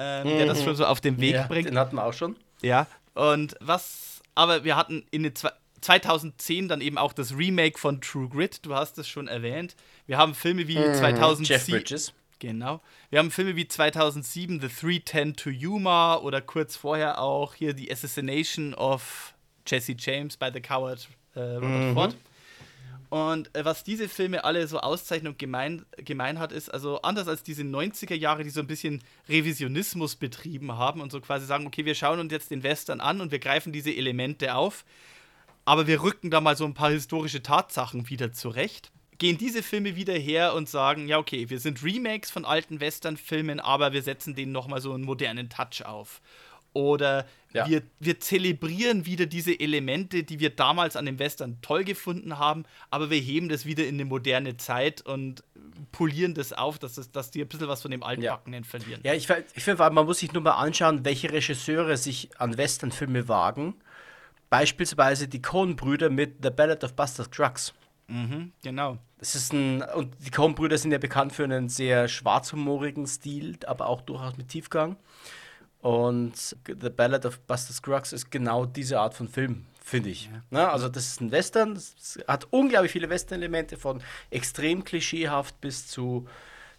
ähm, 0.00 0.26
mhm. 0.26 0.38
der 0.38 0.46
das 0.46 0.64
schon 0.64 0.74
so 0.74 0.86
auf 0.86 1.00
den 1.00 1.20
Weg 1.20 1.34
ja, 1.34 1.46
bringt. 1.46 1.68
Den 1.68 1.78
hatten 1.78 1.96
wir 1.96 2.04
auch 2.04 2.14
schon. 2.14 2.36
Ja, 2.62 2.86
und 3.14 3.54
was, 3.60 4.22
aber 4.34 4.64
wir 4.64 4.76
hatten 4.76 5.04
in 5.10 5.24
den 5.24 5.34
2010 5.80 6.68
dann 6.68 6.80
eben 6.80 6.96
auch 6.96 7.12
das 7.12 7.36
Remake 7.36 7.78
von 7.78 8.00
True 8.00 8.28
Grit, 8.28 8.64
du 8.64 8.74
hast 8.74 8.96
es 8.98 9.08
schon 9.08 9.28
erwähnt. 9.28 9.76
Wir 10.06 10.16
haben 10.16 10.34
Filme 10.34 10.66
wie 10.68 10.78
mhm, 10.78 10.94
2007. 10.94 11.44
Jeff 11.44 11.66
Bridges. 11.66 12.14
Genau. 12.38 12.80
Wir 13.10 13.18
haben 13.18 13.30
Filme 13.30 13.54
wie 13.54 13.68
2007 13.68 14.60
The 14.60 14.68
310 14.68 15.36
to 15.36 15.50
Yuma 15.50 16.16
oder 16.16 16.40
kurz 16.40 16.74
vorher 16.74 17.20
auch 17.20 17.54
hier 17.54 17.76
The 17.76 17.92
Assassination 17.92 18.72
of 18.72 19.34
Jesse 19.66 19.94
James 19.98 20.38
by 20.38 20.48
the 20.52 20.60
Coward 20.60 21.06
äh, 21.34 21.40
Robert 21.40 21.70
mhm. 21.70 21.94
Ford. 21.94 22.16
Und 23.10 23.54
äh, 23.56 23.64
was 23.64 23.82
diese 23.82 24.08
Filme 24.08 24.44
alle 24.44 24.66
so 24.68 24.78
auszeichnen 24.78 25.32
und 25.32 25.38
gemein, 25.38 25.84
gemein 25.96 26.38
hat, 26.38 26.52
ist, 26.52 26.72
also 26.72 27.02
anders 27.02 27.26
als 27.26 27.42
diese 27.42 27.62
90er 27.62 28.14
Jahre, 28.14 28.44
die 28.44 28.50
so 28.50 28.60
ein 28.60 28.68
bisschen 28.68 29.02
Revisionismus 29.28 30.14
betrieben 30.14 30.78
haben 30.78 31.00
und 31.00 31.10
so 31.10 31.20
quasi 31.20 31.44
sagen, 31.44 31.66
okay, 31.66 31.84
wir 31.84 31.96
schauen 31.96 32.20
uns 32.20 32.32
jetzt 32.32 32.52
den 32.52 32.62
Western 32.62 33.00
an 33.00 33.20
und 33.20 33.32
wir 33.32 33.40
greifen 33.40 33.72
diese 33.72 33.92
Elemente 33.92 34.54
auf, 34.54 34.84
aber 35.64 35.88
wir 35.88 36.02
rücken 36.02 36.30
da 36.30 36.40
mal 36.40 36.56
so 36.56 36.64
ein 36.64 36.74
paar 36.74 36.92
historische 36.92 37.42
Tatsachen 37.42 38.08
wieder 38.08 38.32
zurecht. 38.32 38.92
Gehen 39.18 39.36
diese 39.36 39.64
Filme 39.64 39.96
wieder 39.96 40.14
her 40.14 40.54
und 40.54 40.68
sagen, 40.68 41.08
ja, 41.08 41.18
okay, 41.18 41.50
wir 41.50 41.58
sind 41.58 41.82
Remakes 41.84 42.30
von 42.30 42.44
alten 42.44 42.80
Western-Filmen, 42.80 43.58
aber 43.58 43.92
wir 43.92 44.02
setzen 44.02 44.36
denen 44.36 44.52
nochmal 44.52 44.80
so 44.80 44.94
einen 44.94 45.04
modernen 45.04 45.50
Touch 45.50 45.84
auf. 45.84 46.22
Oder 46.72 47.26
ja. 47.52 47.68
wir, 47.68 47.82
wir 47.98 48.20
zelebrieren 48.20 49.06
wieder 49.06 49.26
diese 49.26 49.58
Elemente, 49.58 50.22
die 50.22 50.38
wir 50.38 50.50
damals 50.50 50.94
an 50.96 51.04
dem 51.04 51.18
Western 51.18 51.60
toll 51.62 51.84
gefunden 51.84 52.38
haben, 52.38 52.64
aber 52.90 53.10
wir 53.10 53.18
heben 53.18 53.48
das 53.48 53.66
wieder 53.66 53.86
in 53.86 53.96
eine 53.96 54.04
moderne 54.04 54.56
Zeit 54.56 55.02
und 55.02 55.42
polieren 55.90 56.34
das 56.34 56.52
auf, 56.52 56.78
dass, 56.78 56.94
das, 56.94 57.10
dass 57.10 57.30
die 57.30 57.42
ein 57.42 57.48
bisschen 57.48 57.68
was 57.68 57.82
von 57.82 57.90
dem 57.90 58.02
Altbackenen 58.02 58.62
ja. 58.62 58.68
verlieren. 58.68 59.00
Ja, 59.02 59.14
ich, 59.14 59.28
ich 59.54 59.64
finde, 59.64 59.90
man 59.90 60.06
muss 60.06 60.20
sich 60.20 60.32
nur 60.32 60.42
mal 60.42 60.52
anschauen, 60.52 61.04
welche 61.04 61.32
Regisseure 61.32 61.96
sich 61.96 62.30
an 62.38 62.56
Westernfilme 62.56 63.26
wagen. 63.28 63.74
Beispielsweise 64.48 65.28
die 65.28 65.42
Coen-Brüder 65.42 66.10
mit 66.10 66.36
The 66.42 66.50
Ballad 66.50 66.84
of 66.84 66.94
Buster 66.94 67.24
Scruggs. 67.24 67.72
Mhm, 68.08 68.52
genau. 68.62 68.98
Das 69.18 69.34
ist 69.34 69.52
ein, 69.52 69.82
und 69.82 70.14
die 70.24 70.30
Coen-Brüder 70.30 70.78
sind 70.78 70.90
ja 70.90 70.98
bekannt 70.98 71.32
für 71.32 71.44
einen 71.44 71.68
sehr 71.68 72.08
schwarzhumorigen 72.08 73.06
Stil, 73.06 73.56
aber 73.66 73.86
auch 73.86 74.00
durchaus 74.00 74.36
mit 74.36 74.48
Tiefgang. 74.48 74.96
Und 75.80 76.56
The 76.66 76.90
Ballad 76.90 77.24
of 77.24 77.38
Buster 77.40 77.72
Scruggs 77.72 78.12
ist 78.12 78.30
genau 78.30 78.66
diese 78.66 79.00
Art 79.00 79.14
von 79.14 79.28
Film, 79.28 79.64
finde 79.82 80.10
ich. 80.10 80.26
Ja. 80.26 80.42
Na, 80.50 80.70
also 80.70 80.88
das 80.88 81.06
ist 81.06 81.20
ein 81.20 81.32
Western, 81.32 81.72
es 81.72 82.18
hat 82.28 82.46
unglaublich 82.50 82.92
viele 82.92 83.08
Western-Elemente, 83.08 83.78
von 83.78 84.02
extrem 84.30 84.84
klischeehaft 84.84 85.60
bis 85.60 85.86
zu 85.86 86.26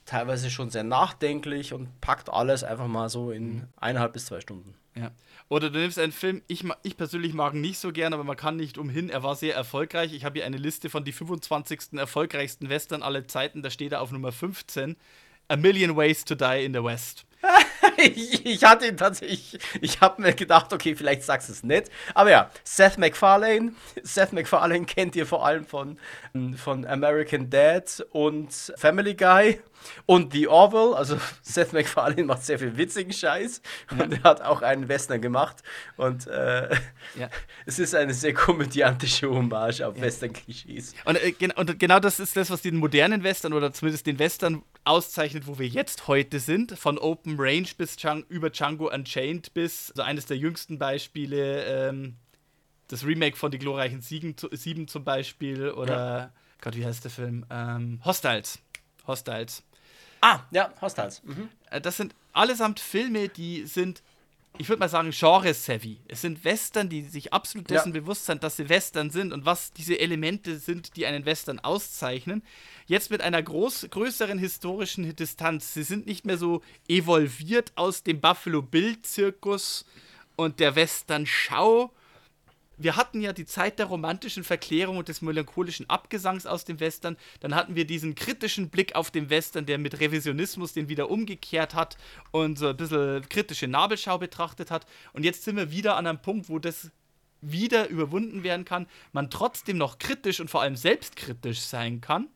teilweise 0.06 0.50
schon 0.50 0.70
sehr 0.70 0.84
nachdenklich 0.84 1.74
und 1.74 2.00
packt 2.02 2.30
alles 2.30 2.64
einfach 2.64 2.88
mal 2.88 3.10
so 3.10 3.32
in 3.32 3.56
mhm. 3.56 3.68
eineinhalb 3.78 4.14
bis 4.14 4.26
zwei 4.26 4.40
Stunden. 4.40 4.76
Ja. 4.96 5.12
Oder 5.48 5.70
du 5.70 5.80
nimmst 5.80 6.00
einen 6.00 6.12
Film, 6.12 6.42
ich, 6.48 6.64
ich 6.84 6.98
persönlich 6.98 7.34
mag 7.34 7.54
ihn 7.54 7.62
nicht 7.62 7.80
so 7.80 7.92
gern, 7.92 8.14
aber 8.14 8.24
man 8.24 8.38
kann 8.38 8.56
nicht 8.58 8.78
umhin, 8.78 9.10
er 9.10 9.24
war 9.24 9.36
sehr 9.36 9.56
erfolgreich. 9.56 10.14
Ich 10.14 10.26
habe 10.26 10.40
hier 10.40 10.46
eine 10.46 10.58
Liste 10.58 10.90
von 10.90 11.04
die 11.04 11.12
25. 11.12 11.94
erfolgreichsten 11.94 12.70
Western 12.70 13.04
aller 13.04 13.28
Zeiten, 13.28 13.62
da 13.62 13.70
steht 13.70 13.94
er 13.94 14.02
auf 14.02 14.12
Nummer 14.12 14.32
15. 14.32 14.98
A 15.48 15.56
Million 15.56 15.96
Ways 15.96 16.24
to 16.26 16.36
Die 16.36 16.66
in 16.66 16.74
the 16.74 16.84
West. 16.84 17.26
Ich, 17.98 18.46
ich, 18.46 18.64
hatte 18.64 18.88
ihn 18.88 18.98
tatsächlich, 18.98 19.58
ich 19.82 20.02
habe 20.02 20.22
mir 20.22 20.34
gedacht, 20.34 20.74
okay, 20.74 20.96
vielleicht 20.96 21.24
sagst 21.24 21.50
du 21.50 21.54
es 21.54 21.64
nicht. 21.64 21.90
Aber 22.14 22.30
ja, 22.30 22.52
Seth 22.64 22.98
MacFarlane. 22.98 23.74
Seth 24.04 24.34
MacFarlane 24.34 24.86
kennt 24.86 25.16
ihr 25.16 25.26
vor 25.26 25.46
allem 25.46 25.66
von, 25.66 25.98
von 26.58 26.86
American 26.86 27.50
Dad 27.50 28.06
und 28.12 28.74
Family 28.78 29.16
Guy. 29.16 29.60
Und 30.06 30.34
The 30.34 30.48
Orville, 30.48 30.96
also 30.96 31.18
Seth 31.42 31.74
MacFarlane 31.74 32.24
macht 32.24 32.44
sehr 32.44 32.60
viel 32.60 32.78
witzigen 32.78 33.12
Scheiß 33.12 33.62
ja. 33.92 34.04
und 34.04 34.14
er 34.14 34.24
hat 34.24 34.42
auch 34.42 34.62
einen 34.62 34.88
Western 34.88 35.22
gemacht. 35.22 35.64
Und 35.98 36.28
äh, 36.28 36.70
ja. 37.16 37.30
es 37.66 37.80
ist 37.80 37.96
eine 37.96 38.14
sehr 38.14 38.34
komödiantische 38.34 39.30
Hommage 39.30 39.82
auf 39.82 39.98
ja. 39.98 40.04
Western-Klischees. 40.04 40.94
Und, 41.06 41.16
äh, 41.16 41.34
und, 41.56 41.80
genau 41.80 42.00
das 42.00 42.20
ist 42.20 42.38
das, 42.38 42.50
was 42.52 42.62
den 42.62 42.76
modernen 42.78 43.24
Western 43.24 43.54
oder 43.54 43.74
zumindest 43.74 44.06
den 44.06 44.20
Western 44.20 44.64
auszeichnet, 44.84 45.48
wo 45.48 45.60
wir 45.60 45.68
jetzt 45.68 46.08
heute 46.08 46.40
sind. 46.40 46.78
Von 46.78 46.98
Open 46.98 47.36
Range 47.40 47.68
bis 47.78 47.98
Chang 47.98 48.26
über 48.30 48.50
Django 48.50 48.92
Unchained 48.92 49.54
bis, 49.54 49.92
also 49.92 50.02
eines 50.02 50.26
der 50.26 50.38
jüngsten 50.38 50.80
Beispiele, 50.80 51.66
ähm, 51.66 52.16
das 52.88 53.06
Remake 53.06 53.38
von 53.38 53.52
Die 53.52 53.60
glorreichen 53.60 54.02
Siegen, 54.02 54.36
Sieben 54.52 54.88
zum 54.88 55.04
Beispiel 55.04 55.70
oder, 55.72 56.34
Gott, 56.62 56.76
wie 56.76 56.86
heißt 56.86 57.04
der 57.04 57.12
Film? 57.12 57.46
Ähm, 57.50 58.02
Hostiles. 58.04 58.60
Hostiles. 59.08 59.64
Ah, 60.22 60.42
ja, 60.52 60.72
Hostiles. 60.82 61.24
Mhm. 61.24 61.50
Äh, 61.70 61.82
das 61.82 61.98
sind 61.98 62.14
allesamt 62.34 62.80
Filme, 62.80 63.30
die 63.30 63.66
sind, 63.66 64.04
ich 64.58 64.70
würde 64.70 64.80
mal 64.80 64.90
sagen, 64.90 65.12
genre-savvy. 65.12 66.02
Es 66.08 66.22
sind 66.22 66.44
Western, 66.44 66.90
die 66.90 67.04
sich 67.04 67.34
absolut 67.34 67.70
dessen 67.70 67.94
ja. 67.94 68.02
bewusst 68.02 68.26
sind, 68.26 68.44
dass 68.44 68.58
sie 68.58 68.70
Western 68.70 69.10
sind 69.10 69.34
und 69.34 69.46
was 69.46 69.72
diese 69.72 70.00
Elemente 70.00 70.60
sind, 70.60 70.96
die 70.98 71.06
einen 71.06 71.26
Western 71.26 71.60
auszeichnen. 71.60 72.44
Jetzt 72.86 73.12
mit 73.12 73.22
einer 73.22 73.42
groß, 73.42 73.88
größeren 73.90 74.38
historischen 74.38 75.16
Distanz. 75.16 75.74
Sie 75.74 75.84
sind 75.84 76.06
nicht 76.06 76.26
mehr 76.26 76.38
so 76.38 76.62
evolviert 76.88 77.72
aus 77.76 78.04
dem 78.04 78.20
Buffalo 78.20 78.62
Bill-Zirkus 78.62 79.86
und 80.36 80.60
der 80.60 80.76
Western-Schau, 80.76 81.92
wir 82.84 82.96
hatten 82.96 83.22
ja 83.22 83.34
die 83.34 83.46
Zeit 83.46 83.80
der 83.80 83.88
romantischen 83.88 84.44
Verklärung 84.44 84.98
und 84.98 85.08
des 85.08 85.22
melancholischen 85.22 85.90
Abgesangs 85.90 86.46
aus 86.46 86.66
dem 86.66 86.80
Western. 86.80 87.18
Dann 87.40 87.56
hatten 87.56 87.76
wir 87.76 87.86
diesen 87.86 88.16
kritischen 88.16 88.70
Blick 88.70 88.96
auf 88.96 89.12
den 89.12 89.30
Western, 89.30 89.66
der 89.66 89.78
mit 89.78 90.00
Revisionismus 90.00 90.74
den 90.74 90.90
wieder 90.90 91.10
umgekehrt 91.10 91.76
hat 91.76 91.98
und 92.32 92.58
so 92.58 92.70
ein 92.70 92.78
bisschen 92.78 93.28
kritische 93.30 93.68
Nabelschau 93.68 94.18
betrachtet 94.18 94.72
hat. 94.72 94.86
Und 95.14 95.24
jetzt 95.24 95.44
sind 95.44 95.58
wir 95.58 95.72
wieder 95.72 95.96
an 95.96 96.08
einem 96.08 96.22
Punkt, 96.22 96.50
wo 96.50 96.60
das 96.60 96.92
wieder 97.42 97.88
überwunden 97.90 98.44
werden 98.44 98.66
kann, 98.66 98.88
man 99.14 99.30
trotzdem 99.30 99.78
noch 99.78 99.98
kritisch 99.98 100.40
und 100.40 100.50
vor 100.50 100.62
allem 100.62 100.76
selbstkritisch 100.76 101.62
sein 101.62 102.00
kann 102.00 102.28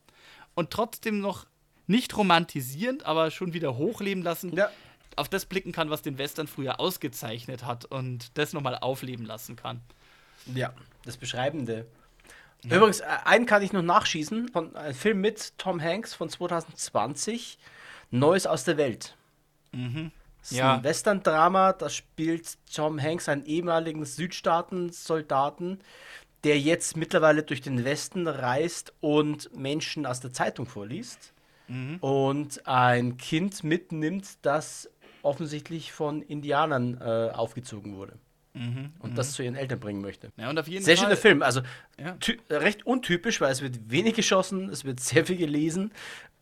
und 0.56 0.72
trotzdem 0.72 1.20
noch 1.20 1.46
nicht 1.88 2.18
romantisierend, 2.18 3.06
aber 3.06 3.30
schon 3.30 3.54
wieder 3.54 3.78
hochleben 3.78 4.24
lassen. 4.24 4.56
Ja. 4.56 4.70
Auf 5.16 5.30
das 5.30 5.46
blicken 5.46 5.72
kann, 5.72 5.90
was 5.90 6.02
den 6.02 6.18
Western 6.18 6.48
früher 6.48 6.80
ausgezeichnet 6.80 7.64
hat 7.64 7.86
und 7.86 8.38
das 8.38 8.52
nochmal 8.52 8.76
aufleben 8.76 9.26
lassen 9.26 9.56
kann. 9.56 9.82
Ja, 10.54 10.74
das 11.06 11.18
Beschreibende. 11.18 11.86
Ja. 12.64 12.78
Übrigens, 12.78 13.00
äh, 13.00 13.06
einen 13.26 13.46
kann 13.46 13.62
ich 13.62 13.74
noch 13.74 13.82
nachschießen. 13.82 14.50
Von, 14.50 14.76
ein 14.76 14.94
Film 14.94 15.22
mit 15.22 15.58
Tom 15.58 15.82
Hanks 15.82 16.14
von 16.14 16.30
2020. 16.30 17.58
Neues 18.12 18.48
aus 18.48 18.64
der 18.64 18.78
Welt. 18.78 19.16
Mhm. 19.72 20.12
Das 20.40 20.52
ist 20.52 20.58
ja. 20.58 20.76
ein 20.76 20.84
Western-Drama, 20.84 21.74
da 21.74 21.90
spielt 21.90 22.58
Tom 22.72 23.02
Hanks 23.02 23.28
einen 23.30 23.46
ehemaligen 23.46 24.06
Südstaaten-Soldaten, 24.06 25.80
der 26.44 26.60
jetzt 26.60 26.96
mittlerweile 26.96 27.42
durch 27.42 27.62
den 27.62 27.84
Westen 27.84 28.28
reist 28.28 28.94
und 29.02 29.56
Menschen 29.58 30.06
aus 30.06 30.20
der 30.20 30.32
Zeitung 30.32 30.68
vorliest. 30.68 31.34
Mhm. 31.68 31.98
Und 32.00 32.68
ein 32.68 33.18
Kind 33.18 33.64
mitnimmt, 33.64 34.38
das 34.44 34.88
offensichtlich 35.24 35.92
von 35.92 36.22
Indianern 36.22 37.02
äh, 37.02 37.32
aufgezogen 37.34 37.96
wurde. 37.96 38.14
Mhm, 38.56 38.94
und 39.00 39.12
mh. 39.12 39.16
das 39.16 39.34
zu 39.34 39.44
ihren 39.44 39.56
Eltern 39.56 39.80
bringen 39.80 40.02
möchte. 40.02 40.32
Ja, 40.38 40.50
und 40.50 40.58
auf 40.58 40.68
jeden 40.68 40.84
sehr 40.84 40.96
Fall, 40.96 41.06
schöner 41.06 41.18
Film. 41.18 41.44
Also 41.44 41.62
ja. 42.00 42.18
recht 42.50 42.86
untypisch, 42.86 43.42
weil 43.42 43.52
es 43.52 43.62
wird 43.62 43.92
wenig 43.92 44.16
geschossen, 44.16 44.70
es 44.70 44.86
wird 44.86 45.00
sehr 45.00 45.26
viel 45.26 45.38
gelesen 45.38 45.92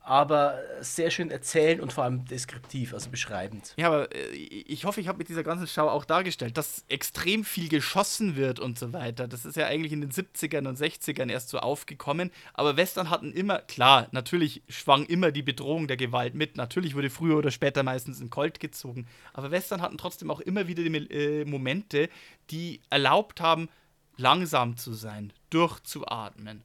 aber 0.05 0.59
sehr 0.81 1.09
schön 1.11 1.31
erzählend 1.31 1.81
und 1.81 1.93
vor 1.93 2.03
allem 2.03 2.25
deskriptiv, 2.25 2.93
also 2.93 3.09
beschreibend. 3.09 3.73
Ja, 3.77 3.87
aber 3.87 4.13
äh, 4.13 4.31
ich 4.33 4.83
hoffe, 4.83 4.99
ich 4.99 5.07
habe 5.07 5.17
mit 5.17 5.29
dieser 5.29 5.43
ganzen 5.43 5.65
Schau 5.65 5.89
auch 5.89 6.03
dargestellt, 6.03 6.57
dass 6.57 6.83
extrem 6.89 7.45
viel 7.45 7.69
geschossen 7.69 8.35
wird 8.35 8.59
und 8.59 8.77
so 8.77 8.91
weiter. 8.91 9.29
Das 9.29 9.45
ist 9.45 9.55
ja 9.55 9.65
eigentlich 9.65 9.93
in 9.93 10.01
den 10.01 10.11
70ern 10.11 10.67
und 10.67 10.77
60ern 10.77 11.31
erst 11.31 11.49
so 11.49 11.59
aufgekommen. 11.59 12.31
Aber 12.53 12.75
Western 12.75 13.09
hatten 13.09 13.31
immer, 13.31 13.59
klar, 13.59 14.09
natürlich 14.11 14.61
schwang 14.67 15.05
immer 15.05 15.31
die 15.31 15.41
Bedrohung 15.41 15.87
der 15.87 15.97
Gewalt 15.97 16.35
mit. 16.35 16.57
Natürlich 16.57 16.95
wurde 16.95 17.09
früher 17.09 17.37
oder 17.37 17.51
später 17.51 17.81
meistens 17.81 18.19
ein 18.19 18.29
Colt 18.29 18.59
gezogen. 18.59 19.07
Aber 19.31 19.51
Western 19.51 19.81
hatten 19.81 19.97
trotzdem 19.97 20.29
auch 20.31 20.41
immer 20.41 20.67
wieder 20.67 20.83
die 20.83 20.95
äh, 21.11 21.45
Momente, 21.45 22.09
die 22.49 22.81
erlaubt 22.89 23.39
haben, 23.39 23.69
langsam 24.17 24.75
zu 24.75 24.93
sein, 24.93 25.31
durchzuatmen 25.49 26.63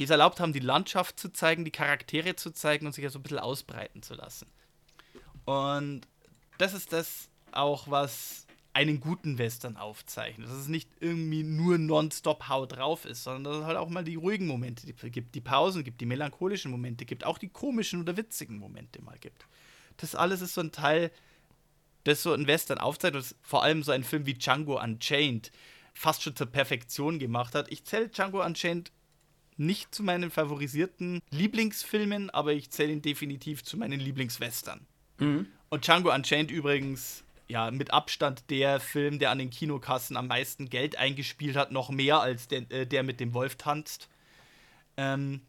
die 0.00 0.04
es 0.04 0.10
erlaubt 0.10 0.40
haben, 0.40 0.54
die 0.54 0.60
Landschaft 0.60 1.20
zu 1.20 1.30
zeigen, 1.30 1.66
die 1.66 1.70
Charaktere 1.70 2.34
zu 2.34 2.52
zeigen 2.52 2.86
und 2.86 2.94
sich 2.94 3.04
ja 3.04 3.10
so 3.10 3.18
ein 3.18 3.22
bisschen 3.22 3.38
ausbreiten 3.38 4.02
zu 4.02 4.14
lassen. 4.14 4.46
Und 5.44 6.08
das 6.56 6.72
ist 6.72 6.94
das 6.94 7.28
auch, 7.52 7.90
was 7.90 8.46
einen 8.72 9.00
guten 9.00 9.36
Western 9.36 9.76
aufzeichnet. 9.76 10.48
Dass 10.48 10.56
es 10.56 10.68
nicht 10.68 10.88
irgendwie 11.00 11.42
nur 11.42 11.76
nonstop 11.76 12.48
Haut 12.48 12.76
drauf 12.76 13.04
ist, 13.04 13.24
sondern 13.24 13.44
dass 13.44 13.56
es 13.60 13.66
halt 13.66 13.76
auch 13.76 13.90
mal 13.90 14.02
die 14.02 14.14
ruhigen 14.14 14.46
Momente 14.46 14.90
gibt, 15.10 15.34
die 15.34 15.40
Pausen 15.42 15.84
gibt, 15.84 16.00
die 16.00 16.06
melancholischen 16.06 16.70
Momente 16.70 17.04
gibt, 17.04 17.24
auch 17.24 17.36
die 17.36 17.48
komischen 17.48 18.00
oder 18.00 18.16
witzigen 18.16 18.56
Momente 18.56 19.02
mal 19.02 19.18
gibt. 19.18 19.44
Das 19.98 20.14
alles 20.14 20.40
ist 20.40 20.54
so 20.54 20.62
ein 20.62 20.72
Teil, 20.72 21.10
das 22.04 22.22
so 22.22 22.32
ein 22.32 22.46
Western 22.46 22.78
aufzeichnet, 22.78 23.22
das 23.22 23.36
vor 23.42 23.64
allem 23.64 23.82
so 23.82 23.92
ein 23.92 24.04
Film 24.04 24.24
wie 24.24 24.32
Django 24.32 24.82
Unchained 24.82 25.52
fast 25.92 26.22
schon 26.22 26.36
zur 26.36 26.46
Perfektion 26.46 27.18
gemacht 27.18 27.54
hat. 27.54 27.70
Ich 27.70 27.84
zähle 27.84 28.08
Django 28.08 28.42
Unchained 28.42 28.90
nicht 29.60 29.94
zu 29.94 30.02
meinen 30.02 30.30
favorisierten 30.30 31.20
Lieblingsfilmen, 31.30 32.30
aber 32.30 32.52
ich 32.52 32.70
zähle 32.70 32.92
ihn 32.92 33.02
definitiv 33.02 33.62
zu 33.62 33.76
meinen 33.76 34.00
Lieblingswestern. 34.00 34.86
Mhm. 35.18 35.46
Und 35.68 35.86
Django 35.86 36.12
Unchained 36.12 36.50
übrigens, 36.50 37.24
ja, 37.46 37.70
mit 37.70 37.92
Abstand 37.92 38.48
der 38.48 38.80
Film, 38.80 39.18
der 39.18 39.30
an 39.30 39.38
den 39.38 39.50
Kinokassen 39.50 40.16
am 40.16 40.28
meisten 40.28 40.70
Geld 40.70 40.96
eingespielt 40.96 41.56
hat, 41.56 41.72
noch 41.72 41.90
mehr 41.90 42.20
als 42.20 42.48
der, 42.48 42.70
äh, 42.70 42.86
der 42.86 43.02
mit 43.02 43.20
dem 43.20 43.34
Wolf 43.34 43.56
tanzt. 43.56 44.08
Ähm, 44.96 45.42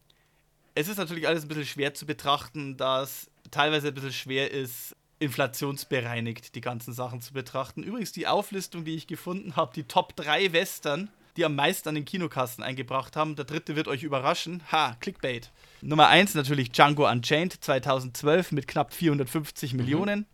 es 0.74 0.88
ist 0.88 0.98
natürlich 0.98 1.26
alles 1.26 1.44
ein 1.44 1.48
bisschen 1.48 1.66
schwer 1.66 1.94
zu 1.94 2.06
betrachten, 2.06 2.76
da 2.76 3.02
es 3.02 3.30
teilweise 3.50 3.88
ein 3.88 3.94
bisschen 3.94 4.12
schwer 4.12 4.50
ist, 4.50 4.94
inflationsbereinigt 5.20 6.54
die 6.54 6.60
ganzen 6.60 6.92
Sachen 6.92 7.20
zu 7.20 7.32
betrachten. 7.32 7.82
Übrigens 7.82 8.12
die 8.12 8.26
Auflistung, 8.26 8.84
die 8.84 8.96
ich 8.96 9.06
gefunden 9.06 9.56
habe, 9.56 9.72
die 9.74 9.84
Top 9.84 10.16
3 10.16 10.52
Western, 10.52 11.10
die 11.36 11.44
am 11.44 11.54
meisten 11.54 11.88
an 11.88 11.94
den 11.94 12.04
Kinokassen 12.04 12.62
eingebracht 12.62 13.16
haben. 13.16 13.36
Der 13.36 13.44
dritte 13.44 13.76
wird 13.76 13.88
euch 13.88 14.02
überraschen. 14.02 14.62
Ha, 14.70 14.96
Clickbait. 15.00 15.50
Nummer 15.80 16.08
1 16.08 16.34
natürlich 16.34 16.72
Django 16.72 17.08
Unchained 17.08 17.52
2012 17.64 18.52
mit 18.52 18.68
knapp 18.68 18.92
450 18.92 19.72
mhm. 19.72 19.76
Millionen. 19.78 20.26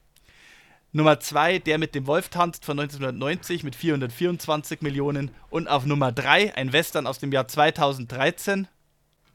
Nummer 0.92 1.20
2 1.20 1.58
der 1.58 1.78
mit 1.78 1.94
dem 1.94 2.06
Wolf 2.06 2.30
tanzt 2.30 2.64
von 2.64 2.80
1990 2.80 3.62
mit 3.62 3.76
424 3.76 4.80
Millionen. 4.80 5.30
Und 5.50 5.68
auf 5.68 5.86
Nummer 5.86 6.12
3 6.12 6.54
ein 6.54 6.72
Western 6.72 7.06
aus 7.06 7.18
dem 7.18 7.32
Jahr 7.32 7.46
2013, 7.46 8.66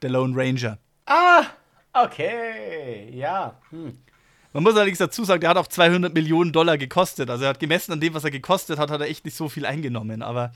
The 0.02 0.08
Lone 0.08 0.36
Ranger. 0.36 0.80
Ah, 1.06 1.46
okay, 1.94 3.10
ja. 3.14 3.60
Hm. 3.70 3.98
Man 4.54 4.64
muss 4.64 4.76
allerdings 4.76 5.00
dazu 5.00 5.26
sagen, 5.26 5.42
der 5.42 5.50
hat 5.50 5.58
auch 5.58 5.68
200 5.68 6.14
Millionen 6.14 6.52
Dollar 6.52 6.78
gekostet. 6.78 7.30
Also 7.30 7.46
er 7.46 7.50
hat 7.52 7.60
gemessen 7.60 7.92
an 7.92 8.00
dem, 8.00 8.14
was 8.14 8.24
er 8.24 8.32
gekostet 8.32 8.78
hat, 8.78 8.92
hat 8.92 9.02
er 9.02 9.08
echt 9.08 9.26
nicht 9.26 9.36
so 9.36 9.50
viel 9.50 9.66
eingenommen. 9.66 10.22
Aber 10.22 10.52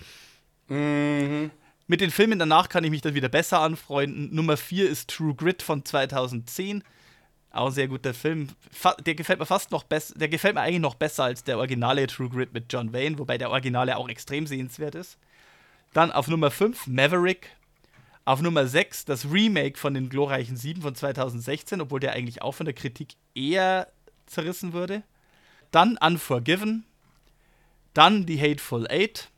mhm. 0.68 1.52
mit 1.88 2.02
den 2.02 2.12
Filmen 2.12 2.40
danach 2.40 2.70
kann 2.70 2.84
ich 2.84 2.92
mich 2.92 3.02
dann 3.02 3.14
wieder 3.14 3.30
besser 3.30 3.60
anfreunden. 3.62 4.34
Nummer 4.34 4.58
4 4.58 4.90
ist 4.90 5.10
True 5.10 5.36
Grit 5.36 5.62
von 5.62 5.86
2010. 5.86 6.84
Auch 7.52 7.68
ein 7.68 7.72
sehr 7.72 7.88
guter 7.88 8.14
Film. 8.14 8.50
Der 9.06 9.16
gefällt 9.16 9.40
mir 9.40 9.46
fast 9.46 9.72
noch 9.72 9.84
besser. 9.84 10.14
Der 10.18 10.28
gefällt 10.28 10.56
mir 10.56 10.62
eigentlich 10.62 10.82
noch 10.82 10.96
besser 10.96 11.24
als 11.24 11.44
der 11.44 11.58
originale 11.58 12.06
True 12.08 12.30
Grit 12.30 12.54
mit 12.54 12.72
John 12.72 12.94
Wayne, 12.94 13.18
wobei 13.18 13.38
der 13.38 13.50
originale 13.50 13.98
auch 13.98 14.10
extrem 14.10 14.46
sehenswert 14.46 14.96
ist. 14.96 15.18
Dann 15.94 16.12
auf 16.12 16.28
Nummer 16.28 16.52
5 16.52 16.88
Maverick. 16.88 17.50
Auf 18.26 18.42
Nummer 18.42 18.68
6 18.68 19.06
das 19.06 19.32
Remake 19.32 19.80
von 19.80 19.94
den 19.94 20.10
glorreichen 20.10 20.58
7 20.58 20.82
von 20.82 20.94
2016, 20.94 21.80
obwohl 21.80 22.02
der 22.02 22.12
eigentlich 22.12 22.42
auch 22.42 22.52
von 22.52 22.66
der 22.66 22.76
Kritik 22.76 23.16
eher 23.34 23.88
zerrissen 24.26 24.74
wurde. 24.74 25.02
Dann 25.72 25.98
Unforgiven. 25.98 26.86
Dann 27.94 28.26
die 28.26 28.40
Hateful 28.40 28.86
Eight. 28.90 29.30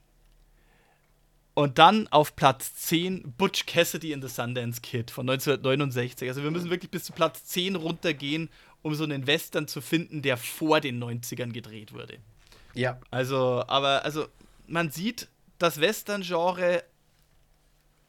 Und 1.60 1.78
dann 1.78 2.08
auf 2.08 2.38
Platz 2.38 2.74
10 2.76 3.34
Butch 3.34 3.66
Cassidy 3.66 4.14
in 4.14 4.22
the 4.22 4.30
Sundance 4.30 4.80
Kid 4.80 5.12
von 5.12 5.30
1969. 5.30 6.30
Also 6.30 6.42
wir 6.42 6.52
müssen 6.52 6.70
wirklich 6.70 6.90
bis 6.90 7.04
zu 7.04 7.12
Platz 7.12 7.44
10 7.48 7.76
runtergehen, 7.76 8.50
um 8.82 8.96
so 8.96 9.04
einen 9.04 9.28
Western 9.28 9.68
zu 9.68 9.82
finden, 9.82 10.22
der 10.22 10.38
vor 10.38 10.80
den 10.80 11.04
90ern 11.04 11.52
gedreht 11.52 11.92
wurde. 11.92 12.20
Ja. 12.76 12.98
Also, 13.12 13.66
aber, 13.68 14.06
also, 14.06 14.28
man 14.68 14.90
sieht, 14.90 15.28
das 15.58 15.82
Western-Genre 15.82 16.82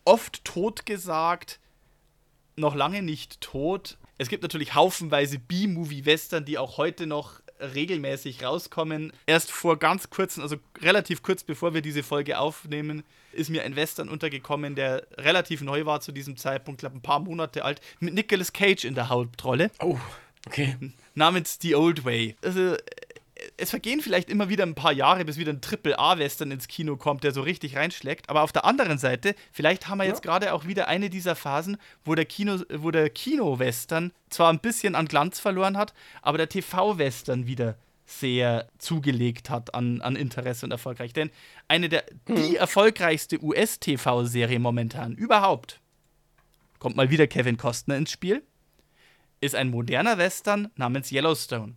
oft 0.04 0.44
totgesagt, 0.44 1.58
noch 2.54 2.76
lange 2.76 3.02
nicht 3.02 3.40
tot. 3.40 3.98
Es 4.16 4.28
gibt 4.28 4.44
natürlich 4.44 4.76
haufenweise 4.76 5.40
B-Movie-Western, 5.40 6.44
die 6.44 6.56
auch 6.56 6.76
heute 6.76 7.08
noch 7.08 7.40
regelmäßig 7.60 8.42
rauskommen. 8.42 9.12
Erst 9.26 9.50
vor 9.50 9.78
ganz 9.78 10.10
kurzen, 10.10 10.42
also 10.42 10.56
relativ 10.80 11.22
kurz 11.22 11.44
bevor 11.44 11.74
wir 11.74 11.82
diese 11.82 12.02
Folge 12.02 12.38
aufnehmen, 12.38 13.04
ist 13.32 13.50
mir 13.50 13.62
ein 13.62 13.76
Western 13.76 14.08
untergekommen, 14.08 14.74
der 14.74 15.06
relativ 15.16 15.60
neu 15.60 15.86
war 15.86 16.00
zu 16.00 16.12
diesem 16.12 16.36
Zeitpunkt, 16.36 16.80
glaube 16.80 16.96
ein 16.96 17.02
paar 17.02 17.20
Monate 17.20 17.64
alt, 17.64 17.80
mit 18.00 18.14
Nicolas 18.14 18.52
Cage 18.52 18.84
in 18.84 18.94
der 18.94 19.08
Hauptrolle. 19.08 19.70
Oh, 19.80 19.98
okay. 20.46 20.76
Namens 21.14 21.58
The 21.60 21.74
Old 21.74 22.04
Way. 22.04 22.36
Also 22.42 22.76
es 23.56 23.70
vergehen 23.70 24.00
vielleicht 24.00 24.30
immer 24.30 24.48
wieder 24.48 24.64
ein 24.64 24.74
paar 24.74 24.92
Jahre, 24.92 25.24
bis 25.24 25.36
wieder 25.36 25.52
ein 25.52 25.60
Triple-A-Western 25.60 26.50
ins 26.50 26.68
Kino 26.68 26.96
kommt, 26.96 27.24
der 27.24 27.32
so 27.32 27.42
richtig 27.42 27.76
reinschlägt. 27.76 28.28
Aber 28.28 28.42
auf 28.42 28.52
der 28.52 28.64
anderen 28.64 28.98
Seite, 28.98 29.34
vielleicht 29.52 29.88
haben 29.88 29.98
wir 29.98 30.04
jetzt 30.04 30.24
ja. 30.24 30.30
gerade 30.30 30.52
auch 30.52 30.66
wieder 30.66 30.88
eine 30.88 31.10
dieser 31.10 31.36
Phasen, 31.36 31.76
wo 32.04 32.14
der 32.14 32.24
Kino, 32.24 32.58
wo 32.72 32.90
der 32.90 33.10
Kino-Western 33.10 34.12
zwar 34.28 34.52
ein 34.52 34.60
bisschen 34.60 34.94
an 34.94 35.06
Glanz 35.06 35.40
verloren 35.40 35.76
hat, 35.76 35.94
aber 36.22 36.38
der 36.38 36.48
TV-Western 36.48 37.46
wieder 37.46 37.76
sehr 38.06 38.68
zugelegt 38.78 39.50
hat 39.50 39.74
an, 39.74 40.00
an 40.00 40.16
Interesse 40.16 40.66
und 40.66 40.72
erfolgreich. 40.72 41.12
Denn 41.12 41.30
eine 41.68 41.88
der 41.88 42.04
hm. 42.26 42.36
die 42.36 42.56
erfolgreichste 42.56 43.42
US-TV-Serie 43.42 44.58
momentan 44.58 45.14
überhaupt 45.14 45.80
kommt 46.80 46.96
mal 46.96 47.10
wieder 47.10 47.28
Kevin 47.28 47.56
Costner 47.56 47.96
ins 47.96 48.10
Spiel, 48.10 48.42
ist 49.40 49.54
ein 49.54 49.70
moderner 49.70 50.18
Western 50.18 50.70
namens 50.74 51.12
Yellowstone. 51.12 51.74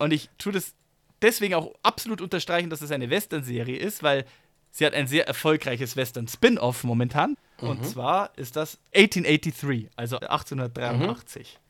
Und 0.00 0.12
ich 0.12 0.30
tue 0.38 0.52
das 0.52 0.74
deswegen 1.20 1.54
auch 1.54 1.74
absolut 1.82 2.20
unterstreichen, 2.20 2.70
dass 2.70 2.80
es 2.80 2.90
eine 2.90 3.10
Western-Serie 3.10 3.76
ist, 3.76 4.02
weil 4.02 4.24
sie 4.70 4.86
hat 4.86 4.94
ein 4.94 5.06
sehr 5.06 5.26
erfolgreiches 5.26 5.94
Western-Spin-Off 5.94 6.84
momentan. 6.84 7.36
Mhm. 7.60 7.68
Und 7.68 7.86
zwar 7.86 8.36
ist 8.38 8.56
das 8.56 8.78
1883, 8.94 9.90
also 9.96 10.16
1883. 10.18 11.58
Mhm. 11.58 11.60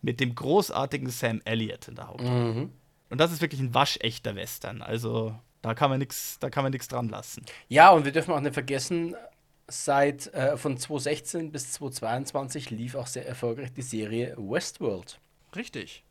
Mit 0.00 0.20
dem 0.20 0.34
großartigen 0.34 1.10
Sam 1.10 1.42
Elliott 1.44 1.88
in 1.88 1.94
der 1.94 2.08
Hauptrolle. 2.08 2.54
Mhm. 2.54 2.72
Und 3.10 3.20
das 3.20 3.32
ist 3.32 3.42
wirklich 3.42 3.60
ein 3.60 3.74
waschechter 3.74 4.34
Western. 4.34 4.80
Also 4.80 5.38
da 5.60 5.74
kann 5.74 5.90
man 5.90 5.98
nichts 5.98 6.38
dran 6.88 7.08
lassen. 7.08 7.44
Ja, 7.68 7.90
und 7.90 8.04
wir 8.06 8.12
dürfen 8.12 8.32
auch 8.32 8.40
nicht 8.40 8.54
vergessen, 8.54 9.14
seit 9.68 10.32
äh, 10.34 10.56
von 10.56 10.76
2016 10.76 11.52
bis 11.52 11.72
2022 11.72 12.70
lief 12.70 12.94
auch 12.94 13.06
sehr 13.06 13.26
erfolgreich 13.26 13.72
die 13.72 13.82
Serie 13.82 14.34
Westworld. 14.38 15.20
Richtig. 15.54 16.04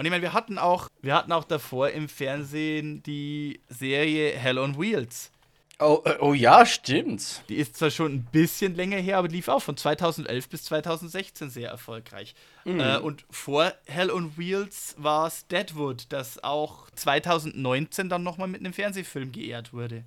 Und 0.00 0.06
ich 0.06 0.10
meine, 0.10 0.22
wir 0.22 0.32
hatten 0.32 0.56
auch, 0.56 0.88
wir 1.02 1.14
hatten 1.14 1.30
auch 1.30 1.44
davor 1.44 1.90
im 1.90 2.08
Fernsehen 2.08 3.02
die 3.02 3.60
Serie 3.68 4.30
Hell 4.30 4.58
on 4.58 4.80
Wheels. 4.80 5.30
Oh, 5.78 6.00
äh, 6.06 6.16
oh 6.20 6.32
ja, 6.32 6.64
stimmt. 6.64 7.42
Die 7.50 7.56
ist 7.56 7.76
zwar 7.76 7.90
schon 7.90 8.14
ein 8.14 8.24
bisschen 8.32 8.74
länger 8.74 8.96
her, 8.96 9.18
aber 9.18 9.28
lief 9.28 9.48
auch 9.48 9.60
von 9.60 9.76
2011 9.76 10.48
bis 10.48 10.62
2016 10.64 11.50
sehr 11.50 11.68
erfolgreich. 11.68 12.34
Mhm. 12.64 12.80
Äh, 12.80 12.96
und 12.96 13.26
vor 13.28 13.74
Hell 13.84 14.10
on 14.10 14.38
Wheels 14.38 14.94
war 14.96 15.26
es 15.26 15.46
Deadwood, 15.48 16.06
das 16.08 16.42
auch 16.42 16.88
2019 16.92 18.08
dann 18.08 18.22
nochmal 18.22 18.48
mit 18.48 18.60
einem 18.60 18.72
Fernsehfilm 18.72 19.32
geehrt 19.32 19.74
wurde. 19.74 20.04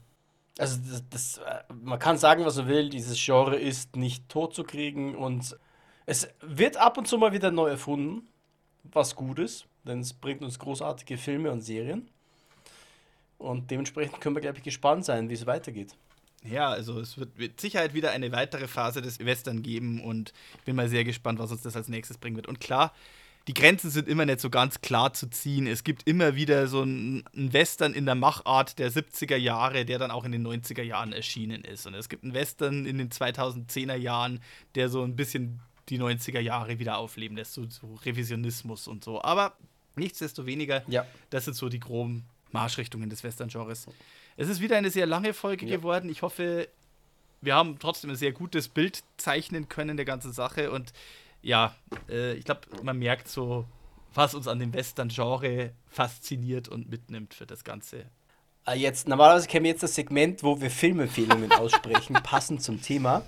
Also 0.58 0.80
das, 0.90 1.04
das, 1.12 1.38
äh, 1.38 1.72
man 1.72 2.00
kann 2.00 2.18
sagen, 2.18 2.46
was 2.46 2.58
man 2.58 2.68
will, 2.68 2.90
dieses 2.90 3.24
Genre 3.24 3.58
ist 3.58 3.96
nicht 3.96 4.28
tot 4.28 4.56
zu 4.56 4.64
kriegen 4.64 5.14
und 5.14 5.56
es 6.08 6.30
wird 6.42 6.78
ab 6.78 6.98
und 6.98 7.08
zu 7.08 7.20
mal 7.20 7.32
wieder 7.32 7.52
neu 7.52 7.70
erfunden, 7.70 8.28
was 8.86 9.16
gut 9.16 9.38
ist 9.38 9.68
denn 9.86 10.00
es 10.00 10.14
bringt 10.14 10.42
uns 10.42 10.60
großartige 10.60 11.18
Filme 11.18 11.52
und 11.52 11.62
Serien. 11.62 12.08
Und 13.38 13.70
dementsprechend 13.72 14.22
können 14.22 14.36
wir, 14.36 14.42
glaube 14.42 14.58
ich, 14.58 14.64
gespannt 14.64 15.06
sein, 15.06 15.30
wie 15.30 15.34
es 15.34 15.46
weitergeht. 15.46 15.96
Ja, 16.46 16.70
also 16.70 17.00
es 17.00 17.18
wird 17.18 17.38
mit 17.38 17.60
Sicherheit 17.60 17.94
wieder 17.94 18.12
eine 18.12 18.32
weitere 18.32 18.68
Phase 18.68 19.02
des 19.02 19.20
Western 19.20 19.64
geben 19.64 20.02
und 20.02 20.34
ich 20.58 20.64
bin 20.64 20.76
mal 20.76 20.90
sehr 20.90 21.04
gespannt, 21.04 21.40
was 21.40 21.52
uns 21.52 21.62
das 21.62 21.76
als 21.76 21.88
nächstes 21.88 22.18
bringen 22.18 22.36
wird. 22.36 22.48
Und 22.48 22.60
klar, 22.60 22.94
die 23.48 23.54
Grenzen 23.54 23.90
sind 23.90 24.08
immer 24.08 24.26
nicht 24.26 24.40
so 24.40 24.50
ganz 24.50 24.80
klar 24.82 25.14
zu 25.14 25.30
ziehen. 25.30 25.68
Es 25.68 25.84
gibt 25.84 26.08
immer 26.08 26.36
wieder 26.36 26.68
so 26.68 26.82
einen 26.82 27.24
Western 27.34 27.94
in 27.94 28.06
der 28.06 28.16
Machart 28.16 28.80
der 28.80 28.92
70er 28.92 29.36
Jahre, 29.36 29.86
der 29.86 30.00
dann 30.00 30.12
auch 30.12 30.24
in 30.24 30.32
den 30.32 30.46
90er 30.48 30.82
Jahren 30.82 31.12
erschienen 31.12 31.64
ist. 31.64 31.86
Und 31.86 31.94
es 31.94 32.08
gibt 32.08 32.24
einen 32.24 32.34
Western 32.34 32.86
in 32.86 32.98
den 32.98 33.10
2010er 33.10 33.96
Jahren, 33.96 34.40
der 34.76 34.88
so 34.88 35.04
ein 35.04 35.16
bisschen 35.16 35.60
die 35.90 36.00
90er 36.00 36.40
Jahre 36.40 36.80
wieder 36.80 36.98
aufleben 36.98 37.36
lässt, 37.36 37.54
so, 37.54 37.70
so 37.70 37.96
Revisionismus 38.06 38.88
und 38.88 39.04
so. 39.04 39.22
Aber 39.22 39.58
Nichtsdestoweniger, 39.96 40.84
ja. 40.88 41.06
das 41.30 41.46
sind 41.46 41.56
so 41.56 41.70
die 41.70 41.80
groben 41.80 42.26
Marschrichtungen 42.52 43.10
des 43.10 43.24
Western-Genres. 43.24 43.88
Es 44.38 44.50
ist 44.50 44.62
wieder 44.62 44.78
eine 44.78 44.90
sehr 44.90 45.06
lange 45.06 45.34
Folge 45.34 45.66
ja. 45.66 45.78
geworden. 45.78 46.10
Ich 46.10 46.22
hoffe, 46.22 46.68
wir 47.42 47.56
haben 47.56 47.78
trotzdem 47.80 48.12
ein 48.12 48.16
sehr 48.16 48.32
gutes 48.32 48.68
Bild 48.68 49.04
zeichnen 49.18 49.70
können 49.70 49.98
der 49.98 50.06
ganzen 50.06 50.32
Sache. 50.32 50.72
Und 50.72 50.94
ja, 51.42 51.76
äh, 52.10 52.34
ich 52.34 52.46
glaube, 52.46 52.62
man 52.82 52.98
merkt 52.98 53.28
so, 53.28 53.66
was 54.14 54.34
uns 54.34 54.48
an 54.48 54.60
dem 54.60 54.74
Western-Genre 54.74 55.72
fasziniert 55.88 56.68
und 56.70 56.90
mitnimmt 56.90 57.34
für 57.34 57.46
das 57.46 57.64
Ganze. 57.64 58.06
Ah, 58.66 58.76
jetzt, 58.76 59.08
normalerweise 59.08 59.52
wir 59.52 59.62
jetzt 59.62 59.84
das 59.84 59.96
Segment, 59.96 60.42
wo 60.42 60.62
wir 60.62 60.72
Filmempfehlungen 60.72 61.52
aussprechen, 61.52 62.14
passend 62.24 62.64
zum 62.64 62.82
Thema. 62.82 63.24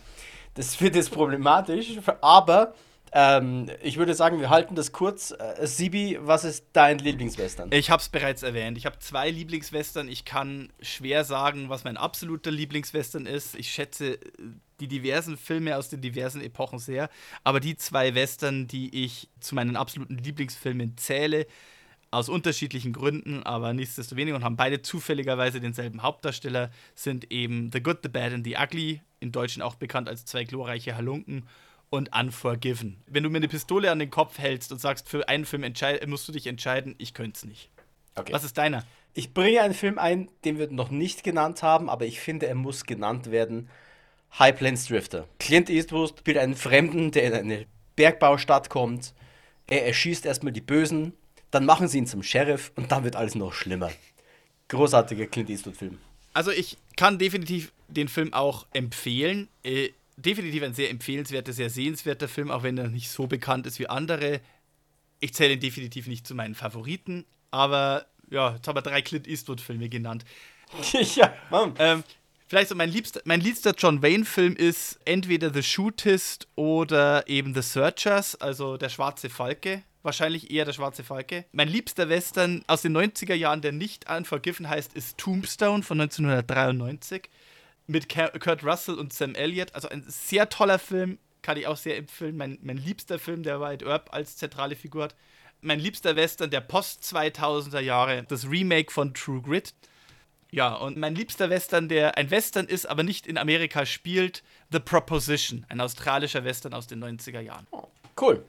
Das 0.54 0.80
wird 0.80 0.96
jetzt 0.96 1.12
problematisch, 1.12 2.00
aber 2.22 2.74
Ähm, 3.18 3.72
ich 3.82 3.96
würde 3.96 4.14
sagen, 4.14 4.42
wir 4.42 4.50
halten 4.50 4.76
das 4.76 4.92
kurz. 4.92 5.32
Äh, 5.32 5.66
Sibi, 5.66 6.18
was 6.20 6.44
ist 6.44 6.66
dein 6.74 7.00
Lieblingswestern? 7.00 7.70
Ich 7.72 7.90
habe 7.90 8.02
es 8.02 8.10
bereits 8.10 8.44
erwähnt. 8.44 8.78
Ich 8.78 8.86
habe 8.86 9.00
zwei 9.00 9.32
Lieblingswestern. 9.32 10.10
Ich 10.10 10.26
kann 10.26 10.70
schwer 10.82 11.24
sagen, 11.24 11.70
was 11.70 11.86
mein 11.86 11.96
absoluter 11.96 12.52
Lieblingswestern 12.52 13.26
ist. 13.26 13.56
Ich 13.56 13.72
schätze 13.72 14.20
die 14.82 14.90
diversen 14.90 15.38
Filme 15.38 15.78
aus 15.78 15.88
den 15.88 16.02
diversen 16.02 16.42
Epochen 16.42 16.78
sehr. 16.78 17.10
Aber 17.46 17.62
die 17.62 17.78
zwei 17.78 18.16
Western, 18.16 18.68
die 18.68 19.06
ich 19.06 19.30
zu 19.40 19.56
meinen 19.56 19.78
absoluten 19.78 20.18
Lieblingsfilmen 20.18 20.98
zähle, 20.98 21.48
aus 22.12 22.28
unterschiedlichen 22.28 22.92
Gründen, 22.92 23.44
aber 23.44 23.72
nichtsdestoweniger 23.74 24.36
und 24.36 24.44
haben 24.44 24.58
beide 24.58 24.82
zufälligerweise 24.82 25.62
denselben 25.62 26.04
Hauptdarsteller, 26.04 26.70
sind 26.96 27.32
eben 27.32 27.72
The 27.72 27.82
Good, 27.82 28.00
The 28.04 28.10
Bad 28.10 28.34
and 28.34 28.46
The 28.46 28.58
Ugly, 28.58 29.02
in 29.22 29.32
Deutschen 29.32 29.62
auch 29.62 29.76
bekannt 29.76 30.10
als 30.10 30.26
zwei 30.26 30.44
glorreiche 30.44 30.98
Halunken 30.98 31.46
und 31.96 32.16
Unforgiven. 32.16 33.02
Wenn 33.08 33.24
du 33.24 33.30
mir 33.30 33.38
eine 33.38 33.48
Pistole 33.48 33.92
an 33.92 34.00
den 34.00 34.10
Kopf 34.10 34.38
hältst 34.38 34.72
und 34.72 34.80
sagst, 34.80 35.10
für 35.10 35.28
einen 35.28 35.46
Film 35.46 35.66
musst 36.08 36.28
du 36.28 36.32
dich 36.32 36.48
entscheiden, 36.48 36.96
ich 36.98 37.14
könnte 37.14 37.38
es 37.38 37.46
nicht. 37.46 37.70
Okay. 38.16 38.32
Was 38.32 38.44
ist 38.44 38.58
deiner? 38.58 38.86
Ich 39.14 39.34
bringe 39.34 39.62
einen 39.62 39.74
Film 39.74 39.98
ein, 39.98 40.30
den 40.44 40.58
wir 40.58 40.70
noch 40.70 40.92
nicht 40.92 41.24
genannt 41.24 41.64
haben, 41.64 41.90
aber 41.90 42.06
ich 42.06 42.20
finde, 42.20 42.48
er 42.48 42.56
muss 42.56 42.86
genannt 42.86 43.32
werden. 43.32 43.70
High 44.38 44.58
Plains 44.58 44.88
Drifter. 44.88 45.28
Clint 45.40 45.70
Eastwood 45.70 46.20
spielt 46.20 46.38
einen 46.38 46.56
Fremden, 46.56 47.12
der 47.12 47.24
in 47.24 47.34
eine 47.34 47.66
Bergbaustadt 47.96 48.70
kommt. 48.70 49.14
Er 49.68 49.88
erschießt 49.88 50.26
erstmal 50.26 50.54
die 50.54 50.62
Bösen, 50.62 51.14
dann 51.52 51.66
machen 51.66 51.88
sie 51.88 52.00
ihn 52.00 52.08
zum 52.08 52.24
Sheriff 52.24 52.72
und 52.76 52.92
dann 52.92 53.06
wird 53.06 53.16
alles 53.16 53.36
noch 53.36 53.54
schlimmer. 53.54 53.92
Großartiger 54.68 55.28
Clint 55.28 55.50
Eastwood-Film. 55.50 55.98
Also 56.34 56.52
ich 56.52 56.78
kann 56.98 57.18
definitiv 57.18 57.72
den 57.88 58.10
Film 58.10 58.34
auch 58.34 58.68
empfehlen. 58.74 59.48
Definitiv 60.18 60.64
ein 60.64 60.74
sehr 60.74 60.90
empfehlenswerter, 60.90 61.52
sehr 61.52 61.70
sehenswerter 61.70 62.28
Film, 62.28 62.50
auch 62.50 62.64
wenn 62.64 62.78
er 62.78 62.88
nicht 62.88 63.10
so 63.10 63.28
bekannt 63.28 63.68
ist 63.68 63.80
wie 63.80 63.88
andere. 63.88 64.42
Ich 65.20 65.34
zähle 65.34 65.54
ihn 65.54 65.60
definitiv 65.60 66.08
nicht 66.08 66.26
zu 66.26 66.36
meinen 66.36 66.56
Favoriten, 66.56 67.26
aber 67.52 68.06
ja, 68.30 68.56
jetzt 68.56 68.68
haben 68.68 68.78
wir 68.78 68.82
drei 68.82 69.02
Clint 69.02 69.28
Eastwood-Filme 69.28 69.90
genannt. 69.90 70.26
ja, 71.16 71.34
Mann. 71.50 71.74
Ähm, 71.80 72.04
vielleicht 72.48 72.70
so 72.70 72.76
mein 72.76 72.90
liebster, 72.90 73.22
mein 73.26 73.42
liebster 73.42 73.74
John 73.78 74.02
Wayne-Film 74.02 74.56
ist 74.56 75.00
entweder 75.06 75.54
The 75.54 75.64
Shootist 75.64 76.48
oder 76.56 77.28
eben 77.28 77.54
The 77.54 77.62
Searchers, 77.62 78.36
also 78.36 78.78
Der 78.78 78.90
schwarze 78.90 79.30
Falke. 79.30 79.84
Wahrscheinlich 80.02 80.52
eher 80.52 80.66
Der 80.66 80.74
schwarze 80.74 81.04
Falke. 81.04 81.46
Mein 81.52 81.68
liebster 81.68 82.10
Western 82.10 82.64
aus 82.68 82.84
den 82.84 82.96
90er 82.96 83.34
Jahren, 83.34 83.62
der 83.62 83.72
nicht 83.72 84.10
Unforgiven 84.10 84.70
heißt, 84.70 84.94
ist 84.94 85.18
Tombstone 85.18 85.84
von 85.84 86.00
1993 86.00 87.30
mit 87.88 88.10
Kurt 88.10 88.64
Russell 88.64 88.96
und 88.96 89.14
Sam 89.14 89.36
Elliott. 89.36 89.74
Also 89.76 89.90
ein 89.90 90.04
sehr 90.08 90.50
toller 90.50 90.80
Film, 90.80 91.20
kann 91.42 91.58
ich 91.58 91.68
auch 91.68 91.78
sehr 91.78 91.98
empfehlen. 91.98 92.36
Mein, 92.38 92.58
mein 92.64 92.78
liebster 92.78 93.20
Film, 93.20 93.44
der 93.44 93.62
White 93.62 93.86
Earp 93.86 94.14
als 94.14 94.36
zentrale 94.38 94.76
Figur 94.76 95.04
hat. 95.04 95.16
Mein 95.62 95.80
liebster 95.80 96.16
Western 96.16 96.50
der 96.50 96.62
Post-2000er 96.62 97.80
Jahre, 97.80 98.24
das 98.24 98.50
Remake 98.50 98.92
von 98.92 99.14
True 99.14 99.42
Grit. 99.42 99.74
Ja, 100.52 100.74
und 100.74 100.98
mein 100.98 101.16
liebster 101.16 101.50
Western, 101.50 101.90
der 101.90 102.18
ein 102.18 102.32
Western 102.32 102.66
ist, 102.66 102.86
aber 102.88 103.04
nicht 103.04 103.28
in 103.28 103.38
Amerika 103.38 103.86
spielt, 103.86 104.44
The 104.72 104.80
Proposition, 104.80 105.66
ein 105.70 105.82
australischer 105.82 106.44
Western 106.44 106.74
aus 106.74 106.88
den 106.88 107.04
90er 107.04 107.42
Jahren. 107.42 107.68
Oh, 107.72 107.88
cool. 108.22 108.44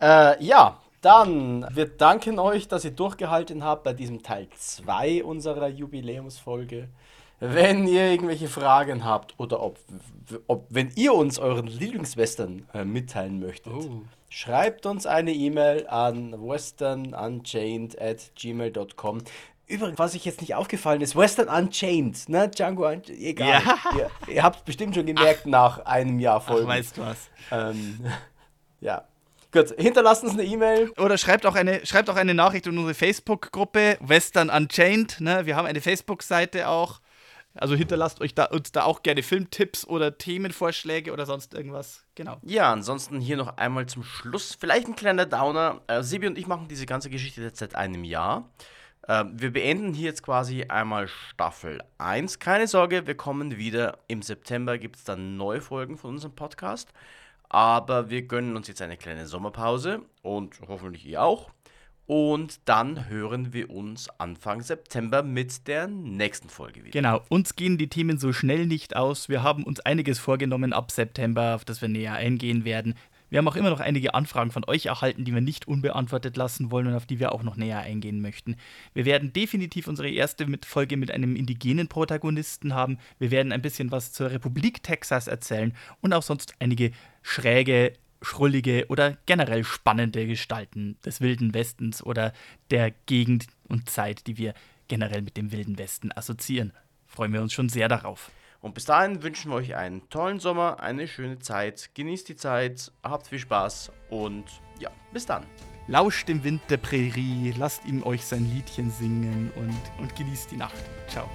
Äh, 0.00 0.42
ja, 0.42 0.80
dann, 1.00 1.66
wir 1.74 1.86
danken 1.86 2.38
euch, 2.38 2.68
dass 2.68 2.84
ihr 2.84 2.90
durchgehalten 2.90 3.64
habt 3.64 3.84
bei 3.84 3.92
diesem 3.92 4.22
Teil 4.22 4.48
2 4.56 5.24
unserer 5.24 5.68
Jubiläumsfolge. 5.68 6.88
Wenn 7.40 7.86
ihr 7.86 8.10
irgendwelche 8.10 8.48
Fragen 8.48 9.04
habt 9.04 9.34
oder 9.38 9.62
ob, 9.62 9.78
ob 10.48 10.66
wenn 10.70 10.90
ihr 10.96 11.14
uns 11.14 11.38
euren 11.38 11.66
Lieblingswestern 11.66 12.66
äh, 12.74 12.84
mitteilen 12.84 13.38
möchtet, 13.38 13.72
oh. 13.72 14.02
schreibt 14.28 14.86
uns 14.86 15.06
eine 15.06 15.32
E-Mail 15.32 15.86
an 15.86 16.32
westernunchained 16.32 18.00
at 18.00 18.32
gmail.com. 18.34 19.22
Übrigens, 19.68 19.98
was 19.98 20.14
ich 20.14 20.24
jetzt 20.24 20.40
nicht 20.40 20.54
aufgefallen 20.54 21.02
ist, 21.02 21.14
Western 21.14 21.48
Unchained, 21.48 22.28
ne? 22.28 22.48
Django, 22.48 22.90
egal. 22.90 23.62
Ja. 23.62 23.78
Ihr, 23.96 24.34
ihr 24.34 24.42
habt 24.42 24.60
es 24.60 24.62
bestimmt 24.64 24.94
schon 24.94 25.04
gemerkt 25.04 25.42
Ach. 25.44 25.50
nach 25.50 25.78
einem 25.84 26.18
Jahr 26.18 26.40
Folgen. 26.40 26.66
Ach, 26.66 26.74
weißt 26.74 26.96
du 26.96 27.02
was. 27.02 27.30
Ähm, 27.50 28.00
ja. 28.80 29.04
Gut, 29.52 29.74
hinterlasst 29.78 30.24
uns 30.24 30.32
eine 30.32 30.44
E-Mail. 30.44 30.90
Oder 30.98 31.16
schreibt 31.18 31.46
auch 31.46 31.54
eine, 31.54 31.84
schreibt 31.86 32.10
auch 32.10 32.16
eine 32.16 32.34
Nachricht 32.34 32.66
in 32.66 32.76
unsere 32.76 32.94
Facebook-Gruppe, 32.94 33.98
Western 34.00 34.50
Unchained. 34.50 35.20
Ne? 35.20 35.46
Wir 35.46 35.56
haben 35.56 35.66
eine 35.66 35.80
Facebook-Seite 35.80 36.68
auch. 36.68 37.00
Also 37.60 37.74
hinterlasst 37.74 38.20
euch 38.20 38.34
da, 38.34 38.44
uns 38.44 38.72
da 38.72 38.84
auch 38.84 39.02
gerne 39.02 39.22
Filmtipps 39.22 39.86
oder 39.86 40.16
Themenvorschläge 40.16 41.12
oder 41.12 41.26
sonst 41.26 41.54
irgendwas. 41.54 42.04
Genau. 42.14 42.38
Ja, 42.42 42.72
ansonsten 42.72 43.20
hier 43.20 43.36
noch 43.36 43.56
einmal 43.56 43.86
zum 43.86 44.04
Schluss. 44.04 44.56
Vielleicht 44.58 44.86
ein 44.86 44.96
kleiner 44.96 45.26
Downer. 45.26 45.80
Äh, 45.88 46.02
Sibi 46.02 46.26
und 46.26 46.38
ich 46.38 46.46
machen 46.46 46.68
diese 46.68 46.86
ganze 46.86 47.10
Geschichte 47.10 47.42
jetzt 47.42 47.58
seit 47.58 47.74
einem 47.74 48.04
Jahr. 48.04 48.48
Äh, 49.08 49.24
wir 49.32 49.52
beenden 49.52 49.92
hier 49.92 50.06
jetzt 50.06 50.22
quasi 50.22 50.64
einmal 50.68 51.08
Staffel 51.08 51.82
1. 51.98 52.38
Keine 52.38 52.68
Sorge, 52.68 53.06
wir 53.06 53.16
kommen 53.16 53.56
wieder. 53.56 53.98
Im 54.06 54.22
September 54.22 54.78
gibt 54.78 54.96
es 54.96 55.04
dann 55.04 55.36
neue 55.36 55.60
Folgen 55.60 55.96
von 55.96 56.10
unserem 56.10 56.36
Podcast. 56.36 56.92
Aber 57.48 58.10
wir 58.10 58.22
gönnen 58.22 58.56
uns 58.56 58.68
jetzt 58.68 58.82
eine 58.82 58.98
kleine 58.98 59.26
Sommerpause 59.26 60.02
und 60.22 60.60
hoffentlich 60.68 61.06
ihr 61.06 61.22
auch. 61.22 61.50
Und 62.08 62.60
dann 62.64 63.10
hören 63.10 63.52
wir 63.52 63.68
uns 63.68 64.08
Anfang 64.18 64.62
September 64.62 65.22
mit 65.22 65.68
der 65.68 65.88
nächsten 65.88 66.48
Folge 66.48 66.82
wieder. 66.82 66.92
Genau, 66.92 67.20
uns 67.28 67.54
gehen 67.54 67.76
die 67.76 67.90
Themen 67.90 68.16
so 68.16 68.32
schnell 68.32 68.64
nicht 68.64 68.96
aus. 68.96 69.28
Wir 69.28 69.42
haben 69.42 69.62
uns 69.62 69.80
einiges 69.80 70.18
vorgenommen 70.18 70.72
ab 70.72 70.90
September, 70.90 71.54
auf 71.54 71.66
das 71.66 71.82
wir 71.82 71.90
näher 71.90 72.14
eingehen 72.14 72.64
werden. 72.64 72.94
Wir 73.28 73.36
haben 73.36 73.46
auch 73.46 73.56
immer 73.56 73.68
noch 73.68 73.80
einige 73.80 74.14
Anfragen 74.14 74.50
von 74.50 74.64
euch 74.66 74.86
erhalten, 74.86 75.26
die 75.26 75.34
wir 75.34 75.42
nicht 75.42 75.68
unbeantwortet 75.68 76.38
lassen 76.38 76.70
wollen 76.70 76.86
und 76.86 76.94
auf 76.94 77.04
die 77.04 77.20
wir 77.20 77.30
auch 77.32 77.42
noch 77.42 77.56
näher 77.56 77.80
eingehen 77.80 78.22
möchten. 78.22 78.56
Wir 78.94 79.04
werden 79.04 79.34
definitiv 79.34 79.86
unsere 79.86 80.08
erste 80.08 80.46
Folge 80.64 80.96
mit 80.96 81.10
einem 81.10 81.36
indigenen 81.36 81.88
Protagonisten 81.88 82.72
haben. 82.72 82.96
Wir 83.18 83.30
werden 83.30 83.52
ein 83.52 83.60
bisschen 83.60 83.90
was 83.90 84.12
zur 84.12 84.30
Republik 84.30 84.82
Texas 84.82 85.26
erzählen 85.26 85.74
und 86.00 86.14
auch 86.14 86.22
sonst 86.22 86.54
einige 86.58 86.92
schräge 87.20 87.92
schrullige 88.22 88.86
oder 88.88 89.16
generell 89.26 89.64
spannende 89.64 90.26
Gestalten 90.26 90.96
des 91.04 91.20
Wilden 91.20 91.54
Westens 91.54 92.02
oder 92.02 92.32
der 92.70 92.90
Gegend 93.06 93.46
und 93.68 93.88
Zeit, 93.88 94.26
die 94.26 94.38
wir 94.38 94.54
generell 94.88 95.22
mit 95.22 95.36
dem 95.36 95.52
Wilden 95.52 95.78
Westen 95.78 96.10
assoziieren. 96.12 96.72
Freuen 97.06 97.32
wir 97.32 97.42
uns 97.42 97.52
schon 97.52 97.68
sehr 97.68 97.88
darauf. 97.88 98.30
Und 98.60 98.74
bis 98.74 98.86
dahin 98.86 99.22
wünschen 99.22 99.50
wir 99.50 99.56
euch 99.56 99.76
einen 99.76 100.08
tollen 100.10 100.40
Sommer, 100.40 100.80
eine 100.80 101.06
schöne 101.06 101.38
Zeit. 101.38 101.90
Genießt 101.94 102.28
die 102.28 102.36
Zeit, 102.36 102.90
habt 103.04 103.28
viel 103.28 103.38
Spaß 103.38 103.92
und 104.10 104.44
ja, 104.80 104.90
bis 105.12 105.26
dann. 105.26 105.46
Lauscht 105.86 106.28
dem 106.28 106.44
Wind 106.44 106.60
der 106.68 106.76
Prärie, 106.76 107.54
lasst 107.56 107.84
ihm 107.86 108.02
euch 108.02 108.24
sein 108.24 108.50
Liedchen 108.52 108.90
singen 108.90 109.52
und, 109.56 109.80
und 109.98 110.14
genießt 110.16 110.50
die 110.50 110.56
Nacht. 110.56 110.74
Ciao. 111.08 111.30